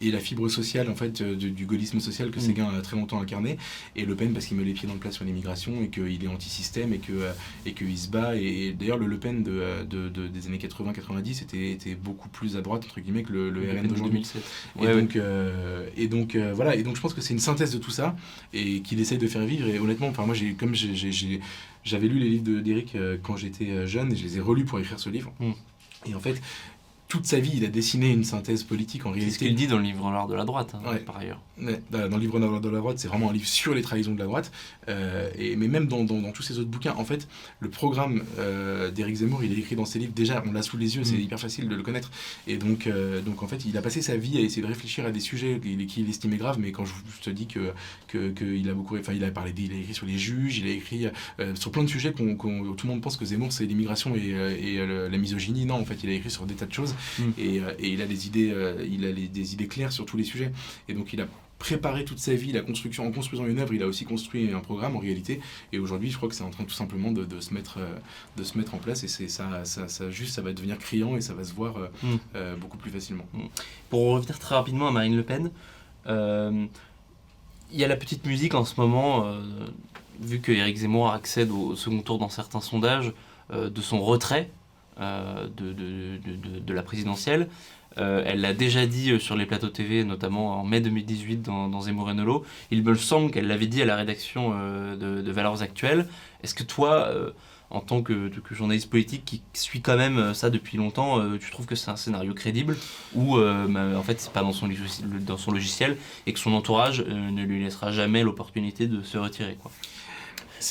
et 0.01 0.11
la 0.11 0.19
fibre 0.19 0.49
sociale 0.49 0.89
en 0.89 0.95
fait 0.95 1.21
euh, 1.21 1.35
du, 1.35 1.65
gaullisme 1.65 1.99
social 1.99 2.31
que 2.31 2.39
mm. 2.39 2.43
Séguin 2.43 2.69
a 2.77 2.81
très 2.81 2.97
longtemps 2.97 3.21
incarné. 3.21 3.57
Et 3.95 4.05
Le 4.05 4.15
Pen 4.15 4.33
parce 4.33 4.45
qu'il 4.45 4.57
met 4.57 4.63
les 4.63 4.73
pieds 4.73 4.87
dans 4.87 4.93
le 4.93 4.99
plat 4.99 5.11
sur 5.11 5.25
l'immigration 5.25 5.81
et 5.81 5.89
qu'il 5.89 6.23
est 6.23 6.27
anti-système 6.27 6.93
et 6.93 6.99
que 6.99 7.13
euh, 7.13 7.31
et 7.65 7.73
qu'il 7.73 7.97
se 7.97 8.09
bat. 8.09 8.35
Et, 8.35 8.73
d'ailleurs 8.77 8.97
le 8.97 9.05
Le 9.05 9.17
Pen 9.17 9.43
de, 9.43 9.83
de, 9.83 10.27
des 10.27 10.47
années 10.47 10.57
80-90 10.57 11.43
était, 11.43 11.71
était 11.71 11.95
beaucoup 11.95 12.29
plus 12.29 12.57
à 12.57 12.61
droite 12.61 12.83
entre 12.85 12.99
guillemets 12.99 13.23
que 13.23 13.33
le, 13.33 13.49
RN 13.49 13.87
d'aujourd'hui. 13.87 14.23
et, 14.81 14.87
donc, 14.87 15.15
euh, 15.15 15.87
et 15.95 16.07
donc 16.07 16.35
voilà. 16.35 16.75
Et 16.75 16.83
donc 16.83 16.95
je 16.95 17.01
pense 17.01 17.13
que 17.13 17.21
c'est 17.21 17.33
une 17.33 17.39
synthèse 17.39 17.71
de 17.71 17.77
tout 17.77 17.91
ça 17.91 18.15
et 18.53 18.81
qu'il 18.81 18.99
essaye 18.99 19.17
de 19.17 19.27
faire 19.27 19.45
vivre. 19.45 19.67
Et 19.67 19.79
honnêtement 19.79 20.07
enfin 20.07 20.25
moi 20.25 20.35
j'ai 20.35 20.53
comme 20.53 20.75
j'ai 20.75 21.39
j'avais 21.83 22.07
lu 22.07 22.19
les 22.19 22.29
livres 22.29 22.61
d'Éric 22.61 22.97
quand 23.23 23.37
j'étais 23.37 23.87
jeune 23.87 24.11
et 24.11 24.15
je 24.15 24.23
les 24.23 24.37
ai 24.37 24.41
relus 24.41 24.65
pour 24.65 24.79
écrire 24.79 24.99
ce 24.99 25.09
livre. 25.09 25.31
Mm. 25.39 25.51
et 26.07 26.15
en 26.15 26.19
fait 26.19 26.41
toute 27.15 27.25
sa 27.25 27.39
vie, 27.39 27.53
il 27.55 27.63
a 27.63 27.69
dessiné 27.69 28.11
une 28.11 28.25
synthèse 28.25 28.63
politique 28.63 29.05
en 29.05 29.11
réalité. 29.11 29.31
C'est 29.31 29.39
ce 29.39 29.39
qu'il 29.39 29.55
dit 29.55 29.67
dans 29.67 29.77
le 29.77 29.83
livre 29.83 30.01
Noir 30.09 30.27
de 30.27 30.35
la 30.35 30.43
droite, 30.43 30.75
hein, 30.75 30.97
par 31.05 31.15
ailleurs. 31.15 31.39
dans 31.57 32.07
le 32.09 32.17
livre 32.17 32.39
Noir 32.39 32.59
de 32.59 32.67
la 32.67 32.79
droite, 32.79 32.99
c'est 32.99 33.07
vraiment 33.07 33.29
un 33.29 33.33
livre 33.33 33.47
sur 33.47 33.73
les 33.73 33.81
trahisons 33.81 34.13
de 34.13 34.19
la 34.19 34.25
droite. 34.25 34.51
Euh, 34.89 35.29
et, 35.37 35.55
mais 35.55 35.69
même 35.69 35.87
dans, 35.87 36.03
dans, 36.03 36.31
tous 36.33 36.43
ses 36.43 36.59
autres 36.59 36.69
bouquins, 36.69 36.93
en 36.97 37.05
fait, 37.05 37.29
le 37.61 37.69
programme 37.69 38.23
euh, 38.37 38.91
d'Éric 38.91 39.15
Zemmour, 39.15 39.45
il 39.45 39.53
est 39.53 39.59
écrit 39.59 39.77
dans 39.77 39.85
ses 39.85 39.99
livres. 39.99 40.11
Déjà, 40.13 40.43
on 40.45 40.51
l'a 40.51 40.61
sous 40.61 40.75
les 40.75 40.97
yeux, 40.97 41.05
c'est 41.05 41.15
mm. 41.15 41.21
hyper 41.21 41.39
facile 41.39 41.69
de 41.69 41.75
le 41.75 41.83
connaître. 41.83 42.11
Et 42.47 42.57
donc, 42.57 42.87
euh, 42.87 43.21
donc, 43.21 43.43
en 43.43 43.47
fait, 43.47 43.63
il 43.63 43.77
a 43.77 43.81
passé 43.81 44.01
sa 44.01 44.17
vie 44.17 44.37
à 44.37 44.41
essayer 44.41 44.61
de 44.61 44.67
réfléchir 44.67 45.05
à 45.05 45.11
des 45.11 45.21
sujets 45.21 45.61
qu'il 45.87 46.09
estimait 46.09 46.35
graves. 46.35 46.59
Mais 46.59 46.73
quand 46.73 46.83
je, 46.83 46.93
te 47.21 47.29
dis 47.29 47.47
que, 47.47 47.71
que, 48.09 48.69
a 48.69 48.73
beaucoup, 48.73 48.97
enfin, 48.97 49.13
il 49.13 49.23
a 49.23 49.31
parlé, 49.31 49.53
il 49.57 49.71
a 49.71 49.77
écrit 49.77 49.93
sur 49.93 50.05
les 50.05 50.17
juges, 50.17 50.57
il 50.57 50.67
a 50.67 50.71
écrit 50.71 51.07
sur 51.53 51.71
plein 51.71 51.83
de 51.83 51.89
sujets 51.89 52.11
qu'on, 52.11 52.35
tout 52.35 52.87
le 52.87 52.89
monde 52.89 53.01
pense 53.01 53.15
que 53.15 53.23
Zemmour, 53.23 53.53
c'est 53.53 53.65
l'immigration 53.65 54.13
et, 54.17 54.73
et 54.73 54.85
la 54.85 55.17
misogynie. 55.17 55.65
Non, 55.65 55.75
en 55.75 55.85
fait, 55.85 56.03
il 56.03 56.09
a 56.09 56.13
écrit 56.13 56.29
sur 56.29 56.45
des 56.45 56.55
tas 56.55 56.65
de 56.65 56.73
choses. 56.73 56.93
Mm. 57.19 57.23
Euh, 57.39 57.73
et, 57.79 57.89
il 57.89 58.01
a 58.01 58.05
des 58.05 58.27
idées, 58.27 58.51
euh, 58.51 58.85
il 58.89 59.05
a 59.05 59.11
des 59.11 59.53
idées 59.53 59.67
claires 59.67 59.91
sur 59.91 60.05
tous 60.05 60.17
les 60.17 60.23
sujets. 60.23 60.51
Et 60.87 60.93
donc 60.93 61.13
il 61.13 61.21
a 61.21 61.27
préparé 61.57 62.03
toute 62.03 62.19
sa 62.19 62.33
vie 62.35 62.51
la 62.51 62.61
construction 62.61 63.07
en 63.07 63.11
construisant 63.13 63.45
une 63.45 63.59
œuvre 63.59 63.73
il 63.73 63.81
a 63.81 63.87
aussi 63.87 64.03
construit 64.03 64.51
un 64.51 64.59
programme 64.59 64.97
en 64.97 64.99
réalité 64.99 65.39
et 65.71 65.79
aujourd'hui 65.79 66.11
je 66.11 66.17
crois 66.17 66.27
que 66.27 66.35
c'est 66.35 66.43
en 66.43 66.49
train 66.49 66.65
tout 66.65 66.73
simplement 66.73 67.13
de, 67.13 67.39
se 67.39 67.53
mettre 67.53 67.77
euh, 67.77 67.95
de 68.35 68.43
se 68.43 68.57
mettre 68.57 68.75
en 68.75 68.77
place 68.77 69.05
et 69.05 69.07
c'est 69.07 69.29
ça, 69.29 69.63
ça, 69.63 70.09
juste 70.11 70.35
ça 70.35 70.41
va 70.41 70.51
devenir 70.51 70.77
criant 70.77 71.15
et 71.15 71.21
ça 71.21 71.33
va 71.33 71.45
se 71.45 71.53
voir 71.53 71.75
mm. 72.03 72.57
beaucoup 72.59 72.77
plus 72.77 72.91
facilement 72.91 73.25
mm. 73.33 73.45
pour 73.89 74.11
revenir 74.11 74.37
très 74.37 74.53
rapidement 74.53 74.89
à 74.89 74.91
Marine 74.91 75.15
Le 75.15 75.23
Pen 75.23 75.49
il 77.71 77.79
y 77.79 77.85
a 77.85 77.87
la 77.87 77.95
petite 77.95 78.25
musique 78.25 78.53
en 78.53 78.65
ce 78.65 78.79
moment 78.79 79.39
vu 80.19 80.41
que 80.41 80.51
Eric 80.51 80.75
Zemmour 80.75 81.09
accède 81.09 81.51
au 81.51 81.73
second 81.77 82.01
tour 82.01 82.19
dans 82.19 82.29
certains 82.29 82.61
sondages 82.61 83.13
de 83.53 83.81
son 83.81 84.03
retrait 84.03 84.51
de, 84.97 85.73
de, 85.73 86.59
de, 86.59 86.73
la 86.73 86.83
présidentielle. 86.83 87.47
Euh, 87.97 88.23
elle 88.25 88.41
l'a 88.41 88.53
déjà 88.53 88.85
dit 88.85 89.11
euh, 89.11 89.19
sur 89.19 89.35
les 89.35 89.45
plateaux 89.45 89.69
TV, 89.69 90.03
notamment 90.03 90.59
en 90.59 90.65
mai 90.65 90.81
2018 90.81 91.41
dans, 91.41 91.69
dans 91.69 91.81
Zemmour 91.81 92.11
Il 92.71 92.83
me 92.83 92.95
semble 92.95 93.31
qu'elle 93.31 93.47
l'avait 93.47 93.67
dit 93.67 93.81
à 93.81 93.85
la 93.85 93.95
rédaction 93.95 94.51
de, 94.51 95.31
Valeurs 95.31 95.61
Actuelles. 95.61 96.07
Est-ce 96.43 96.53
que 96.53 96.63
toi, 96.63 97.09
en 97.69 97.79
tant 97.79 98.01
que, 98.01 98.29
que, 98.29 98.55
journaliste 98.55 98.89
politique 98.89 99.23
qui 99.25 99.41
suit 99.53 99.81
quand 99.81 99.97
même 99.97 100.33
ça 100.33 100.49
depuis 100.49 100.77
longtemps, 100.77 101.21
tu 101.37 101.51
trouves 101.51 101.65
que 101.65 101.75
c'est 101.75 101.89
un 101.89 101.95
scénario 101.95 102.33
crédible 102.33 102.77
ou 103.15 103.37
bah, 103.37 103.97
en 103.97 104.03
fait 104.03 104.21
c'est 104.21 104.31
pas 104.31 104.41
dans 104.41 104.53
son, 104.53 104.69
dans 105.21 105.37
son 105.37 105.51
logiciel 105.51 105.97
et 106.25 106.33
que 106.33 106.39
son 106.39 106.53
entourage 106.53 107.01
ne 107.01 107.43
lui 107.43 107.63
laissera 107.63 107.91
jamais 107.91 108.23
l'opportunité 108.23 108.87
de 108.87 109.01
se 109.03 109.17
retirer 109.17 109.57
quoi? 109.61 109.71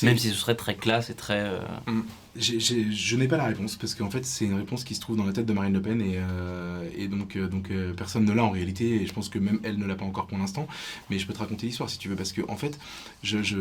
Même 0.03 0.17
si 0.17 0.31
ce 0.31 0.35
serait 0.35 0.55
très 0.55 0.77
classe 0.77 1.11
et 1.11 1.15
très. 1.15 1.51
Mm 1.87 2.03
je 2.37 3.17
n'ai 3.17 3.29
pas 3.29 3.37
la 3.37 3.45
réponse 3.45 3.77
parce 3.77 3.95
qu'en 3.95 4.11
fait 4.11 4.25
c'est 4.25 4.45
une 4.45 4.55
réponse 4.55 4.83
qui 4.83 4.95
se 4.95 5.01
trouve 5.01 5.17
dans 5.17 5.25
la 5.25 5.33
tête 5.33 5.47
de 5.47 5.53
Marine 5.53 5.73
Le 5.73 5.81
Pen 5.81 6.01
et, 6.01 6.15
euh, 6.17 7.09
donc, 7.09 7.37
euh, 7.37 7.49
euh, 7.71 7.93
personne 7.93 8.25
ne 8.25 8.33
l'a 8.33 8.45
en 8.45 8.51
réalité 8.51 9.03
et 9.03 9.07
je 9.07 9.13
pense 9.13 9.29
que 9.29 9.39
même 9.39 9.61
elle 9.63 9.79
ne 9.79 9.87
l'a 9.87 9.95
pas 9.95 10.05
encore 10.05 10.27
pour 10.27 10.39
l'instant. 10.39 10.67
Mais 11.11 11.19
je 11.19 11.27
peux 11.27 11.33
te 11.33 11.39
raconter 11.39 11.67
l'histoire 11.67 11.89
si 11.89 11.99
tu 11.99 12.09
veux 12.09 12.17
parce 12.17 12.33
que 12.33 12.43
en 12.49 12.57
fait 12.57 12.79
je, 13.23 13.43
je, 13.43 13.57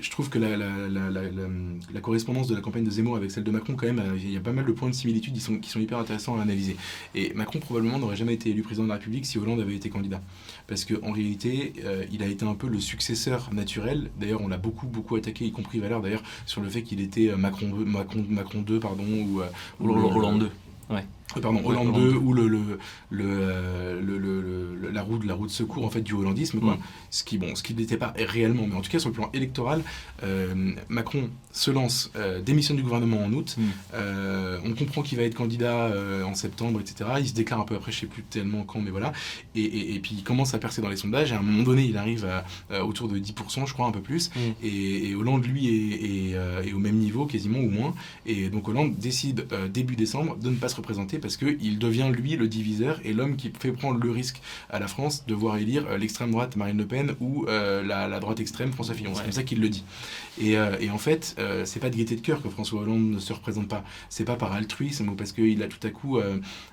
je 0.00 0.10
trouve 0.10 0.30
que 0.30 0.38
la, 0.38 0.56
la, 0.56 0.88
la, 0.88 1.10
la, 1.10 2.00
correspondance 2.00 2.48
de 2.48 2.54
la 2.54 2.60
campagne 2.62 2.84
de 2.84 2.90
Zemmour 2.90 3.16
avec 3.16 3.30
celle 3.30 3.44
de 3.44 3.50
Macron 3.50 3.74
quand 3.74 3.86
même 3.86 4.02
il 4.16 4.32
y 4.32 4.36
a 4.36 4.40
pas 4.40 4.52
mal 4.52 4.64
de 4.64 4.72
points 4.72 4.88
de 4.88 4.94
similitude 4.94 5.34
qui 5.34 5.40
sont, 5.40 5.58
qui 5.58 5.68
sont 5.68 5.80
hyper 5.80 5.98
intéressants 5.98 6.38
à 6.38 6.42
analyser. 6.42 6.76
Et 7.14 7.34
Macron 7.34 7.58
probablement 7.58 7.98
n'aurait 7.98 8.16
jamais 8.16 8.34
été 8.34 8.50
élu 8.50 8.62
président 8.62 8.84
de 8.84 8.88
la 8.88 8.94
République 8.94 9.26
si 9.26 9.38
Hollande 9.38 9.60
avait 9.60 9.76
été 9.76 9.90
candidat 9.90 10.22
parce 10.72 10.86
qu'en 10.86 11.12
réalité 11.12 11.74
il 12.10 12.22
a 12.22 12.26
été 12.26 12.46
un 12.46 12.54
peu 12.54 12.66
le 12.66 12.80
successeur 12.80 13.50
naturel 13.52 14.10
d'ailleurs 14.18 14.40
on 14.40 14.48
l'a 14.48 14.56
beaucoup 14.56 14.86
beaucoup 14.86 15.16
attaqué 15.16 15.44
y 15.44 15.52
compris 15.52 15.80
Valère 15.80 16.00
d'ailleurs 16.00 16.22
sur 16.46 16.62
le 16.62 16.70
fait 16.70 16.82
qu'il 16.82 17.00
était 17.02 17.30
Macron 17.36 17.68
Macron, 17.84 18.24
Macron 18.28 18.62
2, 18.62 18.80
pardon, 18.80 19.04
ou, 19.04 19.40
euh, 19.40 19.46
ou 19.80 19.90
Hollande 19.90 20.40
2. 20.40 20.50
Ouais. 20.92 21.04
Euh, 21.36 21.40
pardon, 21.40 21.60
Hollande 21.64 21.94
2 21.94 22.14
ou 22.14 22.32
le, 22.32 22.48
le, 22.48 22.78
le, 23.10 24.00
le, 24.00 24.90
la, 24.90 25.02
roue, 25.02 25.20
la 25.20 25.34
roue 25.34 25.46
de 25.46 25.52
secours 25.52 25.84
en 25.84 25.90
fait, 25.90 26.00
du 26.00 26.12
hollandisme, 26.14 26.60
quoi. 26.60 26.74
Mm. 26.74 26.80
Ce 27.10 27.24
qui 27.24 27.38
bon, 27.38 27.54
ce 27.54 27.62
qui 27.62 27.74
n'était 27.74 27.96
pas 27.96 28.14
réellement, 28.16 28.66
mais 28.68 28.74
en 28.76 28.80
tout 28.80 28.90
cas 28.90 28.98
sur 28.98 29.08
le 29.08 29.14
plan 29.14 29.30
électoral, 29.32 29.82
euh, 30.22 30.72
Macron 30.88 31.30
se 31.52 31.70
lance, 31.70 32.10
euh, 32.16 32.40
démissionne 32.40 32.76
du 32.76 32.82
gouvernement 32.82 33.22
en 33.24 33.32
août, 33.32 33.56
mm. 33.58 33.62
on 34.64 34.74
comprend 34.74 35.02
qu'il 35.02 35.18
va 35.18 35.24
être 35.24 35.34
candidat 35.34 35.92
en 36.26 36.34
septembre, 36.34 36.80
etc. 36.80 37.10
Il 37.18 37.28
se 37.28 37.34
déclare 37.34 37.60
un 37.60 37.64
peu 37.64 37.74
après, 37.74 37.92
je 37.92 38.00
sais 38.00 38.06
plus 38.06 38.22
tellement 38.22 38.64
quand, 38.64 38.80
mais 38.80 38.90
voilà. 38.90 39.12
Et, 39.54 39.94
et, 39.94 40.00
puis 40.00 40.14
il 40.18 40.24
commence 40.24 40.54
à 40.54 40.58
percer 40.58 40.82
dans 40.82 40.88
les 40.88 40.96
sondages, 40.96 41.32
et 41.32 41.34
à 41.34 41.38
un 41.38 41.42
moment 41.42 41.62
donné, 41.62 41.84
il 41.84 41.96
arrive 41.96 42.26
à, 42.70 42.84
autour 42.84 43.08
de 43.08 43.18
10%, 43.18 43.66
je 43.66 43.72
crois, 43.72 43.86
un 43.86 43.92
peu 43.92 44.00
plus. 44.00 44.30
Mm. 44.30 44.40
Et, 44.62 45.14
Hollande, 45.14 45.46
lui, 45.46 45.68
est, 45.68 46.36
est, 46.66 46.72
au 46.72 46.78
même 46.78 46.96
niveau, 46.96 47.26
quasiment, 47.26 47.58
ou 47.58 47.68
moins. 47.68 47.94
Et 48.26 48.48
donc 48.48 48.68
Hollande 48.68 48.96
décide, 48.96 49.46
début 49.72 49.96
décembre, 49.96 50.36
de 50.36 50.50
ne 50.50 50.56
pas 50.56 50.68
se 50.68 50.76
parce 50.82 51.36
qu'il 51.36 51.78
devient 51.78 52.10
lui 52.14 52.36
le 52.36 52.48
diviseur 52.48 53.00
et 53.04 53.12
l'homme 53.12 53.36
qui 53.36 53.50
fait 53.58 53.72
prendre 53.72 54.00
le 54.00 54.10
risque 54.10 54.40
à 54.70 54.78
la 54.78 54.88
France 54.88 55.24
de 55.26 55.34
voir 55.34 55.56
élire 55.56 55.86
euh, 55.88 55.98
l'extrême 55.98 56.30
droite 56.30 56.56
Marine 56.56 56.78
Le 56.78 56.86
Pen 56.86 57.14
ou 57.20 57.46
euh, 57.48 57.82
la, 57.82 58.20
droite 58.20 58.40
extrême 58.40 58.72
François 58.72 58.94
Fillon. 58.94 59.14
C'est 59.14 59.22
comme 59.22 59.32
ça 59.32 59.42
qu'il 59.42 59.60
le 59.60 59.68
dit. 59.68 59.84
Et, 60.40 60.56
euh, 60.56 60.76
et 60.80 60.90
en 60.90 60.98
fait, 60.98 61.36
c'est 61.64 61.80
pas 61.80 61.90
de 61.90 61.96
gaieté 61.96 62.16
de 62.16 62.20
cœur 62.20 62.42
que 62.42 62.48
François 62.48 62.82
Hollande 62.82 63.10
ne 63.10 63.18
se 63.18 63.32
représente 63.32 63.68
pas. 63.68 63.84
C'est 64.08 64.24
pas 64.24 64.36
par 64.36 64.52
altruisme 64.52 65.08
ou 65.08 65.14
parce 65.14 65.32
qu'il 65.32 65.62
a 65.62 65.68
tout 65.68 65.84
à 65.86 65.90
coup 65.90 66.18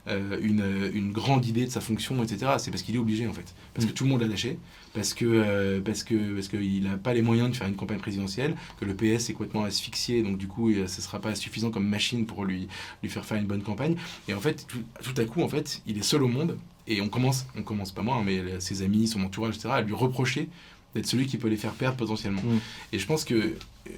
une, 0.07 0.91
une, 0.93 1.11
grande 1.11 1.45
idée 1.45 1.65
de 1.65 1.71
sa 1.71 1.81
fonction, 1.81 2.21
etc. 2.23 2.53
C'est 2.57 2.71
parce 2.71 2.83
qu'il 2.83 2.95
est 2.95 2.99
obligé 2.99 3.27
en 3.27 3.33
fait. 3.33 3.53
Parce 3.73 3.85
que 3.85 3.91
mm. 3.91 3.95
tout 3.95 4.03
le 4.03 4.09
monde 4.09 4.21
l'a 4.21 4.27
lâché, 4.27 4.59
parce 4.93 5.13
que 5.13 5.79
parce 5.79 6.03
que 6.03 6.33
parce 6.33 6.47
qu'il 6.47 6.83
n'a 6.83 6.97
pas 6.97 7.13
les 7.13 7.21
moyens 7.21 7.49
de 7.49 7.55
faire 7.55 7.67
une 7.67 7.75
campagne 7.75 7.99
présidentielle, 7.99 8.55
que 8.79 8.85
le 8.85 8.95
PS 8.95 9.29
est 9.29 9.33
complètement 9.33 9.63
asphyxié, 9.63 10.23
donc 10.23 10.37
du 10.37 10.47
coup, 10.47 10.71
ce 10.73 11.01
sera 11.01 11.19
pas 11.19 11.35
suffisant 11.35 11.71
comme 11.71 11.87
machine 11.87 12.25
pour 12.25 12.45
lui 12.45 12.67
lui 13.03 13.09
faire 13.09 13.25
faire 13.25 13.37
une 13.37 13.47
bonne 13.47 13.63
campagne. 13.63 13.95
Et 14.27 14.33
en 14.33 14.39
fait, 14.39 14.67
tout, 14.67 15.13
à 15.21 15.25
coup, 15.25 15.41
en 15.41 15.49
fait, 15.49 15.81
il 15.85 15.97
est 15.97 16.03
seul 16.03 16.23
au 16.23 16.27
monde 16.27 16.57
et 16.87 17.01
on 17.01 17.09
commence, 17.09 17.45
on 17.55 17.63
commence 17.63 17.91
pas 17.91 18.01
moi, 18.01 18.15
hein, 18.15 18.23
mais 18.25 18.59
ses 18.59 18.81
amis, 18.81 19.07
son 19.07 19.21
entourage, 19.21 19.55
etc., 19.55 19.69
à 19.71 19.81
lui 19.81 19.93
reprocher 19.93 20.49
d'être 20.95 21.05
celui 21.05 21.27
qui 21.27 21.37
peut 21.37 21.47
les 21.47 21.57
faire 21.57 21.73
perdre 21.73 21.97
potentiellement. 21.97 22.41
Mm. 22.41 22.59
Et 22.93 22.99
je 22.99 23.05
pense 23.05 23.23
que 23.23 23.35
euh, 23.35 23.91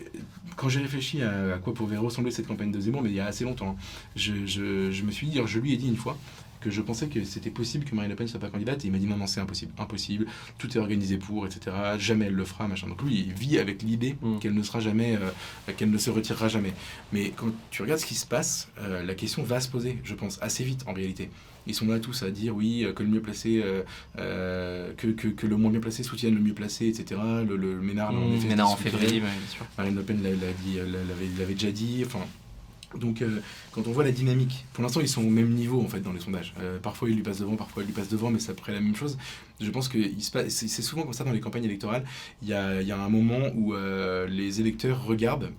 quand 0.58 0.70
j'ai 0.70 0.82
réfléchi 0.82 1.22
à, 1.22 1.58
quoi 1.64 1.74
pouvait 1.74 1.98
ressembler 1.98 2.32
cette 2.32 2.48
campagne 2.48 2.72
de 2.72 2.80
Zemmour, 2.80 3.02
mais 3.02 3.10
il 3.10 3.16
y 3.16 3.20
a 3.20 3.26
assez 3.26 3.44
longtemps, 3.44 3.78
hein, 3.78 3.84
je, 4.16 4.46
je, 4.46 4.92
je, 4.92 5.04
me 5.04 5.12
suis 5.12 5.28
dit, 5.28 5.40
je 5.46 5.60
lui 5.60 5.74
ai 5.74 5.78
dit 5.78 5.88
une 5.88 5.96
fois 5.96 6.18
que 6.62 6.70
je 6.70 6.82
pensais 6.82 7.08
que 7.08 7.24
c'était 7.24 7.50
possible 7.50 7.84
que 7.86 7.96
Marine 7.96 8.12
Le 8.12 8.16
Pen 8.16 8.26
ne 8.26 8.32
soit 8.32 8.40
pas 8.40 8.50
candidate, 8.50 8.84
et 8.86 8.88
il 8.88 8.92
m'a 8.92 9.00
dit 9.00 9.08
non, 9.08 9.18
non, 9.18 9.28
c'est 9.28 9.42
impossible, 9.42 9.74
impossible, 9.78 10.28
tout 10.58 10.72
est 10.78 10.80
organisé 10.80 11.18
pour, 11.18 11.46
etc. 11.46 11.76
Jamais 11.98 12.26
elle 12.26 12.36
le 12.36 12.46
fera, 12.46 12.68
machin. 12.68 12.88
Donc 12.88 13.02
lui, 13.02 13.20
il 13.20 13.34
vit 13.34 13.60
avec 13.60 13.82
l'idée 13.82 14.16
mm. 14.22 14.40
qu'elle 14.40 14.54
ne 14.54 14.64
sera 14.64 14.80
jamais, 14.80 15.16
euh, 15.16 15.74
qu'elle 15.76 15.92
ne 15.92 15.98
se 15.98 16.10
retirera 16.10 16.48
jamais. 16.48 16.74
Mais 17.12 17.32
quand 17.36 17.52
tu 17.72 17.82
regardes 17.82 18.00
ce 18.00 18.06
qui 18.06 18.16
se 18.16 18.26
passe, 18.26 18.70
euh, 18.80 19.04
la 19.04 19.16
question 19.16 19.44
va 19.44 19.60
se 19.60 19.70
poser, 19.70 20.00
je 20.04 20.14
pense, 20.14 20.38
assez 20.42 20.64
vite 20.64 20.84
en 20.88 20.94
réalité. 20.94 21.30
Ils 21.68 21.76
sont 21.76 21.86
là 21.86 22.00
tous 22.00 22.24
à 22.24 22.32
dire 22.32 22.56
oui, 22.56 22.84
euh, 22.84 22.94
que 22.94 23.04
le 23.04 23.10
mieux 23.10 23.22
placé, 23.22 23.64
que, 24.18 25.08
que, 25.12 25.28
que, 25.28 25.48
le 25.48 25.58
moins 25.58 25.72
bien 25.72 25.80
placé 25.80 26.04
soutienne 26.04 26.36
le 26.36 26.42
mieux 26.42 26.54
placé, 26.54 26.88
etc. 26.88 27.20
Le, 27.48 27.56
le 27.56 27.82
Ménard, 27.82 28.14
en, 28.14 28.28
Ménard 28.28 28.72
en 28.72 28.76
février, 28.76 29.20
bien 29.20 29.30
sûr. 29.50 29.66
Marine 29.78 29.96
Le 29.96 30.04
Pen 30.04 30.22
l'avait 30.24 31.54
déjà 31.54 31.72
dit. 31.72 32.04
Enfin, 32.06 32.26
donc, 32.98 33.22
euh, 33.22 33.40
quand 33.72 33.88
on 33.88 33.92
voit 33.92 34.04
la 34.04 34.12
dynamique, 34.12 34.66
pour 34.74 34.84
l'instant, 34.84 35.02
ils 35.02 35.08
sont 35.08 35.24
au 35.24 35.30
même 35.30 35.50
niveau 35.50 35.82
en 35.82 35.88
fait 35.88 36.02
dans 36.02 36.14
les 36.14 36.20
sondages. 36.20 36.54
Euh, 36.60 36.80
parfois, 36.80 37.10
il 37.10 37.16
lui 37.16 37.24
passe 37.24 37.40
devant, 37.40 37.56
parfois, 37.56 37.84
il 37.84 37.88
lui 37.88 37.94
passe 37.94 38.10
devant, 38.10 38.30
mais 38.30 38.40
c'est 38.40 38.52
après 38.52 38.74
la 38.74 38.82
même 38.82 38.96
chose. 38.96 39.18
Je 39.60 39.70
pense 39.70 39.88
que 39.88 39.98
c'est 40.50 40.82
souvent 40.82 41.04
comme 41.04 41.14
ça 41.14 41.24
dans 41.24 41.32
les 41.32 41.40
campagnes 41.40 41.66
électorales. 41.66 42.04
Il 42.42 42.50
y 42.50 42.54
a, 42.54 42.82
y 42.82 42.92
a 42.92 43.00
un 43.00 43.10
moment 43.10 43.52
où 43.56 43.74
euh, 43.74 44.28
les 44.28 44.60
électeurs 44.60 45.06
regardent, 45.06 45.52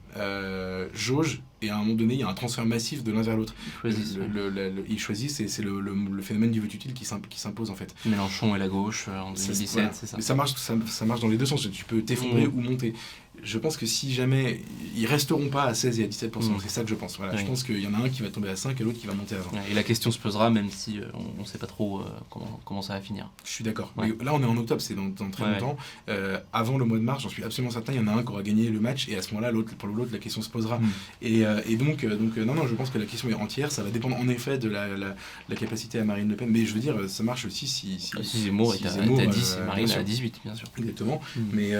jaugent, 0.92 1.42
et 1.62 1.70
à 1.70 1.76
un 1.76 1.78
moment 1.80 1.94
donné, 1.94 2.14
il 2.14 2.20
y 2.20 2.22
a 2.22 2.28
un 2.28 2.34
transfert 2.34 2.66
massif 2.66 3.02
de 3.02 3.12
l'un 3.12 3.22
vers 3.22 3.36
l'autre. 3.36 3.54
Ils 3.84 4.98
choisissent. 4.98 5.40
et 5.40 5.48
c'est 5.48 5.62
le, 5.62 5.82
phénomène 6.22 6.50
du 6.50 6.60
vote 6.60 6.72
utile 6.72 6.92
qui 6.94 7.04
s'impose 7.04 7.70
en 7.70 7.74
fait. 7.74 7.94
Mélenchon 8.04 8.54
et 8.54 8.58
la 8.58 8.68
gauche 8.68 9.08
en 9.08 9.32
2017, 9.32 9.90
c'est 9.92 10.06
ça. 10.06 10.16
Mais 10.16 10.22
ça 10.22 10.34
marche, 10.34 10.54
ça, 10.54 11.04
marche 11.04 11.20
dans 11.20 11.28
les 11.28 11.36
deux 11.36 11.46
sens. 11.46 11.68
Tu 11.70 11.84
peux 11.84 12.02
t'effondrer 12.02 12.46
mmh. 12.46 12.54
ou 12.54 12.60
monter 12.60 12.94
je 13.42 13.58
pense 13.58 13.76
que 13.76 13.86
si 13.86 14.12
jamais 14.12 14.60
ils 14.96 15.06
resteront 15.06 15.48
pas 15.48 15.64
à 15.64 15.74
16 15.74 16.00
et 16.00 16.04
à 16.04 16.06
17%, 16.06 16.28
mm. 16.28 16.56
c'est 16.62 16.68
ça 16.68 16.82
que 16.82 16.88
je 16.88 16.94
pense. 16.94 17.16
Voilà, 17.16 17.36
Je 17.36 17.44
pense 17.44 17.64
qu'il 17.64 17.80
y 17.80 17.86
en 17.86 17.94
a 17.94 17.98
un 17.98 18.08
qui 18.08 18.22
va 18.22 18.28
tomber 18.28 18.48
à 18.48 18.56
5 18.56 18.80
et 18.80 18.84
l'autre 18.84 18.98
qui 18.98 19.06
va 19.06 19.14
monter 19.14 19.34
à 19.34 19.38
20. 19.38 19.62
et 19.70 19.74
la 19.74 19.82
question 19.82 20.10
se 20.10 20.18
posera 20.18 20.50
même 20.50 20.70
si 20.70 21.00
euh, 21.00 21.06
on 21.38 21.42
ne 21.42 21.46
sait 21.46 21.58
pas 21.58 21.66
trop 21.66 22.00
euh, 22.00 22.04
comment, 22.30 22.60
comment, 22.64 22.82
ça 22.82 22.94
va 22.94 23.00
finir. 23.00 23.30
Je 23.44 23.50
suis 23.50 23.64
d'accord. 23.64 23.92
Là, 23.96 24.34
on 24.34 24.42
est 24.42 24.46
en 24.46 24.56
octobre, 24.56 24.80
c'est 24.80 24.94
dans, 24.94 25.10
très 25.30 25.50
longtemps. 25.52 25.76
Euh, 26.08 26.38
avant 26.52 26.78
le 26.78 26.84
mois 26.84 26.98
de 26.98 27.02
mars, 27.02 27.22
j'en 27.22 27.28
suis 27.28 27.42
absolument 27.42 27.72
certain, 27.72 27.92
il 27.92 28.00
y 28.00 28.02
en 28.02 28.06
a 28.06 28.12
un 28.12 28.22
qui 28.22 28.28
aura 28.30 28.42
gagné 28.42 28.68
le 28.68 28.80
match 28.80 29.08
et 29.08 29.16
à 29.16 29.22
ce 29.22 29.30
moment-là, 29.30 29.50
l'autre, 29.50 29.74
pour 29.76 29.88
l'autre, 29.88 30.12
la 30.12 30.18
question 30.18 30.42
se 30.42 30.50
posera. 30.50 30.78
Mm. 30.78 30.90
Et, 31.22 31.44
et, 31.66 31.76
donc, 31.76 32.04
donc 32.04 32.36
non, 32.36 32.54
non, 32.54 32.66
je 32.66 32.74
pense 32.74 32.90
que 32.90 32.98
la 32.98 33.06
question 33.06 33.28
est 33.28 33.34
entière. 33.34 33.70
Ça 33.70 33.82
va 33.82 33.90
dépendre 33.90 34.16
en 34.16 34.28
effet 34.28 34.58
de 34.58 34.68
la, 34.68 34.86
la, 34.96 35.56
capacité 35.56 35.98
à 35.98 36.04
Marine 36.04 36.28
Le 36.28 36.36
Pen. 36.36 36.48
Mais 36.50 36.64
je 36.64 36.74
veux 36.74 36.80
dire, 36.80 37.08
ça 37.08 37.22
marche 37.22 37.44
aussi 37.44 37.66
si. 37.66 37.98
Si, 37.98 38.12
si 38.22 38.42
Zemmour 38.42 38.74
est, 38.74 38.86
à, 38.86 38.90
10 38.90 39.58
et 39.60 39.66
Marine 39.66 39.90
à 39.90 40.02
18, 40.02 40.40
bien 40.44 40.54
sûr. 40.54 40.68
Exactement. 40.78 41.20
Mm. 41.36 41.40
Mais, 41.52 41.72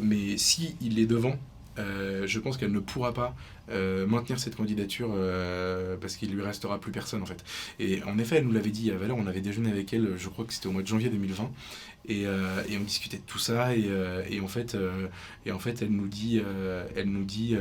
mais 0.00 0.36
si 0.36 0.76
il 0.80 0.98
est 0.98 1.06
devant, 1.06 1.36
euh, 1.78 2.26
je 2.26 2.38
pense 2.40 2.56
qu'elle 2.56 2.72
ne 2.72 2.80
pourra 2.80 3.14
pas 3.14 3.34
euh, 3.70 4.06
maintenir 4.06 4.38
cette 4.40 4.56
candidature 4.56 5.10
euh, 5.14 5.96
parce 6.00 6.16
qu'il 6.16 6.34
lui 6.34 6.42
restera 6.42 6.78
plus 6.78 6.92
personne 6.92 7.22
en 7.22 7.26
fait. 7.26 7.44
Et 7.78 8.02
en 8.04 8.18
effet, 8.18 8.36
elle 8.36 8.44
nous 8.44 8.52
l'avait 8.52 8.70
dit 8.70 8.90
à 8.90 8.96
Valère, 8.96 9.16
on 9.16 9.26
avait 9.26 9.40
déjeuné 9.40 9.70
avec 9.70 9.92
elle, 9.92 10.14
je 10.16 10.28
crois 10.28 10.44
que 10.44 10.52
c'était 10.52 10.66
au 10.66 10.72
mois 10.72 10.82
de 10.82 10.88
janvier 10.88 11.08
2020, 11.08 11.50
et, 12.08 12.22
et 12.22 12.78
on 12.78 12.82
discutait 12.82 13.18
de 13.18 13.22
tout 13.22 13.38
ça, 13.38 13.76
et, 13.76 13.88
et 14.30 14.40
en, 14.40 14.48
fait, 14.48 14.76
et 15.46 15.52
en 15.52 15.58
fait, 15.58 15.82
elle 15.82 15.90
nous 15.90 16.08
dit, 16.08 16.40
elle 16.96 17.08
nous 17.08 17.24
dit 17.24 17.56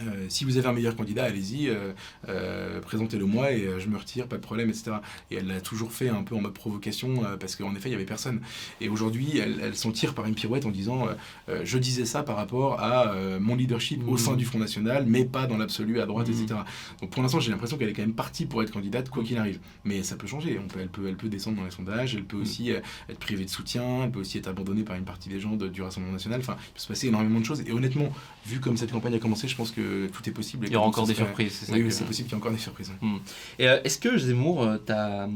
euh, 0.00 0.26
si 0.28 0.44
vous 0.44 0.58
avez 0.58 0.66
un 0.66 0.72
meilleur 0.72 0.96
candidat, 0.96 1.24
allez-y, 1.24 1.68
euh, 1.68 1.92
euh, 2.28 2.80
présentez-le 2.80 3.24
moi 3.24 3.52
et 3.52 3.68
je 3.78 3.88
me 3.88 3.96
retire, 3.96 4.26
pas 4.26 4.36
de 4.36 4.42
problème, 4.42 4.68
etc. 4.68 4.92
Et 5.30 5.36
elle 5.36 5.46
l'a 5.46 5.60
toujours 5.60 5.92
fait 5.92 6.08
un 6.08 6.22
peu 6.22 6.34
en 6.34 6.40
mode 6.40 6.52
provocation 6.52 7.22
parce 7.40 7.56
qu'en 7.56 7.74
effet, 7.74 7.88
il 7.88 7.92
n'y 7.92 7.96
avait 7.96 8.04
personne. 8.04 8.40
Et 8.80 8.88
aujourd'hui, 8.88 9.38
elle, 9.38 9.74
s'en 9.74 9.92
tire 9.92 10.14
par 10.14 10.26
une 10.26 10.34
pirouette 10.34 10.66
en 10.66 10.70
disant 10.70 11.08
Je 11.48 11.78
disais 11.78 12.04
ça 12.04 12.22
par 12.22 12.36
rapport 12.36 12.80
à 12.80 13.14
mon 13.40 13.56
leadership 13.56 14.02
au 14.06 14.16
sein 14.16 14.32
mmh. 14.32 14.36
du 14.36 14.44
Front 14.44 14.58
National, 14.58 15.04
mais 15.06 15.24
pas 15.24 15.46
dans 15.46 15.56
l'absolu 15.56 16.00
à 16.00 16.06
droite, 16.06 16.28
etc. 16.28 16.46
Mmh. 16.50 17.00
Donc 17.02 17.10
pour 17.10 17.22
l'instant, 17.22 17.40
j'ai 17.40 17.50
l'impression 17.50 17.76
qu'elle 17.76 17.88
est 17.88 17.92
quand 17.92 18.02
même 18.02 18.14
partie 18.14 18.46
pour 18.46 18.62
être 18.62 18.70
candidate, 18.70 19.08
quoi 19.08 19.22
qu'il 19.22 19.38
arrive. 19.38 19.58
Mais 19.84 20.02
ça 20.02 20.16
peut 20.16 20.26
changer. 20.26 20.58
On 20.62 20.68
peut, 20.68 20.80
elle, 20.80 20.88
peut, 20.88 21.08
elle 21.08 21.16
peut 21.16 21.28
descendre 21.28 21.58
dans 21.58 21.64
les 21.64 21.70
sondages, 21.70 22.14
elle 22.14 22.24
peut 22.24 22.36
mmh. 22.36 22.42
aussi 22.42 22.70
être 22.70 23.18
privée 23.18 23.44
de 23.44 23.50
soutien, 23.50 24.04
elle 24.04 24.10
peut 24.10 24.20
aussi 24.20 24.38
être 24.38 24.48
abandonnée 24.48 24.82
par 24.82 24.96
une 24.96 25.04
partie 25.04 25.28
des 25.28 25.40
gens 25.40 25.56
du 25.56 25.82
Rassemblement 25.82 26.14
National. 26.14 26.40
Enfin, 26.40 26.56
il 26.58 26.72
peut 26.74 26.80
se 26.80 26.88
passer 26.88 27.08
énormément 27.08 27.40
de 27.40 27.44
choses. 27.44 27.62
Et 27.66 27.72
honnêtement, 27.72 28.12
vu 28.44 28.60
comme 28.60 28.76
cette 28.76 28.92
campagne 28.92 29.14
a 29.14 29.18
commencé, 29.18 29.48
je 29.48 29.56
pense 29.56 29.70
que 29.70 29.85
tout 30.12 30.28
est 30.28 30.32
possible. 30.32 30.66
Il 30.66 30.72
y 30.72 30.76
aura 30.76 30.86
encore 30.86 31.06
des 31.06 31.14
surprises, 31.14 31.68
Oui, 31.72 31.90
c'est 31.90 32.04
possible 32.04 32.28
qu'il 32.28 32.36
y 32.36 32.40
ait 32.40 32.42
encore 32.42 32.52
des 32.52 32.58
surprises. 32.58 32.92
Hmm. 33.00 33.16
Et 33.58 33.68
euh, 33.68 33.82
est-ce 33.84 33.98
que 33.98 34.16
Zemmour, 34.16 34.62
euh, 34.62 34.78
t'as 34.78 35.28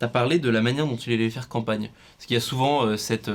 as 0.00 0.08
parlé 0.08 0.38
de 0.38 0.50
la 0.50 0.60
manière 0.60 0.86
dont 0.86 0.96
il 0.96 1.12
allait 1.14 1.30
faire 1.30 1.48
campagne? 1.48 1.90
Parce 2.16 2.26
qu'il 2.26 2.34
y 2.34 2.36
a 2.36 2.40
souvent 2.40 2.84
euh, 2.84 2.96
cette. 2.96 3.30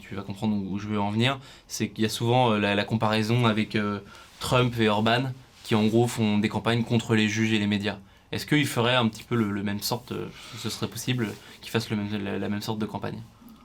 tu 0.00 0.14
vas 0.14 0.22
comprendre 0.22 0.56
où 0.56 0.78
je 0.78 0.86
veux 0.88 1.00
en 1.00 1.10
venir, 1.10 1.40
c'est 1.66 1.88
qu'il 1.88 2.02
y 2.02 2.06
a 2.06 2.10
souvent 2.10 2.52
la, 2.56 2.84
comparaison 2.84 3.46
avec 3.46 3.76
Trump 4.40 4.74
et 4.78 4.88
Orban, 4.88 5.32
qui 5.64 5.74
en 5.74 5.86
gros 5.86 6.06
font 6.06 6.38
des 6.38 6.48
campagnes 6.48 6.84
contre 6.84 7.14
les 7.14 7.28
juges 7.28 7.52
et 7.52 7.58
les 7.58 7.66
médias. 7.66 7.98
Est-ce 8.30 8.46
qu'il 8.46 8.66
ferait 8.66 8.94
un 8.94 9.08
petit 9.08 9.24
peu 9.24 9.34
le, 9.34 9.62
même 9.62 9.80
sorte, 9.80 10.12
ce 10.58 10.70
serait 10.70 10.88
possible, 10.88 11.28
qu'il 11.60 11.70
fasse 11.70 11.90
le 11.90 11.96
même, 11.96 12.22
la 12.22 12.48
même 12.48 12.62
sorte 12.62 12.78
de 12.78 12.86
campagne? 12.86 13.20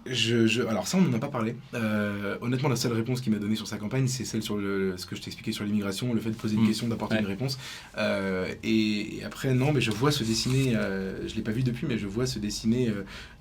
Je, 0.06 0.66
alors 0.68 0.88
ça, 0.88 0.98
on 0.98 1.02
n'en 1.02 1.14
a 1.14 1.20
pas 1.20 1.28
parlé. 1.28 1.56
Euh, 1.74 2.38
honnêtement, 2.42 2.70
la 2.70 2.76
seule 2.76 2.94
réponse 2.94 3.22
qu'il 3.22 3.32
m'a 3.32 3.40
donnée 3.40 3.56
sur 3.56 3.68
sa 3.68 3.78
campagne, 3.78 4.08
c'est 4.08 4.26
celle 4.26 4.44
sur 4.44 4.58
le, 4.58 4.96
ce 4.98 5.06
que 5.06 5.16
je 5.16 5.22
t'expliquais 5.22 5.52
sur 5.52 5.64
l'immigration, 5.64 6.14
le 6.14 6.20
fait 6.20 6.32
de 6.32 6.36
poser 6.36 6.56
une 6.56 6.64
mm. 6.64 6.68
question, 6.68 6.88
d'apporter 6.88 7.20
une 7.20 7.26
réponse. 7.26 7.58
Euh, 7.98 8.54
et, 8.64 9.22
après, 9.26 9.54
non, 9.54 9.72
mais 9.72 9.82
je 9.82 9.92
vois 9.92 10.12
se 10.12 10.24
dessiner, 10.24 10.76
euh, 10.76 11.28
je 11.28 11.36
l'ai 11.36 11.42
pas 11.42 11.52
vu 11.52 11.64
depuis, 11.64 11.88
mais 11.88 11.98
je 11.98 12.08
vois 12.08 12.26
se 12.26 12.40
dessiner 12.40 12.92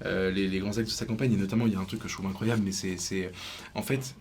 les, 0.05 0.49
les, 0.49 0.59
grands 0.59 0.79
axes 0.79 0.89
de 0.89 0.95
sa 0.95 1.07
campagne. 1.07 1.33
Et 1.33 1.37
notamment, 1.37 1.67
il 1.67 1.73
y 1.73 1.77
a 1.77 1.81
un 1.81 1.85
truc 1.85 2.01
que 2.01 2.09
je 2.09 2.15
trouve 2.15 2.27
incroyable, 2.27 2.63
mais 2.65 2.73
c'est 2.73 3.33
en 3.75 3.83
fait 3.83 4.15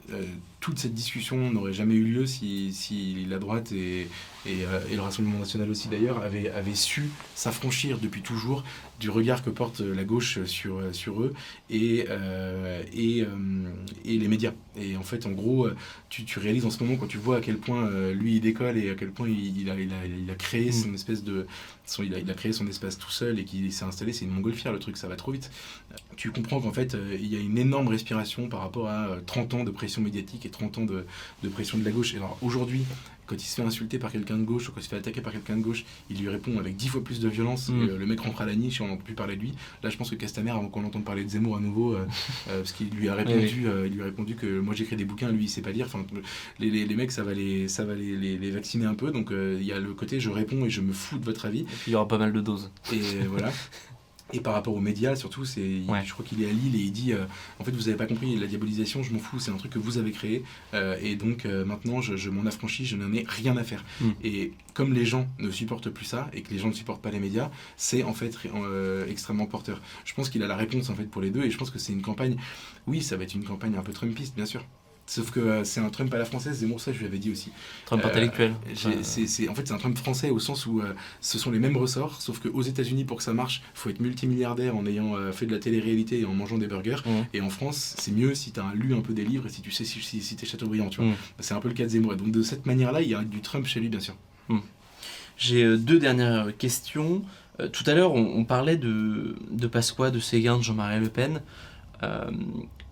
toute 0.62 0.78
cette 0.78 0.94
discussion 0.94 1.52
n'aurait 1.52 1.74
jamais 1.74 1.96
eu 1.96 2.04
lieu 2.04 2.26
si, 2.28 2.72
si 2.72 3.26
la 3.28 3.40
droite 3.40 3.72
et, 3.72 4.08
et, 4.46 4.64
euh, 4.64 4.80
et, 4.92 4.96
le 4.96 5.02
Rassemblement 5.02 5.40
national 5.40 5.70
aussi 5.72 5.90
d'ailleurs 5.90 6.22
avaient, 6.22 6.50
avaient 6.52 6.76
su 6.76 7.10
s'affranchir 7.36 7.98
depuis 7.98 8.22
toujours 8.22 8.64
du 9.00 9.10
regard 9.10 9.44
que 9.44 9.50
porte 9.50 9.80
la 9.80 10.04
gauche 10.04 10.44
sur, 10.46 10.80
sur 10.94 11.24
eux 11.24 11.34
et, 11.72 12.06
euh, 12.10 12.84
et, 12.94 13.24
euh, 13.24 13.28
et, 14.06 14.20
les 14.20 14.28
médias. 14.28 14.54
Et 14.80 14.96
en 14.98 15.02
fait, 15.02 15.26
en 15.26 15.32
gros, 15.32 15.68
tu, 16.10 16.26
tu, 16.26 16.38
réalises 16.38 16.66
en 16.68 16.70
ce 16.70 16.84
moment 16.84 16.96
quand 16.96 17.08
tu 17.08 17.18
vois 17.18 17.38
à 17.38 17.42
quel 17.42 17.58
point 17.58 17.90
lui 18.12 18.36
il 18.36 18.42
décolle 18.42 18.78
et 18.78 18.92
à 18.92 18.96
quel 18.96 19.10
point 19.10 19.28
il, 19.28 19.60
il, 19.60 19.70
a, 19.70 19.74
il, 19.74 19.92
a, 19.92 20.06
il 20.06 20.30
a, 20.30 20.36
créé 20.36 20.70
mmh. 20.70 20.74
son 20.74 20.94
espèce 20.94 21.24
de. 21.24 21.48
Il, 22.00 22.30
a, 22.30 22.34
créé 22.34 22.54
son 22.54 22.68
espace 22.68 22.98
tout 22.98 23.12
seul 23.12 23.40
et 23.40 23.46
qu'il 23.46 23.72
s'est 23.72 23.86
installé, 23.86 24.14
c'est 24.14 24.26
une 24.26 24.32
montgolfière 24.32 24.72
le 24.72 24.80
truc, 24.80 24.98
ça 24.98 25.08
va 25.08 25.16
trop 25.16 25.32
vite. 25.32 25.52
Tu 26.16 26.32
comprends 26.32 26.62
qu'en 26.62 26.74
fait, 26.74 26.96
il 27.14 27.28
y 27.28 27.36
a 27.36 27.40
une 27.40 27.58
énorme 27.58 27.88
respiration 27.88 28.48
par 28.48 28.62
rapport 28.62 28.90
à 28.90 29.18
30 29.26 29.54
ans 29.56 29.64
de 29.64 29.72
pression 29.72 30.02
médiatique 30.02 30.46
et 30.46 30.50
30 30.50 30.78
ans 30.80 30.86
de, 30.86 31.06
de 31.44 31.50
pression 31.50 31.78
de 31.78 31.86
la 31.86 31.92
gauche. 31.92 32.14
Et 32.14 32.18
alors 32.18 32.38
aujourd'hui, 32.42 32.86
quand 33.32 33.42
il 33.42 33.48
se 33.48 33.56
fait 33.56 33.62
insulter 33.62 33.98
par 33.98 34.12
quelqu'un 34.12 34.38
de 34.38 34.44
gauche 34.44 34.68
ou 34.68 34.74
quand 34.74 34.82
il 34.82 34.84
se 34.84 34.90
fait 34.90 34.98
attaquer 34.98 35.22
par 35.22 35.32
quelqu'un 35.32 35.56
de 35.56 35.62
gauche, 35.62 35.86
il 36.10 36.20
lui 36.20 36.28
répond 36.28 36.60
avec 36.60 36.76
dix 36.76 36.90
fois 36.90 37.02
plus 37.02 37.22
de 37.22 37.30
violence. 37.30 37.70
Mm. 37.70 37.82
Et, 37.82 37.90
euh, 37.90 37.98
le 37.98 38.06
mec 38.06 38.20
rentre 38.20 38.42
à 38.42 38.46
la 38.46 38.56
niche 38.56 38.82
et 38.82 38.84
on 38.84 38.88
n'entend 38.88 39.04
plus 39.04 39.14
parler 39.14 39.38
de 39.38 39.42
lui. 39.42 39.54
Là, 39.84 39.90
je 39.90 39.96
pense 39.96 40.10
que 40.10 40.16
Castaner, 40.16 40.52
avant 40.52 40.68
qu'on 40.68 40.84
entende 40.84 41.06
parler 41.06 41.24
de 41.24 41.30
Zemmour 41.30 41.56
à 41.56 41.62
nouveau, 41.62 41.94
euh, 41.94 42.06
euh, 42.50 42.58
parce 42.58 42.74
qu'il 42.74 42.90
lui 42.90 43.08
a 43.08 43.16
répondu, 43.16 43.68
il 43.86 43.94
lui 43.94 44.02
a 44.02 44.06
répondu 44.06 44.36
que 44.36 44.60
moi 44.60 44.76
j'écris 44.76 44.98
des 44.98 45.06
bouquins, 45.06 45.32
lui 45.32 45.46
il 45.46 45.50
sait 45.50 45.62
pas 45.62 45.72
lire. 45.72 45.86
Enfin, 45.86 46.06
les, 46.60 46.70
les, 46.70 46.86
les, 46.86 46.96
mecs, 46.96 47.14
ça 47.14 47.24
va 47.24 47.34
les, 47.34 47.70
ça 47.70 47.86
va 47.86 47.96
les, 47.96 48.18
les, 48.18 48.38
les 48.38 48.52
vacciner 48.52 48.86
un 48.86 48.96
peu. 48.96 49.12
Donc 49.12 49.32
il 49.32 49.64
y 49.64 49.72
a 49.72 49.80
le 49.80 49.94
côté 49.94 50.20
je 50.20 50.30
réponds 50.30 50.66
et 50.66 50.70
je 50.70 50.82
me 50.82 50.92
fous 50.92 51.18
de 51.18 51.26
votre 51.26 51.46
avis. 51.46 51.62
Et 51.62 51.64
puis 51.64 51.92
il 51.92 51.94
y 51.94 51.96
aura 51.96 52.08
pas 52.08 52.18
mal 52.18 52.34
de 52.34 52.42
doses. 52.42 52.70
Et 52.92 53.00
voilà. 53.30 53.52
Et 54.34 54.40
par 54.40 54.54
rapport 54.54 54.74
aux 54.76 54.80
médias, 54.80 55.16
surtout, 55.16 55.46
c'est, 55.46 55.82
ouais. 55.88 56.04
je 56.06 56.14
crois 56.14 56.26
qu'il 56.26 56.42
est 56.42 56.50
à 56.50 56.54
Lille 56.54 56.76
et 56.76 56.80
il 56.80 56.92
dit 56.92 57.14
euh, 57.14 57.26
En 57.60 57.64
fait, 57.64 57.72
vous 57.72 57.84
n'avez 57.84 57.96
pas 57.96 58.06
compris, 58.06 58.36
la 58.38 58.48
diabolisation, 58.48 59.04
je 59.04 59.14
m'en 59.14 59.20
fous, 59.20 59.40
c'est 59.40 59.52
un 59.52 59.58
truc 59.58 59.72
que 59.72 59.80
vous 59.80 59.98
avez 59.98 60.12
créé. 60.12 60.44
Euh, 60.74 60.98
et 61.02 61.16
donc, 61.16 61.46
euh, 61.46 61.66
maintenant, 61.66 62.02
je, 62.02 62.16
je 62.16 62.30
m'en 62.30 62.46
affranchis, 62.46 62.86
je 62.86 62.96
n'en 62.96 63.12
ai 63.14 63.26
rien 63.28 63.58
à 63.58 63.64
faire. 63.64 63.84
Mm. 64.00 64.10
Et 64.24 64.54
comme 64.74 64.94
les 64.94 65.06
gens 65.06 65.28
ne 65.40 65.52
supportent 65.52 65.90
plus 65.90 66.06
ça 66.06 66.30
et 66.34 66.42
que 66.42 66.52
les 66.52 66.60
gens 66.60 66.70
ne 66.70 66.74
supportent 66.74 67.02
pas 67.02 67.12
les 67.12 67.20
médias, 67.20 67.52
c'est 67.76 68.04
en 68.04 68.14
fait 68.14 68.38
extrêmement 69.08 69.46
porteur. 69.46 69.82
Je 70.06 70.14
pense 70.14 70.30
qu'il 70.30 70.44
a 70.44 70.48
la 70.48 70.56
réponse 70.56 70.90
en 70.90 70.96
fait 70.96 71.06
pour 71.06 71.22
les 71.22 71.30
deux 71.30 71.44
et 71.44 71.52
je 71.52 71.58
pense 71.58 71.70
que 71.70 71.80
c'est 71.80 71.94
une 71.94 72.02
campagne. 72.02 72.38
Oui, 72.88 73.02
ça 73.02 73.18
va 73.18 73.24
être 73.24 73.36
une 73.36 73.44
campagne 73.44 73.76
un 73.76 73.84
peu 73.84 73.92
Trumpiste, 73.92 74.36
bien 74.36 74.46
sûr. 74.46 74.64
Sauf 75.12 75.30
que 75.30 75.42
euh, 75.42 75.64
c'est 75.66 75.82
un 75.82 75.90
Trump 75.90 76.14
à 76.14 76.18
la 76.18 76.24
française, 76.24 76.60
Zemmour, 76.60 76.80
ça 76.80 76.94
je 76.94 77.00
lui 77.00 77.06
avais 77.06 77.18
dit 77.18 77.30
aussi. 77.32 77.52
Trump 77.86 78.02
euh, 78.06 78.08
intellectuel. 78.08 78.54
c'est, 79.02 79.28
c'est, 79.28 79.50
en 79.50 79.54
fait, 79.54 79.68
c'est 79.68 79.74
un 79.74 79.78
Trump 79.78 79.98
français 79.98 80.30
au 80.30 80.40
sens 80.40 80.66
où 80.66 80.80
euh, 80.80 80.94
ce 81.20 81.38
sont 81.38 81.52
les 81.52 81.60
mêmes 81.60 81.76
ressorts, 81.76 82.22
sauf 82.22 82.40
qu'aux 82.40 82.62
États-Unis, 82.62 83.04
pour 83.04 83.18
que 83.18 83.24
ça 83.24 83.34
marche, 83.34 83.62
il 83.76 83.78
faut 83.78 83.90
être 83.90 84.00
multimilliardaire 84.00 84.74
en 84.74 84.86
ayant 84.86 85.18
euh, 85.18 85.34
fait 85.34 85.46
de 85.46 85.52
la 85.52 85.60
télé-réalité 85.60 86.22
et 86.22 86.26
en 86.26 86.34
mangeant 86.34 86.58
des 86.58 86.68
burgers. 86.68 87.02
Mmh. 87.06 87.10
Et 87.34 87.42
en 87.42 87.50
France, 87.50 87.96
c'est 87.98 88.14
mieux 88.14 88.34
si 88.36 88.54
tu 88.54 88.62
as 88.62 88.72
lu 88.74 88.96
un 88.96 89.02
peu 89.02 89.12
des 89.12 89.26
livres 89.26 89.48
et 89.48 89.50
si 89.50 89.62
tu 89.62 89.70
sais 89.70 89.84
si, 89.84 90.00
si, 90.00 90.22
si 90.22 90.38
tu 90.38 90.46
es 90.46 90.48
Chateaubriand. 90.48 90.88
Tu 90.88 91.02
vois. 91.02 91.10
Mmh. 91.10 91.16
C'est 91.42 91.56
un 91.56 91.60
peu 91.60 91.68
le 91.68 91.74
cas 91.74 91.84
de 91.84 91.90
Zemmour. 91.90 92.16
Donc 92.16 92.32
de 92.32 92.42
cette 92.42 92.66
manière-là, 92.66 93.02
il 93.02 93.10
y 93.10 93.14
a 93.14 93.22
du 93.22 93.42
Trump 93.42 93.66
chez 93.66 93.82
lui, 93.82 93.90
bien 93.90 94.00
sûr. 94.00 94.16
Mmh. 94.48 94.60
J'ai 95.36 95.78
deux 95.78 96.00
dernières 96.00 96.56
questions. 96.58 97.22
tout 97.74 97.84
à 97.86 97.96
l'heure, 97.96 98.14
on, 98.14 98.38
on, 98.38 98.46
parlait 98.46 98.78
de, 98.78 99.36
de 99.52 99.68
Pasqua, 99.68 100.10
de 100.10 100.20
Séguin, 100.20 100.58
de 100.58 100.64
Jean-Marie 100.64 101.02
Le 101.02 101.10
Pen. 101.10 101.42
Euh, 102.04 102.32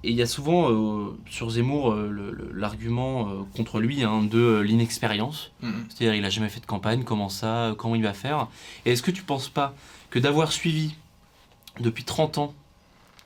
et 0.04 0.12
il 0.12 0.16
y 0.16 0.22
a 0.22 0.28
souvent 0.28 0.72
euh, 0.72 1.18
sur 1.30 1.50
Zemmour 1.50 1.92
euh, 1.92 2.52
l'argument 2.54 3.46
contre 3.56 3.80
lui 3.80 4.04
hein, 4.04 4.24
de 4.24 4.60
l'inexpérience. 4.60 5.52
Mmh. 5.62 5.72
C'est-à-dire 5.90 6.16
il 6.16 6.22
n'a 6.22 6.30
jamais 6.30 6.50
fait 6.50 6.62
de 6.62 6.66
campagne, 6.66 7.04
comment 7.04 7.30
ça, 7.30 7.76
comment 7.78 7.96
il 7.96 8.04
va 8.04 8.14
faire. 8.14 8.48
Et 8.86 8.92
est-ce 8.92 9.04
que 9.04 9.12
tu 9.12 9.22
ne 9.22 9.26
penses 9.26 9.50
pas 9.50 9.74
que 10.10 10.20
d'avoir 10.20 10.52
suivi 10.52 10.96
depuis 11.80 12.04
30 12.04 12.38
ans 12.38 12.54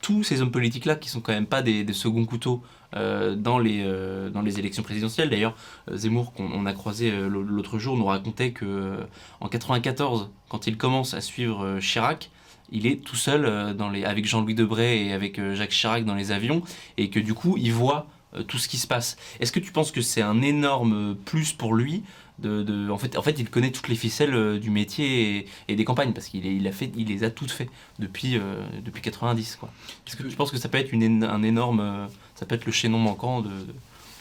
tous 0.02 0.22
ces 0.22 0.42
hommes 0.42 0.52
politiques-là, 0.52 0.96
qui 0.98 1.10
sont 1.10 1.22
quand 1.22 1.32
même 1.32 1.48
pas 1.48 1.62
des, 1.62 1.86
des 1.86 1.94
seconds 1.94 2.26
couteaux 2.26 2.62
euh, 2.96 3.36
dans, 3.36 3.58
les, 3.58 3.82
euh, 3.84 4.30
dans 4.30 4.42
les 4.42 4.60
élections 4.60 4.84
présidentielles. 4.84 5.30
D'ailleurs, 5.30 5.56
Zemmour, 5.92 6.34
qu'on 6.34 6.66
a 6.66 6.74
croisé 6.74 7.10
l'autre 7.12 7.80
jour, 7.80 7.98
nous 7.98 8.06
racontait 8.06 8.52
que 8.52 8.98
en 9.40 9.48
94, 9.48 10.30
quand 10.50 10.68
il 10.68 10.78
commence 10.78 11.14
à 11.14 11.22
suivre 11.22 11.80
Chirac, 11.80 12.30
il 12.74 12.88
est 12.88 12.98
tout 12.98 13.16
seul 13.16 13.46
euh, 13.46 13.74
dans 13.74 13.90
les, 13.90 14.04
avec 14.04 14.26
Jean-Louis 14.26 14.56
Debray 14.56 15.08
et 15.08 15.14
avec 15.14 15.40
euh, 15.40 15.56
Jacques 15.56 15.72
Chirac 15.72 16.04
dans 16.04 16.16
les 16.16 16.32
avions, 16.32 16.62
et 16.98 17.10
que 17.10 17.20
du 17.20 17.34
coup, 17.34 17.56
il 17.58 17.72
voit 17.72 18.08
euh, 18.36 18.44
tout 18.44 18.58
ce 18.58 18.68
qui 18.68 18.78
se 18.78 18.88
passe. 18.88 19.16
Est-ce 19.40 19.52
que 19.52 19.60
tu 19.60 19.72
penses 19.72 19.92
que 19.92 20.02
c'est 20.02 20.22
un 20.22 20.42
énorme 20.42 21.16
plus 21.16 21.54
pour 21.54 21.74
lui 21.74 22.04
de, 22.40 22.64
de, 22.64 22.90
en, 22.90 22.98
fait, 22.98 23.16
en 23.16 23.22
fait, 23.22 23.40
il 23.40 23.48
connaît 23.48 23.72
toutes 23.72 23.88
les 23.90 23.96
ficelles 23.96 24.60
du 24.60 24.72
métier 24.72 25.38
et, 25.38 25.48
et 25.68 25.76
des 25.76 25.86
campagnes, 25.86 26.14
parce 26.14 26.28
qu'il 26.28 26.46
il 26.46 26.68
a 26.68 26.72
fait, 26.72 26.92
il 26.98 27.08
les 27.08 27.24
a 27.24 27.30
toutes 27.30 27.52
fait 27.52 27.70
depuis, 28.00 28.38
euh, 28.38 28.64
depuis 28.84 29.04
90. 29.04 29.58
Quoi. 29.58 29.72
Est-ce 30.08 30.16
que 30.16 30.24
tu 30.24 30.36
penses 30.36 30.52
que 30.52 30.58
ça 30.58 30.68
peut 30.68 30.80
être 30.80 30.92
une, 30.92 31.24
un 31.24 31.44
énorme... 31.44 32.10
Ça 32.36 32.48
peut 32.48 32.56
être 32.56 32.66
le 32.66 32.72
chaînon 32.72 32.98
manquant 32.98 33.42
de, 33.42 33.52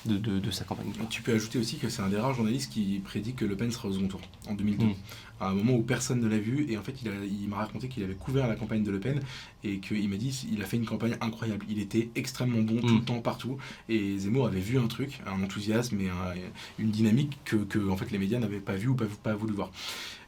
de, 0.04 0.18
de, 0.18 0.38
de, 0.38 0.50
sa 0.50 0.64
campagne. 0.64 0.92
Tu 1.08 1.22
peux 1.22 1.32
ajouter 1.32 1.58
aussi 1.58 1.78
que 1.78 1.88
c'est 1.88 2.02
un 2.02 2.08
des 2.08 2.18
rares 2.18 2.34
journalistes 2.34 2.70
qui 2.70 3.00
prédit 3.02 3.32
que 3.32 3.46
Le 3.46 3.56
Pen 3.56 3.70
sera 3.72 3.88
au 3.88 3.92
second 3.92 4.08
tour 4.08 4.20
en 4.48 4.54
2002. 4.54 4.84
Mmh 4.84 4.94
à 5.42 5.50
un 5.50 5.54
moment 5.54 5.74
où 5.74 5.82
personne 5.82 6.20
ne 6.20 6.28
l'a 6.28 6.38
vu. 6.38 6.66
Et 6.70 6.76
en 6.78 6.82
fait, 6.82 6.94
il, 7.02 7.10
il 7.42 7.48
m'a 7.48 7.56
raconté 7.56 7.88
qu'il 7.88 8.02
avait 8.02 8.14
couvert 8.14 8.48
la 8.48 8.54
campagne 8.54 8.82
de 8.82 8.90
Le 8.90 9.00
Pen 9.00 9.20
et 9.64 9.78
qu'il 9.78 10.08
m'a 10.08 10.16
dit 10.16 10.46
il 10.52 10.62
a 10.62 10.66
fait 10.66 10.76
une 10.76 10.86
campagne 10.86 11.16
incroyable. 11.20 11.64
Il 11.68 11.78
était 11.78 12.08
extrêmement 12.14 12.62
bon 12.62 12.80
tout 12.80 12.94
mmh. 12.94 12.98
le 12.98 13.04
temps, 13.04 13.20
partout. 13.20 13.58
Et 13.88 14.18
Zemmour 14.18 14.46
avait 14.46 14.60
vu 14.60 14.78
un 14.78 14.86
truc, 14.86 15.20
un 15.26 15.42
enthousiasme 15.42 16.00
et 16.00 16.08
un, 16.08 16.34
une 16.78 16.90
dynamique 16.90 17.38
que, 17.44 17.56
que, 17.56 17.78
en 17.88 17.96
fait, 17.96 18.10
les 18.10 18.18
médias 18.18 18.38
n'avaient 18.38 18.60
pas 18.60 18.74
vu 18.74 18.88
ou 18.88 18.94
pas, 18.94 19.06
pas 19.22 19.34
voulu 19.34 19.52
voir. 19.54 19.70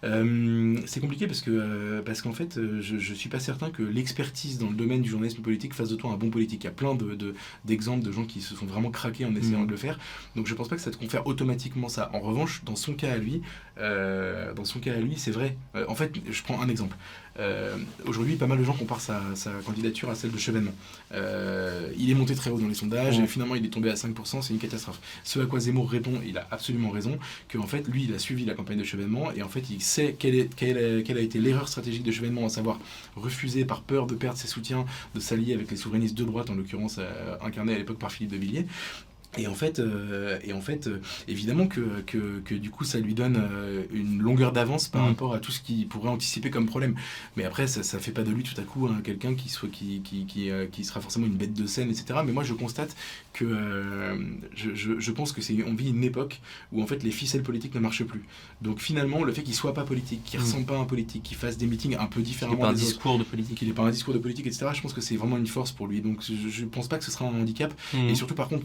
Euh, 0.02 0.76
c'est 0.84 1.00
compliqué 1.00 1.26
parce 1.26 1.40
que 1.40 1.50
euh, 1.50 2.02
parce 2.02 2.20
qu'en 2.20 2.32
fait, 2.32 2.58
euh, 2.58 2.82
je, 2.82 2.98
je 2.98 3.14
suis 3.14 3.30
pas 3.30 3.40
certain 3.40 3.70
que 3.70 3.82
l'expertise 3.82 4.58
dans 4.58 4.68
le 4.68 4.74
domaine 4.74 5.00
du 5.00 5.08
journalisme 5.08 5.40
politique 5.40 5.72
fasse 5.72 5.88
de 5.88 5.96
toi 5.96 6.10
un 6.12 6.16
bon 6.16 6.28
politique. 6.28 6.64
Il 6.64 6.66
y 6.66 6.68
a 6.68 6.72
plein 6.72 6.94
de, 6.94 7.14
de, 7.14 7.34
d'exemples 7.64 8.04
de 8.04 8.12
gens 8.12 8.24
qui 8.26 8.42
se 8.42 8.54
sont 8.54 8.66
vraiment 8.66 8.90
craqués 8.90 9.24
en 9.24 9.34
essayant 9.34 9.60
mmh. 9.62 9.66
de 9.66 9.70
le 9.70 9.76
faire. 9.78 9.98
Donc 10.36 10.46
je 10.46 10.54
pense 10.54 10.68
pas 10.68 10.76
que 10.76 10.82
ça 10.82 10.90
te 10.90 10.98
confère 10.98 11.26
automatiquement 11.26 11.88
ça. 11.88 12.10
En 12.12 12.20
revanche, 12.20 12.62
dans 12.64 12.76
son 12.76 12.92
cas 12.92 13.12
à 13.12 13.16
lui, 13.16 13.40
euh, 13.78 14.52
dans 14.52 14.64
son 14.64 14.78
cas 14.78 14.92
à 14.92 15.00
lui, 15.00 15.03
c'est 15.16 15.30
vrai. 15.30 15.56
Euh, 15.74 15.84
en 15.88 15.94
fait, 15.94 16.12
je 16.30 16.42
prends 16.42 16.60
un 16.60 16.68
exemple. 16.68 16.96
Euh, 17.38 17.76
Aujourd'hui, 18.06 18.36
pas 18.36 18.46
mal 18.46 18.58
de 18.58 18.64
gens 18.64 18.74
comparent 18.74 19.00
sa, 19.00 19.20
sa, 19.34 19.50
candidature 19.64 20.10
à 20.10 20.14
celle 20.14 20.30
de 20.30 20.38
Chevènement. 20.38 20.74
Euh, 21.12 21.90
il 21.98 22.10
est 22.10 22.14
monté 22.14 22.34
très 22.34 22.50
haut 22.50 22.58
dans 22.58 22.68
les 22.68 22.74
sondages 22.74 23.18
et 23.18 23.26
finalement 23.26 23.56
il 23.56 23.64
est 23.64 23.70
tombé 23.70 23.90
à 23.90 23.94
5%, 23.94 24.42
c'est 24.42 24.52
une 24.52 24.58
catastrophe. 24.58 25.00
Ce 25.24 25.40
à 25.40 25.46
quoi 25.46 25.58
Zemmour 25.58 25.90
répond, 25.90 26.20
il 26.26 26.38
a 26.38 26.46
absolument 26.50 26.90
raison, 26.90 27.18
qu'en 27.52 27.66
fait, 27.66 27.88
lui, 27.88 28.04
il 28.04 28.14
a 28.14 28.18
suivi 28.18 28.44
la 28.44 28.54
campagne 28.54 28.78
de 28.78 28.84
Chevènement 28.84 29.32
et 29.32 29.42
en 29.42 29.48
fait, 29.48 29.68
il 29.70 29.82
sait 29.82 30.14
quelle, 30.18 30.34
est, 30.34 30.54
quelle, 30.54 30.76
est, 30.76 31.02
quelle 31.02 31.18
a 31.18 31.22
été 31.22 31.38
l'erreur 31.38 31.68
stratégique 31.68 32.04
de 32.04 32.12
Chevènement, 32.12 32.46
à 32.46 32.48
savoir 32.48 32.78
refuser 33.16 33.64
par 33.64 33.82
peur 33.82 34.06
de 34.06 34.14
perdre 34.14 34.38
ses 34.38 34.48
soutiens, 34.48 34.84
de 35.14 35.20
s'allier 35.20 35.54
avec 35.54 35.70
les 35.70 35.76
souverainistes 35.76 36.16
de 36.16 36.24
droite, 36.24 36.50
en 36.50 36.54
l'occurrence 36.54 37.00
incarnés 37.42 37.74
à 37.74 37.78
l'époque 37.78 37.98
par 37.98 38.12
Philippe 38.12 38.32
de 38.32 38.36
Villiers. 38.36 38.66
Et 39.36 39.46
en 39.46 39.54
fait, 39.54 39.78
euh, 39.78 40.38
et 40.44 40.52
en 40.52 40.60
fait 40.60 40.86
euh, 40.86 41.00
évidemment 41.28 41.66
que, 41.66 42.02
que, 42.06 42.40
que, 42.44 42.54
du 42.54 42.70
coup, 42.70 42.84
ça 42.84 42.98
lui 42.98 43.14
donne 43.14 43.36
euh, 43.36 43.82
une 43.92 44.20
longueur 44.20 44.52
d'avance 44.52 44.88
par 44.88 45.02
mmh. 45.02 45.08
rapport 45.08 45.34
à 45.34 45.38
tout 45.38 45.50
ce 45.50 45.60
qu'il 45.60 45.88
pourrait 45.88 46.10
anticiper 46.10 46.50
comme 46.50 46.66
problème. 46.66 46.94
Mais 47.36 47.44
après, 47.44 47.66
ça 47.66 47.80
ne 47.80 48.02
fait 48.02 48.12
pas 48.12 48.22
de 48.22 48.30
lui 48.30 48.42
tout 48.42 48.58
à 48.60 48.64
coup 48.64 48.86
hein, 48.86 49.00
quelqu'un 49.02 49.34
qui, 49.34 49.48
soit, 49.48 49.68
qui, 49.68 50.00
qui, 50.02 50.26
qui, 50.26 50.50
qui, 50.70 50.84
sera 50.84 51.00
forcément 51.00 51.26
une 51.26 51.36
bête 51.36 51.54
de 51.54 51.66
scène, 51.66 51.90
etc. 51.90 52.20
Mais 52.24 52.32
moi, 52.32 52.44
je 52.44 52.54
constate 52.54 52.94
que 53.32 53.44
je, 54.54 54.74
je, 54.74 54.98
je, 54.98 55.10
pense 55.10 55.32
que 55.32 55.42
c'est 55.42 55.56
on 55.66 55.74
vit 55.74 55.90
une 55.90 56.04
époque 56.04 56.40
où 56.72 56.82
en 56.82 56.86
fait 56.86 57.02
les 57.02 57.10
ficelles 57.10 57.42
politiques 57.42 57.74
ne 57.74 57.80
marchent 57.80 58.04
plus. 58.04 58.24
Donc 58.62 58.80
finalement, 58.80 59.24
le 59.24 59.32
fait 59.32 59.42
qu'il 59.42 59.54
soit 59.54 59.74
pas 59.74 59.82
politique, 59.84 60.22
qu'il 60.24 60.38
mmh. 60.38 60.42
ressemble 60.42 60.66
pas 60.66 60.76
à 60.76 60.78
un 60.78 60.84
politique, 60.84 61.24
qu'il 61.24 61.36
fasse 61.36 61.58
des 61.58 61.66
meetings 61.66 61.96
un 61.98 62.06
peu 62.06 62.22
différemment, 62.22 62.56
qu'il 62.56 62.64
n'ait 62.64 62.72
pas 62.72 62.78
un 62.78 62.84
discours 62.84 63.18
de 63.18 63.24
politique, 63.24 63.58
qu'il 63.58 63.68
n'ait 63.68 63.74
pas 63.74 63.82
un 63.82 63.90
discours 63.90 64.14
de 64.14 64.18
politique, 64.20 64.46
etc. 64.46 64.66
Je 64.72 64.80
pense 64.80 64.92
que 64.92 65.00
c'est 65.00 65.16
vraiment 65.16 65.36
une 65.36 65.46
force 65.46 65.72
pour 65.72 65.88
lui. 65.88 66.00
Donc 66.00 66.22
je, 66.22 66.62
ne 66.62 66.68
pense 66.68 66.88
pas 66.88 66.98
que 66.98 67.04
ce 67.04 67.10
sera 67.10 67.26
un 67.26 67.40
handicap. 67.40 67.74
Mmh. 67.92 68.08
Et 68.08 68.14
surtout, 68.14 68.34
par 68.34 68.48
contre, 68.48 68.64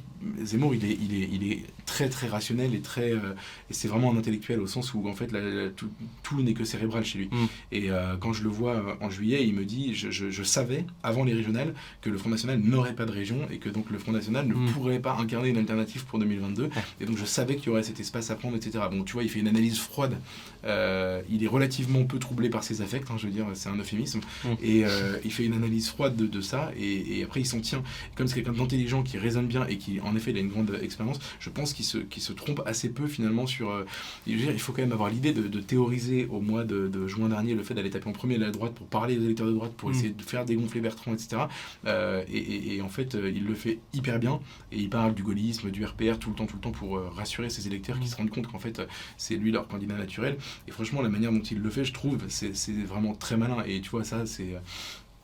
Zemmour, 0.60 0.76
il 0.76 0.86
est, 0.86 0.98
il 1.02 1.24
est, 1.24 1.30
il 1.32 1.52
est 1.52 1.64
très 1.86 2.10
très 2.10 2.28
rationnel 2.28 2.76
et 2.76 2.82
très 2.82 3.12
euh, 3.12 3.34
et 3.70 3.74
c'est 3.74 3.88
vraiment 3.88 4.12
un 4.12 4.18
intellectuel 4.18 4.60
au 4.60 4.68
sens 4.68 4.94
où 4.94 5.08
en 5.08 5.14
fait 5.14 5.32
la, 5.32 5.40
la, 5.40 5.70
tout, 5.70 5.90
tout 6.24 6.42
n'est 6.42 6.54
que 6.54 6.64
cérébral 6.64 7.04
chez 7.04 7.20
lui. 7.20 7.30
Mmh. 7.32 7.46
Et 7.72 7.90
euh, 7.90 8.16
quand 8.20 8.34
je 8.34 8.44
le 8.44 8.50
vois 8.50 8.98
en 9.02 9.10
juillet, 9.10 9.46
il 9.46 9.54
me 9.54 9.66
dit 9.66 9.94
je, 9.96 10.12
je, 10.12 10.30
je, 10.30 10.44
savais 10.44 10.86
avant 11.04 11.24
les 11.24 11.34
régionales 11.34 11.74
que 12.02 12.10
le 12.10 12.18
Front 12.18 12.30
National 12.30 12.60
n'aurait 12.60 12.96
pas 12.96 13.06
de 13.06 13.12
région 13.12 13.48
et 13.52 13.58
que 13.58 13.70
donc 13.70 13.90
le 13.90 13.98
Front 13.98 14.12
National 14.12 14.48
ne 14.48 14.54
mmh. 14.54 14.72
pourrait 14.72 15.00
pas 15.00 15.16
incarner 15.20 15.50
une 15.50 15.58
alternative 15.58 16.06
pour 16.06 16.20
2022. 16.20 16.64
Ouais. 16.64 16.70
Et 17.02 17.06
donc 17.06 17.18
je 17.18 17.26
savais 17.26 17.56
qu'il 17.56 17.68
y 17.68 17.70
aurait 17.70 17.84
cet 17.84 18.00
espace 18.00 18.30
à 18.30 18.36
prendre, 18.36 18.56
etc. 18.56 18.84
Bon, 18.92 19.04
tu 19.04 19.14
vois, 19.14 19.24
il 19.24 19.30
fait 19.30 19.40
une 19.40 19.48
analyse 19.48 19.80
froide. 19.80 20.18
Euh, 20.66 21.22
il 21.30 21.44
est 21.44 21.48
relativement 21.48 22.04
peu 22.04 22.20
troublé 22.20 22.50
par 22.50 22.64
ses 22.64 22.82
affects, 22.82 23.10
hein, 23.10 23.16
je 23.18 23.28
veux 23.28 23.34
dire, 23.34 23.46
c'est 23.54 23.70
un 23.70 23.78
euphémisme. 23.78 24.20
Mmh. 24.44 24.48
Et 24.62 24.86
euh, 24.86 25.18
il 25.24 25.32
fait 25.32 25.46
une 25.46 25.54
analyse 25.54 25.90
froide 25.90 26.16
de, 26.16 26.26
de 26.28 26.42
ça 26.42 26.72
et, 26.78 27.20
et, 27.20 27.24
après 27.24 27.42
il 27.42 27.46
s'en 27.46 27.62
tient. 27.62 27.84
Comme 28.16 28.28
c'est 28.28 28.36
quelqu'un 28.36 28.54
d'intelligent 28.54 29.04
qui 29.04 29.18
raisonne 29.18 29.48
bien 29.48 29.66
et 29.68 29.78
qui 29.78 30.00
en 30.02 30.16
effet 30.16 30.32
il 30.32 30.38
a 30.38 30.42
une 30.42 30.50
grande 30.50 30.78
expérience, 30.82 31.20
je 31.40 31.50
pense 31.50 31.74
qu'il 31.74 31.86
se, 31.86 31.98
qu 31.98 32.20
se 32.20 32.34
trompe 32.34 32.62
assez 32.66 32.90
peu 32.90 33.08
finalement 33.08 33.48
sur. 33.48 33.70
Euh, 33.70 33.86
dire, 34.28 34.52
il 34.52 34.60
faut 34.60 34.74
quand 34.74 34.82
même 34.82 34.92
avoir 34.92 35.10
l'idée 35.10 35.34
de, 35.34 35.48
de, 35.48 35.60
théoriser 35.60 36.28
au 36.30 36.40
mois 36.40 36.64
de, 36.64 36.88
de 36.88 37.08
juin 37.08 37.30
dernier 37.30 37.54
le 37.54 37.64
fait 37.64 37.74
d'aller 37.74 37.90
taper 37.90 38.10
en 38.10 38.14
premier 38.14 38.38
la 38.38 38.52
droite 38.52 38.74
pour 38.74 38.88
parler 38.88 39.18
aux 39.18 39.22
électeurs 39.22 39.48
de 39.48 39.54
droite, 39.54 39.74
pour 39.74 39.90
mmh. 39.90 39.94
essayer 39.94 40.10
de 40.10 40.22
faire 40.22 40.46
dégonfler 40.46 40.82
Bertrand, 40.82 41.14
etc. 41.14 41.44
Et, 41.86 42.38
et, 42.38 42.76
et, 42.76 42.82
en 42.82 42.90
fait, 42.90 43.16
il 43.16 43.46
le 43.46 43.56
fait 43.56 43.80
hyper 43.94 44.20
bien 44.20 44.40
et 44.72 44.78
il 44.78 44.90
parle 44.90 45.14
du 45.14 45.24
gaullisme, 45.24 45.72
du 45.72 45.84
RPR 45.86 46.18
tout 46.20 46.30
le 46.30 46.36
temps, 46.36 46.46
tout 46.46 46.56
le 46.56 46.62
temps 46.62 46.72
pour 46.72 47.00
rassurer 47.14 47.50
ses 47.50 47.68
électeurs 47.68 47.98
mmh. 47.98 48.02
qui 48.02 48.08
se 48.08 48.16
rendent 48.16 48.30
compte 48.30 48.48
qu'en 48.48 48.60
fait, 48.60 48.82
c'est 49.18 49.36
lui 49.36 49.52
leur 49.52 49.68
candidat 49.68 49.96
naturel. 49.96 50.38
Et 50.68 50.72
franchement, 50.72 51.02
la 51.02 51.10
manière 51.10 51.32
dont 51.32 51.42
il 51.42 51.60
le 51.60 51.70
fait, 51.70 51.86
je 51.86 51.94
trouve, 51.94 52.18
c'est 52.28 52.54
vraiment 52.86 53.14
très 53.16 53.38
malin. 53.38 53.64
Et 53.68 53.82
tu 53.82 53.90
vois, 53.90 54.04
ça, 54.04 54.26
c'est 54.26 54.56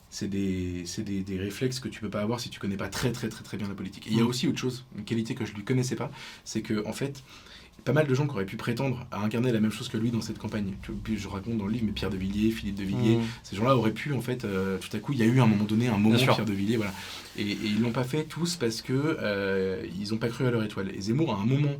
c'est 0.09 0.29
des, 0.29 0.83
c'est 0.85 1.03
des, 1.03 1.21
des 1.21 1.37
réflexes 1.37 1.79
que 1.81 1.89
tu 1.89 1.99
peux 1.99 2.09
pas 2.09 2.21
avoir 2.21 2.39
si 2.39 2.49
tu 2.49 2.57
connais 2.59 2.77
pas 2.77 2.87
très 2.87 3.11
très 3.11 3.27
très 3.27 3.43
très 3.43 3.57
bien 3.57 3.67
la 3.67 3.73
politique. 3.75 4.07
Et 4.07 4.11
il 4.11 4.17
y 4.17 4.21
a 4.21 4.23
Mm. 4.23 4.27
aussi 4.27 4.47
autre 4.47 4.59
chose, 4.59 4.85
une 4.97 5.03
qualité 5.03 5.35
que 5.35 5.45
je 5.45 5.53
lui 5.53 5.63
connaissais 5.65 5.97
pas, 5.97 6.09
c'est 6.45 6.61
que 6.61 6.85
en 6.87 6.93
fait, 6.93 7.21
pas 7.83 7.91
mal 7.91 8.07
de 8.07 8.15
gens 8.15 8.25
qui 8.25 8.31
auraient 8.31 8.45
pu 8.45 8.55
prétendre 8.55 9.05
à 9.11 9.19
incarner 9.21 9.51
la 9.51 9.59
même 9.59 9.71
chose 9.71 9.89
que 9.89 9.97
lui 9.97 10.11
dans 10.11 10.21
cette 10.21 10.37
campagne. 10.39 10.73
Puis 11.03 11.17
je 11.17 11.27
raconte 11.27 11.57
dans 11.57 11.65
le 11.67 11.73
livre, 11.73 11.83
mais 11.85 11.91
Pierre 11.91 12.09
de 12.09 12.17
Villiers, 12.17 12.51
Philippe 12.51 12.75
de 12.75 12.83
Villiers, 12.83 13.17
Mm. 13.17 13.21
ces 13.43 13.55
gens-là 13.57 13.75
auraient 13.75 13.91
pu, 13.91 14.13
en 14.13 14.21
fait, 14.21 14.45
euh, 14.45 14.77
tout 14.79 14.95
à 14.95 14.99
coup, 14.99 15.11
il 15.11 15.19
y 15.19 15.23
a 15.23 15.25
eu 15.25 15.39
à 15.41 15.43
un 15.43 15.47
moment 15.47 15.65
donné 15.65 15.87
un 15.89 15.97
moment. 15.97 16.17
Pierre 16.17 16.45
de 16.45 16.53
Villiers, 16.53 16.77
voilà. 16.77 16.93
Et, 17.37 17.41
et 17.51 17.57
ils 17.65 17.81
l'ont 17.81 17.91
pas 17.91 18.05
fait 18.05 18.23
tous 18.23 18.55
parce 18.55 18.81
que 18.81 18.93
euh, 18.93 19.85
ils 19.99 20.13
ont 20.13 20.17
pas 20.17 20.29
cru 20.29 20.45
à 20.47 20.51
leur 20.51 20.63
étoile. 20.63 20.91
Et 20.95 21.01
Zemmour, 21.01 21.35
à 21.35 21.41
un 21.41 21.45
moment 21.45 21.75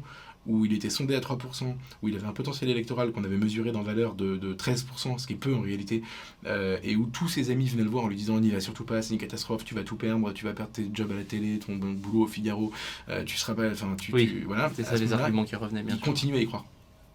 où 0.47 0.65
il 0.65 0.73
était 0.73 0.89
sondé 0.89 1.15
à 1.15 1.19
3%, 1.19 1.75
où 2.01 2.07
il 2.07 2.15
avait 2.15 2.27
un 2.27 2.31
potentiel 2.33 2.69
électoral 2.69 3.11
qu'on 3.11 3.23
avait 3.23 3.37
mesuré 3.37 3.71
dans 3.71 3.81
valeur 3.83 4.13
de, 4.15 4.37
de 4.37 4.53
13%, 4.53 5.17
ce 5.17 5.27
qui 5.27 5.33
est 5.33 5.37
peu 5.37 5.53
en 5.55 5.61
réalité, 5.61 6.03
euh, 6.45 6.77
et 6.83 6.95
où 6.95 7.07
tous 7.07 7.27
ses 7.27 7.51
amis 7.51 7.67
venaient 7.67 7.83
le 7.83 7.89
voir 7.89 8.05
en 8.05 8.07
lui 8.07 8.15
disant 8.15 8.39
n'y 8.39 8.51
va 8.51 8.59
surtout 8.59 8.83
pas, 8.83 9.01
c'est 9.01 9.13
une 9.13 9.19
catastrophe, 9.19 9.65
tu 9.65 9.73
vas 9.75 9.83
tout 9.83 9.95
perdre, 9.95 10.31
tu 10.33 10.45
vas 10.45 10.53
perdre 10.53 10.71
tes 10.71 10.89
jobs 10.93 11.11
à 11.11 11.15
la 11.15 11.23
télé, 11.23 11.59
ton 11.59 11.75
bon 11.75 11.93
boulot 11.93 12.23
au 12.25 12.27
Figaro, 12.27 12.71
euh, 13.09 13.23
tu 13.23 13.37
seras 13.37 13.53
pas, 13.55 13.69
enfin, 13.71 13.95
tu, 13.99 14.13
Oui, 14.13 14.27
tu- 14.27 14.43
voilà. 14.45 14.65
À 14.65 14.73
ça 14.83 14.97
ce 14.97 15.01
les 15.03 15.13
arguments 15.13 15.45
qui 15.45 15.55
revenaient 15.55 15.83
bien 15.83 15.95
il 15.95 15.97
sûr. 15.97 16.05
continue 16.05 16.35
à 16.35 16.39
y 16.41 16.45
croire. 16.45 16.65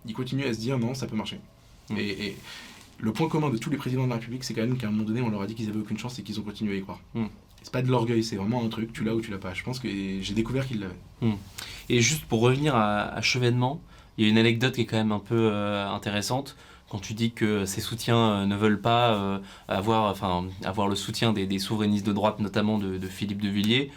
Il 0.07 0.15
continue 0.15 0.45
à 0.45 0.55
se 0.55 0.59
dire 0.61 0.79
non, 0.79 0.95
ça 0.95 1.07
peut 1.07 1.17
marcher. 1.17 1.39
Mm. 1.91 1.97
Et, 1.99 2.27
et 2.27 2.37
le 2.99 3.13
point 3.13 3.29
commun 3.29 3.51
de 3.51 3.57
tous 3.59 3.71
les 3.71 3.77
présidents 3.77 4.05
de 4.05 4.09
la 4.11 4.17
République, 4.17 4.45
c'est 4.45 4.55
quand 4.55 4.61
même 4.63 4.77
qu'à 4.77 4.89
un 4.89 4.91
moment 4.91 5.05
donné, 5.05 5.21
on 5.21 5.29
leur 5.31 5.43
a 5.43 5.47
dit 5.47 5.55
qu'ils 5.55 5.69
avaient 5.69 5.79
aucune 5.81 5.99
chance 5.99 6.19
et 6.19 6.23
qu'ils 6.23 6.39
ont 6.41 6.43
continué 6.43 6.75
à 6.75 6.77
y 6.77 6.83
croire. 6.83 7.01
Mm. 7.15 7.25
C'est 7.63 7.73
pas 7.73 7.83
de 7.83 7.89
l'orgueil, 7.89 8.25
c'est 8.25 8.37
vraiment 8.37 8.65
un 8.65 8.69
truc, 8.69 8.93
tu 8.93 9.05
l'as 9.05 9.15
ou 9.15 9.21
tu 9.21 9.31
l'as 9.31 9.39
pas. 9.39 9.55
Je 9.55 9.63
pense 9.63 9.79
que 9.79 9.89
j'ai 9.89 10.35
découvert 10.35 10.67
qu'ils 10.67 10.81
l'avaient. 10.81 11.35
Et 11.89 12.01
juste 12.01 12.25
pour 12.25 12.41
revenir 12.41 12.75
à, 12.75 13.15
à 13.15 13.21
Chevènement, 13.21 13.81
il 14.17 14.25
y 14.25 14.27
a 14.27 14.31
une 14.31 14.39
anecdote 14.39 14.75
qui 14.75 14.83
est 14.83 14.87
quand 14.87 14.97
même 14.97 15.13
un 15.13 15.19
peu 15.19 15.51
euh, 15.53 15.89
intéressante. 15.89 16.57
Quand 16.91 16.99
tu 16.99 17.15
dis 17.15 17.33
que 17.33 17.65
ses 17.65 17.81
soutiens 17.81 18.19
euh, 18.19 18.47
ne 18.47 18.57
veulent 18.57 18.81
pas 18.81 19.15
euh, 19.15 19.39
avoir, 19.69 20.11
enfin, 20.11 20.45
avoir 20.65 20.89
le 20.89 20.97
soutien 20.97 21.33
des, 21.33 21.59
souverainistes 21.59 22.07
de 22.07 22.13
droite, 22.13 22.41
notamment 22.41 22.79
de 22.79 22.99
Philippe 23.07 23.41
de 23.41 23.49
Villiers, 23.49 23.91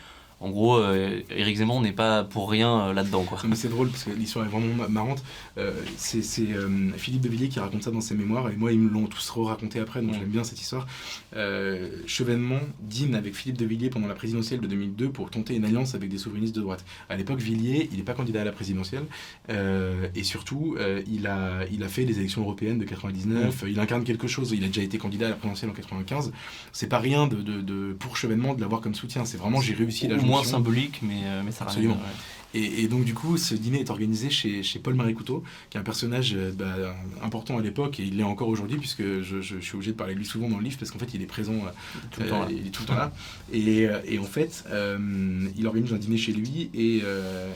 en 0.43 0.49
gros, 0.49 0.77
euh, 0.77 1.21
Éric 1.29 1.57
Zemmour 1.57 1.81
n'est 1.81 1.93
pas 1.93 2.23
pour 2.23 2.51
rien 2.51 2.87
euh, 2.89 2.93
là-dedans. 2.93 3.23
Quoi. 3.23 3.39
Mais 3.47 3.55
c'est 3.55 3.69
drôle 3.69 3.89
parce 3.89 4.03
que 4.03 4.11
l'histoire 4.11 4.45
est 4.45 4.49
vraiment 4.49 4.73
ma- 4.75 4.87
marrante. 4.89 5.23
Euh, 5.57 5.71
c'est 5.97 6.21
c'est, 6.21 6.51
euh, 6.51 6.89
Philippe 6.97 7.21
de 7.21 7.29
Villiers 7.29 7.47
qui 7.49 7.59
raconte 7.59 7.83
ça 7.83 7.91
dans 7.91 8.01
ses 8.01 8.13
mémoires 8.15 8.49
et 8.49 8.55
moi 8.55 8.71
ils 8.71 8.79
me 8.79 8.89
l'ont 8.89 9.07
tous 9.07 9.29
raconté 9.31 9.79
après 9.79 10.01
donc 10.01 10.13
j'aime 10.13 10.27
bien 10.29 10.43
cette 10.43 10.59
histoire. 10.61 10.85
Chevènement 12.07 12.59
dîne 12.81 13.15
avec 13.15 13.35
Philippe 13.35 13.57
de 13.57 13.65
Villiers 13.65 13.89
pendant 13.89 14.07
la 14.07 14.13
présidentielle 14.15 14.59
de 14.59 14.67
2002 14.67 15.09
pour 15.09 15.29
tenter 15.29 15.55
une 15.55 15.65
alliance 15.65 15.95
avec 15.95 16.09
des 16.09 16.17
souverainistes 16.17 16.55
de 16.55 16.61
droite. 16.61 16.83
À 17.09 17.15
l'époque 17.15 17.39
Villiers 17.39 17.89
il 17.91 17.97
n'est 17.97 18.03
pas 18.03 18.13
candidat 18.13 18.41
à 18.41 18.45
la 18.45 18.51
présidentielle 18.51 19.03
et 19.49 20.23
surtout 20.23 20.75
il, 21.07 21.27
a, 21.27 21.65
il 21.71 21.83
a 21.83 21.87
fait 21.87 22.05
les 22.05 22.19
élections 22.19 22.41
européennes 22.41 22.79
de 22.79 22.85
99, 22.85 23.63
il 23.67 23.79
incarne 23.79 24.03
quelque 24.03 24.27
chose, 24.27 24.51
il 24.55 24.63
a 24.63 24.67
déjà 24.67 24.81
été 24.81 24.97
candidat 24.97 25.27
à 25.27 25.29
la 25.29 25.35
présidentielle 25.35 25.71
en 25.71 25.73
95. 25.73 26.31
C'est 26.71 26.87
pas 26.87 26.99
rien 26.99 27.27
de, 27.27 27.37
de, 27.37 27.61
de- 27.61 27.93
pour 27.93 28.17
Chevènement 28.17 28.53
de 28.53 28.61
l'avoir 28.61 28.81
comme 28.81 28.95
soutien, 28.95 29.25
c'est 29.25 29.37
vraiment 29.37 29.59
j'ai 29.61 29.73
réussi 29.73 30.07
la 30.07 30.15
Au 30.15 30.21
moins 30.33 30.43
symbolique, 30.43 30.99
mais, 31.01 31.21
euh, 31.25 31.41
mais 31.43 31.51
ça 31.51 31.65
Absolument. 31.65 31.95
ramène. 31.95 32.09
Et, 32.53 32.83
et 32.83 32.87
donc 32.87 33.03
du 33.05 33.13
coup, 33.13 33.37
ce 33.37 33.55
dîner 33.55 33.79
est 33.79 33.89
organisé 33.89 34.29
chez, 34.29 34.63
chez 34.63 34.79
Paul-Marie 34.79 35.13
Couteau, 35.13 35.43
qui 35.69 35.77
est 35.77 35.79
un 35.79 35.83
personnage 35.83 36.33
euh, 36.35 36.51
bah, 36.51 36.95
important 37.23 37.57
à 37.57 37.61
l'époque, 37.61 37.99
et 37.99 38.03
il 38.03 38.17
l'est 38.17 38.23
encore 38.23 38.47
aujourd'hui, 38.49 38.77
puisque 38.77 39.01
je, 39.03 39.41
je- 39.41 39.55
je 39.59 39.59
suis 39.59 39.75
obligé 39.75 39.91
de 39.91 39.97
parler 39.97 40.13
de 40.13 40.19
lui 40.19 40.25
souvent 40.25 40.49
dans 40.49 40.57
le 40.57 40.63
livre, 40.63 40.77
parce 40.77 40.91
qu'en 40.91 40.99
fait, 40.99 41.13
il 41.13 41.21
est 41.21 41.25
présent 41.25 41.53
euh, 41.53 41.69
Tout 42.11 42.21
le 42.21 42.27
temps 42.27 42.41
là. 42.41 42.47
il 42.51 42.67
est 42.67 42.69
tout 42.69 42.83
le 42.83 42.87
temps 42.87 42.95
là. 42.95 43.11
Et, 43.51 43.87
euh, 43.87 43.99
et 44.05 44.19
en 44.19 44.23
fait, 44.23 44.63
euh, 44.69 44.97
il 45.57 45.65
organise 45.67 45.93
un 45.93 45.97
dîner 45.97 46.17
chez 46.17 46.31
lui. 46.33 46.69
Et, 46.73 47.01
euh, 47.03 47.49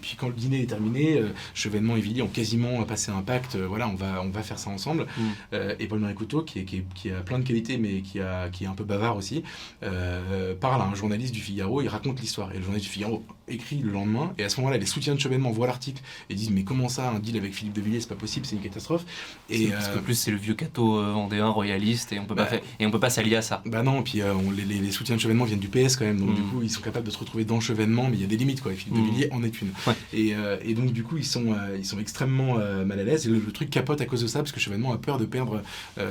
puis 0.00 0.16
quand 0.18 0.28
le 0.28 0.34
dîner 0.34 0.62
est 0.62 0.66
terminé, 0.66 1.18
euh, 1.18 1.28
Chevènement 1.54 1.96
et 1.96 2.00
Villiers 2.00 2.22
ont 2.22 2.28
quasiment 2.28 2.82
passé 2.84 3.10
un 3.10 3.22
pacte. 3.22 3.56
euh, 3.56 3.66
voilà, 3.66 3.88
on 3.88 3.94
va, 3.94 4.22
on 4.22 4.30
va 4.30 4.42
faire 4.42 4.58
ça 4.58 4.70
ensemble. 4.70 5.06
Mm. 5.16 5.22
Euh, 5.54 5.74
et 5.78 5.86
Paul-Marie 5.86 6.14
Couteau, 6.14 6.42
qui, 6.42 6.60
est- 6.60 6.64
qui, 6.64 6.76
est- 6.78 6.94
qui 6.94 7.10
a 7.10 7.20
plein 7.20 7.38
de 7.38 7.44
qualités, 7.44 7.76
mais 7.76 8.00
qui, 8.02 8.20
a, 8.20 8.48
qui 8.48 8.64
est 8.64 8.66
un 8.66 8.74
peu 8.74 8.84
bavard 8.84 9.16
aussi, 9.16 9.42
euh, 9.82 10.54
parle 10.54 10.80
à 10.82 10.84
un 10.84 10.94
journaliste 10.94 11.34
du 11.34 11.40
Figaro. 11.40 11.82
Il 11.82 11.88
raconte 11.88 12.20
l'histoire. 12.20 12.50
Et 12.52 12.56
le 12.56 12.62
journaliste 12.62 12.86
du 12.88 12.92
Figaro 12.92 13.24
écrit 13.48 13.78
le 13.78 13.90
lendemain. 13.92 14.32
Et 14.38 14.44
à 14.44 14.48
ce 14.48 14.58
moment-là, 14.60 14.78
les 14.78 14.86
soutiens 14.86 15.14
de 15.14 15.20
Chevènement 15.20 15.50
voient 15.50 15.66
l'article 15.66 16.02
et 16.30 16.34
disent 16.34 16.50
Mais 16.50 16.62
comment 16.64 16.88
ça, 16.88 17.10
un 17.10 17.18
deal 17.18 17.36
avec 17.36 17.54
Philippe 17.54 17.74
de 17.74 17.80
Villiers, 17.80 18.00
c'est 18.00 18.08
pas 18.08 18.14
possible, 18.14 18.46
c'est 18.46 18.56
une 18.56 18.62
catastrophe. 18.62 19.04
Et, 19.50 19.68
parce 19.68 19.88
euh, 19.88 19.94
que 19.94 19.98
plus 20.00 20.14
c'est 20.14 20.30
le 20.30 20.36
vieux 20.36 20.54
cateau 20.54 20.98
euh, 20.98 21.12
vendéen 21.12 21.48
royaliste 21.48 22.12
et 22.12 22.18
on 22.18 22.24
peut 22.24 22.34
pas 22.34 22.44
Bah, 22.44 22.50
faire- 22.50 22.60
et 22.80 22.86
on 22.86 22.90
peut 22.90 23.00
pas 23.00 23.10
s'allier 23.10 23.36
à 23.36 23.42
ça. 23.42 23.62
Bah 23.66 23.82
non, 23.82 24.02
puis 24.02 24.20
euh, 24.20 24.32
on- 24.34 24.50
les, 24.50 24.64
les- 24.64 24.78
les 24.80 24.90
soutiens 24.90 25.16
de 25.16 25.20
Chevènement 25.20 25.44
viennent 25.44 25.58
du 25.58 25.68
PS 25.68 25.96
quand 25.96 26.04
même, 26.04 26.18
donc 26.18 26.30
Mm. 26.30 26.34
du 26.34 26.42
coup 26.42 26.62
ils 26.62 26.70
sont 26.70 26.80
capables 26.80 27.06
de 27.06 27.10
se 27.10 27.18
retrouver 27.18 27.44
dans 27.44 27.60
Chevènement, 27.60 28.08
mais 28.08 28.16
il 28.16 28.20
y 28.20 28.24
a 28.24 28.28
des 28.28 28.36
limites 28.36 28.62
quoi, 28.62 28.72
et 28.72 28.76
Philippe 28.76 28.98
Mm. 28.98 29.06
de 29.06 29.10
Villiers 29.12 29.28
en 29.32 29.42
est 29.42 29.60
une. 29.60 29.68
Ouais. 29.86 29.94
Et, 30.12 30.34
euh, 30.34 30.56
et 30.64 30.74
donc 30.74 30.92
du 30.92 31.02
coup 31.02 31.16
ils 31.16 31.24
sont, 31.26 31.54
ils 31.76 31.84
sont 31.86 31.98
extrêmement 31.98 32.54
mal 32.84 32.98
à 33.00 33.04
l'aise, 33.04 33.26
et 33.26 33.30
le, 33.30 33.38
le 33.44 33.52
truc 33.52 33.70
capote 33.70 34.00
à 34.00 34.06
cause 34.06 34.22
de 34.22 34.26
ça, 34.26 34.38
parce 34.40 34.52
que 34.52 34.60
Chevènement 34.60 34.92
a 34.92 34.98
peur 34.98 35.18
de 35.18 35.24
perdre 35.24 35.62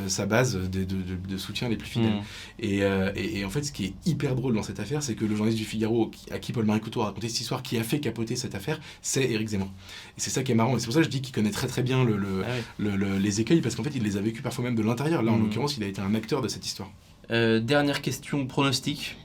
sa 0.07 0.25
base 0.25 0.55
de, 0.55 0.67
de, 0.67 0.83
de- 0.83 1.27
de 1.29 1.37
soutien 1.37 1.69
les 1.69 1.77
plus 1.77 1.87
fidèles. 1.89 2.11
Mm. 2.13 2.21
Et, 2.59 2.77
et- 3.15 3.39
et 3.39 3.45
en 3.45 3.49
fait 3.49 3.63
ce 3.63 3.71
qui 3.71 3.85
est 3.85 3.93
hyper 4.05 4.35
drôle 4.35 4.53
dans 4.53 4.63
cette 4.63 4.79
affaire, 4.79 5.01
c'est 5.03 5.15
que 5.15 5.25
le 5.25 5.35
journaliste 5.35 5.57
du 5.61 5.65
Figaro, 5.67 6.11
à 6.31 6.39
qui 6.39 6.51
Paul-Marie 6.53 6.81
Couteau 6.81 7.01
a 7.01 7.13
cette 7.27 7.41
histoire, 7.41 7.61
qui 7.63 7.77
a 7.77 7.83
fait 7.83 7.99
capoter 7.99 8.35
cette 8.35 8.55
affaire, 8.55 8.79
c'est 9.01 9.23
Éric 9.29 9.49
Zemmour. 9.49 9.69
Et 10.17 10.21
c'est 10.21 10.29
ça 10.29 10.43
qui 10.43 10.51
est 10.51 10.55
marrant, 10.55 10.75
et 10.75 10.79
c'est 10.79 10.85
pour 10.85 10.93
ça 10.93 10.99
que 11.01 11.05
je 11.05 11.09
dis 11.09 11.21
qu'il 11.21 11.33
connaît 11.33 11.51
très 11.51 11.67
très 11.67 11.83
bien 11.83 12.03
le, 12.03 12.17
le- 12.17 12.43
Ah 12.45 12.51
le- 12.79 13.17
les 13.17 13.41
écueils, 13.41 13.61
parce 13.61 13.75
qu'en 13.75 13.83
fait 13.83 13.93
il 13.95 14.03
les 14.03 14.17
a 14.17 14.21
vécus 14.21 14.41
parfois 14.41 14.63
même 14.65 14.75
de 14.75 14.81
l'intérieur. 14.83 15.21
Là 15.23 15.31
en 15.31 15.37
Mm. 15.37 15.43
l'occurrence 15.43 15.77
il 15.77 15.83
a 15.83 15.87
été 15.87 16.01
un 16.01 16.15
acteur 16.15 16.41
de 16.41 16.47
cette 16.47 16.65
histoire. 16.65 16.89
Euh, 17.31 17.59
dernière 17.59 18.01
question 18.01 18.45
pronostic. 18.47 19.17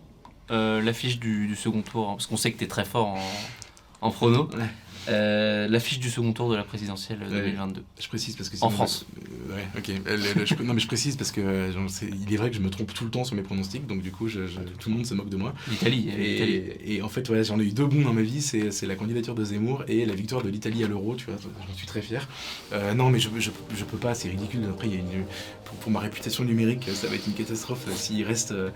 Euh, 0.52 0.80
L'affiche 0.80 1.18
du, 1.18 1.48
du 1.48 1.56
second 1.56 1.82
tour, 1.82 2.08
hein, 2.08 2.12
parce 2.14 2.26
qu'on 2.26 2.36
sait 2.36 2.52
que 2.52 2.58
tu 2.58 2.64
es 2.64 2.68
très 2.68 2.84
fort 2.84 3.08
en, 3.08 3.20
en 4.00 4.10
prono. 4.12 4.48
Ouais. 4.56 4.64
Euh, 5.08 5.68
L'affiche 5.68 5.98
du 5.98 6.10
second 6.10 6.32
tour 6.32 6.50
de 6.50 6.56
la 6.56 6.64
présidentielle 6.64 7.18
Ouais. 7.22 7.28
2022. 7.30 7.82
Je 8.00 8.08
précise 8.08 8.36
parce 8.36 8.48
que 8.48 8.56
En 8.60 8.70
France. 8.70 9.06
euh, 9.50 9.54
ouais, 9.56 9.64
ok. 9.78 9.90
Euh, 10.06 10.16
le- 10.16 10.40
le- 10.40 10.46
je- 10.46 10.54
non, 10.62 10.74
mais 10.74 10.80
je 10.80 10.86
précise 10.86 11.16
parce 11.16 11.30
que 11.32 11.40
euh, 11.40 11.72
genre, 11.72 11.88
c'est- 11.88 12.08
il 12.08 12.32
est 12.32 12.36
vrai 12.36 12.50
que 12.50 12.56
je 12.56 12.60
me 12.60 12.70
trompe 12.70 12.92
tout 12.92 13.04
le 13.04 13.10
temps 13.10 13.24
sur 13.24 13.36
mes 13.36 13.42
pronostics, 13.42 13.86
donc 13.86 14.02
du 14.02 14.10
coup, 14.10 14.28
je- 14.28 14.46
je- 14.46 14.58
tout 14.78 14.88
le 14.88 14.96
monde 14.96 15.06
se 15.06 15.14
moque 15.14 15.28
de 15.28 15.36
moi. 15.36 15.54
L'Italie. 15.70 16.08
euh. 16.12 16.18
Et, 16.84 16.96
et 16.96 17.02
en 17.02 17.08
fait, 17.08 17.30
j'en 17.44 17.58
ai 17.60 17.64
eu 17.64 17.72
deux 17.72 17.86
bons 17.86 18.02
dans 18.02 18.12
ma 18.12 18.22
vie 18.22 18.40
c'est 18.42 18.86
la 18.86 18.94
candidature 18.96 19.34
de 19.34 19.44
Zemmour 19.44 19.84
et 19.88 20.04
la 20.06 20.14
victoire 20.14 20.42
de 20.42 20.48
l'Italie 20.48 20.84
à 20.84 20.88
l'Euro, 20.88 21.14
tu 21.16 21.26
vois, 21.26 21.36
j'en 21.68 21.74
suis 21.74 21.86
très 21.86 22.02
fier. 22.02 22.26
Euh, 22.72 22.94
non, 22.94 23.10
mais 23.10 23.18
je, 23.18 23.28
je, 23.38 23.50
peux 23.84 23.96
pas, 23.98 24.14
c'est 24.14 24.28
ridicule. 24.28 24.60
Après, 24.68 24.86
il 24.88 24.94
y 24.94 24.96
a 24.96 25.00
une, 25.00 25.24
pour, 25.64 25.76
pour 25.78 25.90
ma 25.92 26.00
réputation 26.00 26.44
numérique, 26.44 26.88
ça 26.94 27.06
va 27.08 27.14
être 27.14 27.26
une 27.26 27.34
catastrophe 27.34 27.86
euh, 27.88 27.92
s'il 27.94 28.24
reste, 28.24 28.52
euh, 28.52 28.70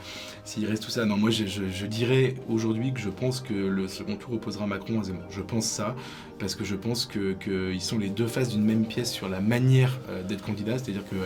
s'il 0.45 0.67
reste 0.67 0.83
tout 0.85 0.91
ça. 0.91 1.05
Non, 1.07 1.17
moi, 1.17 1.31
je 1.31 1.87
dirais 1.87 2.35
aujourd'hui 2.49 2.93
que 2.93 3.01
je 3.01 3.09
pense 3.11 3.41
que 3.41 3.53
le 3.55 3.89
second 3.89 4.17
tour 4.17 4.35
opposera 4.35 4.67
Macron 4.67 5.01
à 5.01 5.05
Zemmour. 5.05 5.23
Je 5.31 5.41
pense 5.41 5.67
ça 5.67 5.95
parce 6.39 6.55
que 6.55 6.65
je 6.65 6.75
pense 6.75 7.07
que 7.07 7.33
qu'ils 7.35 7.83
sont 7.83 7.99
les 7.99 8.09
deux 8.09 8.27
faces 8.27 8.49
d'une 8.49 8.65
même 8.65 8.87
pièce 8.87 9.13
sur 9.13 9.29
la 9.29 9.41
manière 9.41 9.99
euh, 10.09 10.23
d'être 10.23 10.45
candidat, 10.45 10.79
c'est-à-dire 10.79 11.05
que 11.05 11.17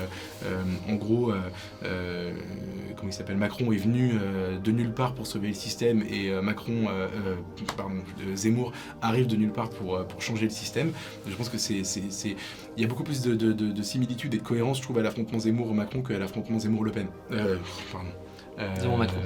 euh, 0.44 0.62
en 0.88 0.94
gros, 0.94 1.30
euh, 1.30 1.40
euh, 1.84 2.32
comment 2.96 3.10
il 3.10 3.14
s'appelle, 3.14 3.36
Macron 3.36 3.72
est 3.72 3.76
venu 3.76 4.14
de 4.62 4.70
nulle 4.70 4.92
part 4.92 5.14
pour 5.14 5.26
sauver 5.26 5.48
le 5.48 5.54
système 5.54 6.02
et 6.02 6.30
Macron, 6.42 6.86
pardon, 7.76 7.96
Zemmour 8.34 8.72
arrive 9.02 9.26
de 9.26 9.36
nulle 9.36 9.52
part 9.52 9.70
pour, 9.70 10.04
pour 10.06 10.22
changer 10.22 10.44
le 10.44 10.50
système. 10.50 10.92
Je 11.26 11.34
pense 11.34 11.48
que 11.48 11.58
c'est, 11.58 11.82
il 12.76 12.82
y 12.82 12.84
a 12.84 12.88
beaucoup 12.88 13.04
plus 13.04 13.22
de, 13.22 13.34
de, 13.34 13.52
de, 13.52 13.70
de 13.72 13.82
similitudes 13.82 14.34
et 14.34 14.38
de 14.38 14.42
cohérence, 14.42 14.78
je 14.78 14.82
trouve, 14.82 14.98
à 14.98 15.02
l'affrontement 15.02 15.38
Zemmour-Macron 15.38 16.02
qu'à 16.02 16.18
l'affrontement 16.18 16.58
Zemmour-Le 16.58 16.90
Pen. 16.90 17.06
Pardon. 17.92 18.08
Zemmour-Macron. 18.80 19.18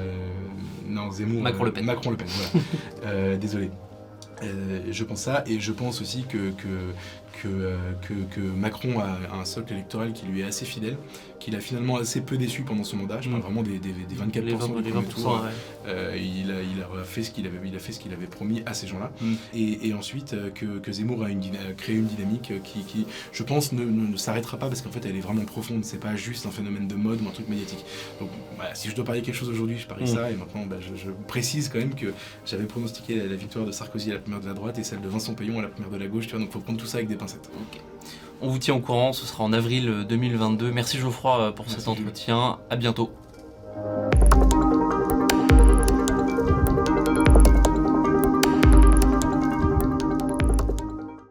non, 0.87 1.11
Zemmour. 1.11 1.43
Macron-Le 1.43 1.73
Pen. 1.73 1.85
Macron-Le 1.85 2.17
Pen, 2.17 2.29
voilà. 2.29 3.37
Désolé. 3.37 3.71
Euh, 4.43 4.81
je 4.91 5.05
pense 5.05 5.23
ça 5.23 5.43
et 5.47 5.59
je 5.59 5.73
pense 5.73 6.01
aussi 6.01 6.23
que, 6.23 6.51
que, 6.51 6.93
que, 7.43 7.49
euh, 7.49 7.77
que, 8.03 8.15
que 8.35 8.41
Macron 8.41 9.01
a 9.01 9.19
un 9.37 9.45
socle 9.45 9.73
électoral 9.73 10.13
qui 10.13 10.27
lui 10.27 10.41
est 10.41 10.45
assez 10.45 10.65
fidèle, 10.65 10.97
qu'il 11.39 11.55
a 11.57 11.61
finalement 11.61 11.97
assez 11.97 12.21
peu 12.21 12.37
déçu 12.37 12.63
pendant 12.63 12.85
son 12.85 12.97
mandat. 12.97 13.21
Je 13.21 13.29
parle 13.29 13.41
Mm. 13.41 13.45
vraiment 13.45 13.63
des, 13.63 13.79
des, 13.79 13.91
des 13.93 14.15
24% 14.15 14.45
les 14.45 14.53
20%, 14.55 14.77
du 14.79 14.83
les 14.83 14.91
premier 14.91 15.07
20%, 15.07 15.11
tour. 15.15 15.43
ouais. 15.45 15.51
Euh, 15.87 16.17
il, 16.17 16.51
a, 16.51 16.61
il 16.63 16.83
a 16.83 17.05
fait 17.05 17.23
ce 17.23 17.31
qu'il 17.31 17.47
avait, 17.47 17.59
il 17.65 17.75
a 17.77 17.79
fait 17.79 17.93
ce 17.93 18.01
qu'il 18.01 18.13
avait 18.13 18.27
promis 18.27 18.63
à 18.67 18.75
ces 18.75 18.87
gens-là. 18.87 19.13
Mm. 19.21 19.35
Et, 19.55 19.89
et 19.89 19.95
ensuite 19.95 20.33
euh, 20.35 20.51
que, 20.51 20.79
que 20.79 20.91
Zemmour 20.93 21.23
a, 21.25 21.31
une, 21.31 21.41
dyna- 21.41 21.61
a 21.71 21.73
créé 21.73 21.97
une 21.97 22.07
dynamique 22.07 22.53
qui, 22.65 22.81
qui, 22.85 23.07
je 23.33 23.43
pense, 23.43 23.73
ne, 23.73 23.85
ne- 23.85 24.09
ne 24.13 24.17
s'arrêtera 24.17 24.57
pas 24.59 24.67
parce 24.69 24.83
qu'en 24.83 24.91
fait, 24.91 25.05
elle 25.07 25.17
est 25.17 25.21
vraiment 25.21 25.45
profonde. 25.45 25.85
C'est 25.85 26.01
pas 26.01 26.17
juste 26.17 26.47
un 26.47 26.51
phénomène 26.51 26.89
de 26.89 26.95
mode 26.97 27.21
ou 27.23 27.29
un 27.29 27.33
truc 27.33 27.49
médiatique. 27.49 27.85
Donc, 28.21 28.31
voilà, 28.57 28.75
si 28.75 28.89
je 28.89 28.95
dois 28.97 29.05
parier 29.05 29.23
quelque 29.23 29.37
chose 29.37 29.49
aujourd'hui, 29.49 29.79
je 29.79 29.87
parie 29.87 30.05
Mm. 30.05 30.15
ça. 30.15 30.31
Et 30.31 30.35
maintenant, 30.35 30.67
bah, 30.67 30.77
je, 30.81 30.95
je 30.97 31.11
précise 31.29 31.69
quand 31.69 31.79
même 31.79 31.95
que 31.95 32.13
j'avais 32.47 32.65
pronostiqué 32.65 33.15
la, 33.17 33.27
la 33.27 33.37
victoire 33.37 33.65
de 33.65 33.71
Sarkozy 33.73 34.11
à 34.11 34.15
la 34.15 34.21
première 34.21 34.41
de 34.41 34.47
la 34.47 34.55
droite 34.55 34.79
et 34.79 34.85
celle 34.85 35.01
de 35.01 35.09
Vincent 35.09 35.35
Payon 35.35 35.59
à 35.61 35.63
la 35.63 35.69
première 35.69 35.91
de 35.91 35.97
la 35.99 36.07
gauche. 36.09 36.27
Tu 36.27 36.33
vois, 36.33 36.41
donc 36.41 36.51
faut 36.51 36.59
prendre 36.61 36.79
tout 36.81 36.87
ça 36.87 36.97
avec 36.99 37.09
des 37.09 37.15
pincettes. 37.17 37.28
On 38.41 38.49
vous 38.51 38.59
tient 38.59 38.75
au 38.75 38.81
courant, 38.81 39.13
ce 39.13 39.27
sera 39.27 39.43
en 39.45 39.53
avril 39.53 40.07
2022. 40.09 40.71
Merci 40.71 40.99
Geoffroy 40.99 41.41
euh, 41.41 41.51
pour 41.51 41.67
Merci, 41.67 41.81
cet 41.83 41.95
Jules. 41.95 42.05
entretien. 42.05 42.59
À 42.71 42.77
bientôt. 42.77 43.11